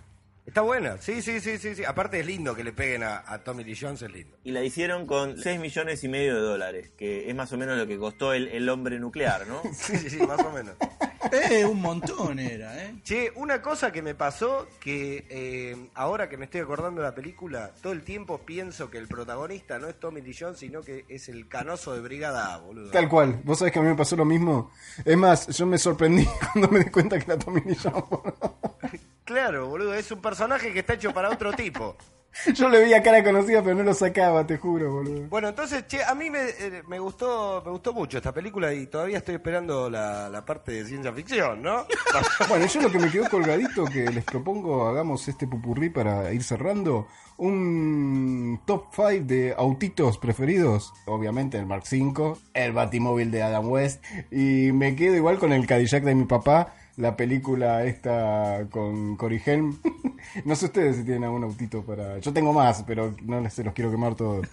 Está 0.52 0.60
buena, 0.60 0.98
sí, 0.98 1.22
sí, 1.22 1.40
sí, 1.40 1.56
sí, 1.56 1.74
sí. 1.74 1.82
Aparte 1.82 2.20
es 2.20 2.26
lindo 2.26 2.54
que 2.54 2.62
le 2.62 2.74
peguen 2.74 3.04
a, 3.04 3.24
a 3.26 3.38
Tommy 3.38 3.64
Lee 3.64 3.74
Jones, 3.74 4.02
es 4.02 4.12
lindo. 4.12 4.36
Y 4.44 4.50
la 4.50 4.62
hicieron 4.62 5.06
con 5.06 5.38
6 5.38 5.58
millones 5.58 6.04
y 6.04 6.08
medio 6.08 6.34
de 6.34 6.42
dólares, 6.42 6.90
que 6.94 7.30
es 7.30 7.34
más 7.34 7.50
o 7.54 7.56
menos 7.56 7.78
lo 7.78 7.86
que 7.86 7.96
costó 7.96 8.34
el, 8.34 8.48
el 8.48 8.68
hombre 8.68 9.00
nuclear, 9.00 9.46
¿no? 9.46 9.62
Sí, 9.72 9.96
sí, 9.98 10.10
sí, 10.10 10.18
más 10.18 10.40
o 10.40 10.50
menos. 10.50 10.74
Eh, 11.32 11.64
un 11.64 11.80
montón 11.80 12.38
era, 12.38 12.84
¿eh? 12.84 12.96
Che, 13.02 13.32
una 13.36 13.62
cosa 13.62 13.92
que 13.92 14.02
me 14.02 14.14
pasó, 14.14 14.68
que 14.78 15.24
eh, 15.30 15.88
ahora 15.94 16.28
que 16.28 16.36
me 16.36 16.44
estoy 16.44 16.60
acordando 16.60 17.00
de 17.00 17.08
la 17.08 17.14
película, 17.14 17.72
todo 17.80 17.94
el 17.94 18.02
tiempo 18.02 18.36
pienso 18.44 18.90
que 18.90 18.98
el 18.98 19.08
protagonista 19.08 19.78
no 19.78 19.88
es 19.88 19.98
Tommy 19.98 20.20
Lee 20.20 20.36
Jones, 20.38 20.58
sino 20.58 20.82
que 20.82 21.06
es 21.08 21.30
el 21.30 21.48
canoso 21.48 21.94
de 21.94 22.02
Brigada 22.02 22.52
A, 22.52 22.58
boludo. 22.58 22.90
Tal 22.90 23.08
cual. 23.08 23.40
Vos 23.42 23.60
sabés 23.60 23.72
que 23.72 23.78
a 23.78 23.82
mí 23.82 23.88
me 23.88 23.96
pasó 23.96 24.16
lo 24.16 24.26
mismo. 24.26 24.70
Es 25.02 25.16
más, 25.16 25.46
yo 25.46 25.64
me 25.64 25.78
sorprendí 25.78 26.26
cuando 26.52 26.68
me 26.68 26.80
di 26.80 26.90
cuenta 26.90 27.18
que 27.18 27.24
era 27.24 27.38
Tommy 27.38 27.62
Lee 27.62 27.76
Jones. 27.82 29.00
Claro, 29.24 29.68
boludo, 29.68 29.94
es 29.94 30.10
un 30.10 30.20
personaje 30.20 30.72
que 30.72 30.80
está 30.80 30.94
hecho 30.94 31.12
para 31.12 31.30
otro 31.30 31.52
tipo. 31.52 31.96
Yo 32.54 32.68
le 32.68 32.80
veía 32.80 33.02
cara 33.02 33.22
conocida, 33.22 33.62
pero 33.62 33.76
no 33.76 33.82
lo 33.82 33.94
sacaba, 33.94 34.46
te 34.46 34.56
juro, 34.56 34.90
boludo. 34.90 35.28
Bueno, 35.28 35.48
entonces, 35.48 35.86
che, 35.86 36.02
a 36.02 36.14
mí 36.14 36.30
me, 36.30 36.40
eh, 36.48 36.82
me 36.88 36.98
gustó 36.98 37.62
me 37.64 37.70
gustó 37.70 37.92
mucho 37.92 38.16
esta 38.16 38.32
película 38.32 38.72
y 38.72 38.86
todavía 38.86 39.18
estoy 39.18 39.34
esperando 39.34 39.90
la, 39.90 40.28
la 40.28 40.44
parte 40.44 40.72
de 40.72 40.84
ciencia 40.84 41.12
ficción, 41.12 41.62
¿no? 41.62 41.86
Bueno, 42.48 42.66
yo 42.66 42.80
lo 42.80 42.90
que 42.90 42.98
me 42.98 43.10
quedó 43.10 43.28
colgadito, 43.28 43.84
que 43.84 44.10
les 44.10 44.24
propongo, 44.24 44.88
hagamos 44.88 45.28
este 45.28 45.46
pupurrí 45.46 45.90
para 45.90 46.32
ir 46.32 46.42
cerrando, 46.42 47.06
un 47.36 48.60
top 48.66 48.86
5 48.94 49.24
de 49.24 49.54
autitos 49.56 50.18
preferidos. 50.18 50.92
Obviamente 51.06 51.58
el 51.58 51.66
Mark 51.66 51.84
V, 51.90 52.36
el 52.54 52.72
Batimóvil 52.72 53.30
de 53.30 53.42
Adam 53.42 53.68
West, 53.68 54.04
y 54.30 54.72
me 54.72 54.96
quedo 54.96 55.16
igual 55.16 55.38
con 55.38 55.52
el 55.52 55.66
Cadillac 55.66 56.04
de 56.04 56.14
mi 56.14 56.24
papá, 56.24 56.74
la 56.96 57.16
película 57.16 57.84
esta 57.84 58.66
con 58.70 59.16
Cory 59.16 59.40
Helm. 59.44 59.78
no 60.44 60.54
sé 60.56 60.66
ustedes 60.66 60.96
si 60.96 61.04
tienen 61.04 61.24
algún 61.24 61.44
autito 61.44 61.82
para... 61.82 62.18
Yo 62.18 62.32
tengo 62.32 62.52
más, 62.52 62.82
pero 62.86 63.14
no 63.22 63.40
les 63.40 63.54
se 63.54 63.64
los 63.64 63.72
quiero 63.72 63.90
quemar 63.90 64.14
todos. 64.14 64.46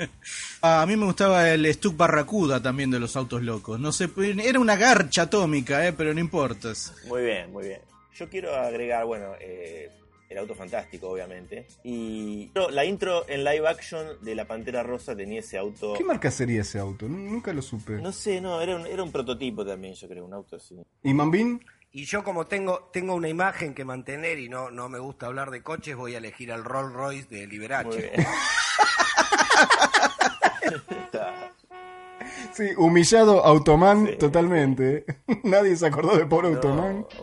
A 0.62 0.84
mí 0.86 0.96
me 0.96 1.06
gustaba 1.06 1.50
el 1.50 1.72
Stuck 1.72 1.96
Barracuda 1.96 2.62
también 2.62 2.90
de 2.90 2.98
los 2.98 3.16
autos 3.16 3.42
locos. 3.42 3.78
No 3.78 3.92
sé, 3.92 4.08
era 4.42 4.58
una 4.58 4.76
garcha 4.76 5.22
atómica, 5.22 5.86
¿eh? 5.86 5.92
pero 5.92 6.12
no 6.12 6.20
importa. 6.20 6.56
Muy 7.08 7.22
bien, 7.22 7.52
muy 7.52 7.66
bien. 7.66 7.80
Yo 8.14 8.28
quiero 8.28 8.54
agregar, 8.54 9.04
bueno, 9.04 9.32
eh, 9.40 9.90
el 10.28 10.38
auto 10.38 10.54
fantástico, 10.54 11.10
obviamente. 11.10 11.66
Y 11.84 12.50
la 12.70 12.84
intro 12.84 13.28
en 13.28 13.44
live 13.44 13.68
action 13.68 14.06
de 14.22 14.34
La 14.34 14.46
Pantera 14.46 14.82
Rosa 14.82 15.14
tenía 15.14 15.40
ese 15.40 15.58
auto. 15.58 15.94
¿Qué 15.96 16.04
marca 16.04 16.30
sería 16.30 16.62
ese 16.62 16.78
auto? 16.78 17.08
Nunca 17.08 17.52
lo 17.52 17.62
supe. 17.62 18.00
No 18.00 18.12
sé, 18.12 18.40
no, 18.40 18.60
era 18.60 18.76
un, 18.76 18.86
era 18.86 19.02
un 19.02 19.12
prototipo 19.12 19.64
también, 19.64 19.94
yo 19.94 20.08
creo, 20.08 20.24
un 20.24 20.32
auto 20.32 20.56
así. 20.56 20.76
¿Y 21.02 21.14
Mambín? 21.14 21.60
Y 21.96 22.04
yo 22.04 22.22
como 22.22 22.44
tengo 22.44 22.90
tengo 22.92 23.14
una 23.14 23.30
imagen 23.30 23.72
que 23.72 23.82
mantener 23.82 24.38
y 24.38 24.50
no, 24.50 24.70
no 24.70 24.90
me 24.90 24.98
gusta 24.98 25.24
hablar 25.24 25.50
de 25.50 25.62
coches, 25.62 25.96
voy 25.96 26.14
a 26.14 26.18
elegir 26.18 26.52
al 26.52 26.62
Rolls 26.62 26.92
Royce 26.92 27.26
de 27.30 27.46
Muy 27.46 27.46
Liberace. 27.46 28.12
Sí, 32.52 32.64
humillado 32.76 33.44
Automan 33.44 34.08
totalmente. 34.18 35.04
Nadie 35.44 35.76
se 35.76 35.86
acordó 35.86 36.16
de 36.16 36.26
pobre 36.26 36.48
Automan. 36.48 37.06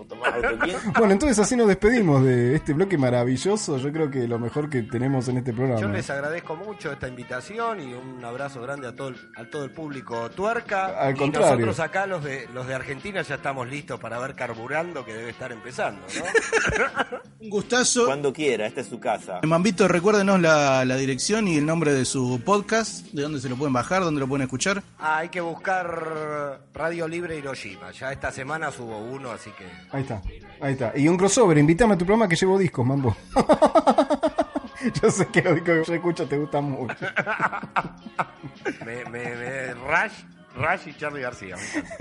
Bueno, 0.97 1.14
entonces 1.14 1.39
así 1.39 1.56
nos 1.56 1.68
despedimos 1.68 2.24
de 2.24 2.56
este 2.56 2.74
bloque 2.74 2.97
maravilloso. 2.97 3.78
Yo 3.78 3.91
creo 3.91 4.10
que 4.10 4.28
lo 4.28 4.39
mejor 4.39 4.70
que 4.70 4.84
tenemos 4.84 5.28
en 5.28 5.38
este 5.38 5.51
Yo 5.51 5.58
programa. 5.58 5.88
les 5.93 6.10
agradezco 6.10 6.56
mucho 6.56 6.91
esta 6.91 7.08
invitación 7.08 7.80
y 7.82 7.93
un 7.93 8.24
abrazo 8.24 8.62
grande 8.62 8.88
a 8.88 8.95
todo 8.95 9.10
el, 9.10 9.16
a 9.36 9.49
todo 9.49 9.64
el 9.66 9.72
público 9.72 10.30
tuerca. 10.30 10.86
Al 10.99 11.16
y 11.16 11.18
contrario. 11.20 11.51
nosotros 11.51 11.80
acá, 11.80 12.06
los 12.06 12.24
de, 12.24 12.47
los 12.54 12.68
de 12.68 12.76
Argentina, 12.76 13.22
ya 13.22 13.36
estamos 13.36 13.68
listos 13.68 13.99
para 13.99 14.20
ver 14.20 14.36
Carburando, 14.36 15.04
que 15.06 15.14
debe 15.14 15.30
estar 15.32 15.51
empezando, 15.51 16.01
¿no? 16.18 17.20
Un 17.44 17.50
gustazo. 17.50 18.06
Cuando 18.06 18.32
quiera, 18.32 18.66
esta 18.66 18.80
es 18.80 18.88
su 18.88 19.00
casa. 19.02 19.41
Mambito, 19.44 19.88
recuérdenos 19.89 20.39
la, 20.39 20.86
la 20.86 20.96
dirección 20.96 21.46
y 21.48 21.58
el 21.58 21.66
nombre 21.66 21.91
de 21.94 22.06
su 22.06 22.41
podcast, 22.46 23.06
de 23.12 23.22
dónde 23.24 23.41
se 23.41 23.50
lo 23.50 23.58
pueden 23.58 23.74
bajar, 23.74 24.02
dónde 24.02 24.22
lo 24.22 24.28
pueden 24.30 24.44
escuchar. 24.44 24.82
Ah, 24.98 25.18
hay 25.18 25.28
que 25.30 25.41
buscar 25.41 26.62
Radio 26.74 27.06
Libre 27.08 27.38
Hiroshima. 27.38 27.91
Ya 27.91 28.14
esta 28.14 28.32
semana 28.32 28.72
subo 28.72 28.98
uno, 28.98 29.32
así 29.32 29.50
que... 29.58 29.66
Ahí 29.91 30.04
está, 30.04 30.22
ahí 30.62 30.72
está. 30.74 30.94
Y 30.96 31.08
un 31.10 31.18
crossover, 31.18 31.58
invítame 31.58 31.96
a 31.96 31.98
tu 31.98 32.06
programa 32.06 32.30
que 32.30 32.38
llevo 32.38 32.58
discos, 32.58 32.86
mambo. 32.86 33.16
Yo 35.02 35.12
sé 35.12 35.28
que 35.28 35.41
los 35.41 35.56
discos 35.56 35.76
que 35.80 35.86
yo 35.86 35.94
escucho 35.96 36.26
te 36.28 36.38
gustan 36.38 36.66
mucho. 36.72 36.96
Me, 38.86 39.04
me, 39.06 39.36
me- 39.36 39.74
Rush, 39.74 40.24
Rush 40.56 40.88
y 40.89 40.94
Charlie 40.98 41.22
García. 41.22 41.56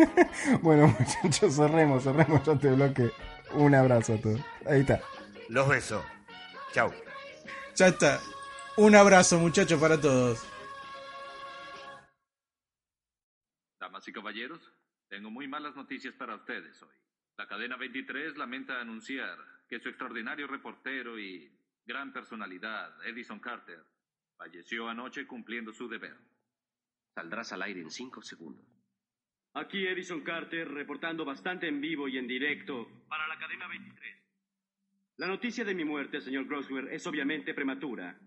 Bueno, 0.62 0.94
muchachos, 0.98 1.54
cerremos, 1.56 2.02
cerremos 2.04 2.42
ya 2.44 2.52
este 2.52 2.68
bloque. 2.70 3.10
Un 3.54 3.74
abrazo 3.74 4.14
a 4.14 4.16
todos. 4.18 4.40
Ahí 4.68 4.80
está. 4.80 5.00
Los 5.52 5.68
beso. 5.68 6.02
Chau. 6.72 6.90
Ya 7.74 7.88
está. 7.88 8.20
Un 8.78 8.94
abrazo, 8.94 9.38
muchachos, 9.38 9.78
para 9.78 10.00
todos. 10.00 10.42
Damas 13.78 14.08
y 14.08 14.12
caballeros, 14.14 14.72
tengo 15.08 15.30
muy 15.30 15.46
malas 15.46 15.76
noticias 15.76 16.14
para 16.14 16.36
ustedes 16.36 16.82
hoy. 16.82 16.96
La 17.36 17.46
cadena 17.46 17.76
23 17.76 18.38
lamenta 18.38 18.80
anunciar 18.80 19.36
que 19.68 19.78
su 19.78 19.90
extraordinario 19.90 20.46
reportero 20.46 21.18
y 21.18 21.54
gran 21.84 22.14
personalidad, 22.14 22.90
Edison 23.04 23.38
Carter, 23.38 23.84
falleció 24.38 24.88
anoche 24.88 25.26
cumpliendo 25.26 25.70
su 25.74 25.86
deber. 25.86 26.16
Saldrás 27.14 27.52
al 27.52 27.60
aire 27.60 27.82
en 27.82 27.90
cinco 27.90 28.22
segundos. 28.22 28.64
Aquí 29.52 29.86
Edison 29.86 30.22
Carter 30.22 30.66
reportando 30.66 31.26
bastante 31.26 31.68
en 31.68 31.78
vivo 31.78 32.08
y 32.08 32.16
en 32.16 32.26
directo 32.26 32.88
para 33.06 33.28
la 33.28 33.38
cadena 33.38 33.68
23. 33.68 34.21
La 35.22 35.28
noticia 35.28 35.64
de 35.64 35.72
mi 35.72 35.84
muerte, 35.84 36.20
señor 36.20 36.48
Grossware, 36.48 36.92
es 36.92 37.06
obviamente 37.06 37.54
prematura. 37.54 38.18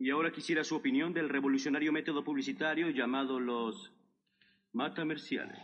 Y 0.00 0.10
ahora 0.10 0.32
quisiera 0.32 0.64
su 0.64 0.74
opinión 0.74 1.14
del 1.14 1.28
revolucionario 1.28 1.92
método 1.92 2.24
publicitario 2.24 2.90
llamado 2.90 3.38
los 3.38 3.92
matamerciales. 4.72 5.60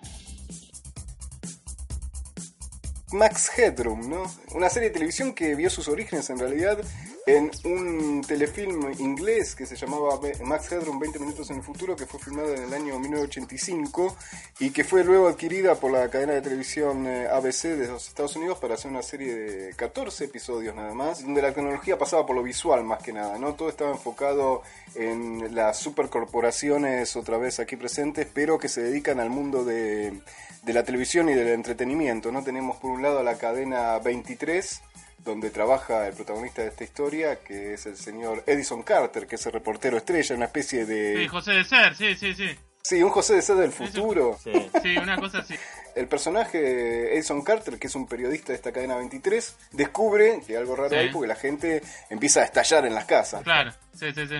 Max 3.12 3.50
Headroom, 3.58 4.08
¿no? 4.08 4.22
Una 4.54 4.68
serie 4.68 4.90
de 4.90 4.94
televisión 4.94 5.34
que 5.34 5.56
vio 5.56 5.70
sus 5.70 5.88
orígenes 5.88 6.30
en 6.30 6.38
realidad 6.38 6.78
en 7.26 7.50
un 7.64 8.22
telefilm 8.26 8.92
inglés 8.98 9.54
que 9.54 9.66
se 9.66 9.76
llamaba 9.76 10.18
Max 10.44 10.72
Headroom 10.72 10.98
20 10.98 11.18
minutos 11.18 11.50
en 11.50 11.56
el 11.56 11.62
futuro 11.62 11.94
que 11.94 12.06
fue 12.06 12.18
filmado 12.18 12.54
en 12.54 12.62
el 12.64 12.72
año 12.72 12.98
1985 12.98 14.16
y 14.58 14.70
que 14.70 14.84
fue 14.84 15.04
luego 15.04 15.28
adquirida 15.28 15.74
por 15.74 15.92
la 15.92 16.08
cadena 16.08 16.32
de 16.34 16.42
televisión 16.42 17.06
eh, 17.06 17.28
ABC 17.28 17.76
de 17.76 17.88
los 17.88 18.08
Estados 18.08 18.36
Unidos 18.36 18.58
para 18.58 18.74
hacer 18.74 18.90
una 18.90 19.02
serie 19.02 19.34
de 19.34 19.74
14 19.74 20.24
episodios 20.24 20.74
nada 20.74 20.94
más, 20.94 21.22
donde 21.22 21.42
la 21.42 21.52
tecnología 21.52 21.98
pasaba 21.98 22.26
por 22.26 22.36
lo 22.36 22.42
visual 22.42 22.84
más 22.84 23.02
que 23.02 23.12
nada, 23.12 23.38
¿no? 23.38 23.54
Todo 23.54 23.68
estaba 23.68 23.90
enfocado 23.90 24.62
en 24.94 25.54
las 25.54 25.78
supercorporaciones 25.78 27.16
otra 27.16 27.38
vez 27.38 27.60
aquí 27.60 27.76
presentes, 27.76 28.26
pero 28.32 28.58
que 28.58 28.68
se 28.68 28.82
dedican 28.82 29.20
al 29.20 29.30
mundo 29.30 29.64
de, 29.64 30.20
de 30.62 30.72
la 30.72 30.84
televisión 30.84 31.28
y 31.28 31.34
del 31.34 31.48
entretenimiento, 31.48 32.32
¿no? 32.32 32.42
Tenemos 32.42 32.76
por 32.78 32.90
un 32.90 33.02
lado 33.02 33.22
la 33.22 33.36
cadena 33.36 33.98
23 33.98 34.82
donde 35.24 35.50
trabaja 35.50 36.08
el 36.08 36.14
protagonista 36.14 36.62
de 36.62 36.68
esta 36.68 36.84
historia, 36.84 37.36
que 37.42 37.74
es 37.74 37.86
el 37.86 37.96
señor 37.96 38.42
Edison 38.46 38.82
Carter, 38.82 39.26
que 39.26 39.36
es 39.36 39.46
el 39.46 39.52
reportero 39.52 39.96
estrella, 39.96 40.34
una 40.36 40.46
especie 40.46 40.86
de... 40.86 41.16
Sí, 41.18 41.28
José 41.28 41.52
de 41.52 41.64
Ser, 41.64 41.94
sí, 41.94 42.14
sí, 42.16 42.34
sí. 42.34 42.48
Sí, 42.82 43.02
un 43.02 43.10
José 43.10 43.34
de 43.34 43.42
Ser 43.42 43.56
del 43.56 43.72
futuro. 43.72 44.38
Sí, 44.42 44.96
una 44.96 45.16
cosa 45.18 45.38
así. 45.40 45.54
El 45.94 46.08
personaje 46.08 47.14
Edison 47.14 47.42
Carter, 47.42 47.78
que 47.78 47.88
es 47.88 47.94
un 47.94 48.06
periodista 48.08 48.52
de 48.52 48.56
esta 48.56 48.72
cadena 48.72 48.96
23, 48.96 49.56
descubre 49.72 50.40
que 50.46 50.54
hay 50.54 50.58
algo 50.58 50.76
raro 50.76 50.90
Sí. 50.90 50.94
ahí 50.96 51.10
porque 51.12 51.28
la 51.28 51.36
gente 51.36 51.82
empieza 52.08 52.40
a 52.40 52.44
estallar 52.44 52.86
en 52.86 52.94
las 52.94 53.04
casas. 53.04 53.42
Claro, 53.42 53.72
sí, 53.94 54.06
sí, 54.14 54.26
sí. 54.26 54.36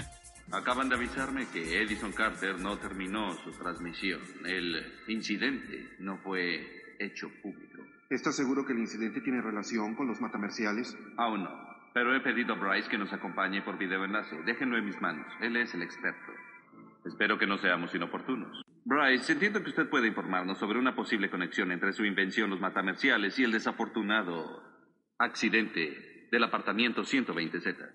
Acaban 0.52 0.88
de 0.88 0.96
avisarme 0.96 1.46
que 1.52 1.82
Edison 1.82 2.12
Carter 2.12 2.58
no 2.58 2.78
terminó 2.78 3.36
su 3.44 3.52
transmisión. 3.52 4.20
El 4.46 4.84
incidente 5.08 5.90
no 5.98 6.16
fue 6.18 6.60
hecho 6.98 7.28
público. 7.42 7.69
¿Estás 8.10 8.34
seguro 8.34 8.66
que 8.66 8.72
el 8.72 8.80
incidente 8.80 9.20
tiene 9.20 9.40
relación 9.40 9.94
con 9.94 10.08
los 10.08 10.20
matamerciales? 10.20 10.98
Aún 11.16 11.44
no. 11.44 11.50
Pero 11.94 12.12
he 12.12 12.18
pedido 12.18 12.54
a 12.54 12.58
Bryce 12.58 12.90
que 12.90 12.98
nos 12.98 13.12
acompañe 13.12 13.62
por 13.62 13.78
videoenlace. 13.78 14.42
Déjenlo 14.42 14.76
en 14.76 14.84
mis 14.84 15.00
manos. 15.00 15.32
Él 15.40 15.56
es 15.56 15.72
el 15.74 15.82
experto. 15.82 16.32
Espero 17.04 17.38
que 17.38 17.46
no 17.46 17.56
seamos 17.58 17.94
inoportunos. 17.94 18.64
Bryce, 18.84 19.32
entiendo 19.32 19.62
que 19.62 19.70
usted 19.70 19.88
puede 19.88 20.08
informarnos 20.08 20.58
sobre 20.58 20.80
una 20.80 20.96
posible 20.96 21.30
conexión 21.30 21.70
entre 21.70 21.92
su 21.92 22.04
invención, 22.04 22.50
los 22.50 22.58
matamerciales, 22.58 23.38
y 23.38 23.44
el 23.44 23.52
desafortunado 23.52 24.60
accidente 25.16 26.26
del 26.32 26.42
apartamento 26.42 27.02
120Z. 27.02 27.94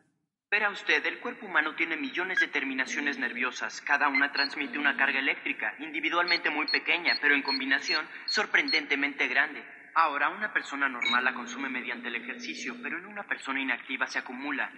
Verá 0.49 0.69
usted, 0.69 1.05
el 1.05 1.19
cuerpo 1.19 1.45
humano 1.45 1.75
tiene 1.75 1.97
millones 1.97 2.39
de 2.39 2.47
terminaciones 2.47 3.19
nerviosas. 3.19 3.81
Cada 3.81 4.07
una 4.07 4.31
transmite 4.31 4.79
una 4.79 4.95
carga 4.95 5.19
eléctrica, 5.19 5.75
individualmente 5.79 6.49
muy 6.49 6.67
pequeña, 6.67 7.17
pero 7.21 7.35
en 7.35 7.41
combinación 7.41 8.05
sorprendentemente 8.27 9.27
grande. 9.27 9.61
Ahora, 9.97 10.27
una 10.27 10.51
persona 10.51 10.89
normal 10.89 11.23
la 11.23 11.33
consume 11.33 11.69
mediante 11.69 12.09
el 12.09 12.17
ejercicio, 12.17 12.75
pero 12.83 12.97
en 12.97 13.05
una 13.05 13.23
persona 13.23 13.61
inactiva 13.61 14.05
se 14.07 14.19
acumula. 14.19 14.69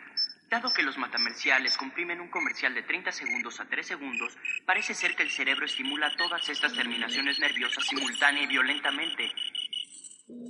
Dado 0.48 0.72
que 0.72 0.84
los 0.84 1.00
matamerciales 1.00 1.76
comprimen 1.76 2.22
un 2.22 2.30
comercial 2.30 2.76
de 2.76 2.84
30 2.84 3.12
segundos 3.12 3.60
a 3.60 3.66
3 3.66 3.88
segundos, 3.88 4.38
parece 4.64 4.94
ser 4.94 5.16
que 5.16 5.24
el 5.24 5.32
cerebro 5.32 5.66
estimula 5.66 6.16
todas 6.16 6.48
estas 6.50 6.72
terminaciones 6.72 7.40
nerviosas 7.40 7.84
simultánea 7.86 8.44
y 8.44 8.46
violentamente. 8.46 9.32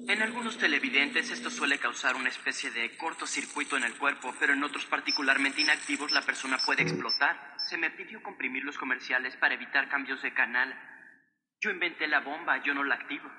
En 0.09 0.21
algunos 0.21 0.57
televidentes 0.57 1.31
esto 1.31 1.49
suele 1.49 1.79
causar 1.79 2.17
una 2.17 2.27
especie 2.27 2.69
de 2.69 2.97
cortocircuito 2.97 3.77
en 3.77 3.85
el 3.85 3.95
cuerpo, 3.95 4.35
pero 4.37 4.51
en 4.51 4.63
otros 4.65 4.85
particularmente 4.85 5.61
inactivos 5.61 6.11
la 6.11 6.23
persona 6.23 6.57
puede 6.57 6.81
explotar. 6.81 7.55
Se 7.57 7.77
me 7.77 7.91
pidió 7.91 8.21
comprimir 8.21 8.65
los 8.65 8.77
comerciales 8.77 9.37
para 9.37 9.53
evitar 9.53 9.87
cambios 9.87 10.21
de 10.21 10.33
canal. 10.33 10.77
Yo 11.61 11.69
inventé 11.69 12.05
la 12.07 12.19
bomba, 12.19 12.61
yo 12.63 12.73
no 12.73 12.83
la 12.83 12.95
activo. 12.95 13.31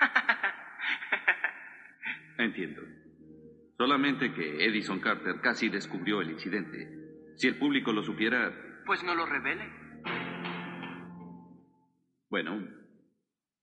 Entiendo. 2.38 2.82
Solamente 3.78 4.32
que 4.32 4.64
Edison 4.64 5.00
Carter 5.00 5.40
casi 5.42 5.68
descubrió 5.68 6.20
el 6.20 6.30
incidente. 6.30 6.88
Si 7.36 7.46
el 7.48 7.58
público 7.58 7.92
lo 7.92 8.02
supiera, 8.02 8.52
Pues 8.86 9.02
no 9.02 9.14
lo 9.14 9.26
revele. 9.26 9.64
bueno. 12.30 12.66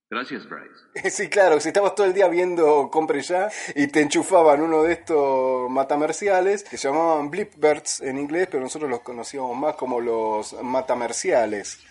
Gracias, 0.09 0.47
Bryce. 0.47 1.09
Sí, 1.09 1.27
claro, 1.29 1.59
si 1.59 1.69
estabas 1.69 1.95
todo 1.95 2.05
el 2.05 2.13
día 2.13 2.27
viendo 2.27 2.89
Compre 2.91 3.21
Ya 3.21 3.49
y 3.75 3.87
te 3.87 4.01
enchufaban 4.01 4.61
uno 4.61 4.83
de 4.83 4.93
estos 4.93 5.69
matamerciales 5.71 6.63
que 6.63 6.77
se 6.77 6.87
llamaban 6.87 7.31
Blipbirds 7.31 8.01
en 8.01 8.19
inglés, 8.19 8.47
pero 8.51 8.61
nosotros 8.61 8.91
los 8.91 8.99
conocíamos 9.01 9.57
más 9.57 9.73
como 9.75 9.99
los 9.99 10.53
matamerciales 10.61 11.83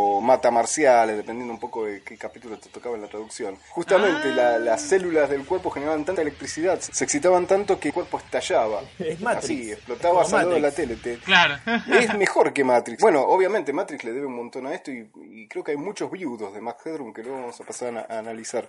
o 0.00 0.20
matamarciales, 0.20 1.16
dependiendo 1.16 1.52
un 1.52 1.60
poco 1.60 1.84
de 1.84 2.02
qué 2.02 2.16
capítulo 2.16 2.58
te 2.58 2.68
tocaba 2.68 2.94
en 2.96 3.02
la 3.02 3.08
traducción. 3.08 3.56
Justamente 3.70 4.28
la- 4.32 4.58
las 4.58 4.80
células 4.82 5.28
del 5.30 5.44
cuerpo 5.44 5.70
generaban 5.70 6.04
tanta 6.04 6.22
electricidad, 6.22 6.78
se 6.80 7.04
excitaban 7.04 7.46
tanto 7.46 7.78
que 7.80 7.88
el 7.88 7.94
cuerpo 7.94 8.18
estallaba. 8.18 8.80
Es 8.98 9.20
Matrix. 9.20 9.44
Así, 9.44 9.72
explotaba 9.72 10.22
al 10.22 10.50
de 10.50 10.60
la 10.60 10.70
tele. 10.70 10.96
te- 10.96 11.18
Claro. 11.18 11.56
es 11.92 12.14
mejor 12.18 12.52
que 12.52 12.64
Matrix. 12.64 13.00
Bueno, 13.02 13.22
obviamente 13.22 13.72
Matrix 13.72 14.04
le 14.04 14.12
debe 14.12 14.26
un 14.26 14.36
montón 14.36 14.66
a 14.66 14.74
esto 14.74 14.90
y, 14.90 15.10
y 15.30 15.48
creo 15.48 15.64
que 15.64 15.72
hay 15.72 15.76
muchos 15.76 16.10
viudos 16.10 16.52
de 16.54 16.60
Max 16.60 16.84
Headroom 16.86 17.12
que 17.12 17.22
luego 17.22 17.40
vamos 17.40 17.60
a 17.60 17.64
pasar 17.64 17.96
a, 17.96 18.14
a 18.14 18.18
analizar. 18.18 18.68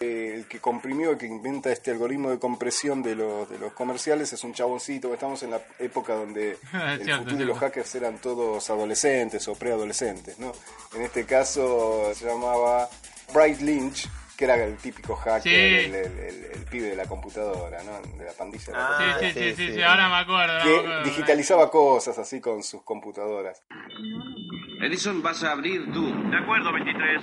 Eh, 0.00 0.32
el 0.36 0.46
que 0.46 0.60
comprimió, 0.60 1.10
el 1.10 1.18
que 1.18 1.26
inventa 1.26 1.72
este 1.72 1.90
algoritmo 1.90 2.30
de 2.30 2.38
compresión 2.38 3.02
de 3.02 3.16
los, 3.16 3.50
de 3.50 3.58
los 3.58 3.72
comerciales 3.72 4.32
es 4.32 4.44
un 4.44 4.52
chaboncito. 4.54 5.12
Estamos 5.12 5.42
en 5.42 5.50
la 5.50 5.60
época 5.80 6.14
donde 6.14 6.52
el 6.72 7.02
cierto, 7.04 7.24
futuro 7.24 7.42
y 7.42 7.46
los 7.46 7.58
hackers 7.58 7.94
eran 7.96 8.18
todos 8.18 8.70
adolescentes 8.70 9.48
o 9.48 9.54
preadolescentes, 9.56 10.38
¿no? 10.38 10.52
En 10.94 11.02
este 11.02 11.24
caso 11.26 12.12
se 12.14 12.26
llamaba 12.26 12.88
Bright 13.34 13.60
Lynch, 13.60 14.08
que 14.36 14.44
era 14.44 14.54
el 14.62 14.76
típico 14.76 15.16
hacker, 15.16 15.42
Sí. 15.42 15.86
el, 15.86 15.94
el- 15.96 16.18
el- 16.20 16.44
el 16.54 16.64
pibe 16.70 16.90
de 16.90 16.96
la 16.96 17.06
computadora, 17.06 17.82
¿no? 17.82 18.00
De 18.16 18.24
la 18.24 18.32
pandilla. 18.34 18.66
de 18.66 18.72
la 18.72 18.78
Sí, 18.78 19.04
computadora. 19.04 19.32
sí, 19.32 19.40
sí, 19.40 19.54
sí, 19.56 19.74
sí, 19.74 19.82
ahora 19.82 20.08
me 20.08 20.16
acuerdo. 20.16 20.54
me 20.58 20.62
Que 20.70 20.76
acuerdo. 20.78 21.02
digitalizaba 21.02 21.70
cosas 21.72 22.16
así 22.20 22.40
con 22.40 22.62
sus 22.62 22.82
computadoras. 22.82 23.62
Edison, 24.80 25.22
vas 25.22 25.42
a 25.42 25.50
abrir 25.52 25.92
tú. 25.92 26.06
De 26.30 26.36
acuerdo, 26.38 26.72
23. 26.72 27.20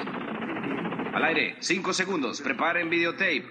Al 1.16 1.24
aire, 1.24 1.56
cinco 1.62 1.94
segundos. 1.94 2.42
Preparen 2.42 2.90
videotape. 2.90 3.46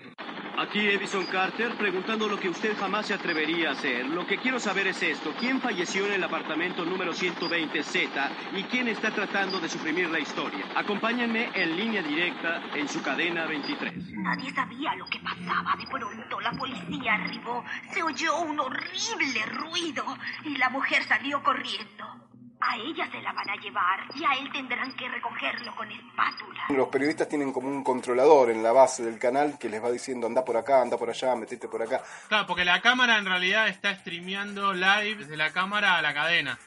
Aquí 0.59 0.81
Edison 0.81 1.25
Carter 1.25 1.75
preguntando 1.79 2.29
lo 2.29 2.39
que 2.39 2.51
usted 2.51 2.77
jamás 2.77 3.07
se 3.07 3.15
atrevería 3.15 3.71
a 3.71 3.73
hacer. 3.73 4.05
Lo 4.05 4.27
que 4.27 4.37
quiero 4.37 4.61
saber 4.61 4.87
es 4.89 5.03
esto. 5.03 5.33
¿Quién 5.41 5.63
falleció 5.63 6.05
en 6.05 6.13
el 6.13 6.25
apartamento 6.25 6.85
número 6.85 7.15
120Z 7.15 8.31
y 8.55 8.65
quién 8.65 8.89
está 8.89 9.13
tratando 9.13 9.61
de 9.61 9.71
suprimir 9.71 10.11
la 10.11 10.21
historia? 10.21 10.63
Acompáñenme 10.77 11.49
en 11.55 11.75
línea 11.75 12.03
directa 12.03 12.61
en 12.75 12.87
su 12.87 13.03
cadena 13.03 13.47
23. 13.47 14.13
Nadie 14.13 14.53
sabía 14.53 14.95
lo 14.97 15.07
que 15.07 15.21
pasaba. 15.21 15.75
De 15.79 15.87
pronto 15.87 16.41
la 16.43 16.53
policía 16.53 17.15
arribó. 17.15 17.65
Se 17.95 18.03
oyó 18.03 18.41
un 18.41 18.61
horrible 18.61 19.43
ruido 19.47 20.05
y 20.45 20.59
la 20.59 20.69
mujer 20.69 21.03
salió 21.05 21.43
corriendo. 21.43 22.24
A 22.67 22.77
ella 22.79 23.07
se 23.11 23.21
la 23.21 23.33
van 23.33 23.49
a 23.51 23.57
llevar 23.57 24.01
y 24.15 24.25
a 24.25 24.33
él 24.41 24.51
tendrán 24.51 24.95
que 24.97 25.07
recogerlo 25.09 25.75
con 25.77 25.91
espátula. 25.91 26.65
Los 26.71 26.89
periodistas 26.89 27.29
tienen 27.29 27.53
como 27.53 27.69
un 27.69 27.85
controlador 27.85 28.51
en 28.51 28.63
la 28.63 28.73
base 28.73 29.03
del 29.05 29.19
canal 29.19 29.59
que 29.59 29.69
les 29.69 29.83
va 29.85 29.91
diciendo 29.91 30.27
anda 30.27 30.45
por 30.45 30.57
acá, 30.57 30.81
anda 30.81 30.97
por 30.97 31.11
allá, 31.11 31.37
metete 31.37 31.69
por 31.69 31.83
acá. 31.83 32.03
Claro, 32.29 32.47
porque 32.47 32.65
la 32.65 32.81
cámara 32.81 33.19
en 33.19 33.27
realidad 33.27 33.69
está 33.69 33.95
streameando 33.95 34.73
live 34.73 35.17
desde 35.17 35.37
la 35.37 35.51
cámara 35.53 35.99
a 35.99 36.03
la 36.03 36.15
cadena. 36.15 36.59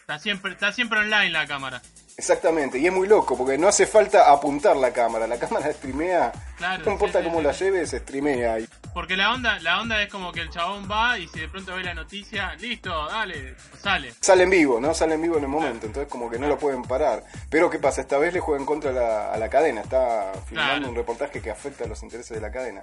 Está 0.00 0.18
siempre, 0.18 0.52
está 0.52 0.72
siempre 0.72 1.00
online 1.00 1.30
la 1.30 1.46
cámara. 1.46 1.82
Exactamente, 2.16 2.78
y 2.78 2.86
es 2.86 2.92
muy 2.92 3.08
loco 3.08 3.36
porque 3.36 3.56
no 3.56 3.66
hace 3.68 3.86
falta 3.86 4.30
apuntar 4.30 4.76
la 4.76 4.92
cámara, 4.92 5.26
la 5.26 5.38
cámara 5.38 5.72
streamea, 5.72 6.30
Claro, 6.58 6.84
no 6.84 6.92
importa 6.92 7.18
sí, 7.18 7.24
sí, 7.24 7.30
cómo 7.30 7.40
sí. 7.40 7.46
la 7.46 7.52
lleves, 7.52 7.90
streamea. 7.90 8.58
Porque 8.92 9.16
la 9.16 9.32
onda, 9.32 9.58
la 9.60 9.80
onda 9.80 10.02
es 10.02 10.08
como 10.08 10.32
que 10.32 10.40
el 10.40 10.50
chabón 10.50 10.88
va 10.90 11.16
y 11.18 11.28
si 11.28 11.40
de 11.40 11.48
pronto 11.48 11.74
ve 11.76 11.84
la 11.84 11.94
noticia, 11.94 12.54
listo, 12.56 12.90
dale, 13.08 13.54
sale. 13.80 14.12
Sale 14.20 14.42
en 14.42 14.50
vivo, 14.50 14.80
¿no? 14.80 14.92
Sale 14.94 15.14
en 15.14 15.22
vivo 15.22 15.36
en 15.38 15.44
el 15.44 15.48
momento, 15.48 15.86
entonces 15.86 16.10
como 16.10 16.28
que 16.28 16.38
no 16.38 16.48
lo 16.48 16.58
pueden 16.58 16.82
parar. 16.82 17.22
Pero 17.50 17.70
¿qué 17.70 17.78
pasa? 17.78 18.00
Esta 18.00 18.18
vez 18.18 18.34
le 18.34 18.40
juegan 18.40 18.66
contra 18.66 18.90
la, 18.92 19.32
a 19.32 19.36
la 19.38 19.48
cadena, 19.48 19.82
está 19.82 20.32
filmando 20.48 20.74
Claro. 20.78 20.88
un 20.90 20.96
reportaje 20.96 21.40
que 21.40 21.50
afecta 21.50 21.84
a 21.84 21.86
los 21.86 22.02
intereses 22.02 22.34
de 22.34 22.40
la 22.40 22.50
cadena. 22.50 22.82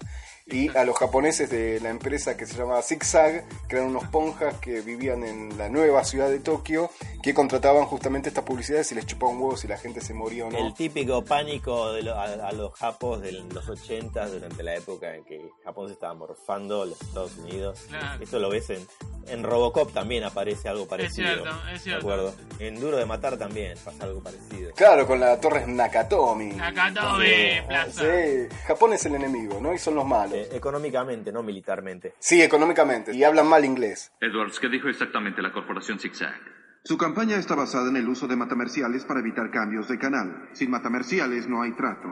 Y 0.50 0.70
a 0.78 0.86
los 0.86 0.96
japoneses 0.98 1.50
de 1.50 1.80
la 1.82 1.90
empresa 1.90 2.38
que 2.38 2.46
se 2.46 2.58
llamaba 2.58 2.82
Zigzag, 2.82 3.44
que 3.68 3.76
eran 3.76 3.90
unos 3.90 4.06
ponjas 4.08 4.56
que 4.60 4.80
vivían 4.80 5.24
en 5.26 5.58
la 5.58 5.68
nueva 5.68 6.06
ciudad 6.06 6.30
de 6.30 6.40
Tokio, 6.40 6.90
que 7.22 7.34
contrataban 7.34 7.86
justamente 7.86 8.30
estas 8.30 8.46
publicidades 8.46 8.90
y 8.94 8.96
les 8.96 9.06
chupaban 9.06 9.36
huevos 9.38 9.60
si 9.60 9.68
la 9.68 9.78
gente 9.78 10.00
se 10.00 10.14
moría 10.14 10.46
o 10.46 10.50
no. 10.50 10.58
El 10.58 10.74
típico 10.74 11.24
pánico 11.26 11.92
de 11.92 12.04
lo- 12.04 12.16
a, 12.16 12.24
a 12.48 12.52
los 12.54 12.74
japos 12.76 13.22
de 13.22 13.34
los 13.34 13.68
80 13.68 14.26
durante 14.30 14.64
la 14.64 14.76
época 14.76 15.14
en 15.16 15.26
que 15.26 15.50
Japón 15.66 15.88
se 15.88 15.94
estaba 15.96 16.14
morfando 16.14 16.84
a 16.84 16.86
los 16.86 17.02
Estados 17.02 17.36
Unidos. 17.38 17.80
Claro. 17.90 18.24
Esto 18.24 18.40
lo 18.40 18.50
ves 18.50 18.70
en, 18.70 18.88
en 19.28 19.44
Robocop 19.44 19.92
también 19.92 20.24
aparece 20.24 20.70
algo 20.70 20.88
parecido. 20.88 21.28
cierto, 21.28 21.50
es 21.74 21.82
cierto. 21.84 22.08
De 22.08 22.14
acuerdo. 22.14 22.34
En 22.60 22.80
Duro 22.80 22.96
de 22.96 23.06
Matar 23.06 23.38
también 23.38 23.78
pasa 23.84 24.06
algo 24.06 24.22
parecido. 24.24 24.72
Claro, 24.76 25.06
con 25.06 25.20
la 25.20 25.40
torre 25.42 25.68
Nakatomi. 25.68 26.52
Nakatomi, 26.54 27.62
Plaza. 27.68 28.02
Sí, 28.02 28.56
Japón 28.66 28.94
es 28.94 29.06
el 29.06 29.16
enemigo, 29.16 29.60
¿no? 29.60 29.74
Y 29.74 29.78
son 29.78 29.96
los 29.96 30.06
malos. 30.06 30.37
Eh, 30.38 30.50
económicamente, 30.54 31.32
no 31.32 31.44
militarmente. 31.44 32.14
Sí, 32.20 32.42
económicamente. 32.42 33.16
Y 33.16 33.24
hablan 33.24 33.48
mal 33.48 33.66
inglés. 33.66 34.12
Edwards, 34.22 34.60
¿qué 34.60 34.70
dijo 34.70 34.88
exactamente 34.88 35.42
la 35.42 35.52
corporación 35.52 36.00
Zigzag? 36.00 36.40
Su 36.84 36.98
campaña 36.98 37.36
está 37.36 37.56
basada 37.56 37.90
en 37.90 37.98
el 37.98 38.08
uso 38.08 38.28
de 38.28 38.36
matamerciales 38.36 39.04
para 39.06 39.20
evitar 39.20 39.52
cambios 39.52 39.88
de 39.90 39.98
canal. 39.98 40.50
Sin 40.54 40.72
matamerciales 40.72 41.48
no 41.48 41.62
hay 41.62 41.74
trato. 41.76 42.08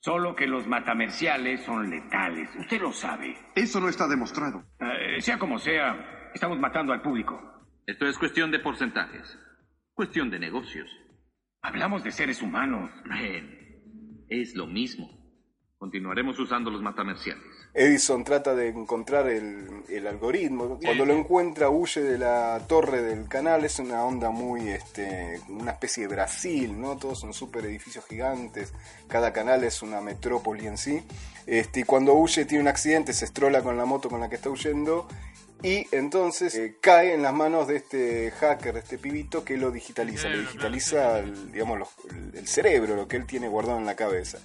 Solo 0.00 0.36
que 0.36 0.46
los 0.46 0.66
matamerciales 0.66 1.64
son 1.64 1.88
letales. 1.88 2.50
Usted 2.58 2.80
lo 2.80 2.92
sabe. 2.92 3.34
Eso 3.54 3.80
no 3.80 3.88
está 3.88 4.06
demostrado. 4.06 4.64
Eh, 4.80 5.20
sea 5.20 5.38
como 5.38 5.58
sea, 5.58 6.30
estamos 6.34 6.58
matando 6.58 6.92
al 6.92 7.02
público. 7.02 7.40
Esto 7.86 8.06
es 8.06 8.18
cuestión 8.18 8.50
de 8.50 8.58
porcentajes. 8.58 9.38
Cuestión 9.94 10.30
de 10.30 10.38
negocios. 10.38 10.90
Hablamos 11.62 12.04
de 12.04 12.10
seres 12.10 12.42
humanos. 12.42 12.90
Men, 13.04 14.24
es 14.28 14.54
lo 14.54 14.66
mismo. 14.66 15.15
Continuaremos 15.78 16.38
usando 16.38 16.70
los 16.70 16.80
matamerciales. 16.80 17.42
Edison 17.74 18.24
trata 18.24 18.54
de 18.54 18.68
encontrar 18.68 19.28
el, 19.28 19.68
el 19.90 20.06
algoritmo. 20.06 20.78
Cuando 20.82 21.04
lo 21.04 21.12
encuentra, 21.12 21.68
huye 21.68 22.00
de 22.00 22.16
la 22.18 22.58
torre 22.66 23.02
del 23.02 23.28
canal. 23.28 23.62
Es 23.64 23.78
una 23.78 24.02
onda 24.02 24.30
muy, 24.30 24.70
este, 24.70 25.38
una 25.50 25.72
especie 25.72 26.04
de 26.08 26.14
Brasil, 26.14 26.80
¿no? 26.80 26.96
Todos 26.96 27.20
son 27.20 27.34
super 27.34 27.66
edificios 27.66 28.06
gigantes. 28.06 28.72
Cada 29.06 29.34
canal 29.34 29.64
es 29.64 29.82
una 29.82 30.00
metrópoli 30.00 30.66
en 30.66 30.78
sí. 30.78 31.02
Este, 31.46 31.80
y 31.80 31.84
cuando 31.84 32.14
huye, 32.14 32.46
tiene 32.46 32.62
un 32.62 32.68
accidente, 32.68 33.12
se 33.12 33.26
estrola 33.26 33.62
con 33.62 33.76
la 33.76 33.84
moto 33.84 34.08
con 34.08 34.20
la 34.20 34.30
que 34.30 34.36
está 34.36 34.48
huyendo. 34.48 35.06
Y 35.62 35.86
entonces 35.94 36.54
eh, 36.54 36.76
cae 36.80 37.12
en 37.12 37.20
las 37.22 37.34
manos 37.34 37.68
de 37.68 37.76
este 37.76 38.30
hacker, 38.30 38.72
de 38.72 38.80
este 38.80 38.96
pibito 38.96 39.44
que 39.44 39.58
lo 39.58 39.70
digitaliza. 39.70 40.28
Le 40.30 40.40
digitaliza, 40.40 41.18
el, 41.18 41.52
digamos, 41.52 41.78
los- 41.78 41.94
el- 42.10 42.34
el 42.38 42.46
cerebro, 42.48 42.96
lo 42.96 43.06
que 43.06 43.16
él 43.18 43.26
tiene 43.26 43.48
guardado 43.48 43.78
en 43.78 43.84
la 43.86 43.94
cabeza. 43.94 44.38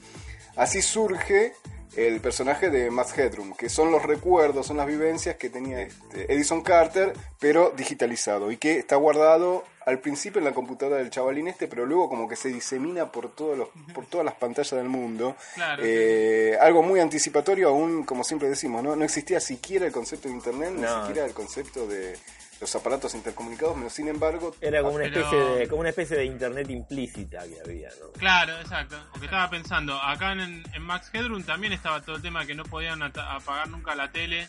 Así 0.56 0.82
surge 0.82 1.54
el 1.96 2.22
personaje 2.22 2.70
de 2.70 2.90
Matt 2.90 3.18
Headroom, 3.18 3.54
que 3.54 3.68
son 3.68 3.92
los 3.92 4.04
recuerdos, 4.04 4.68
son 4.68 4.78
las 4.78 4.88
vivencias 4.88 5.36
que 5.36 5.50
tenía 5.50 5.82
este 5.82 6.32
Edison 6.34 6.62
Carter, 6.62 7.14
pero 7.40 7.74
digitalizado 7.76 8.52
y 8.52 8.58
que 8.58 8.80
está 8.80 8.96
guardado 8.96 9.66
al 9.86 10.00
principio 10.00 10.40
en 10.40 10.46
la 10.46 10.54
computadora 10.54 10.98
del 10.98 11.10
chavalín 11.10 11.48
este, 11.48 11.68
pero 11.68 11.86
luego 11.86 12.08
como 12.08 12.30
que 12.30 12.36
se 12.36 12.50
disemina 12.50 13.12
por 13.12 13.34
todos 13.36 13.58
los, 13.58 13.70
por 13.94 14.06
todas 14.06 14.24
las 14.24 14.36
pantallas 14.36 14.72
del 14.72 14.88
mundo. 14.88 15.36
Claro, 15.56 15.84
Eh, 15.86 16.58
algo 16.62 16.82
muy 16.82 17.00
anticipatorio, 17.00 17.68
aún 17.70 18.04
como 18.04 18.24
siempre 18.24 18.48
decimos, 18.48 18.84
no, 18.84 18.96
no 18.96 19.04
existía 19.04 19.40
siquiera 19.42 19.86
el 19.86 19.92
concepto 19.92 20.30
de 20.30 20.36
internet, 20.36 20.72
ni 20.74 20.88
siquiera 20.88 21.26
el 21.26 21.34
concepto 21.34 21.88
de 21.88 22.18
los 22.62 22.76
aparatos 22.76 23.16
intercomunicados, 23.16 23.76
pero 23.76 23.90
sin 23.90 24.08
embargo 24.08 24.56
Era 24.62 24.82
como 24.84 24.96
una 24.96 25.06
Pero- 25.06 25.22
especie 25.22 25.40
de, 25.40 25.68
como 25.68 25.82
una 25.82 25.90
especie 25.90 26.16
de 26.18 26.26
internet 26.26 26.70
implícita 26.70 27.40
que 27.48 27.60
había, 27.66 27.90
¿no? 28.00 28.12
Claro, 28.14 28.54
exacto. 28.62 28.96
Porque 29.12 29.26
estaba 29.26 29.50
pensando, 29.50 30.00
acá 30.00 30.32
en, 30.34 30.64
en 30.74 30.82
Max 30.84 31.10
Headroom 31.12 31.44
también 31.44 31.74
estaba 31.74 32.02
todo 32.02 32.16
el 32.18 32.22
tema 32.22 32.46
que 32.46 32.54
no 32.56 32.64
podían 32.64 33.02
apagar 33.02 33.68
nunca 33.70 33.96
la 33.96 34.12
tele. 34.12 34.48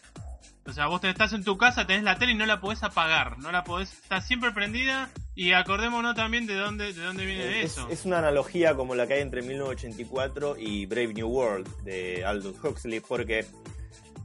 O 0.65 0.73
sea, 0.73 0.87
vos 0.87 1.01
te 1.01 1.11
estás 1.11 1.33
en 1.33 1.43
tu 1.43 1.59
casa, 1.59 1.87
tenés 1.89 2.05
la 2.05 2.19
tele 2.19 2.33
y 2.33 2.35
no 2.37 2.47
la 2.47 2.61
podés 2.61 2.85
apagar, 2.85 3.37
no 3.39 3.51
la 3.51 3.65
podés, 3.65 3.93
está 3.95 4.21
siempre 4.21 4.53
prendida 4.53 5.11
y 5.35 5.53
acordémonos 5.55 6.15
también 6.15 6.47
de 6.47 6.55
dónde, 6.55 6.93
de 6.93 7.03
dónde 7.05 7.25
viene 7.27 7.63
Es, 7.63 7.73
eso. 7.73 7.89
es 7.91 8.05
una 8.05 8.19
analogía 8.19 8.77
como 8.77 8.95
la 8.95 9.09
que 9.09 9.15
hay 9.15 9.23
entre 9.23 9.43
1984 9.43 10.57
y 10.59 10.87
Brave 10.87 11.15
New 11.15 11.27
World 11.29 11.67
de 11.83 12.25
Aldous 12.25 12.63
Huxley, 12.63 13.01
porque 13.01 13.45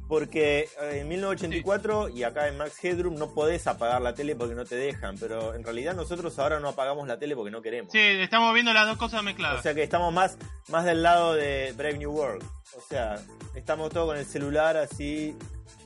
porque 0.07 0.69
eh, 0.81 0.99
en 0.99 1.07
1984 1.07 2.09
y 2.09 2.23
acá 2.23 2.47
en 2.47 2.57
Max 2.57 2.83
Headroom 2.83 3.15
no 3.15 3.33
podés 3.33 3.67
apagar 3.67 4.01
la 4.01 4.13
tele 4.13 4.35
porque 4.35 4.55
no 4.55 4.65
te 4.65 4.75
dejan, 4.75 5.15
pero 5.19 5.53
en 5.53 5.63
realidad 5.63 5.95
nosotros 5.95 6.37
ahora 6.39 6.59
no 6.59 6.69
apagamos 6.69 7.07
la 7.07 7.19
tele 7.19 7.35
porque 7.35 7.51
no 7.51 7.61
queremos. 7.61 7.91
Sí, 7.91 7.99
estamos 7.99 8.53
viendo 8.53 8.73
las 8.73 8.87
dos 8.87 8.97
cosas 8.97 9.23
mezcladas. 9.23 9.59
O 9.59 9.63
sea 9.63 9.73
que 9.73 9.83
estamos 9.83 10.13
más, 10.13 10.37
más 10.69 10.85
del 10.85 11.03
lado 11.03 11.33
de 11.33 11.73
Brave 11.75 11.97
New 11.97 12.11
World. 12.11 12.43
O 12.77 12.81
sea, 12.81 13.15
estamos 13.55 13.91
todos 13.91 14.07
con 14.07 14.17
el 14.17 14.25
celular 14.25 14.77
así 14.77 15.35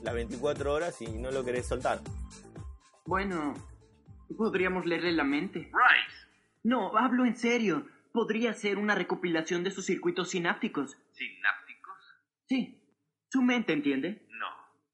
las 0.02 0.14
24 0.14 0.72
horas 0.72 1.00
y 1.02 1.06
no 1.06 1.30
lo 1.30 1.44
querés 1.44 1.66
soltar. 1.66 2.00
Bueno, 3.04 3.54
podríamos 4.36 4.86
leerle 4.86 5.12
la 5.12 5.24
mente. 5.24 5.58
Rice. 5.60 6.28
No, 6.62 6.96
hablo 6.96 7.24
en 7.24 7.36
serio. 7.36 7.86
Podría 8.12 8.52
ser 8.52 8.78
una 8.78 8.94
recopilación 8.94 9.64
de 9.64 9.70
sus 9.70 9.86
circuitos 9.86 10.30
sinápticos. 10.30 10.98
¿Sinápticos? 11.12 11.96
Sí. 12.46 12.81
Su 13.32 13.40
mente, 13.40 13.72
¿entiende? 13.72 14.26
No, 14.28 14.50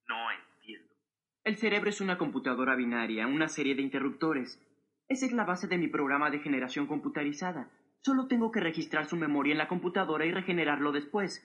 no 0.06 0.30
entiendo. 0.30 0.94
El 1.42 1.56
cerebro 1.56 1.90
es 1.90 2.00
una 2.00 2.18
computadora 2.18 2.76
binaria, 2.76 3.26
una 3.26 3.48
serie 3.48 3.74
de 3.74 3.82
interruptores. 3.82 4.62
Esa 5.08 5.26
es 5.26 5.32
la 5.32 5.42
base 5.42 5.66
de 5.66 5.76
mi 5.76 5.88
programa 5.88 6.30
de 6.30 6.38
generación 6.38 6.86
computarizada. 6.86 7.68
Solo 8.00 8.28
tengo 8.28 8.52
que 8.52 8.60
registrar 8.60 9.06
su 9.06 9.16
memoria 9.16 9.50
en 9.50 9.58
la 9.58 9.66
computadora 9.66 10.24
y 10.24 10.30
regenerarlo 10.30 10.92
después. 10.92 11.44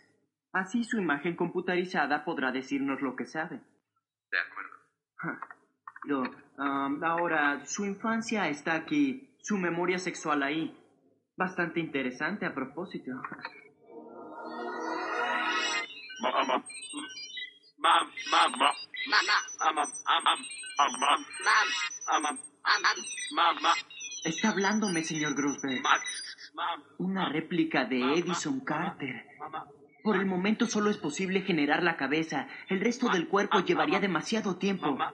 Así 0.52 0.84
su 0.84 1.00
imagen 1.00 1.36
computarizada 1.36 2.26
podrá 2.26 2.52
decirnos 2.52 3.02
lo 3.02 3.16
que 3.16 3.26
sabe. 3.26 3.60
De 4.30 4.38
acuerdo. 4.38 4.78
Am, 6.60 7.04
ahora, 7.04 7.66
su 7.66 7.86
infancia 7.86 8.50
está 8.50 8.76
aquí, 8.76 9.36
su 9.42 9.58
memoria 9.58 9.98
sexual 9.98 10.44
ahí. 10.44 10.78
Bastante 11.36 11.80
interesante 11.80 12.46
a 12.46 12.54
propósito. 12.54 13.14
Mam. 16.24 16.64
Está 24.24 24.50
hablándome, 24.50 25.04
señor 25.04 25.36
Grosberg. 25.36 25.84
Una 26.98 27.28
réplica 27.30 27.86
de 27.86 28.20
Edison 28.20 28.62
Carter. 28.62 29.26
Por 30.04 30.16
el 30.16 30.26
momento 30.26 30.66
solo 30.66 30.90
es 30.90 30.98
posible 30.98 31.42
generar 31.42 31.84
la 31.84 31.98
cabeza. 31.98 32.48
El 32.70 32.80
resto 32.80 33.10
del 33.10 33.28
cuerpo 33.28 33.60
llevaría 33.60 34.00
demasiado 34.00 34.58
tiempo. 34.58 34.92
Mamá. 34.92 35.14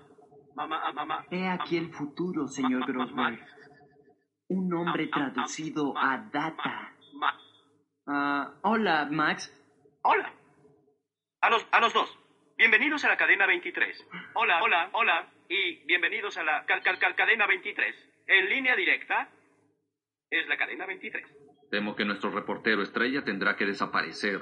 Mamá. 0.94 1.26
He 1.32 1.48
aquí 1.48 1.78
el 1.78 1.92
futuro, 1.94 2.48
señor 2.48 2.86
Grosberg. 2.86 3.40
Un 4.50 4.74
hombre 4.74 5.08
traducido 5.08 5.98
a 5.98 6.18
data. 6.32 6.94
Ah, 8.08 8.54
hola, 8.64 9.08
Max. 9.12 9.54
Hola. 10.02 10.39
A 11.42 11.50
los, 11.50 11.66
a 11.72 11.80
los 11.80 11.94
dos. 11.94 12.18
Bienvenidos 12.58 13.06
a 13.06 13.08
la 13.08 13.16
cadena 13.16 13.48
23. 13.48 14.06
Hola, 14.34 14.62
hola, 14.62 14.90
hola. 14.92 15.32
Y 15.48 15.86
bienvenidos 15.86 16.38
a 16.38 16.44
la 16.44 16.66
cadena 16.66 17.48
23. 17.48 17.96
En 18.28 18.50
línea 18.50 18.76
directa 18.76 19.30
es 20.30 20.46
la 20.48 20.58
cadena 20.58 20.86
23. 20.86 21.26
Temo 21.72 21.96
que 21.96 22.04
nuestro 22.04 22.30
reportero 22.32 22.82
estrella 22.82 23.24
tendrá 23.24 23.56
que 23.56 23.66
desaparecer 23.66 24.42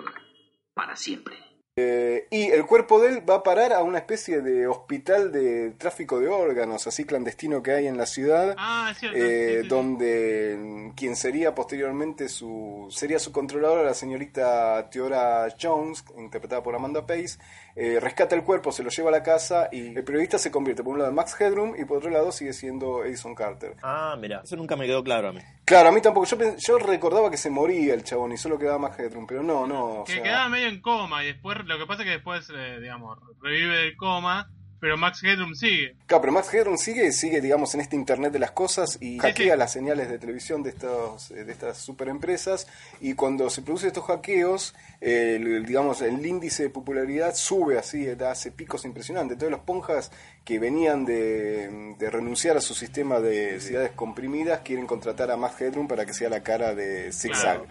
para 0.73 0.95
siempre. 0.95 1.35
Eh, 1.79 2.27
y 2.31 2.45
el 2.47 2.65
cuerpo 2.65 2.99
de 2.99 3.09
él 3.09 3.29
va 3.29 3.35
a 3.35 3.43
parar 3.43 3.71
a 3.71 3.83
una 3.83 3.99
especie 3.99 4.41
de 4.41 4.65
hospital 4.65 5.31
de 5.31 5.71
tráfico 5.77 6.19
de 6.19 6.27
órganos, 6.27 6.87
así 6.87 7.05
clandestino 7.05 7.61
que 7.61 7.71
hay 7.71 7.85
en 7.85 7.97
la 7.97 8.07
ciudad, 8.07 8.55
Ah, 8.57 8.89
es 8.91 8.97
cierto. 8.97 9.15
eh, 9.17 9.21
sí, 9.21 9.55
sí, 9.57 9.61
sí. 9.61 9.67
donde 9.67 10.91
quien 10.95 11.15
sería 11.15 11.53
posteriormente 11.53 12.29
su 12.29 12.87
sería 12.89 13.19
su 13.19 13.31
controladora, 13.31 13.83
la 13.83 13.93
señorita 13.93 14.89
Teora 14.89 15.47
Jones, 15.61 16.03
interpretada 16.17 16.63
por 16.63 16.73
Amanda 16.75 17.05
Pace, 17.05 17.37
eh, 17.75 17.99
rescata 17.99 18.33
el 18.35 18.43
cuerpo, 18.43 18.71
se 18.71 18.81
lo 18.81 18.89
lleva 18.89 19.09
a 19.09 19.11
la 19.11 19.21
casa 19.21 19.69
y 19.71 19.95
el 19.95 20.03
periodista 20.03 20.39
se 20.39 20.49
convierte 20.49 20.83
por 20.83 20.93
un 20.93 20.97
lado 20.97 21.11
en 21.11 21.15
Max 21.15 21.39
Headroom 21.39 21.75
y 21.79 21.85
por 21.85 21.97
otro 21.99 22.09
lado 22.09 22.31
sigue 22.31 22.53
siendo 22.53 23.05
Edison 23.05 23.35
Carter. 23.35 23.75
Ah, 23.83 24.15
mira, 24.19 24.41
eso 24.43 24.55
nunca 24.55 24.75
me 24.75 24.87
quedó 24.87 25.03
claro 25.03 25.27
a 25.29 25.33
mí. 25.33 25.41
Claro, 25.63 25.89
a 25.89 25.91
mí 25.91 26.01
tampoco. 26.01 26.25
Yo, 26.25 26.37
yo 26.57 26.77
recordaba 26.79 27.29
que 27.29 27.37
se 27.37 27.51
moría 27.51 27.93
el 27.93 28.03
chabón 28.03 28.31
y 28.31 28.37
solo 28.37 28.57
quedaba 28.57 28.79
Max 28.79 28.97
Headroom, 28.99 29.27
pero 29.27 29.43
no, 29.43 29.67
no. 29.67 29.85
o 30.01 30.03
Que 30.05 30.13
sea- 30.13 30.23
quedaba 30.23 30.49
medio 30.49 30.69
en 30.69 30.81
coma 30.81 31.23
y 31.23 31.27
después, 31.27 31.57
lo 31.67 31.77
que 31.77 31.85
pasa 31.85 32.01
es 32.01 32.05
que 32.05 32.13
después, 32.13 32.49
eh, 32.53 32.79
digamos, 32.81 33.19
revive 33.41 33.77
del 33.77 33.95
coma, 33.97 34.49
pero 34.79 34.95
Max 34.95 35.23
Headroom 35.23 35.55
sigue. 35.55 35.95
Claro, 36.05 36.21
pero 36.21 36.33
Max 36.33 36.53
Headroom 36.53 36.77
sigue, 36.77 37.11
sigue, 37.11 37.41
digamos, 37.41 37.73
en 37.73 37.81
este 37.81 37.95
Internet 37.95 38.31
de 38.31 38.39
las 38.39 38.51
cosas 38.51 38.97
y 39.01 39.17
hackea 39.17 39.55
las 39.55 39.71
señales 39.71 40.09
de 40.09 40.19
televisión 40.19 40.61
de 40.61 40.69
estos, 40.69 41.31
eh, 41.31 41.43
de 41.43 41.51
estas 41.51 41.79
superempresas 41.79 42.67
y 43.01 43.13
cuando 43.15 43.49
se 43.49 43.63
producen 43.63 43.87
estos 43.87 44.05
hackeos, 44.05 44.75
el, 45.01 45.65
digamos, 45.65 46.01
el 46.01 46.23
índice 46.23 46.63
de 46.63 46.69
popularidad 46.69 47.33
sube 47.33 47.77
así, 47.79 48.05
eh, 48.05 48.17
hace 48.29 48.51
picos 48.51 48.85
impresionantes. 48.85 49.33
Entonces 49.33 49.51
los 49.51 49.65
ponjas 49.65 50.11
que 50.45 50.59
venían 50.59 51.05
de, 51.05 51.95
de 51.97 52.09
renunciar 52.09 52.55
a 52.57 52.61
su 52.61 52.75
sistema 52.75 53.19
de 53.19 53.59
ciudades 53.59 53.91
comprimidas 53.91 54.61
quieren 54.61 54.85
contratar 54.85 55.31
a 55.31 55.37
Max 55.37 55.59
Headroom 55.59 55.87
para 55.87 56.05
que 56.05 56.13
sea 56.13 56.29
la 56.29 56.43
cara 56.43 56.75
de 56.75 57.11
Zigzag. 57.11 57.63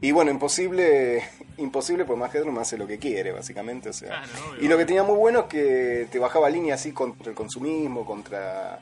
Y 0.00 0.12
bueno, 0.12 0.30
imposible, 0.30 1.22
imposible, 1.56 2.04
pues 2.04 2.18
Max 2.18 2.34
Headroom 2.34 2.58
hace 2.58 2.76
lo 2.76 2.86
que 2.86 2.98
quiere, 2.98 3.32
básicamente. 3.32 3.88
O 3.88 3.92
sea. 3.92 4.22
y 4.60 4.68
lo 4.68 4.76
que 4.76 4.84
tenía 4.84 5.02
muy 5.02 5.16
bueno 5.16 5.40
es 5.40 5.44
que 5.46 6.08
te 6.10 6.18
bajaba 6.18 6.50
línea 6.50 6.74
así 6.74 6.92
contra 6.92 7.30
el 7.30 7.34
consumismo, 7.34 8.04
contra 8.04 8.80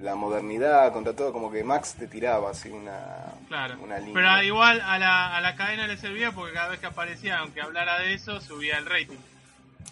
la 0.00 0.14
modernidad, 0.14 0.92
contra 0.92 1.14
todo, 1.14 1.32
como 1.32 1.52
que 1.52 1.62
Max 1.62 1.94
te 1.98 2.06
tiraba 2.08 2.50
así 2.50 2.70
una, 2.70 2.98
Claro. 3.48 3.76
una 3.82 3.98
línea. 3.98 4.14
Pero 4.14 4.42
igual 4.42 4.80
a 4.80 4.98
la, 4.98 5.36
a 5.36 5.40
la 5.40 5.54
cadena 5.54 5.86
le 5.86 5.96
servía 5.96 6.32
porque 6.32 6.54
cada 6.54 6.70
vez 6.70 6.80
que 6.80 6.86
aparecía, 6.86 7.38
aunque 7.38 7.60
hablara 7.60 7.98
de 8.00 8.14
eso, 8.14 8.40
subía 8.40 8.78
el 8.78 8.86
rating. 8.86 9.18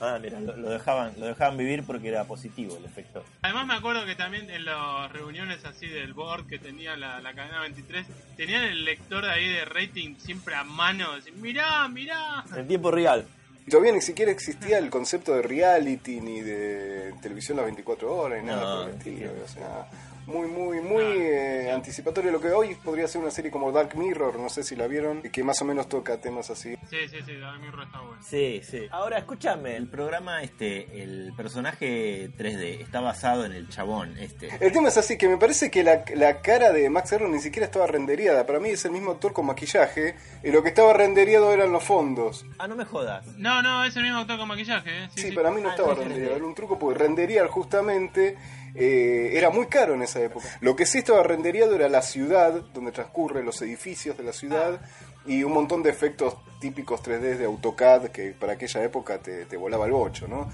Ah, 0.00 0.18
mira, 0.20 0.40
lo, 0.40 0.56
lo 0.56 0.70
dejaban, 0.70 1.12
lo 1.18 1.26
dejaban 1.26 1.56
vivir 1.58 1.84
porque 1.84 2.08
era 2.08 2.24
positivo 2.24 2.76
el 2.76 2.84
efecto. 2.86 3.22
Además 3.42 3.66
me 3.66 3.74
acuerdo 3.74 4.06
que 4.06 4.14
también 4.14 4.48
en 4.50 4.64
las 4.64 5.12
reuniones 5.12 5.64
así 5.64 5.86
del 5.86 6.14
board 6.14 6.46
que 6.46 6.58
tenía 6.58 6.96
la, 6.96 7.20
la 7.20 7.34
cadena 7.34 7.60
23, 7.60 8.06
tenían 8.36 8.62
el 8.64 8.84
lector 8.84 9.24
de 9.24 9.30
ahí 9.30 9.48
de 9.48 9.64
rating 9.66 10.16
siempre 10.16 10.54
a 10.54 10.64
mano, 10.64 11.14
decir, 11.16 11.34
mirá, 11.34 11.86
mirá. 11.88 12.44
En 12.56 12.66
tiempo 12.66 12.90
real. 12.90 13.26
Y 13.66 13.70
Todavía 13.70 13.92
ni 13.92 14.00
siquiera 14.00 14.32
existía 14.32 14.78
el 14.78 14.88
concepto 14.88 15.34
de 15.34 15.42
reality 15.42 16.20
ni 16.20 16.40
de 16.40 17.12
televisión 17.20 17.58
las 17.58 17.66
24 17.66 18.10
horas 18.16 18.40
ni 18.40 18.46
nada 18.48 18.62
No, 18.62 18.80
por 18.80 18.90
el 18.90 18.96
estilo. 18.96 19.30
O 19.44 19.48
sea, 19.48 19.86
muy, 20.30 20.48
muy, 20.48 20.80
muy 20.80 21.02
eh, 21.02 21.70
anticipatorio. 21.72 22.30
Lo 22.30 22.40
que 22.40 22.50
hoy 22.50 22.76
podría 22.76 23.08
ser 23.08 23.20
una 23.20 23.30
serie 23.30 23.50
como 23.50 23.72
Dark 23.72 23.96
Mirror, 23.96 24.38
no 24.38 24.48
sé 24.48 24.62
si 24.62 24.76
la 24.76 24.86
vieron, 24.86 25.22
que 25.22 25.42
más 25.42 25.60
o 25.60 25.64
menos 25.64 25.88
toca 25.88 26.20
temas 26.20 26.50
así. 26.50 26.76
Sí, 26.88 26.96
sí, 27.08 27.18
sí, 27.26 27.36
Dark 27.36 27.60
Mirror 27.60 27.84
está 27.84 28.00
bueno. 28.00 28.22
Sí, 28.22 28.60
sí. 28.62 28.86
Ahora 28.90 29.18
escúchame, 29.18 29.76
el 29.76 29.88
programa 29.88 30.42
este, 30.42 31.02
el 31.02 31.32
personaje 31.36 32.30
3D 32.30 32.80
está 32.80 33.00
basado 33.00 33.44
en 33.44 33.52
el 33.52 33.68
chabón 33.68 34.16
este. 34.18 34.50
El 34.60 34.72
tema 34.72 34.88
es 34.88 34.96
así, 34.96 35.18
que 35.18 35.28
me 35.28 35.36
parece 35.36 35.70
que 35.70 35.82
la, 35.82 36.04
la 36.14 36.40
cara 36.40 36.72
de 36.72 36.88
Max 36.88 37.12
Herron 37.12 37.32
ni 37.32 37.40
siquiera 37.40 37.66
estaba 37.66 37.86
renderiada. 37.86 38.46
Para 38.46 38.60
mí 38.60 38.70
es 38.70 38.84
el 38.84 38.92
mismo 38.92 39.10
actor 39.10 39.32
con 39.32 39.46
maquillaje, 39.46 40.14
y 40.44 40.50
lo 40.50 40.62
que 40.62 40.68
estaba 40.68 40.92
renderiado 40.92 41.52
eran 41.52 41.72
los 41.72 41.82
fondos. 41.82 42.46
Ah, 42.58 42.68
no 42.68 42.76
me 42.76 42.84
jodas. 42.84 43.26
No, 43.36 43.62
no, 43.62 43.84
es 43.84 43.96
el 43.96 44.04
mismo 44.04 44.18
actor 44.18 44.38
con 44.38 44.48
maquillaje, 44.48 45.04
¿eh? 45.04 45.08
Sí, 45.16 45.32
para 45.32 45.50
mí 45.50 45.60
no 45.60 45.70
estaba 45.70 45.94
renderiado, 45.94 46.36
era 46.36 46.44
un 46.44 46.54
truco 46.54 46.78
porque 46.78 46.98
renderear 46.98 47.48
justamente 47.48 48.36
eh, 48.74 49.30
era 49.34 49.50
muy 49.50 49.66
caro 49.66 49.94
en 49.94 50.02
esa 50.02 50.20
época. 50.20 50.46
Lo 50.60 50.76
que 50.76 50.86
sí 50.86 50.98
estaba 50.98 51.22
renderiado 51.22 51.74
era 51.74 51.88
la 51.88 52.02
ciudad, 52.02 52.62
donde 52.74 52.92
transcurren 52.92 53.44
los 53.44 53.60
edificios 53.62 54.16
de 54.16 54.24
la 54.24 54.32
ciudad 54.32 54.80
y 55.26 55.42
un 55.42 55.52
montón 55.52 55.82
de 55.82 55.90
efectos 55.90 56.36
típicos 56.60 57.02
3D 57.02 57.36
de 57.36 57.44
AutoCAD 57.44 58.08
que 58.08 58.34
para 58.38 58.54
aquella 58.54 58.82
época 58.82 59.18
te, 59.18 59.46
te 59.46 59.56
volaba 59.56 59.86
el 59.86 59.92
bocho, 59.92 60.28
¿no? 60.28 60.48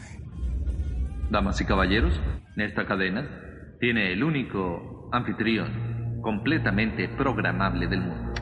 Damas 1.31 1.61
y 1.61 1.65
caballeros, 1.65 2.21
esta 2.57 2.87
cadena 2.87 3.77
tiene 3.81 4.13
el 4.13 4.23
único 4.23 5.09
anfitrión 5.13 6.21
completamente 6.23 7.09
programable 7.09 7.87
del 7.87 8.01
mundo. 8.01 8.33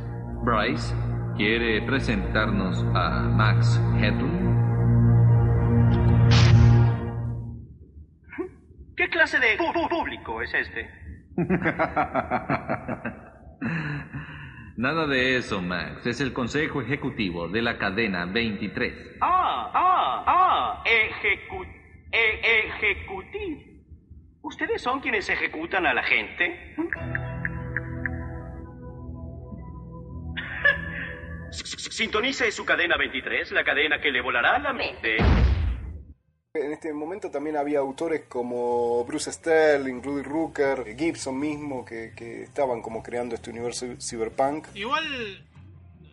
Bryce 0.43 0.95
quiere 1.37 1.83
presentarnos 1.83 2.85
a 2.95 3.29
Max 3.29 3.81
Headroom. 3.99 4.55
Clase 9.15 9.39
de 9.39 9.57
público 9.89 10.43
es 10.43 10.53
este? 10.53 10.91
Nada 14.77 15.07
de 15.07 15.37
eso, 15.37 15.63
Max. 15.63 16.05
Es 16.05 16.21
el 16.21 16.33
consejo 16.33 16.83
ejecutivo 16.83 17.47
de 17.49 17.63
la 17.63 17.79
cadena 17.79 18.27
23. 18.27 19.19
Ah, 19.21 19.71
ah, 19.73 20.25
ah, 20.27 20.83
ejecu 20.85 21.65
e- 22.11 22.67
ejecutivo. 22.67 23.63
¿Ustedes 24.43 24.83
son 24.83 25.01
quienes 25.01 25.29
ejecutan 25.29 25.87
a 25.87 25.95
la 25.95 26.03
gente? 26.03 26.75
Sintonice 31.51 32.51
su 32.51 32.65
cadena 32.65 32.97
23, 32.97 33.53
la 33.53 33.63
cadena 33.63 34.01
que 34.01 34.11
le 34.11 34.21
volará 34.21 34.59
la 34.59 34.73
mente. 34.73 35.19
En 36.57 36.71
este 36.71 36.93
momento 36.93 37.33
también 37.33 37.57
había 37.57 37.81
autores 37.81 38.27
como 38.29 39.05
Bruce 39.05 39.33
Sterling, 39.33 40.01
Rudy 40.01 40.23
Rooker, 40.23 40.97
Gibson 40.97 41.37
mismo, 41.37 41.85
que, 41.85 42.13
que 42.15 42.45
estaban 42.45 42.81
como 42.81 43.03
creando 43.03 43.35
este 43.35 43.51
universo 43.51 43.87
cyberpunk. 44.01 44.69
Igual, 44.73 45.45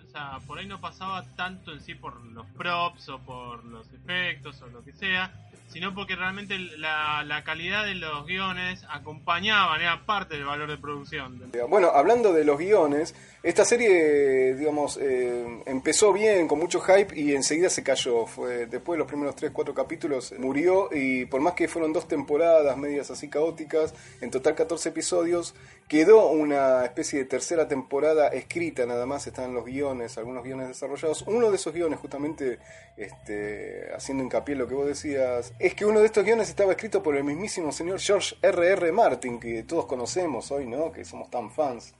o 0.04 0.12
sea, 0.12 0.40
por 0.48 0.58
ahí 0.58 0.66
no 0.66 0.82
pasaba 0.82 1.24
tanto 1.36 1.72
en 1.72 1.80
sí 1.82 1.94
por 1.94 2.20
los 2.26 2.48
props 2.58 3.10
o 3.10 3.20
por 3.20 3.64
los 3.66 3.86
efectos 3.94 4.60
o 4.64 4.68
lo 4.70 4.84
que 4.84 4.94
sea, 4.94 5.32
sino 5.68 5.94
porque 5.94 6.16
realmente 6.16 6.58
la, 6.58 7.24
la 7.24 7.44
calidad 7.44 7.86
de 7.86 7.94
los 7.94 8.26
guiones 8.26 8.84
acompañaban, 8.90 9.80
era 9.80 10.08
parte 10.08 10.38
del 10.38 10.46
valor 10.46 10.72
de 10.72 10.78
producción. 10.78 11.52
Bueno, 11.70 11.92
hablando 11.94 12.34
de 12.34 12.46
los 12.46 12.58
guiones, 12.58 13.14
esta 13.44 13.66
serie, 13.66 14.54
digamos, 14.54 15.00
eh, 15.02 15.64
empezó 15.66 16.14
bien, 16.14 16.48
con 16.48 16.60
mucho 16.60 16.80
hype 16.80 17.20
y 17.20 17.34
enseguida 17.34 17.72
se 17.72 17.82
cayó. 17.82 18.28
Fue 18.28 18.68
después 18.68 18.96
de 18.96 19.00
los 19.00 19.08
primeros 19.08 19.36
3, 19.36 19.50
4 19.52 19.74
capítulos 19.74 20.32
murió 20.38 20.90
y 20.92 21.26
por 21.26 21.42
más 21.42 21.54
que 21.54 21.68
fueron 21.68 21.92
dos 21.92 22.08
temporadas 22.08 22.78
medias 22.78 23.10
así 23.10 23.30
caóticas, 23.30 23.96
en 24.22 24.30
total 24.30 24.54
14 24.54 24.90
episodios, 24.90 25.56
quedó 25.88 26.30
una 26.30 26.86
especie 26.86 27.18
de 27.18 27.26
tercera 27.26 27.68
temporada 27.68 28.28
escrita 28.28 28.86
nada 28.86 29.08
más, 29.08 29.26
están 29.26 29.56
los 29.56 29.66
guiones, 29.66 30.20
algunos 30.20 30.44
guiones 30.44 30.68
desarrollados. 30.68 31.24
Uno 31.24 31.50
de 31.50 31.56
esos 31.56 31.74
guiones, 31.74 31.98
justamente 31.98 32.60
este, 32.96 33.90
haciendo 33.96 34.24
hincapié 34.24 34.54
en 34.54 34.60
lo 34.60 34.68
que 34.68 34.76
vos 34.76 34.86
decías, 34.86 35.52
es 35.58 35.74
que 35.74 35.86
uno 35.86 36.00
de 36.00 36.06
estos 36.06 36.24
guiones 36.24 36.48
estaba 36.48 36.74
escrito 36.74 37.02
por 37.02 37.16
el 37.16 37.24
mismísimo 37.24 37.72
señor 37.72 38.00
George 38.00 38.36
R.R. 38.44 38.74
R. 38.74 38.92
Martin, 38.92 39.40
que 39.40 39.64
todos 39.64 39.88
conocemos 39.88 40.52
hoy, 40.52 40.68
¿no? 40.68 40.92
Que 40.92 41.04
somos 41.04 41.32
tan 41.32 41.50
fans. 41.50 41.96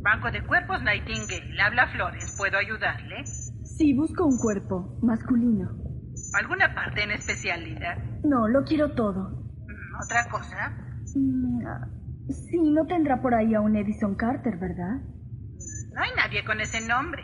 Banco 0.00 0.30
de 0.30 0.44
Cuerpos 0.44 0.82
Nightingale. 0.82 1.60
Habla 1.60 1.88
Flores. 1.88 2.34
¿Puedo 2.36 2.58
ayudarle? 2.58 3.24
Sí, 3.24 3.94
busco 3.94 4.24
un 4.26 4.38
cuerpo 4.38 4.98
masculino. 5.02 5.70
¿Alguna 6.34 6.74
parte 6.74 7.02
en 7.02 7.12
especial, 7.12 7.64
Linda? 7.64 7.96
No, 8.24 8.48
lo 8.48 8.64
quiero 8.64 8.92
todo. 8.92 9.30
Mm, 9.30 10.02
¿Otra 10.04 10.28
cosa? 10.30 10.76
Mm, 11.14 11.66
ah, 11.66 11.88
sí, 12.28 12.58
no 12.70 12.86
tendrá 12.86 13.20
por 13.20 13.34
ahí 13.34 13.54
a 13.54 13.60
un 13.60 13.76
Edison 13.76 14.14
Carter, 14.14 14.56
¿verdad? 14.58 15.00
No 15.94 16.02
hay 16.02 16.10
nadie 16.16 16.44
con 16.44 16.60
ese 16.60 16.80
nombre. 16.86 17.22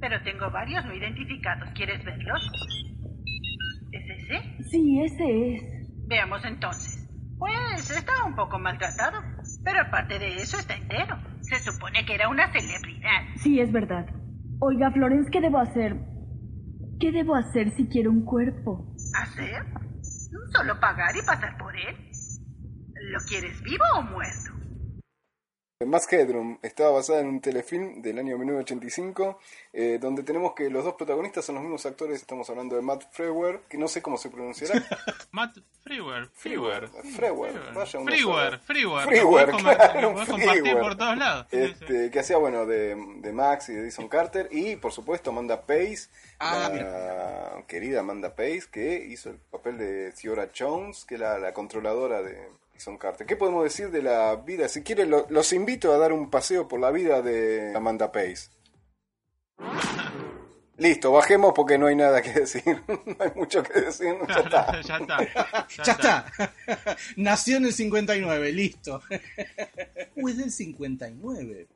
Pero 0.00 0.22
tengo 0.22 0.50
varios 0.50 0.84
no 0.84 0.94
identificados. 0.94 1.70
¿Quieres 1.74 2.04
verlos? 2.04 2.40
¿Es 3.92 4.04
ese? 4.10 4.62
Sí, 4.70 5.00
ese 5.04 5.54
es. 5.54 5.62
Veamos 6.06 6.44
entonces. 6.44 7.08
Pues 7.38 7.90
está 7.90 8.24
un 8.24 8.34
poco 8.34 8.58
maltratado. 8.58 9.20
Pero 9.64 9.80
aparte 9.80 10.18
de 10.18 10.36
eso 10.36 10.58
está 10.58 10.74
entero. 10.74 11.16
Se 11.48 11.58
supone 11.60 12.04
que 12.04 12.14
era 12.14 12.28
una 12.28 12.50
celebridad. 12.52 13.22
Sí, 13.36 13.60
es 13.60 13.72
verdad. 13.72 14.06
Oiga, 14.60 14.90
Florence, 14.90 15.30
¿qué 15.30 15.40
debo 15.40 15.58
hacer? 15.58 15.96
¿Qué 17.00 17.12
debo 17.12 17.34
hacer 17.36 17.70
si 17.70 17.86
quiero 17.88 18.10
un 18.10 18.24
cuerpo? 18.24 18.94
¿Hacer? 19.14 19.64
Solo 20.52 20.78
pagar 20.80 21.16
y 21.16 21.22
pasar 21.22 21.56
por 21.56 21.74
él. 21.76 21.96
¿Lo 23.12 23.18
quieres 23.28 23.62
vivo 23.62 23.84
o 23.96 24.02
muerto? 24.02 24.57
Max 25.86 26.12
Headroom 26.12 26.58
estaba 26.60 26.90
basada 26.90 27.20
en 27.20 27.28
un 27.28 27.40
telefilm 27.40 28.02
del 28.02 28.18
año 28.18 28.36
1985, 28.36 29.38
eh, 29.72 29.98
donde 30.00 30.24
tenemos 30.24 30.52
que 30.54 30.68
los 30.70 30.82
dos 30.82 30.94
protagonistas 30.94 31.44
son 31.44 31.54
los 31.54 31.62
mismos 31.62 31.86
actores. 31.86 32.16
Estamos 32.20 32.50
hablando 32.50 32.74
de 32.74 32.82
Matt 32.82 33.04
Frewer, 33.12 33.60
que 33.68 33.78
no 33.78 33.86
sé 33.86 34.02
cómo 34.02 34.18
se 34.18 34.28
pronunciará. 34.28 34.74
Matt 35.30 35.58
Frewer. 35.84 36.30
Frewer. 36.34 36.88
Frewer. 36.88 37.72
Vaya 37.72 38.00
Frewer. 38.00 38.58
Frewer. 38.58 39.06
Frewer, 39.06 39.50
claro, 39.52 40.14
compartir 40.14 40.48
Frewer. 40.50 40.80
por 40.80 40.96
todos 40.96 41.16
lados. 41.16 41.46
Sí, 41.48 41.56
sí, 41.58 41.66
sí. 41.78 41.84
Este, 41.84 42.10
que 42.10 42.18
hacía, 42.18 42.38
bueno, 42.38 42.66
de, 42.66 42.96
de 43.18 43.32
Max 43.32 43.68
y 43.68 43.74
de 43.74 43.82
Edison 43.82 44.08
Carter. 44.08 44.48
Y, 44.50 44.74
por 44.74 44.90
supuesto, 44.90 45.30
Amanda 45.30 45.64
Pace, 45.64 46.08
Ah, 46.40 46.70
la 46.74 47.64
querida 47.68 48.00
Amanda 48.00 48.34
Pace, 48.34 48.64
que 48.72 49.06
hizo 49.06 49.30
el 49.30 49.36
papel 49.36 49.78
de 49.78 50.10
Theora 50.10 50.50
Jones, 50.56 51.04
que 51.04 51.14
es 51.14 51.20
la, 51.20 51.38
la 51.38 51.52
controladora 51.54 52.20
de 52.20 52.48
Edison 52.78 52.96
Carter. 52.96 53.26
¿Qué 53.26 53.34
podemos 53.34 53.64
decir 53.64 53.90
de 53.90 54.02
la 54.02 54.36
vida? 54.36 54.68
Si 54.68 54.84
quieren, 54.84 55.10
lo- 55.10 55.26
los 55.30 55.52
invito 55.52 55.92
a 55.92 55.98
dar 55.98 56.12
un 56.12 56.30
paseo 56.30 56.68
por 56.68 56.78
la 56.78 56.92
vida 56.92 57.22
de 57.22 57.72
Amanda 57.74 58.12
Pace. 58.12 58.50
Listo, 60.76 61.10
bajemos 61.10 61.54
porque 61.56 61.76
no 61.76 61.88
hay 61.88 61.96
nada 61.96 62.22
que 62.22 62.30
decir. 62.32 62.62
no 62.88 63.16
hay 63.18 63.32
mucho 63.34 63.64
que 63.64 63.80
decir. 63.80 64.14
Ya 64.28 64.38
está. 64.38 64.80
ya 64.80 64.96
está. 64.96 65.66
Ya 65.84 65.92
está. 65.92 66.32
Nació 67.16 67.56
en 67.56 67.64
el 67.64 67.72
59, 67.72 68.52
listo. 68.52 69.02
Uh, 70.14 70.28
es 70.28 70.36
del 70.38 70.52
59. 70.52 71.66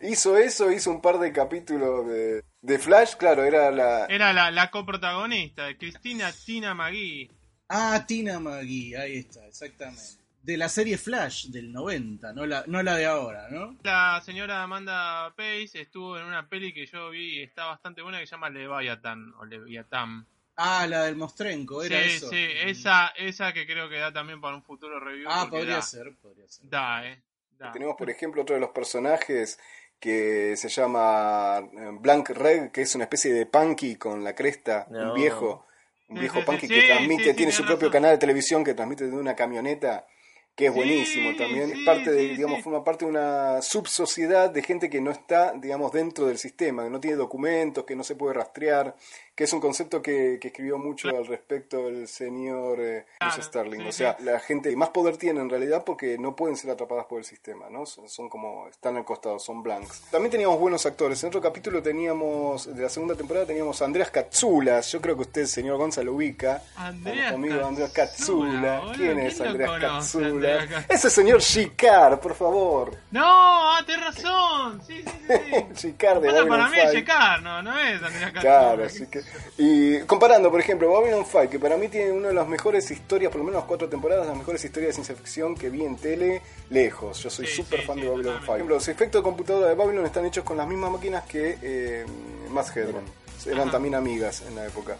Hizo 0.00 0.38
eso, 0.38 0.72
hizo 0.72 0.90
un 0.92 1.02
par 1.02 1.18
de 1.18 1.30
capítulos 1.32 2.06
de, 2.06 2.42
de 2.62 2.78
Flash, 2.78 3.16
claro, 3.16 3.44
era 3.44 3.70
la... 3.72 4.06
Era 4.06 4.32
la, 4.32 4.50
la 4.52 4.70
coprotagonista, 4.70 5.64
Cristina 5.76 6.30
Tina 6.32 6.74
McGee. 6.74 7.28
Ah, 7.68 8.04
Tina 8.06 8.38
McGee, 8.40 8.96
ahí 8.96 9.18
está, 9.18 9.46
exactamente. 9.46 10.02
De 10.42 10.56
la 10.58 10.68
serie 10.68 10.98
Flash 10.98 11.46
del 11.46 11.72
90, 11.72 12.34
no 12.34 12.44
la, 12.44 12.64
no 12.66 12.82
la 12.82 12.96
de 12.96 13.06
ahora, 13.06 13.48
¿no? 13.48 13.78
La 13.82 14.20
señora 14.22 14.62
Amanda 14.62 15.32
Pace 15.34 15.80
estuvo 15.80 16.18
en 16.18 16.26
una 16.26 16.46
peli 16.48 16.74
que 16.74 16.84
yo 16.84 17.08
vi 17.10 17.38
y 17.38 17.42
está 17.42 17.64
bastante 17.64 18.02
buena 18.02 18.20
que 18.20 18.26
se 18.26 18.32
llama 18.32 18.50
Leviathan 18.50 19.32
o 19.38 19.46
Leviathan. 19.46 20.26
Ah, 20.56 20.86
la 20.86 21.04
del 21.04 21.16
Mostrenco, 21.16 21.82
era 21.82 21.98
sí, 22.02 22.10
eso. 22.16 22.28
sí, 22.28 22.36
esa, 22.38 23.08
esa 23.16 23.52
que 23.54 23.66
creo 23.66 23.88
que 23.88 23.96
da 23.98 24.12
también 24.12 24.40
para 24.40 24.54
un 24.54 24.62
futuro 24.62 25.00
review. 25.00 25.26
Ah, 25.30 25.46
podría 25.50 25.76
da- 25.76 25.82
ser, 25.82 26.14
podría 26.20 26.46
ser. 26.46 26.68
Da, 26.68 27.06
eh. 27.06 27.22
Da. 27.58 27.72
Tenemos, 27.72 27.96
por 27.96 28.10
ejemplo, 28.10 28.42
otro 28.42 28.54
de 28.54 28.60
los 28.60 28.70
personajes 28.70 29.58
que 29.98 30.54
se 30.58 30.68
llama 30.68 31.58
eh, 31.60 31.88
Blank 31.98 32.28
Red, 32.30 32.70
que 32.70 32.82
es 32.82 32.94
una 32.94 33.04
especie 33.04 33.32
de 33.32 33.46
punky 33.46 33.96
con 33.96 34.22
la 34.22 34.34
cresta, 34.34 34.86
No. 34.90 35.08
un 35.08 35.14
viejo, 35.14 35.66
un 36.08 36.20
viejo 36.20 36.40
sí, 36.40 36.44
punky 36.44 36.66
sí, 36.66 36.74
que 36.74 36.82
transmite, 36.86 37.30
sí, 37.30 37.34
tiene 37.34 37.52
su 37.52 37.62
propio 37.62 37.88
razón. 37.88 37.92
canal 37.92 38.10
de 38.12 38.18
televisión 38.18 38.64
que 38.64 38.74
transmite 38.74 39.06
de 39.06 39.16
una 39.16 39.34
camioneta 39.34 40.06
que 40.54 40.66
es 40.66 40.74
buenísimo 40.74 41.34
también. 41.36 41.72
es 41.72 41.84
parte 41.84 42.12
de, 42.12 42.28
digamos, 42.28 42.62
forma 42.62 42.84
parte 42.84 43.04
de 43.04 43.10
una 43.10 43.60
subsociedad 43.60 44.50
de 44.50 44.62
gente 44.62 44.88
que 44.88 45.00
no 45.00 45.10
está, 45.10 45.52
digamos, 45.54 45.90
dentro 45.92 46.26
del 46.26 46.38
sistema, 46.38 46.84
que 46.84 46.90
no 46.90 47.00
tiene 47.00 47.16
documentos, 47.16 47.84
que 47.84 47.96
no 47.96 48.04
se 48.04 48.14
puede 48.14 48.34
rastrear, 48.34 48.94
que 49.34 49.44
es 49.44 49.52
un 49.52 49.60
concepto 49.60 50.00
que, 50.00 50.38
que 50.40 50.48
escribió 50.48 50.78
mucho 50.78 51.08
al 51.08 51.26
respecto 51.26 51.88
el 51.88 52.06
señor 52.06 52.78
eh, 52.80 53.06
Bruce 53.20 53.42
Starling. 53.42 53.80
sí, 53.80 53.88
o 53.88 53.92
sea, 53.92 54.16
sí. 54.16 54.24
la 54.24 54.38
gente 54.38 54.74
más 54.76 54.90
poder 54.90 55.16
tiene 55.16 55.40
en 55.40 55.50
realidad 55.50 55.82
porque 55.84 56.16
no 56.18 56.36
pueden 56.36 56.56
ser 56.56 56.70
atrapadas 56.70 57.06
por 57.06 57.18
el 57.18 57.24
sistema, 57.24 57.68
¿no? 57.68 57.84
Son, 57.84 58.08
son 58.08 58.28
como, 58.28 58.68
están 58.68 58.96
al 58.96 59.04
costado, 59.04 59.38
son 59.38 59.62
blanks. 59.62 60.02
También 60.10 60.30
teníamos 60.30 60.58
buenos 60.60 60.86
actores. 60.86 61.22
En 61.24 61.28
otro 61.28 61.40
capítulo 61.40 61.82
teníamos, 61.82 62.74
de 62.74 62.82
la 62.82 62.88
segunda 62.88 63.16
temporada 63.16 63.46
teníamos 63.46 63.82
a 63.82 63.86
Andreas 63.86 64.10
Katsulas. 64.10 64.92
Yo 64.92 65.00
creo 65.00 65.16
que 65.16 65.22
usted, 65.22 65.46
señor 65.46 65.78
Gonzalo, 65.78 66.04
lo 66.04 66.16
ubica. 66.16 66.62
Andreas 66.76 67.32
Conmigo, 67.32 67.66
Andreas 67.66 67.92
Katsula. 67.92 68.80
boludo, 68.80 68.92
¿Quién 68.94 69.14
¿quién 69.14 69.26
es 69.26 69.40
Andreas? 69.40 69.70
Andreas 69.70 69.94
Katsula? 69.94 70.86
Ese 70.88 71.10
señor 71.10 71.40
Shikar, 71.40 72.20
por 72.20 72.34
favor. 72.34 72.96
No, 73.10 73.24
ah, 73.24 73.82
tenés 73.84 74.14
razón. 74.14 74.80
Sí, 74.86 75.02
sí, 75.02 75.34
sí. 75.34 75.64
Shikar 75.88 76.20
de 76.20 76.44
para 76.44 76.68
mí 76.68 76.76
es 76.76 76.90
5. 76.90 76.94
Shekar, 76.94 77.42
no, 77.42 77.62
no 77.62 77.78
es 77.78 78.02
Andrea 78.02 78.32
Katsura. 78.32 78.40
Claro, 78.40 78.84
así 78.84 79.06
que. 79.06 79.23
Y 79.56 80.00
comparando, 80.00 80.50
por 80.50 80.60
ejemplo, 80.60 80.90
Babylon 80.90 81.24
5, 81.24 81.48
que 81.48 81.58
para 81.60 81.76
mí 81.76 81.88
tiene 81.88 82.10
una 82.10 82.28
de 82.28 82.34
las 82.34 82.48
mejores 82.48 82.90
historias, 82.90 83.30
por 83.30 83.40
lo 83.40 83.46
menos 83.46 83.64
cuatro 83.64 83.88
temporadas, 83.88 84.26
las 84.26 84.36
mejores 84.36 84.64
historias 84.64 84.88
de 84.88 84.94
ciencia 84.94 85.14
ficción 85.14 85.54
que 85.54 85.70
vi 85.70 85.84
en 85.84 85.96
tele, 85.96 86.42
lejos. 86.70 87.22
Yo 87.22 87.30
soy 87.30 87.46
súper 87.46 87.80
sí, 87.80 87.86
fan 87.86 87.96
sí, 87.96 88.02
de 88.02 88.08
Babylon 88.08 88.34
5. 88.34 88.40
totalmente. 88.40 88.46
Por 88.46 88.56
ejemplo, 88.56 88.74
los 88.74 88.88
efectos 88.88 89.20
de 89.20 89.22
computadora 89.22 89.68
de 89.68 89.74
Babylon 89.74 90.06
están 90.06 90.26
hechos 90.26 90.42
con 90.44 90.56
las 90.56 90.66
mismas 90.66 90.90
máquinas 90.90 91.24
que 91.24 91.58
eh, 91.62 92.04
Mass 92.50 92.76
Headroom. 92.76 93.04
Eran 93.46 93.60
Ajá. 93.62 93.72
también 93.72 93.94
amigas 93.94 94.42
en 94.48 94.56
la 94.56 94.66
época. 94.66 94.96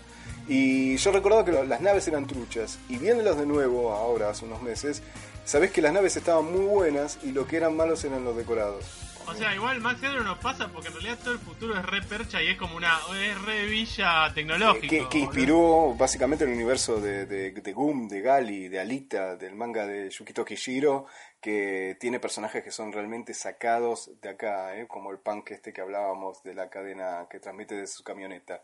Y 0.46 0.96
yo 0.98 1.12
recordaba 1.12 1.44
que 1.44 1.52
las 1.52 1.80
naves 1.80 2.06
eran 2.08 2.26
truchas. 2.26 2.78
Y 2.88 2.98
viéndolas 2.98 3.38
de 3.38 3.46
nuevo 3.46 3.92
ahora, 3.92 4.30
hace 4.30 4.44
unos 4.44 4.62
meses, 4.62 5.02
sabés 5.44 5.70
que 5.70 5.82
las 5.82 5.92
naves 5.92 6.16
estaban 6.16 6.44
muy 6.52 6.64
buenas 6.66 7.18
y 7.22 7.32
lo 7.32 7.46
que 7.46 7.56
eran 7.56 7.76
malos 7.76 8.04
eran 8.04 8.24
los 8.24 8.36
decorados. 8.36 8.84
O 9.26 9.34
sea, 9.34 9.54
igual 9.54 9.80
Max 9.80 10.02
Headroom 10.02 10.26
nos 10.26 10.38
pasa 10.38 10.68
porque 10.68 10.88
en 10.88 10.94
realidad 10.94 11.18
todo 11.22 11.32
el 11.32 11.40
futuro 11.40 11.76
es 11.76 11.84
re 11.84 12.02
percha 12.02 12.42
y 12.42 12.48
es 12.48 12.56
como 12.56 12.76
una 12.76 12.98
es 13.16 13.40
re 13.42 13.66
villa 13.66 14.32
tecnológica. 14.34 14.88
que, 14.88 15.08
que 15.08 15.18
inspiró 15.18 15.94
básicamente 15.94 16.44
el 16.44 16.50
universo 16.50 17.00
de, 17.00 17.26
de, 17.26 17.50
de 17.50 17.72
Goom, 17.72 18.08
de 18.08 18.20
Gali, 18.20 18.68
de 18.68 18.80
Alita, 18.80 19.36
del 19.36 19.54
manga 19.54 19.86
de 19.86 20.10
Yukito 20.10 20.44
Kishiro, 20.44 21.06
que 21.40 21.96
tiene 21.98 22.20
personajes 22.20 22.62
que 22.62 22.70
son 22.70 22.92
realmente 22.92 23.34
sacados 23.34 24.10
de 24.20 24.28
acá, 24.28 24.78
¿eh? 24.78 24.86
como 24.86 25.10
el 25.10 25.18
punk 25.18 25.50
este 25.50 25.72
que 25.72 25.80
hablábamos 25.80 26.42
de 26.42 26.54
la 26.54 26.68
cadena 26.68 27.26
que 27.30 27.40
transmite 27.40 27.74
de 27.74 27.86
su 27.86 28.04
camioneta. 28.04 28.62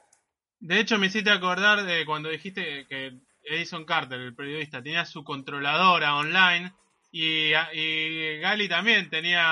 De 0.61 0.79
hecho, 0.79 0.99
me 0.99 1.07
hiciste 1.07 1.31
acordar 1.31 1.85
de 1.85 2.05
cuando 2.05 2.29
dijiste 2.29 2.87
que 2.87 3.19
Edison 3.43 3.85
Carter, 3.85 4.21
el 4.21 4.35
periodista, 4.35 4.83
tenía 4.83 5.07
su 5.07 5.25
controladora 5.25 6.17
online 6.17 6.73
y, 7.13 7.53
y 7.73 8.39
Gali 8.39 8.69
también 8.69 9.11
tenía 9.11 9.43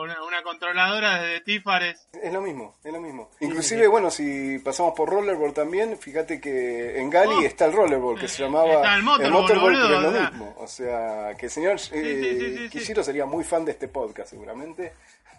una, 0.00 0.22
una 0.22 0.42
controladora 0.42 1.20
desde 1.22 1.40
Tífares. 1.40 2.08
Es 2.22 2.32
lo 2.32 2.40
mismo, 2.40 2.76
es 2.84 2.92
lo 2.92 3.00
mismo. 3.00 3.30
Inclusive, 3.40 3.86
bueno, 3.88 4.10
si 4.10 4.58
pasamos 4.60 4.94
por 4.96 5.08
Rollerball 5.10 5.52
también, 5.52 5.98
fíjate 5.98 6.40
que 6.40 6.98
en 7.00 7.10
Gali 7.10 7.34
Oh. 7.34 7.40
está 7.42 7.66
el 7.66 7.72
Rollerball, 7.72 8.18
que 8.20 8.28
se 8.28 8.42
llamaba 8.44 8.74
está 8.74 8.94
el 8.94 9.02
Motorball, 9.02 9.46
pero 9.48 9.60
boludo, 9.60 9.96
es 9.96 10.02
lo 10.02 10.08
o 10.08 10.12
sea. 10.12 10.30
mismo. 10.30 10.54
O 10.58 10.66
sea, 10.68 11.34
que 11.38 11.46
el 11.46 11.52
señor 11.52 11.74
eh, 11.74 11.78
sí, 11.78 12.00
sí, 12.00 12.38
sí, 12.38 12.58
sí. 12.58 12.68
Kishiro 12.70 13.02
sería 13.02 13.26
muy 13.26 13.42
fan 13.44 13.64
de 13.64 13.72
este 13.72 13.88
podcast, 13.88 14.30
seguramente. 14.30 14.92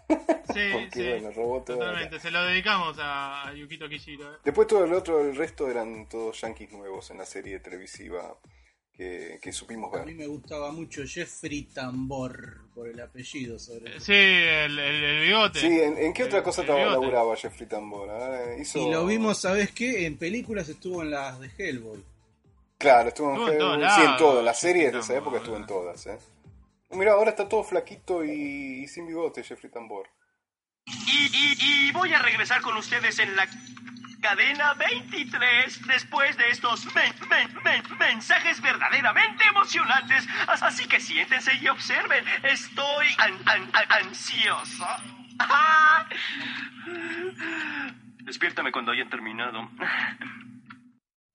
Sí, 0.06 0.14
Porque, 0.72 0.90
sí, 0.92 1.08
bueno, 1.08 1.30
robó 1.30 1.62
todo 1.62 1.78
totalmente. 1.78 2.20
Se 2.20 2.30
lo 2.30 2.42
dedicamos 2.44 2.98
a, 2.98 3.48
a 3.48 3.54
Yukito 3.54 3.88
Kishiro. 3.88 4.34
eh. 4.34 4.38
Después 4.44 4.66
todo 4.68 4.84
el 4.84 4.92
otro, 4.92 5.20
el 5.22 5.34
resto 5.34 5.70
eran 5.70 6.06
todos 6.10 6.38
yankees 6.42 6.72
nuevos 6.72 7.10
en 7.10 7.16
la 7.18 7.24
serie 7.24 7.58
televisiva 7.60 8.36
que, 8.96 9.38
que 9.42 9.52
supimos 9.52 9.92
A 9.94 9.98
mí 10.04 10.06
ver. 10.12 10.14
me 10.16 10.26
gustaba 10.26 10.70
mucho 10.72 11.02
Jeffrey 11.06 11.62
Tambor, 11.64 12.60
por 12.74 12.88
el 12.88 13.00
apellido 13.00 13.58
sobre 13.58 13.90
todo. 13.90 14.00
Sí, 14.00 14.12
el, 14.12 14.78
el, 14.78 15.04
el 15.04 15.20
bigote. 15.26 15.60
Sí, 15.60 15.66
¿en, 15.66 15.98
en 15.98 16.12
qué 16.12 16.24
otra 16.24 16.42
cosa 16.42 16.62
laburaba 16.62 17.36
Jeffrey 17.36 17.68
Tambor? 17.68 18.08
Ah, 18.10 18.54
hizo... 18.60 18.78
Y 18.78 18.90
lo 18.90 19.04
vimos, 19.06 19.38
¿sabes 19.40 19.72
qué? 19.72 20.06
En 20.06 20.16
películas 20.16 20.68
estuvo 20.68 21.02
en 21.02 21.10
las 21.10 21.40
de 21.40 21.50
Hellboy. 21.58 22.04
Claro, 22.78 23.08
estuvo 23.08 23.30
en, 23.30 23.52
Estuvo 23.52 23.74
en 23.74 23.80
Hellboy, 23.80 23.90
sí, 23.96 24.02
en 24.02 24.16
todas. 24.16 24.44
Las 24.44 24.56
Jeffrey 24.60 24.72
series 24.72 24.92
de 24.92 24.98
esa 24.98 25.08
Tambor, 25.14 25.22
época 25.22 25.36
estuvo 25.38 25.56
en 25.56 25.66
todas. 25.66 26.06
¿eh? 26.06 26.18
Mira, 26.90 27.12
ahora 27.14 27.30
está 27.30 27.48
todo 27.48 27.64
flaquito 27.64 28.24
y, 28.24 28.82
y 28.84 28.88
sin 28.88 29.06
bigote 29.06 29.42
Jeffrey 29.42 29.72
Tambor. 29.72 30.08
Y, 30.86 30.92
y- 30.92 31.88
y 31.88 31.92
voy 31.92 32.12
a 32.12 32.18
regresar 32.20 32.60
con 32.60 32.76
ustedes 32.76 33.18
en 33.18 33.34
la 33.36 33.46
cadena 34.28 34.72
23 34.72 35.86
después 35.86 36.34
de 36.38 36.48
estos 36.48 36.86
men- 36.94 37.12
men- 37.28 37.54
men- 37.62 37.98
mensajes 37.98 38.58
verdaderamente 38.62 39.44
emocionantes. 39.44 40.26
As- 40.48 40.62
Así 40.62 40.86
que 40.86 40.98
siéntense 40.98 41.52
y 41.60 41.68
observen. 41.68 42.24
Estoy 42.42 43.08
an- 43.18 43.38
an- 43.46 43.70
an- 43.74 43.92
ansioso. 44.06 44.86
Despiértame 48.20 48.72
cuando 48.72 48.92
hayan 48.92 49.10
terminado. 49.10 49.68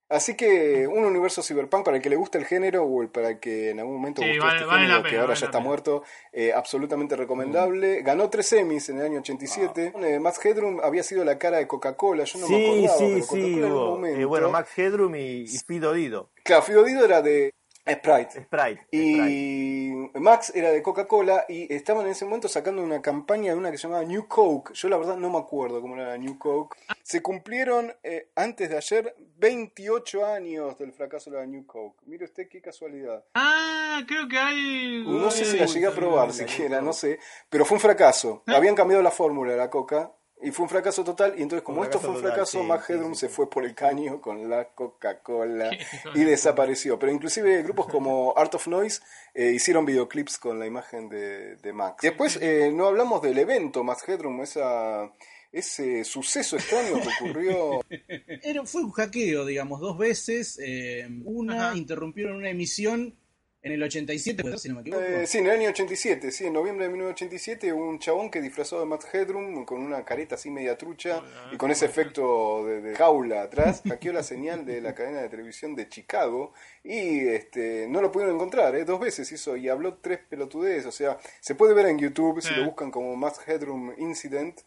Así 0.09 0.35
que 0.35 0.87
un 0.87 1.05
universo 1.05 1.43
cyberpunk 1.43 1.85
para 1.85 1.97
el 1.97 2.03
que 2.03 2.09
le 2.09 2.15
gusta 2.15 2.39
el 2.39 2.45
género 2.45 2.83
o 2.83 3.01
el 3.03 3.09
para 3.09 3.29
el 3.29 3.39
que 3.39 3.69
en 3.69 3.79
algún 3.79 3.95
momento 3.97 4.23
Sí, 4.23 4.29
gustó 4.29 4.43
vale- 4.45 4.55
este 4.57 4.65
vale 4.67 4.81
género 4.81 5.03
que 5.03 5.09
ahora 5.15 5.27
vale 5.27 5.39
ya 5.39 5.45
está 5.45 5.57
pena. 5.59 5.67
muerto, 5.67 6.03
eh, 6.33 6.51
absolutamente 6.51 7.15
recomendable. 7.15 8.01
Ganó 8.01 8.29
tres 8.29 8.51
Emmys 8.53 8.89
en 8.89 8.97
el 8.99 9.05
año 9.05 9.19
87. 9.19 9.93
Eh, 10.01 10.19
Max 10.19 10.43
Headroom 10.43 10.79
había 10.83 11.03
sido 11.03 11.23
la 11.23 11.37
cara 11.37 11.57
de 11.57 11.67
Coca-Cola, 11.67 12.23
yo 12.23 12.39
no 12.39 12.47
me 12.47 12.55
sí, 12.57 12.65
acordaba, 12.65 12.97
sí, 12.97 13.05
pero 13.13 13.23
sí. 13.25 13.53
En 13.53 13.63
un 13.65 13.71
hubo, 13.71 13.85
momento. 13.91 14.19
eh, 14.19 14.25
bueno, 14.25 14.49
Max 14.49 14.71
Headroom 14.77 15.15
y, 15.15 15.41
y 15.43 15.47
Fido 15.59 15.93
Dido. 15.93 16.31
Claro, 16.43 16.63
Fido 16.63 16.83
Dido 16.83 17.05
era 17.05 17.21
de 17.21 17.53
Sprite. 17.93 18.43
Sprite. 18.43 18.87
Y 18.91 19.91
Max 20.15 20.51
era 20.55 20.71
de 20.71 20.81
Coca-Cola 20.81 21.45
y 21.47 21.73
estaban 21.73 22.05
en 22.05 22.11
ese 22.11 22.25
momento 22.25 22.47
sacando 22.47 22.83
una 22.83 23.01
campaña 23.01 23.51
de 23.51 23.57
una 23.57 23.71
que 23.71 23.77
se 23.77 23.83
llamaba 23.83 24.03
New 24.03 24.27
Coke. 24.27 24.73
Yo 24.73 24.89
la 24.89 24.97
verdad 24.97 25.17
no 25.17 25.29
me 25.29 25.37
acuerdo 25.37 25.81
cómo 25.81 25.95
era 25.95 26.09
la 26.09 26.17
New 26.17 26.37
Coke. 26.37 26.77
Se 27.03 27.21
cumplieron 27.21 27.93
eh, 28.03 28.29
antes 28.35 28.69
de 28.69 28.77
ayer 28.77 29.15
28 29.37 30.25
años 30.25 30.77
del 30.77 30.93
fracaso 30.93 31.31
de 31.31 31.37
la 31.37 31.45
New 31.45 31.65
Coke. 31.65 31.97
Mire 32.05 32.25
usted 32.25 32.47
qué 32.47 32.61
casualidad. 32.61 33.23
Ah, 33.33 34.01
creo 34.07 34.27
que 34.27 34.37
hay. 34.37 35.03
No 35.05 35.31
sé 35.31 35.45
si 35.45 35.57
la 35.57 35.65
llegué 35.65 35.87
a 35.87 35.91
probar 35.91 36.31
siquiera, 36.33 36.81
no 36.81 36.93
sé. 36.93 37.19
Pero 37.49 37.65
fue 37.65 37.75
un 37.75 37.81
fracaso. 37.81 38.43
Habían 38.47 38.75
cambiado 38.75 39.01
la 39.01 39.11
fórmula 39.11 39.51
de 39.51 39.57
la 39.57 39.69
Coca. 39.69 40.11
Y 40.41 40.51
fue 40.51 40.63
un 40.63 40.69
fracaso 40.69 41.03
total, 41.03 41.33
y 41.37 41.41
entonces 41.41 41.63
como 41.63 41.83
esto 41.83 41.99
fue 41.99 42.11
un 42.11 42.15
total, 42.15 42.31
fracaso, 42.31 42.61
sí, 42.61 42.65
Mac 42.65 42.89
Headroom 42.89 43.13
sí. 43.13 43.21
se 43.21 43.29
fue 43.29 43.49
por 43.49 43.65
el 43.65 43.75
caño 43.75 44.21
con 44.21 44.49
la 44.49 44.69
Coca-Cola 44.69 45.69
y 46.15 46.23
desapareció. 46.23 46.97
Pero 46.97 47.11
inclusive 47.11 47.61
grupos 47.63 47.87
como 47.87 48.33
Art 48.37 48.55
of 48.55 48.67
Noise 48.67 49.01
eh, 49.33 49.51
hicieron 49.51 49.85
videoclips 49.85 50.37
con 50.37 50.57
la 50.57 50.65
imagen 50.65 51.09
de, 51.09 51.57
de 51.57 51.73
Max. 51.73 52.01
Después 52.01 52.37
eh, 52.41 52.71
no 52.73 52.87
hablamos 52.87 53.21
del 53.21 53.37
evento 53.37 53.83
Max 53.83 54.07
Headroom, 54.07 54.41
esa, 54.41 55.11
ese 55.51 56.05
suceso 56.05 56.55
extraño 56.55 57.01
que 57.01 57.25
ocurrió. 57.25 57.81
Era, 58.43 58.65
fue 58.65 58.83
un 58.83 58.91
hackeo, 58.91 59.45
digamos, 59.45 59.81
dos 59.81 59.97
veces. 59.97 60.57
eh, 60.63 61.05
una, 61.25 61.75
interrumpieron 61.75 62.37
una 62.37 62.49
emisión 62.49 63.15
en 63.61 63.73
el 63.73 63.83
87, 63.83 64.41
puede 64.41 64.53
ser, 64.53 64.61
si 64.61 64.69
no 64.69 64.75
me 64.75 64.81
equivoco. 64.81 65.03
Eh, 65.03 65.27
sí, 65.27 65.39
en 65.39 65.47
el 65.47 65.51
año 65.51 65.69
87, 65.69 66.31
sí, 66.31 66.45
en 66.45 66.53
noviembre 66.53 66.85
de 66.85 66.91
1987, 66.91 67.73
hubo 67.73 67.89
un 67.89 67.99
chabón 67.99 68.31
que 68.31 68.41
disfrazado 68.41 68.81
de 68.81 68.87
Matt 68.87 69.03
Headroom 69.13 69.65
con 69.65 69.81
una 69.81 70.05
careta 70.05 70.35
así 70.35 70.49
media 70.49 70.77
trucha 70.77 71.21
y 71.51 71.57
con 71.57 71.69
ese 71.69 71.85
efecto 71.85 72.65
de, 72.65 72.81
de 72.81 72.95
jaula 72.95 73.41
atrás, 73.41 73.81
hackeó 73.85 74.13
la 74.13 74.23
señal 74.23 74.65
de 74.65 74.79
la 74.79 74.95
cadena 74.95 75.21
de 75.21 75.29
televisión 75.29 75.75
de 75.75 75.89
Chicago 75.89 76.53
y 76.83 77.27
este 77.27 77.87
no 77.89 78.01
lo 78.01 78.11
pudieron 78.11 78.35
encontrar, 78.35 78.75
¿eh? 78.75 78.85
dos 78.85 78.99
veces 78.99 79.29
hizo 79.31 79.57
y 79.57 79.67
habló 79.67 79.95
tres 79.95 80.19
pelotudez, 80.29 80.85
o 80.85 80.91
sea, 80.91 81.17
se 81.41 81.55
puede 81.55 81.73
ver 81.73 81.87
en 81.87 81.99
YouTube 81.99 82.41
si 82.41 82.53
lo 82.53 82.65
buscan 82.65 82.91
como 82.91 83.15
Matt 83.15 83.47
Headroom 83.47 83.93
Incident. 83.97 84.61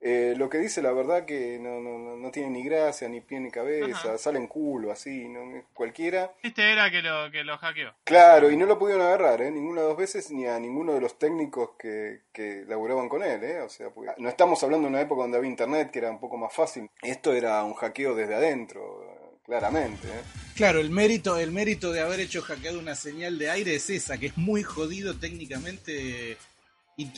Eh, 0.00 0.34
lo 0.36 0.48
que 0.48 0.58
dice 0.58 0.80
la 0.80 0.92
verdad 0.92 1.24
que 1.24 1.58
no, 1.58 1.80
no, 1.80 1.98
no, 1.98 2.16
no 2.16 2.30
tiene 2.30 2.50
ni 2.50 2.62
gracia, 2.62 3.08
ni 3.08 3.20
pie 3.20 3.40
ni 3.40 3.50
cabeza, 3.50 4.16
sale 4.16 4.38
en 4.38 4.46
culo, 4.46 4.92
así, 4.92 5.28
no, 5.28 5.64
cualquiera. 5.74 6.32
Este 6.42 6.72
era 6.72 6.90
que 6.90 7.02
lo, 7.02 7.30
que 7.30 7.42
lo 7.42 7.58
hackeó. 7.58 7.92
Claro, 8.04 8.50
y 8.50 8.56
no 8.56 8.66
lo 8.66 8.78
pudieron 8.78 9.04
agarrar, 9.04 9.42
¿eh? 9.42 9.50
Ninguna 9.50 9.82
de 9.82 9.88
las 9.88 9.96
dos 9.96 9.98
veces, 9.98 10.30
ni 10.30 10.46
a 10.46 10.58
ninguno 10.58 10.92
de 10.94 11.00
los 11.00 11.18
técnicos 11.18 11.70
que, 11.78 12.22
que 12.32 12.64
laburaban 12.68 13.08
con 13.08 13.22
él, 13.22 13.42
¿eh? 13.42 13.60
O 13.60 13.68
sea, 13.68 13.90
porque 13.90 14.12
no 14.18 14.28
estamos 14.28 14.62
hablando 14.62 14.86
de 14.86 14.92
una 14.92 15.00
época 15.00 15.22
donde 15.22 15.38
había 15.38 15.50
internet, 15.50 15.90
que 15.90 15.98
era 15.98 16.10
un 16.10 16.20
poco 16.20 16.36
más 16.36 16.54
fácil. 16.54 16.88
Esto 17.02 17.32
era 17.32 17.64
un 17.64 17.74
hackeo 17.74 18.14
desde 18.14 18.34
adentro, 18.34 19.40
claramente, 19.44 20.06
¿eh? 20.06 20.22
Claro, 20.54 20.80
el 20.80 20.90
mérito, 20.90 21.38
el 21.38 21.52
mérito 21.52 21.92
de 21.92 22.00
haber 22.00 22.20
hecho 22.20 22.42
hackeado 22.42 22.78
una 22.78 22.94
señal 22.94 23.38
de 23.38 23.50
aire 23.50 23.74
es 23.76 23.88
esa, 23.90 24.18
que 24.18 24.26
es 24.26 24.36
muy 24.36 24.62
jodido 24.62 25.18
técnicamente 25.18 26.36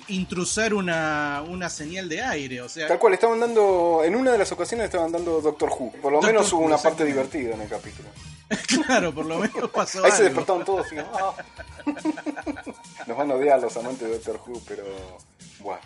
intrusar 0.09 0.75
una, 0.75 1.43
una 1.49 1.69
señal 1.71 2.09
de 2.09 2.21
aire. 2.23 2.61
O 2.61 2.69
sea, 2.69 2.87
Tal 2.87 2.99
cual, 2.99 3.15
estaban 3.15 3.41
dando, 3.41 4.03
en 4.05 4.15
una 4.15 4.33
de 4.33 4.39
las 4.39 4.53
ocasiones 4.53 4.85
estaban 4.87 5.11
dando 5.11 5.41
Doctor 5.41 5.71
Who. 5.71 5.93
Por 5.93 6.13
lo 6.13 6.19
Doctor 6.19 6.27
menos 6.33 6.53
hubo 6.53 6.61
Who, 6.61 6.67
una 6.67 6.77
parte 6.79 7.05
divertida 7.05 7.55
en 7.55 7.63
el 7.63 7.69
capítulo. 7.69 8.09
claro, 8.87 9.13
por 9.15 9.25
lo 9.27 9.39
menos 9.39 9.71
pasó 9.75 10.05
Ahí 10.05 10.11
se 10.13 10.25
despertaron 10.25 10.65
todos 10.65 10.93
y 10.93 10.99
"Ah". 10.99 11.33
Nos 13.07 13.17
van 13.17 13.31
a 13.31 13.35
odiar 13.35 13.61
los 13.61 13.77
amantes 13.77 14.03
de 14.09 14.15
Doctor 14.19 14.41
Who, 14.47 14.61
pero 14.69 14.85
bueno. 15.61 15.81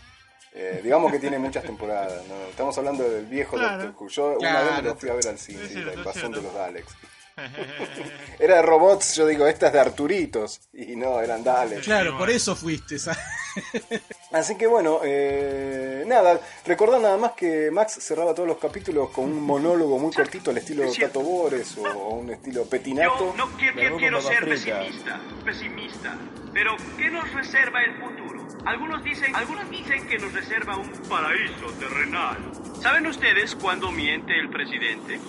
Eh, 0.56 0.80
digamos 0.84 1.10
que 1.10 1.18
tiene 1.18 1.36
muchas 1.38 1.64
temporadas, 1.64 2.22
¿no? 2.28 2.34
Estamos 2.48 2.76
hablando 2.78 3.02
del 3.08 3.26
viejo 3.26 3.56
Claro. 3.56 3.82
Doctor 3.84 4.02
Who. 4.04 4.08
Yo 4.08 4.38
una 4.38 4.62
vez 4.62 4.72
me 4.76 4.82
lo 4.82 4.96
fui 4.96 5.08
a 5.08 5.14
ver 5.14 5.28
al 5.28 5.38
cine, 5.38 5.66
sí, 5.68 5.74
la 5.74 5.94
invasión 5.94 6.30
de 6.32 6.42
los 6.42 6.54
Daleks. 6.54 6.94
Era 8.38 8.56
de 8.56 8.62
robots, 8.62 9.16
yo 9.16 9.26
digo, 9.26 9.46
esta 9.46 9.68
es 9.68 9.72
de 9.72 9.80
Arturitos. 9.80 10.60
Y 10.72 10.96
no, 10.96 11.20
eran 11.20 11.42
Daleks. 11.44 11.84
Claro, 11.84 12.16
por 12.18 12.30
eso 12.30 12.54
fuiste. 12.56 12.96
Así 14.32 14.56
que 14.56 14.66
bueno, 14.66 15.00
eh, 15.04 16.02
nada, 16.06 16.40
recordar 16.66 17.00
nada 17.00 17.16
más 17.16 17.32
que 17.32 17.70
Max 17.70 17.98
cerraba 18.00 18.34
todos 18.34 18.48
los 18.48 18.58
capítulos 18.58 19.10
con 19.10 19.24
un 19.26 19.40
monólogo 19.42 19.98
muy 19.98 20.12
cortito 20.12 20.50
al 20.50 20.58
estilo 20.58 20.84
Tato 20.92 21.20
Bores 21.20 21.76
o, 21.78 21.82
o 21.84 22.14
un 22.16 22.30
estilo 22.30 22.64
Petinato. 22.64 23.18
Yo 23.18 23.34
no 23.36 23.46
qui- 23.56 23.96
quiero 23.98 24.20
ser 24.20 24.44
pesimista, 24.44 25.20
pesimista. 25.44 26.16
Pero 26.52 26.76
¿qué 26.98 27.10
nos 27.10 27.32
reserva 27.32 27.82
el 27.84 27.94
futuro? 28.00 28.46
Algunos 28.66 29.04
dicen, 29.04 29.34
algunos 29.36 29.70
dicen 29.70 30.06
que 30.08 30.18
nos 30.18 30.32
reserva 30.32 30.76
un 30.76 30.90
paraíso 31.08 31.66
terrenal. 31.78 32.38
¿Saben 32.82 33.06
ustedes 33.06 33.54
cuándo 33.54 33.90
miente 33.92 34.38
el 34.38 34.50
presidente? 34.50 35.20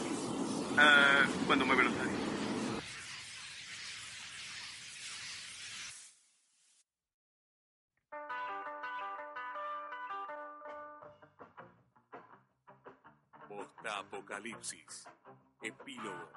Ah, 0.78 1.26
cuando 1.48 1.66
mueve 1.66 1.84
los 1.84 1.94
labios. 1.96 2.14
Post-apocalipsis. 13.48 15.08
Epílogo. 15.62 16.30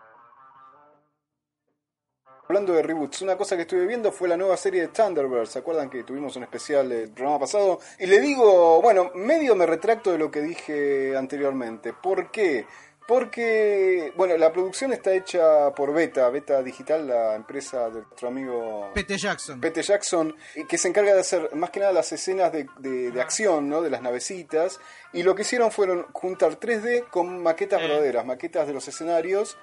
Hablando 2.49 2.73
de 2.73 2.83
reboots, 2.83 3.21
una 3.23 3.37
cosa 3.37 3.57
que 3.57 3.63
estuve 3.63 3.87
viendo 3.87 4.11
fue 4.11 4.29
la 4.29 4.37
nueva 4.37 4.57
serie 4.57 4.81
de 4.83 4.89
Thunderbirds. 4.89 5.51
¿Se 5.51 5.59
acuerdan 5.59 5.91
que 5.91 6.05
tuvimos 6.05 6.35
un 6.37 6.45
especial 6.45 6.91
el 6.93 7.11
programa 7.11 7.41
pasado? 7.41 7.81
Y 7.99 8.07
le 8.07 8.21
digo, 8.21 8.81
bueno, 8.81 9.11
medio 9.15 9.55
me 9.55 9.67
retracto 9.67 10.13
de 10.13 10.19
lo 10.19 10.31
que 10.31 10.41
dije 10.41 11.15
anteriormente. 11.15 11.93
¿Por 11.93 12.31
qué? 12.31 12.67
Porque, 13.09 14.13
bueno, 14.17 14.37
la 14.37 14.53
producción 14.53 14.93
está 14.93 15.13
hecha 15.13 15.73
por 15.75 15.93
Beta, 15.93 16.29
Beta 16.31 16.63
Digital, 16.63 17.07
la 17.09 17.35
empresa 17.35 17.89
de 17.91 18.03
nuestro 18.03 18.29
amigo 18.29 18.91
Pete 18.95 19.17
Jackson. 19.19 19.61
Pete 19.61 19.83
Jackson, 19.83 20.37
eh, 20.55 20.65
que 20.69 20.79
se 20.79 20.89
encarga 20.89 21.15
de 21.15 21.21
hacer 21.21 21.55
más 21.55 21.71
que 21.71 21.81
nada 21.81 21.93
las 21.93 22.13
escenas 22.13 22.53
de, 22.53 22.67
de- 22.79 23.11
de 23.11 23.21
acción, 23.21 23.69
¿no? 23.69 23.83
De 23.83 23.91
las 23.91 24.03
navecitas. 24.03 24.79
Y 25.13 25.23
lo 25.23 25.35
que 25.35 25.43
hicieron 25.43 25.71
fueron 25.73 26.07
juntar 26.13 26.61
3D 26.61 27.09
con 27.11 27.43
maquetas 27.43 27.81
verdaderas, 27.89 28.25
maquetas 28.27 28.67
de 28.67 28.75
los 28.75 28.87
escenarios. 28.89 29.59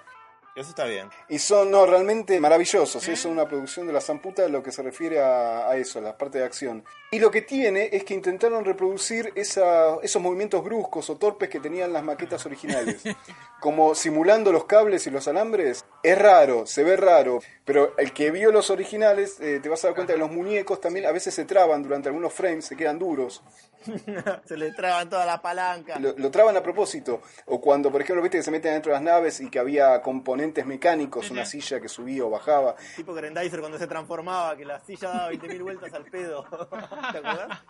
Eso 0.56 0.70
está 0.70 0.86
bien. 0.86 1.10
Y 1.28 1.38
son 1.40 1.70
no, 1.70 1.86
realmente 1.86 2.40
maravillosos. 2.40 3.06
Es 3.10 3.26
una 3.26 3.46
producción 3.46 3.88
de 3.88 3.94
la 3.94 4.00
zamputa 4.00 4.48
lo 4.48 4.64
que 4.64 4.72
se 4.72 4.82
refiere 4.82 5.20
a, 5.20 5.70
a 5.70 5.76
eso, 5.76 6.00
a 6.00 6.02
la 6.02 6.18
parte 6.18 6.38
de 6.38 6.46
acción. 6.46 6.86
Y 7.12 7.20
lo 7.20 7.30
que 7.30 7.42
tiene 7.42 7.90
es 7.92 8.06
que 8.06 8.14
intentaron 8.14 8.64
reproducir 8.64 9.34
esa, 9.36 9.98
esos 10.02 10.22
movimientos 10.22 10.64
bruscos 10.64 11.10
o 11.10 11.18
torpes 11.18 11.50
que 11.50 11.60
tenían 11.60 11.92
las 11.92 12.04
maquetas 12.04 12.46
originales. 12.46 13.04
Como 13.60 13.96
simulando 13.96 14.54
los 14.54 14.64
cables 14.64 15.06
y 15.08 15.12
los 15.12 15.28
alambres. 15.28 15.84
Es 16.06 16.20
raro, 16.20 16.68
se 16.68 16.84
ve 16.84 16.98
raro. 16.98 17.40
Pero 17.66 17.98
el 17.98 18.14
que 18.14 18.30
vio 18.30 18.52
los 18.52 18.70
originales, 18.70 19.40
eh, 19.40 19.60
te 19.60 19.70
vas 19.70 19.84
a 19.84 19.88
dar 19.88 19.96
cuenta 19.96 20.14
que 20.14 20.20
los 20.20 20.30
muñecos 20.30 20.80
también 20.80 21.08
a 21.08 21.12
veces 21.12 21.34
se 21.34 21.46
traban 21.46 21.82
durante 21.82 22.10
algunos 22.10 22.32
frames, 22.32 22.66
se 22.66 22.76
quedan 22.76 23.00
duros. 23.00 23.42
Se 24.46 24.58
le 24.58 24.72
traban 24.72 25.10
toda 25.10 25.26
la 25.28 25.42
palanca. 25.42 26.00
Lo, 26.00 26.14
lo 26.18 26.32
traban 26.32 26.58
a 26.58 26.64
propósito. 26.64 27.22
O 27.46 27.62
cuando, 27.62 27.92
por 27.92 28.02
ejemplo, 28.02 28.22
viste 28.24 28.38
que 28.38 28.44
se 28.44 28.50
meten 28.50 28.74
dentro 28.74 28.92
de 28.92 28.96
las 28.96 29.04
naves 29.04 29.40
y 29.42 29.50
que 29.50 29.60
había 29.60 30.02
componentes 30.02 30.66
mecánicos, 30.66 31.30
una 31.30 31.46
silla 31.46 31.80
que 31.80 31.88
subía 31.88 32.26
o 32.26 32.30
bajaba. 32.32 32.76
Tipo 32.96 33.14
Grendizer 33.14 33.60
cuando 33.60 33.78
se 33.78 33.86
transformaba, 33.86 34.56
que 34.58 34.66
la 34.66 34.80
silla 34.80 35.10
daba 35.10 35.32
20.000 35.32 35.62
vueltas 35.62 35.94
al 35.94 36.06
pedo. 36.06 36.46
¿Te 37.12 37.18
acuerdas? 37.20 37.64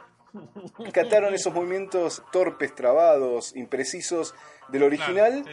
Rescataron 0.80 1.34
esos 1.34 1.54
movimientos 1.54 2.24
torpes, 2.32 2.74
trabados, 2.76 3.56
imprecisos 3.56 4.34
del 4.70 4.84
original, 4.84 5.46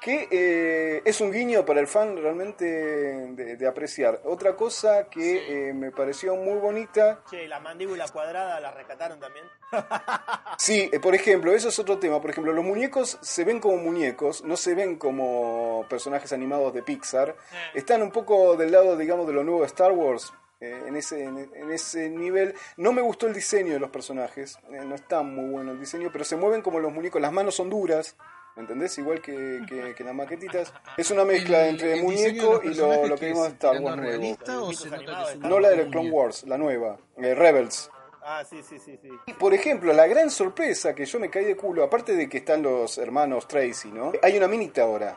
que 0.00 0.28
eh, 0.30 1.02
es 1.04 1.20
un 1.20 1.32
guiño 1.32 1.64
para 1.64 1.80
el 1.80 1.86
fan 1.86 2.16
realmente 2.16 2.64
de, 2.64 3.56
de 3.56 3.66
apreciar. 3.66 4.20
Otra 4.24 4.56
cosa 4.56 5.08
que 5.08 5.68
eh, 5.68 5.72
me 5.72 5.90
pareció 5.90 6.36
muy 6.36 6.58
bonita, 6.58 7.22
Che, 7.30 7.48
la 7.48 7.60
mandíbula 7.60 8.06
cuadrada 8.08 8.60
la 8.60 8.70
rescataron 8.70 9.18
también. 9.18 9.46
sí, 10.58 10.88
eh, 10.92 11.00
por 11.00 11.14
ejemplo, 11.14 11.52
eso 11.52 11.68
es 11.68 11.78
otro 11.78 11.98
tema. 11.98 12.20
Por 12.20 12.30
ejemplo, 12.30 12.52
los 12.52 12.64
muñecos 12.64 13.18
se 13.20 13.44
ven 13.44 13.60
como 13.60 13.76
muñecos, 13.78 14.44
no 14.44 14.56
se 14.56 14.74
ven 14.74 14.96
como 14.96 15.86
personajes 15.88 16.32
animados 16.32 16.74
de 16.74 16.82
Pixar. 16.82 17.36
Están 17.74 18.02
un 18.02 18.10
poco 18.10 18.56
del 18.56 18.72
lado, 18.72 18.96
digamos, 18.96 19.26
de 19.26 19.32
lo 19.32 19.44
nuevo 19.44 19.60
de 19.60 19.66
Star 19.66 19.92
Wars. 19.92 20.32
Eh, 20.60 20.82
en, 20.86 20.96
ese, 20.96 21.24
en, 21.24 21.38
en 21.54 21.70
ese 21.70 22.08
nivel 22.10 22.54
no 22.76 22.92
me 22.92 23.00
gustó 23.02 23.26
el 23.26 23.34
diseño 23.34 23.74
de 23.74 23.78
los 23.80 23.90
personajes 23.90 24.58
eh, 24.72 24.84
no 24.84 24.94
está 24.96 25.22
muy 25.22 25.50
bueno 25.50 25.72
el 25.72 25.78
diseño 25.80 26.10
pero 26.12 26.24
se 26.24 26.36
mueven 26.36 26.62
como 26.62 26.80
los 26.80 26.92
muñecos 26.92 27.20
las 27.22 27.32
manos 27.32 27.54
son 27.54 27.70
duras 27.70 28.16
¿Entendés? 28.56 28.98
Igual 28.98 29.22
que, 29.22 29.60
que, 29.68 29.94
que 29.94 30.02
las 30.02 30.16
maquetitas. 30.16 30.74
Es 30.96 31.12
una 31.12 31.24
mezcla 31.24 31.62
El- 31.62 31.68
entre 31.74 31.92
el 31.92 31.98
de 31.98 32.02
muñeco 32.02 32.60
y 32.64 32.74
lo, 32.74 33.14
que 33.16 33.26
vimos 33.26 33.42
es 33.46 33.50
en 33.50 33.52
Star 33.52 33.80
Wars 33.80 33.96
nuevo. 33.96 34.36
o 34.66 34.72
se 34.72 34.90
nota 34.90 34.98
que 35.36 35.48
No 35.48 35.60
la 35.60 35.68
de 35.68 35.76
muñeco? 35.76 35.90
Clone 35.92 36.10
Wars, 36.10 36.42
la 36.44 36.58
nueva. 36.58 36.98
eh, 37.18 37.36
Rebels. 37.36 37.88
Ah, 38.20 38.44
sí, 38.44 38.60
sí, 38.68 38.80
sí, 38.80 38.98
sí. 39.00 39.10
Y, 39.26 39.32
Por 39.34 39.54
ejemplo, 39.54 39.92
la 39.92 40.08
gran 40.08 40.28
sorpresa 40.28 40.92
que 40.92 41.04
yo 41.06 41.20
me 41.20 41.30
caí 41.30 41.44
de 41.44 41.56
culo, 41.56 41.84
aparte 41.84 42.16
de 42.16 42.28
que 42.28 42.38
están 42.38 42.62
los 42.64 42.98
hermanos 42.98 43.46
Tracy, 43.46 43.92
¿no? 43.92 44.10
Hay 44.22 44.36
una 44.36 44.48
minita 44.48 44.82
ahora. 44.82 45.16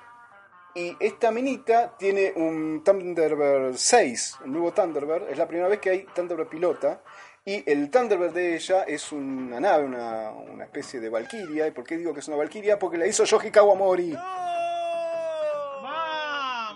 Y 0.74 0.96
esta 1.00 1.32
minita 1.32 1.98
tiene 1.98 2.32
un 2.36 2.82
Thunderbird 2.84 3.76
6, 3.76 4.40
un 4.46 4.54
nuevo 4.54 4.72
Thunderbird. 4.72 5.30
Es 5.30 5.38
la 5.38 5.46
primera 5.48 5.68
vez 5.68 5.80
que 5.80 5.90
hay 5.90 6.06
Thunderbird 6.16 6.48
pilota. 6.48 7.02
Y 7.44 7.70
el 7.70 7.90
Thunderbird 7.90 8.34
de 8.34 8.56
ella 8.56 8.84
es 8.84 9.12
una 9.12 9.60
nave, 9.60 9.84
una, 9.84 10.32
una 10.32 10.64
especie 10.64 11.02
de 11.02 11.10
Valkyria. 11.10 11.68
¿Y 11.68 11.72
por 11.72 11.84
qué 11.84 11.98
digo 11.98 12.14
que 12.14 12.22
es 12.22 12.28
una 12.30 12.38
Valkyria? 12.38 12.80
Porque 12.80 12.98
la 12.98 13.06
hizo 13.06 13.26
Yoji 13.26 13.52
Kawamori. 13.52 14.14
¡Vamos! 14.14 14.42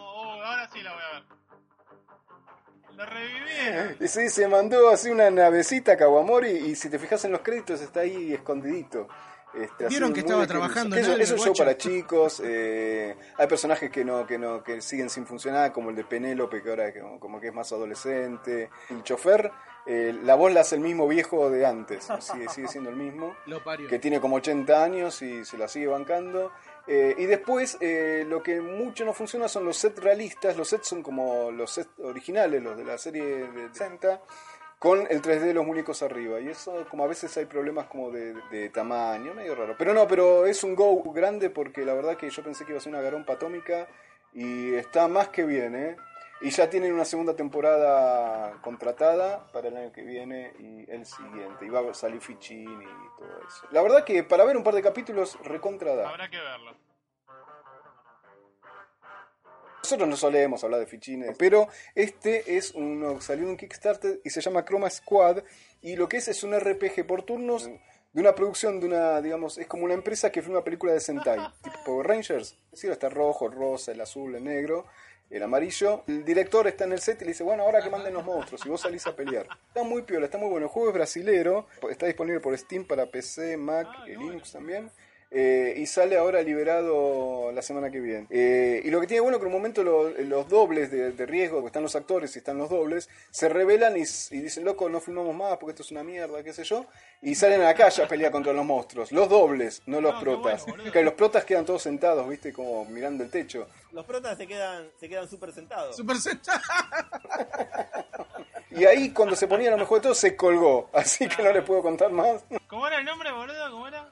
Oh, 0.01 0.41
ahora 0.43 0.69
sí 0.73 0.81
la 0.81 0.93
voy 0.93 1.01
a 1.01 1.11
ver. 1.13 1.23
La 3.99 4.07
sí, 4.07 4.29
se 4.29 4.47
mandó 4.47 4.89
así 4.89 5.09
una 5.09 5.29
navecita 5.29 5.97
Kawamori 5.97 6.49
y 6.49 6.75
si 6.75 6.89
te 6.89 6.97
fijas 6.97 7.25
en 7.25 7.33
los 7.33 7.41
créditos 7.41 7.81
está 7.81 8.01
ahí 8.01 8.33
escondidito. 8.33 9.07
Este, 9.55 9.87
¿Vieron 9.87 10.13
que 10.13 10.19
estaba 10.21 10.45
trabajando 10.45 10.95
Eso, 10.95 11.05
en 11.07 11.11
algo, 11.13 11.23
eso 11.23 11.35
es 11.35 11.41
show 11.41 11.49
guacho? 11.49 11.63
para 11.63 11.77
chicos. 11.77 12.41
eh, 12.43 13.15
hay 13.37 13.47
personajes 13.47 13.89
que 13.89 14.03
no, 14.03 14.25
que 14.27 14.37
no, 14.37 14.63
que 14.63 14.81
siguen 14.81 15.09
sin 15.09 15.25
funcionar, 15.25 15.71
como 15.71 15.89
el 15.91 15.95
de 15.95 16.03
Penélope, 16.03 16.61
que 16.61 16.69
ahora 16.69 16.93
como, 16.93 17.19
como 17.19 17.39
que 17.39 17.47
es 17.47 17.53
más 17.53 17.71
adolescente. 17.71 18.69
El 18.89 19.03
chofer 19.03 19.51
Eh, 19.87 20.17
la 20.23 20.33
voz 20.33 20.51
la 20.51 20.61
hace 20.61 20.75
el 20.75 20.81
mismo 20.81 21.07
viejo 21.07 21.47
de 21.51 21.63
antes, 21.63 22.07
sigue, 22.19 22.49
sigue 22.49 22.67
siendo 22.67 22.89
el 22.89 22.95
mismo, 22.95 23.35
Lo 23.45 23.63
parió. 23.63 23.87
que 23.87 23.99
tiene 23.99 24.19
como 24.19 24.37
80 24.37 24.83
años 24.83 25.21
y 25.21 25.45
se 25.45 25.59
la 25.59 25.67
sigue 25.67 25.85
bancando. 25.85 26.51
Eh, 26.87 27.13
y 27.19 27.25
después, 27.25 27.77
eh, 27.81 28.25
lo 28.27 28.41
que 28.41 28.61
mucho 28.61 29.05
no 29.05 29.13
funciona 29.13 29.47
son 29.47 29.63
los 29.65 29.77
sets 29.77 29.99
realistas. 30.01 30.57
Los 30.57 30.69
sets 30.69 30.87
son 30.87 31.03
como 31.03 31.51
los 31.51 31.69
sets 31.71 31.99
originales, 31.99 32.63
los 32.63 32.75
de 32.75 32.83
la 32.83 32.97
serie 32.97 33.23
de 33.23 33.67
60, 33.73 34.21
con 34.85 35.07
el 35.09 35.19
3D 35.19 35.39
de 35.39 35.53
los 35.55 35.65
muñecos 35.65 36.03
arriba. 36.03 36.39
Y 36.39 36.47
eso, 36.47 36.85
como 36.91 37.03
a 37.03 37.07
veces 37.07 37.35
hay 37.37 37.45
problemas 37.45 37.87
como 37.87 38.11
de, 38.11 38.69
tamaño, 38.69 39.33
medio 39.33 39.55
raro. 39.55 39.73
Pero 39.79 39.95
no, 39.95 40.07
pero 40.07 40.45
es 40.45 40.63
un 40.63 40.75
go 40.75 41.01
grande 41.11 41.49
porque 41.49 41.83
la 41.83 41.95
verdad 41.95 42.15
que 42.15 42.29
yo 42.29 42.43
pensé 42.43 42.65
que 42.65 42.71
iba 42.71 42.77
a 42.77 42.81
ser 42.81 42.93
una 42.93 43.01
garompa 43.01 43.33
atómica 43.33 43.87
y 44.31 44.75
está 44.75 45.07
más 45.07 45.29
que 45.29 45.43
bien, 45.43 45.75
¿eh? 45.75 45.97
Y 46.39 46.51
ya 46.51 46.69
tienen 46.69 46.93
una 46.93 47.03
segunda 47.03 47.35
temporada 47.35 48.61
contratada 48.61 49.51
para 49.51 49.69
el 49.69 49.75
año 49.75 49.91
que 49.91 50.03
viene 50.03 50.53
y 50.59 50.85
el 50.91 51.03
siguiente. 51.03 51.65
Y 51.65 51.69
va 51.69 51.79
a 51.79 51.93
salir 51.95 52.21
Fichín 52.21 52.79
y 52.79 53.19
todo 53.19 53.39
eso. 53.47 53.65
La 53.71 53.81
verdad 53.81 54.03
que 54.03 54.21
para 54.21 54.45
ver 54.45 54.55
un 54.55 54.63
par 54.63 54.75
de 54.75 54.83
capítulos 54.83 55.39
recontra 55.45 55.95
da. 55.95 56.09
Habrá 56.09 56.29
que 56.29 56.37
verlo. 56.37 56.75
Nosotros 59.85 60.09
no 60.09 60.17
solemos 60.17 60.63
hablar 60.63 60.79
de 60.79 60.87
fichines, 60.87 61.35
pero 61.37 61.67
este 61.93 62.57
es 62.57 62.71
uno 62.71 63.21
salió 63.21 63.47
un 63.47 63.55
Kickstarter 63.55 64.19
y 64.23 64.31
se 64.31 64.41
llama 64.41 64.65
Chroma 64.65 64.89
Squad. 64.89 65.43
Y 65.83 65.95
lo 65.95 66.09
que 66.09 66.17
es 66.17 66.27
es 66.27 66.43
un 66.43 66.59
RPG 66.59 67.05
por 67.05 67.21
turnos 67.21 67.69
de 68.11 68.19
una 68.19 68.33
producción 68.33 68.79
de 68.79 68.87
una, 68.87 69.21
digamos, 69.21 69.59
es 69.59 69.67
como 69.67 69.85
una 69.85 69.93
empresa 69.93 70.31
que 70.31 70.41
filma 70.41 70.63
película 70.63 70.91
de 70.91 70.99
Sentai, 70.99 71.37
tipo 71.61 71.77
Power 71.85 72.07
Rangers. 72.07 72.53
Es 72.53 72.71
decir, 72.71 72.89
está 72.89 73.09
rojo, 73.09 73.45
el 73.45 73.51
rosa, 73.51 73.91
el 73.91 74.01
azul, 74.01 74.33
el 74.33 74.43
negro, 74.43 74.87
el 75.29 75.43
amarillo. 75.43 76.03
El 76.07 76.25
director 76.25 76.65
está 76.65 76.85
en 76.85 76.93
el 76.93 76.99
set 76.99 77.21
y 77.21 77.25
le 77.25 77.33
dice, 77.33 77.43
bueno, 77.43 77.61
ahora 77.61 77.83
que 77.83 77.91
manden 77.91 78.15
los 78.15 78.25
monstruos 78.25 78.65
y 78.65 78.69
vos 78.69 78.81
salís 78.81 79.05
a 79.05 79.15
pelear. 79.15 79.47
Está 79.67 79.83
muy 79.83 80.01
piola, 80.01 80.25
está 80.25 80.39
muy 80.39 80.49
bueno. 80.49 80.65
El 80.65 80.71
juego 80.71 80.89
es 80.89 80.95
brasilero, 80.95 81.67
está 81.91 82.07
disponible 82.07 82.39
por 82.39 82.57
Steam 82.57 82.85
para 82.85 83.05
PC, 83.05 83.55
Mac, 83.55 83.87
y 84.07 84.15
Linux 84.15 84.51
también. 84.51 84.89
Eh, 85.37 85.73
y 85.75 85.85
sale 85.85 86.15
ahora 86.17 86.41
liberado 86.41 87.51
la 87.51 87.61
semana 87.61 87.91
que 87.91 87.99
viene. 87.99 88.25
Eh, 88.29 88.81
y 88.85 88.89
lo 88.89 89.01
que 89.01 89.07
tiene 89.07 89.19
bueno 89.19 89.37
que 89.37 89.43
en 89.43 89.47
un 89.47 89.53
momento 89.59 89.83
lo- 89.83 90.07
los 90.09 90.47
dobles 90.47 90.89
de, 90.91 91.11
de 91.11 91.25
riesgo, 91.25 91.57
porque 91.57 91.67
están 91.67 91.83
los 91.83 91.93
actores 91.97 92.33
y 92.35 92.39
están 92.39 92.57
los 92.57 92.69
dobles, 92.69 93.09
se 93.31 93.49
revelan 93.49 93.97
y, 93.97 93.99
dicen, 94.01 94.63
loco, 94.63 94.87
no 94.87 95.01
filmamos 95.01 95.35
más 95.35 95.57
porque 95.57 95.71
esto 95.71 95.83
es 95.83 95.91
una 95.91 96.03
mierda, 96.05 96.41
qué 96.41 96.53
sé 96.53 96.63
yo. 96.63 96.85
Y 97.21 97.35
salen 97.35 97.59
a 97.61 97.65
la 97.65 97.73
calle 97.75 98.01
a 98.01 98.07
pelear 98.07 98.31
contra 98.31 98.53
los 98.53 98.63
monstruos. 98.65 99.11
Los 99.11 99.27
dobles, 99.27 99.81
no 99.87 99.99
los 99.99 100.15
protas. 100.21 100.65
que 100.93 101.03
los 101.03 101.13
protas 101.15 101.43
quedan 101.43 101.65
todos 101.65 101.81
sentados, 101.81 102.29
viste, 102.29 102.53
como 102.53 102.85
mirando 102.85 103.21
el 103.25 103.29
techo. 103.29 103.67
Los 103.91 104.05
protas 104.05 104.37
se 104.37 104.47
quedan, 104.47 104.89
se 104.97 105.09
quedan 105.09 105.27
súper 105.29 105.51
sentados. 105.51 105.97
Super 105.97 106.15
sentado. 106.17 106.59
Y 108.71 108.83
ahí 108.83 109.11
cuando 109.11 109.35
se 109.37 109.47
ponía 109.47 109.71
lo 109.71 109.77
mejor 109.77 109.99
de 109.99 110.03
todo 110.03 110.15
se 110.15 110.35
colgó. 110.35 110.89
Así 110.91 111.27
que 111.29 111.41
no 111.43 111.51
les 111.53 111.63
puedo 111.63 111.81
contar 111.81 112.11
más. 112.11 112.43
¿Cómo 112.67 112.85
era 112.87 112.97
el 112.99 113.05
nombre, 113.05 113.31
boludo? 113.31 113.71
¿Cómo 113.71 113.87
era? 113.87 114.09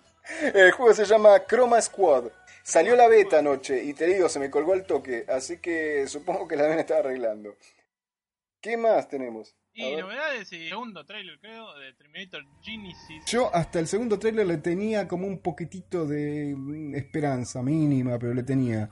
El 0.53 0.71
juego 0.71 0.93
se 0.93 1.05
llama 1.05 1.45
Chroma 1.47 1.81
Squad. 1.81 2.25
Salió 2.63 2.95
la 2.95 3.07
beta 3.07 3.39
anoche 3.39 3.83
y 3.83 3.93
te 3.93 4.05
digo, 4.05 4.29
se 4.29 4.39
me 4.39 4.49
colgó 4.49 4.73
el 4.73 4.85
toque, 4.85 5.25
así 5.27 5.57
que 5.59 6.07
supongo 6.07 6.47
que 6.47 6.55
la 6.55 6.63
deben 6.63 6.79
estar 6.79 6.99
arreglando. 6.99 7.55
¿Qué 8.61 8.77
más 8.77 9.09
tenemos? 9.09 9.53
A 9.53 9.55
Y 9.73 9.95
ver. 9.95 10.03
novedades 10.05 10.53
y 10.53 10.69
segundo 10.69 11.03
trailer, 11.05 11.39
creo, 11.39 11.77
de 11.77 11.93
Terminator 11.93 12.43
Genesis. 12.61 13.25
Yo 13.27 13.53
hasta 13.53 13.79
el 13.79 13.87
segundo 13.87 14.17
tráiler 14.17 14.47
le 14.47 14.57
tenía 14.57 15.07
como 15.07 15.27
un 15.27 15.39
poquitito 15.39 16.05
de 16.05 16.53
mm, 16.55 16.95
esperanza 16.95 17.61
mínima, 17.61 18.17
pero 18.17 18.33
le 18.33 18.43
tenía. 18.43 18.89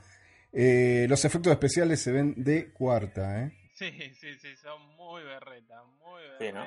Eh, 0.51 1.05
los 1.07 1.23
efectos 1.23 1.53
especiales 1.53 2.01
se 2.01 2.11
ven 2.11 2.33
de 2.35 2.73
cuarta, 2.73 3.43
¿eh? 3.43 3.51
Sí, 3.73 3.89
sí, 4.13 4.33
sí, 4.35 4.55
son 4.57 4.81
muy 4.95 5.23
berreta, 5.23 5.81
muy 5.83 6.21
Sí, 6.39 6.51
¿no? 6.51 6.63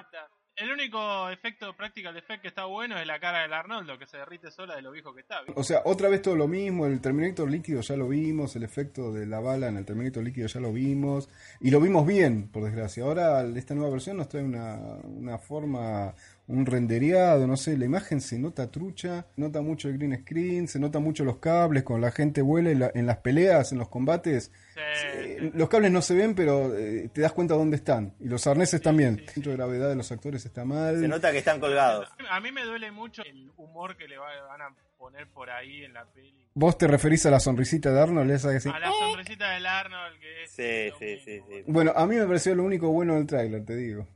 El 0.56 0.70
único 0.70 1.28
efecto 1.30 1.74
practical 1.76 2.16
effect 2.16 2.42
que 2.42 2.48
está 2.48 2.64
bueno 2.66 2.96
es 2.96 3.06
la 3.06 3.18
cara 3.18 3.42
del 3.42 3.52
Arnoldo, 3.52 3.98
que 3.98 4.06
se 4.06 4.18
derrite 4.18 4.52
sola 4.52 4.76
de 4.76 4.82
lo 4.82 4.92
viejo 4.92 5.12
que 5.12 5.22
está. 5.22 5.42
O 5.56 5.64
sea, 5.64 5.82
otra 5.84 6.08
vez 6.08 6.22
todo 6.22 6.36
lo 6.36 6.46
mismo, 6.46 6.86
el 6.86 7.00
Terminator 7.00 7.50
líquido 7.50 7.80
ya 7.80 7.96
lo 7.96 8.08
vimos, 8.08 8.54
el 8.54 8.62
efecto 8.62 9.12
de 9.12 9.26
la 9.26 9.40
bala 9.40 9.66
en 9.66 9.78
el 9.78 9.84
Terminator 9.84 10.22
líquido 10.22 10.46
ya 10.46 10.60
lo 10.60 10.72
vimos, 10.72 11.28
y 11.60 11.72
lo 11.72 11.80
vimos 11.80 12.06
bien, 12.06 12.48
por 12.52 12.62
desgracia. 12.62 13.02
Ahora 13.02 13.42
esta 13.56 13.74
nueva 13.74 13.90
versión 13.90 14.16
nos 14.16 14.28
trae 14.28 14.44
una, 14.44 14.76
una 15.04 15.38
forma, 15.38 16.14
un 16.46 16.66
rendereado, 16.66 17.46
no 17.46 17.56
sé, 17.56 17.76
la 17.78 17.86
imagen 17.86 18.20
se 18.20 18.38
nota 18.38 18.70
trucha, 18.70 19.26
nota 19.36 19.62
mucho 19.62 19.88
el 19.88 19.96
green 19.96 20.18
screen, 20.20 20.68
se 20.68 20.78
nota 20.78 20.98
mucho 20.98 21.24
los 21.24 21.38
cables, 21.38 21.82
cuando 21.84 22.06
la 22.06 22.12
gente 22.12 22.42
vuela 22.42 22.70
en, 22.70 22.80
la- 22.80 22.90
en 22.94 23.06
las 23.06 23.16
peleas, 23.18 23.72
en 23.72 23.78
los 23.78 23.88
combates, 23.88 24.52
eh, 24.76 25.50
los 25.54 25.68
cables 25.68 25.90
no 25.90 26.02
se 26.02 26.14
ven, 26.14 26.34
pero 26.34 26.76
eh, 26.76 27.08
te 27.12 27.22
das 27.22 27.32
cuenta 27.32 27.54
dónde 27.54 27.76
están, 27.76 28.14
y 28.20 28.28
los 28.28 28.46
arneses 28.46 28.82
también. 28.82 29.18
El 29.20 29.28
centro 29.28 29.52
de 29.52 29.56
gravedad 29.56 29.88
de 29.88 29.96
los 29.96 30.12
actores 30.12 30.44
está 30.44 30.64
mal. 30.64 31.00
Se 31.00 31.08
nota 31.08 31.32
que 31.32 31.38
están 31.38 31.60
colgados. 31.60 32.08
A 32.30 32.40
mí 32.40 32.52
me 32.52 32.64
duele 32.64 32.90
mucho 32.90 33.22
el 33.22 33.50
humor 33.56 33.96
que 33.96 34.06
le 34.06 34.18
va- 34.18 34.46
van 34.48 34.60
a 34.62 34.74
poner 34.98 35.26
por 35.28 35.48
ahí 35.50 35.84
en 35.84 35.94
la 35.94 36.04
peli. 36.06 36.34
¿Vos 36.54 36.78
te 36.78 36.86
referís 36.86 37.24
a 37.26 37.30
la 37.30 37.40
sonrisita 37.40 37.90
de 37.92 38.00
Arnold? 38.00 38.30
Esa 38.30 38.52
que 38.52 38.60
sí? 38.60 38.68
A 38.68 38.78
la 38.78 38.90
sonrisita 38.92 39.50
del 39.50 39.66
Arnold, 39.66 40.20
que 40.20 40.44
es... 40.44 40.50
Sí, 40.50 40.94
sí, 40.98 41.18
sí, 41.24 41.40
sí. 41.48 41.64
Bueno, 41.66 41.92
a 41.96 42.06
mí 42.06 42.16
me 42.16 42.26
pareció 42.26 42.54
lo 42.54 42.62
único 42.64 42.90
bueno 42.90 43.14
del 43.16 43.26
tráiler, 43.26 43.64
te 43.64 43.74
digo. 43.76 44.06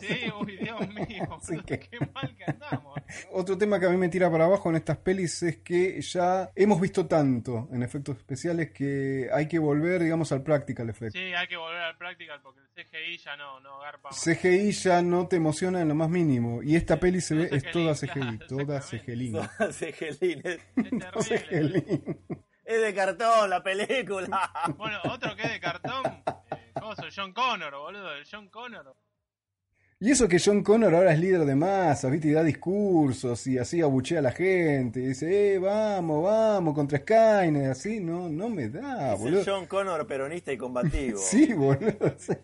Sí, 0.00 0.30
uy, 0.40 0.56
Dios 0.56 0.88
mío, 0.88 1.06
qué 1.66 1.98
mal 2.12 2.36
que 2.36 2.44
andamos. 2.44 2.98
Otro 3.32 3.56
tema 3.56 3.78
que 3.78 3.86
a 3.86 3.90
mí 3.90 3.96
me 3.96 4.08
tira 4.08 4.30
para 4.30 4.44
abajo 4.44 4.70
en 4.70 4.76
estas 4.76 4.98
pelis 4.98 5.42
es 5.42 5.58
que 5.58 6.00
ya 6.02 6.50
hemos 6.54 6.80
visto 6.80 7.06
tanto 7.06 7.68
en 7.72 7.82
efectos 7.82 8.18
especiales 8.18 8.72
que 8.72 9.28
hay 9.32 9.48
que 9.48 9.58
volver, 9.58 10.02
digamos, 10.02 10.32
al 10.32 10.42
practical 10.42 10.90
effect. 10.90 11.12
Sí, 11.12 11.32
hay 11.32 11.46
que 11.46 11.56
volver 11.56 11.82
al 11.82 11.96
practical 11.96 12.40
porque 12.42 12.60
el 12.60 12.84
CGI 12.84 13.18
ya 13.18 13.36
no, 13.36 13.60
no 13.60 13.78
garpa 13.78 14.10
más. 14.10 14.22
CGI 14.22 14.72
ya 14.72 15.02
no 15.02 15.28
te 15.28 15.36
emociona 15.36 15.80
en 15.80 15.88
lo 15.88 15.94
más 15.94 16.08
mínimo. 16.08 16.62
Y 16.62 16.76
esta 16.76 16.98
peli 16.98 17.20
se 17.20 17.34
ve, 17.34 17.48
es 17.52 17.70
toda 17.70 17.94
CGI, 17.94 18.38
toda 18.48 18.80
CGI. 18.80 19.04
Cegelín. 19.72 20.42
Es, 20.44 20.60
CGI. 21.28 22.04
es 22.64 22.82
de 22.82 22.94
cartón 22.94 23.50
la 23.50 23.62
película. 23.62 24.50
Bueno, 24.76 24.98
otro 25.10 25.34
que 25.36 25.42
es 25.42 25.52
de 25.52 25.60
cartón, 25.60 26.04
eh, 26.06 27.10
John 27.14 27.32
Connor, 27.32 27.74
boludo, 27.74 28.12
el 28.14 28.26
John 28.30 28.48
Connor. 28.48 28.96
Y 30.00 30.10
eso 30.10 30.28
que 30.28 30.40
John 30.44 30.62
Connor 30.62 30.94
ahora 30.94 31.12
es 31.12 31.18
líder 31.18 31.44
de 31.44 31.54
masas, 31.54 32.10
¿viste? 32.10 32.28
Y 32.28 32.32
da 32.32 32.42
discursos 32.42 33.46
y 33.46 33.58
así 33.58 33.80
abuchea 33.80 34.18
a 34.18 34.22
la 34.22 34.32
gente. 34.32 35.00
Y 35.00 35.06
dice, 35.06 35.54
eh, 35.54 35.58
vamos, 35.58 36.22
vamos, 36.22 36.74
contra 36.74 36.98
Skynet, 36.98 37.70
así. 37.70 38.00
No, 38.00 38.28
no 38.28 38.48
me 38.48 38.68
da, 38.68 39.14
es 39.14 39.20
boludo. 39.20 39.40
el 39.40 39.46
John 39.46 39.66
Connor 39.66 40.06
peronista 40.06 40.52
y 40.52 40.58
combativo. 40.58 41.18
Sí, 41.24 41.52
boludo, 41.52 42.14
sí. 42.18 42.34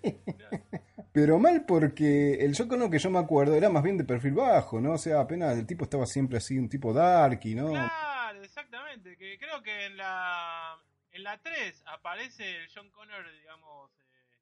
Pero 1.13 1.39
mal 1.39 1.65
porque 1.67 2.35
el 2.35 2.57
John 2.57 2.69
Connor 2.69 2.89
que 2.91 2.99
yo 2.99 3.11
me 3.11 3.19
acuerdo 3.19 3.55
era 3.55 3.69
más 3.69 3.83
bien 3.83 3.99
de 3.99 4.05
perfil 4.05 4.33
bajo, 4.33 4.81
¿no? 4.81 4.93
O 4.93 4.99
sea, 4.99 5.21
apenas 5.21 5.59
el 5.59 5.67
tipo 5.67 5.85
estaba 5.85 6.07
siempre 6.07 6.39
así, 6.39 6.57
un 6.57 6.69
tipo 6.69 6.93
darky, 6.93 7.55
¿no? 7.57 7.71
Claro, 7.71 8.43
exactamente, 8.43 9.17
que 9.17 9.37
creo 9.39 9.61
que 9.63 9.87
en 9.87 9.97
la 9.97 10.79
en 11.13 11.25
la 11.25 11.37
3 11.39 11.83
aparece 11.87 12.49
el 12.59 12.69
John 12.73 12.89
Connor, 12.91 13.25
digamos, 13.41 13.91
eh, 13.99 14.39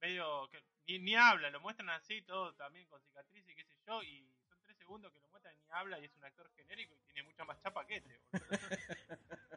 medio 0.00 0.48
que 0.50 0.58
ni, 0.86 0.98
ni 0.98 1.14
habla, 1.14 1.50
lo 1.50 1.60
muestran 1.60 1.90
así, 1.90 2.22
todo 2.22 2.54
también 2.54 2.86
con 2.86 3.00
cicatrices 3.02 3.50
y 3.50 3.54
qué 3.54 3.64
sé 3.64 3.74
yo, 3.86 4.02
y 4.02 4.26
son 4.48 4.58
3 4.62 4.76
segundos 4.76 5.12
que 5.12 5.20
lo 5.20 5.28
muestran 5.28 5.54
y 5.54 5.60
ni 5.60 5.70
habla 5.70 5.98
y 6.00 6.04
es 6.04 6.16
un 6.16 6.24
actor 6.24 6.50
genérico 6.54 6.94
y 6.96 7.12
tiene 7.12 7.28
mucha 7.28 7.44
más 7.44 7.60
chapa 7.62 7.86
que 7.86 7.96
este. 7.96 8.18
boludo. 8.30 8.48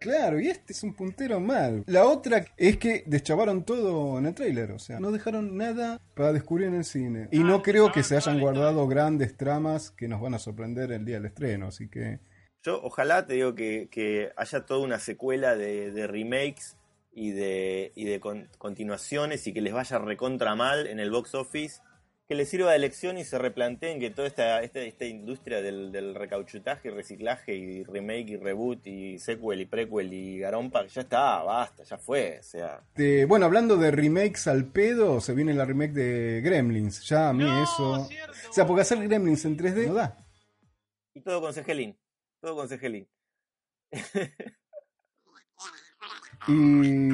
Claro, 0.00 0.40
y 0.40 0.48
este 0.48 0.72
es 0.72 0.82
un 0.82 0.94
puntero 0.94 1.40
mal. 1.40 1.84
La 1.86 2.06
otra 2.06 2.46
es 2.56 2.78
que 2.78 3.04
deschavaron 3.06 3.64
todo 3.64 4.18
en 4.18 4.24
el 4.24 4.34
tráiler, 4.34 4.72
o 4.72 4.78
sea, 4.78 4.98
no 4.98 5.12
dejaron 5.12 5.58
nada 5.58 6.00
para 6.14 6.32
descubrir 6.32 6.68
en 6.68 6.76
el 6.76 6.84
cine. 6.84 7.28
Y 7.30 7.40
no 7.40 7.62
creo 7.62 7.92
que 7.92 8.02
se 8.02 8.16
hayan 8.16 8.40
guardado 8.40 8.88
grandes 8.88 9.36
tramas 9.36 9.90
que 9.90 10.08
nos 10.08 10.22
van 10.22 10.32
a 10.32 10.38
sorprender 10.38 10.90
el 10.92 11.04
día 11.04 11.16
del 11.16 11.26
estreno, 11.26 11.66
así 11.66 11.90
que... 11.90 12.20
Yo 12.62 12.82
ojalá 12.82 13.26
te 13.26 13.34
digo 13.34 13.54
que, 13.54 13.88
que 13.90 14.32
haya 14.36 14.64
toda 14.64 14.80
una 14.80 14.98
secuela 14.98 15.54
de, 15.54 15.90
de 15.90 16.06
remakes 16.06 16.78
y 17.12 17.32
de, 17.32 17.92
y 17.94 18.04
de 18.04 18.20
con- 18.20 18.48
continuaciones 18.58 19.46
y 19.46 19.52
que 19.52 19.60
les 19.60 19.72
vaya 19.72 19.98
recontra 19.98 20.54
mal 20.54 20.86
en 20.86 21.00
el 21.00 21.10
box 21.10 21.34
office, 21.34 21.80
que 22.28 22.36
les 22.36 22.48
sirva 22.48 22.70
de 22.70 22.78
lección 22.78 23.18
y 23.18 23.24
se 23.24 23.38
replanteen 23.38 23.98
que 23.98 24.10
toda 24.10 24.28
esta, 24.28 24.62
esta, 24.62 24.80
esta 24.82 25.04
industria 25.04 25.60
del, 25.62 25.90
del 25.90 26.14
recauchutaje 26.14 26.86
y 26.86 26.90
reciclaje 26.92 27.56
y 27.56 27.82
remake 27.82 28.28
y 28.30 28.36
reboot 28.36 28.86
y 28.86 29.18
sequel 29.18 29.60
y 29.62 29.66
prequel 29.66 30.12
y 30.12 30.38
garompa, 30.38 30.86
ya 30.86 31.00
está, 31.00 31.42
basta, 31.42 31.82
ya 31.82 31.98
fue, 31.98 32.38
o 32.38 32.42
sea... 32.44 32.84
Bueno, 33.26 33.46
hablando 33.46 33.76
de 33.76 33.90
remakes 33.90 34.46
al 34.46 34.66
pedo, 34.70 35.20
se 35.20 35.34
viene 35.34 35.54
la 35.54 35.64
remake 35.64 35.92
de 35.92 36.40
Gremlins. 36.40 37.02
Ya 37.08 37.30
a 37.30 37.32
mí 37.32 37.42
eso... 37.44 38.08
O 38.48 38.52
sea, 38.52 38.64
porque 38.64 38.82
hacer 38.82 38.98
Gremlins 39.08 39.44
en 39.44 39.56
3D 39.58 39.88
no 39.88 39.94
da. 39.94 40.16
Y 41.12 41.22
todo 41.22 41.40
con 41.40 41.52
Cegelín, 41.52 41.98
todo 42.40 42.54
con 42.54 42.68
Cegelín. 42.68 43.08
Y 46.48 47.08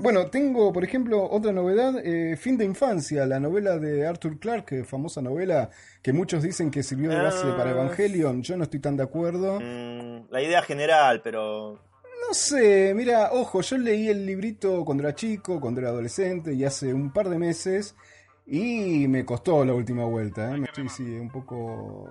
bueno, 0.00 0.26
tengo, 0.28 0.72
por 0.72 0.84
ejemplo, 0.84 1.28
otra 1.30 1.52
novedad, 1.52 1.94
eh, 2.04 2.36
Fin 2.36 2.56
de 2.56 2.64
Infancia, 2.64 3.26
la 3.26 3.40
novela 3.40 3.78
de 3.78 4.06
Arthur 4.06 4.38
Clarke, 4.38 4.84
famosa 4.84 5.20
novela 5.20 5.70
que 6.02 6.12
muchos 6.12 6.42
dicen 6.42 6.70
que 6.70 6.82
sirvió 6.82 7.10
de 7.10 7.16
base 7.20 7.46
Ah. 7.46 7.56
para 7.56 7.70
Evangelion. 7.70 8.42
Yo 8.42 8.56
no 8.56 8.64
estoy 8.64 8.80
tan 8.80 8.96
de 8.96 9.02
acuerdo. 9.02 9.58
Mm, 9.60 10.30
la 10.30 10.42
idea 10.42 10.62
general, 10.62 11.20
pero... 11.22 11.74
No 12.28 12.34
sé, 12.34 12.92
mira, 12.94 13.30
ojo, 13.32 13.60
yo 13.62 13.78
leí 13.78 14.08
el 14.08 14.26
librito 14.26 14.84
cuando 14.84 15.02
era 15.04 15.14
chico, 15.14 15.60
cuando 15.60 15.80
era 15.80 15.90
adolescente 15.90 16.52
y 16.52 16.64
hace 16.64 16.92
un 16.92 17.12
par 17.12 17.28
de 17.28 17.38
meses. 17.38 17.96
Y 18.46 19.06
me 19.08 19.24
costó 19.24 19.64
la 19.64 19.74
última 19.74 20.04
vuelta, 20.04 20.54
¿eh? 20.56 20.62
Sí, 20.74 20.88
sí, 20.88 21.02
un 21.04 21.30
poco... 21.30 22.08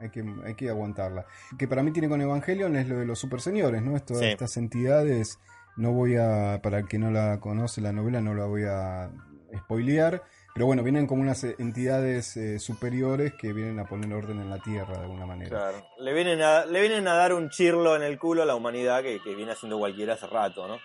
Hay 0.00 0.10
que, 0.10 0.24
hay 0.44 0.54
que 0.54 0.68
aguantarla. 0.68 1.24
Que 1.56 1.66
para 1.68 1.82
mí 1.82 1.90
tiene 1.92 2.08
con 2.08 2.20
Evangelion 2.20 2.76
es 2.76 2.88
lo 2.88 2.98
de 2.98 3.06
los 3.06 3.18
super 3.18 3.40
señores, 3.40 3.80
¿no? 3.80 3.96
Esto- 3.96 4.14
Sí. 4.16 4.26
Estas 4.26 4.56
entidades, 4.56 5.38
no 5.76 5.92
voy 5.92 6.16
a, 6.16 6.60
para 6.62 6.78
el 6.78 6.86
que 6.88 6.98
no 6.98 7.10
la 7.10 7.40
conoce 7.40 7.80
la 7.80 7.92
novela, 7.92 8.20
no 8.20 8.34
la 8.34 8.44
voy 8.46 8.64
a 8.64 9.10
spoilear, 9.56 10.22
pero 10.54 10.66
bueno, 10.66 10.82
vienen 10.82 11.06
como 11.06 11.22
unas 11.22 11.42
eh, 11.44 11.56
entidades 11.58 12.36
eh, 12.36 12.58
superiores 12.58 13.32
que 13.34 13.52
vienen 13.52 13.78
a 13.80 13.84
poner 13.86 14.12
orden 14.12 14.40
en 14.40 14.50
la 14.50 14.58
Tierra 14.58 14.94
de 14.96 15.02
alguna 15.02 15.26
manera. 15.26 15.50
Claro. 15.50 15.86
Le 15.98 16.12
vienen, 16.12 16.42
a, 16.42 16.64
le 16.64 16.80
vienen 16.80 17.06
a 17.08 17.14
dar 17.14 17.32
un 17.34 17.50
chirlo 17.50 17.96
en 17.96 18.02
el 18.02 18.18
culo 18.18 18.42
a 18.42 18.46
la 18.46 18.54
humanidad 18.54 19.02
que, 19.02 19.20
que 19.22 19.34
viene 19.34 19.52
haciendo 19.52 19.78
cualquiera 19.78 20.14
hace 20.14 20.26
rato, 20.26 20.66
¿no? 20.68 20.78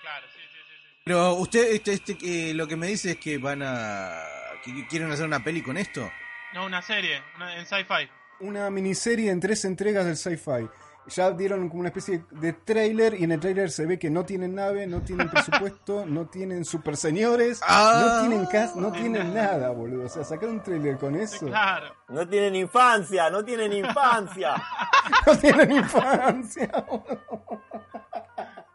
Pero 1.06 1.34
usted, 1.36 1.72
este, 1.74 1.94
este, 1.94 2.18
que 2.18 2.53
lo 2.53 2.68
que 2.68 2.76
me 2.76 2.88
dice 2.88 3.11
es 3.11 3.18
que 3.18 3.38
van 3.38 3.61
a. 3.64 4.22
que 4.64 4.86
quieren 4.88 5.11
hacer 5.11 5.26
una 5.26 5.44
peli 5.44 5.61
con 5.64 5.78
esto. 5.78 6.10
No, 6.53 6.66
una 6.66 6.82
serie, 6.82 7.22
una- 7.36 7.57
en 7.57 7.66
sci-fi. 7.66 8.10
Una 8.41 8.70
miniserie 8.70 9.32
en 9.32 9.40
tres 9.40 9.66
entregas 9.66 10.06
del 10.06 10.18
sci-fi. 10.18 10.68
Ya 11.08 11.32
dieron 11.32 11.70
como 11.70 11.80
una 11.80 11.90
especie 11.90 12.24
de 12.30 12.54
trailer 12.54 13.16
y 13.20 13.24
en 13.24 13.32
el 13.32 13.40
trailer 13.40 13.72
se 13.72 13.86
ve 13.88 13.98
que 13.98 14.10
no 14.12 14.26
tienen 14.26 14.54
nave, 14.54 14.86
no 14.86 15.02
tienen 15.02 15.28
presupuesto, 15.32 16.06
no 16.06 16.28
tienen 16.28 16.64
super 16.66 16.96
señores, 16.98 17.62
Ah. 17.68 18.22
no 18.22 18.28
tienen 18.28 18.46
cast, 18.48 18.76
no 18.76 18.92
tienen 18.92 19.34
nada, 19.34 19.70
boludo. 19.72 20.06
O 20.06 20.10
sea, 20.10 20.24
sacar 20.24 20.50
un 20.50 20.62
trailer 20.62 20.98
con 20.98 21.16
eso. 21.16 21.48
Claro. 21.48 21.96
No 22.10 22.28
tienen 22.28 22.56
infancia, 22.56 23.30
no 23.30 23.44
tienen 23.44 23.74
infancia. 23.74 24.56
No 25.26 25.36
tienen 25.38 25.72
infancia. 25.72 26.70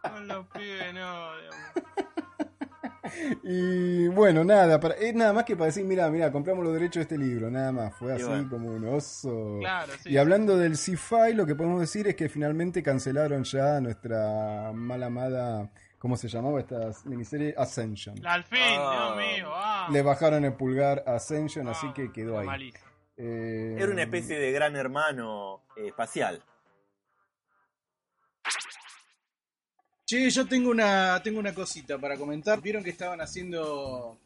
Con 0.03 0.29
los 0.29 0.47
pibes, 0.49 0.95
no. 0.95 1.37
Dios. 1.41 1.55
Y 3.43 4.09
bueno, 4.09 4.45
nada, 4.45 4.81
para, 4.81 4.95
es 4.95 5.15
nada 5.15 5.33
más 5.33 5.45
que 5.45 5.57
para 5.57 5.67
decir, 5.67 5.85
mira, 5.85 6.09
mira, 6.11 6.33
compramos 6.33 6.65
los 6.65 6.73
derechos 6.73 6.97
de 6.97 7.03
este 7.03 7.19
libro, 7.19 7.51
nada 7.51 7.73
más, 7.73 7.95
fue 7.95 8.13
así 8.15 8.25
bueno. 8.25 8.49
como 8.49 8.69
un 8.71 8.85
oso. 8.89 9.59
Claro, 9.61 9.93
sí, 10.03 10.11
y 10.11 10.17
hablando 10.17 10.57
del 10.57 10.77
sci-fi, 10.77 11.35
lo 11.35 11.47
que 11.47 11.55
podemos 11.55 11.81
decir 11.81 12.07
es 12.09 12.15
que 12.17 12.29
finalmente 12.29 12.83
cancelaron 12.83 13.45
ya 13.45 13.81
nuestra 13.81 14.73
mal 14.73 15.03
amada, 15.03 15.71
¿cómo 15.99 16.17
se 16.17 16.29
llamaba 16.29 16.61
esta 16.61 16.91
miniserie? 17.05 17.55
Ascension. 17.57 18.25
Al 18.27 18.45
fin, 18.45 18.59
Ah. 18.79 19.15
Dios 19.15 19.27
mío. 19.39 19.49
Ah. 19.53 19.89
Le 19.91 20.03
bajaron 20.03 20.45
el 20.45 20.55
pulgar 20.55 21.05
a 21.07 21.17
Ascension, 21.17 21.69
así 21.69 21.87
que 21.95 22.11
quedó 22.13 22.39
ahí. 22.39 22.73
Eh, 23.17 23.77
Era 23.79 23.93
una 23.93 24.03
especie 24.03 24.39
de 24.39 24.51
gran 24.51 24.75
hermano 24.77 25.63
eh, 25.77 25.87
espacial. 25.89 26.43
Che, 30.15 30.31
yo 30.31 30.47
tengo 30.47 30.71
una, 30.71 31.21
tengo 31.25 31.41
una 31.41 31.53
cosita 31.53 31.99
para 31.99 32.17
comentar. 32.17 32.61
Vieron 32.63 32.85
que 32.85 32.91
estaban 32.91 33.21
haciendo 33.21 34.17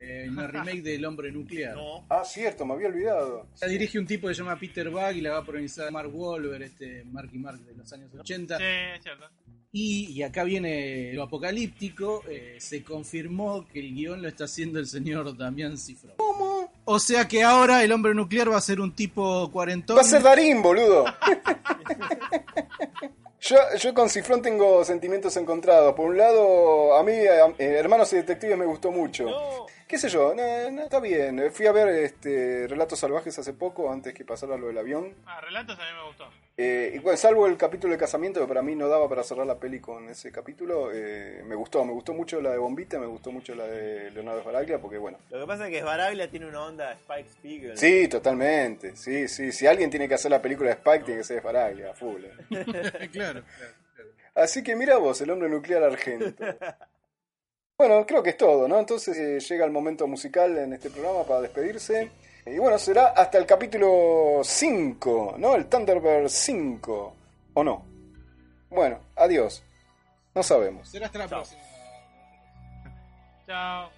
eh, 0.00 0.26
una 0.28 0.48
remake 0.48 0.82
del 0.82 1.04
Hombre 1.04 1.30
Nuclear. 1.30 1.76
Ah, 2.10 2.24
cierto, 2.24 2.66
me 2.66 2.74
había 2.74 2.88
olvidado. 2.88 3.46
La 3.60 3.68
dirige 3.68 3.96
un 4.00 4.06
tipo 4.08 4.26
que 4.26 4.34
se 4.34 4.42
llama 4.42 4.58
Peter 4.58 4.90
Bug 4.90 5.12
y 5.14 5.20
la 5.20 5.30
va 5.30 5.38
a 5.38 5.42
protagonizar 5.44 5.92
Mark 5.92 6.10
Wahlberg, 6.12 6.62
este 6.64 7.04
Marky 7.04 7.38
Mark 7.38 7.60
de 7.60 7.76
los 7.76 7.92
años 7.92 8.12
80. 8.12 8.58
Sí, 8.58 8.64
es 8.96 9.02
cierto. 9.04 9.24
Y, 9.70 10.06
y 10.14 10.22
acá 10.24 10.42
viene 10.42 11.12
lo 11.12 11.22
apocalíptico. 11.22 12.24
eh, 12.28 12.56
se 12.58 12.82
confirmó 12.82 13.68
que 13.68 13.78
el 13.78 13.94
guion 13.94 14.22
lo 14.22 14.28
está 14.28 14.46
haciendo 14.46 14.80
el 14.80 14.86
señor 14.88 15.36
Damián 15.36 15.78
Cifrón. 15.78 16.14
¿Cómo? 16.16 16.72
O 16.86 16.98
sea 16.98 17.28
que 17.28 17.44
ahora 17.44 17.84
el 17.84 17.92
hombre 17.92 18.14
nuclear 18.14 18.50
va 18.50 18.56
a 18.56 18.60
ser 18.60 18.80
un 18.80 18.92
tipo 18.96 19.48
cuarentón. 19.52 19.96
Va 19.96 20.00
a 20.00 20.04
ser 20.04 20.22
Darín, 20.24 20.60
boludo. 20.60 21.04
Yo, 23.48 23.56
yo 23.78 23.94
con 23.94 24.08
Cifrón 24.10 24.42
tengo 24.42 24.84
sentimientos 24.84 25.36
encontrados. 25.36 25.94
Por 25.94 26.06
un 26.06 26.18
lado, 26.18 26.96
a 26.96 27.04
mí, 27.04 27.12
eh, 27.12 27.54
Hermanos 27.58 28.12
y 28.12 28.16
Detectives 28.16 28.58
me 28.58 28.66
gustó 28.66 28.90
mucho. 28.90 29.66
¿Qué 29.86 29.98
sé 29.98 30.08
yo? 30.08 30.34
No, 30.34 30.70
no, 30.72 30.82
está 30.82 30.98
bien. 30.98 31.52
Fui 31.52 31.66
a 31.66 31.72
ver 31.72 31.88
este 31.88 32.66
Relatos 32.66 32.98
Salvajes 32.98 33.38
hace 33.38 33.52
poco, 33.52 33.92
antes 33.92 34.14
que 34.14 34.24
pasara 34.24 34.56
lo 34.56 34.66
del 34.66 34.78
avión. 34.78 35.14
Ah, 35.26 35.40
relatos 35.40 35.78
a 35.78 35.82
mí 35.82 35.88
me 35.96 36.08
gustó. 36.08 36.45
Eh, 36.58 36.92
y 36.94 36.98
bueno, 37.00 37.18
salvo 37.18 37.46
el 37.46 37.58
capítulo 37.58 37.92
de 37.92 37.98
casamiento, 37.98 38.40
que 38.40 38.46
para 38.46 38.62
mí 38.62 38.74
no 38.74 38.88
daba 38.88 39.06
para 39.10 39.22
cerrar 39.22 39.46
la 39.46 39.58
peli 39.58 39.78
con 39.78 40.08
ese 40.08 40.32
capítulo, 40.32 40.90
eh, 40.90 41.42
me 41.44 41.54
gustó. 41.54 41.84
Me 41.84 41.92
gustó 41.92 42.14
mucho 42.14 42.40
la 42.40 42.50
de 42.52 42.56
Bombita, 42.58 42.98
me 42.98 43.06
gustó 43.06 43.30
mucho 43.30 43.54
la 43.54 43.66
de 43.66 44.10
Leonardo 44.10 44.40
Sbaraglia, 44.42 44.78
porque 44.78 44.96
bueno. 44.96 45.18
Lo 45.30 45.40
que 45.40 45.46
pasa 45.46 45.66
es 45.66 45.74
que 45.74 45.80
Sbaraglia 45.80 46.30
tiene 46.30 46.46
una 46.46 46.64
onda 46.64 46.92
Spike 46.92 47.28
Spiegel. 47.28 47.76
Sí, 47.76 48.08
totalmente. 48.08 48.96
Sí, 48.96 49.28
sí. 49.28 49.52
Si 49.52 49.66
alguien 49.66 49.90
tiene 49.90 50.08
que 50.08 50.14
hacer 50.14 50.30
la 50.30 50.40
película 50.40 50.70
de 50.70 50.76
Spike, 50.76 51.04
tiene 51.04 51.20
que 51.20 51.24
ser 51.24 51.40
Sbaraglia, 51.40 51.92
full. 51.92 52.24
eh. 52.24 53.08
claro. 53.12 53.42
Así 54.34 54.62
que 54.62 54.74
mira 54.76 54.96
vos, 54.96 55.20
el 55.20 55.30
hombre 55.30 55.50
nuclear 55.50 55.82
argento. 55.82 56.42
Bueno, 57.78 58.06
creo 58.06 58.22
que 58.22 58.30
es 58.30 58.36
todo, 58.38 58.66
¿no? 58.68 58.78
Entonces 58.78 59.14
eh, 59.18 59.38
llega 59.40 59.66
el 59.66 59.70
momento 59.70 60.06
musical 60.06 60.56
en 60.56 60.72
este 60.72 60.88
programa 60.88 61.24
para 61.24 61.42
despedirse. 61.42 62.10
Y 62.46 62.58
bueno, 62.58 62.78
será 62.78 63.08
hasta 63.08 63.38
el 63.38 63.46
capítulo 63.46 64.40
5, 64.44 65.34
¿no? 65.36 65.56
El 65.56 65.66
Thunderbird 65.66 66.28
5. 66.28 67.16
¿O 67.54 67.64
no? 67.64 67.84
Bueno, 68.70 69.00
adiós. 69.16 69.64
No 70.32 70.42
sabemos. 70.44 70.88
Será 70.88 71.06
hasta 71.06 71.18
la 71.18 71.26
próxima. 71.26 71.60
Chao. 73.46 73.95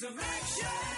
Some 0.00 0.18
action. 0.18 0.89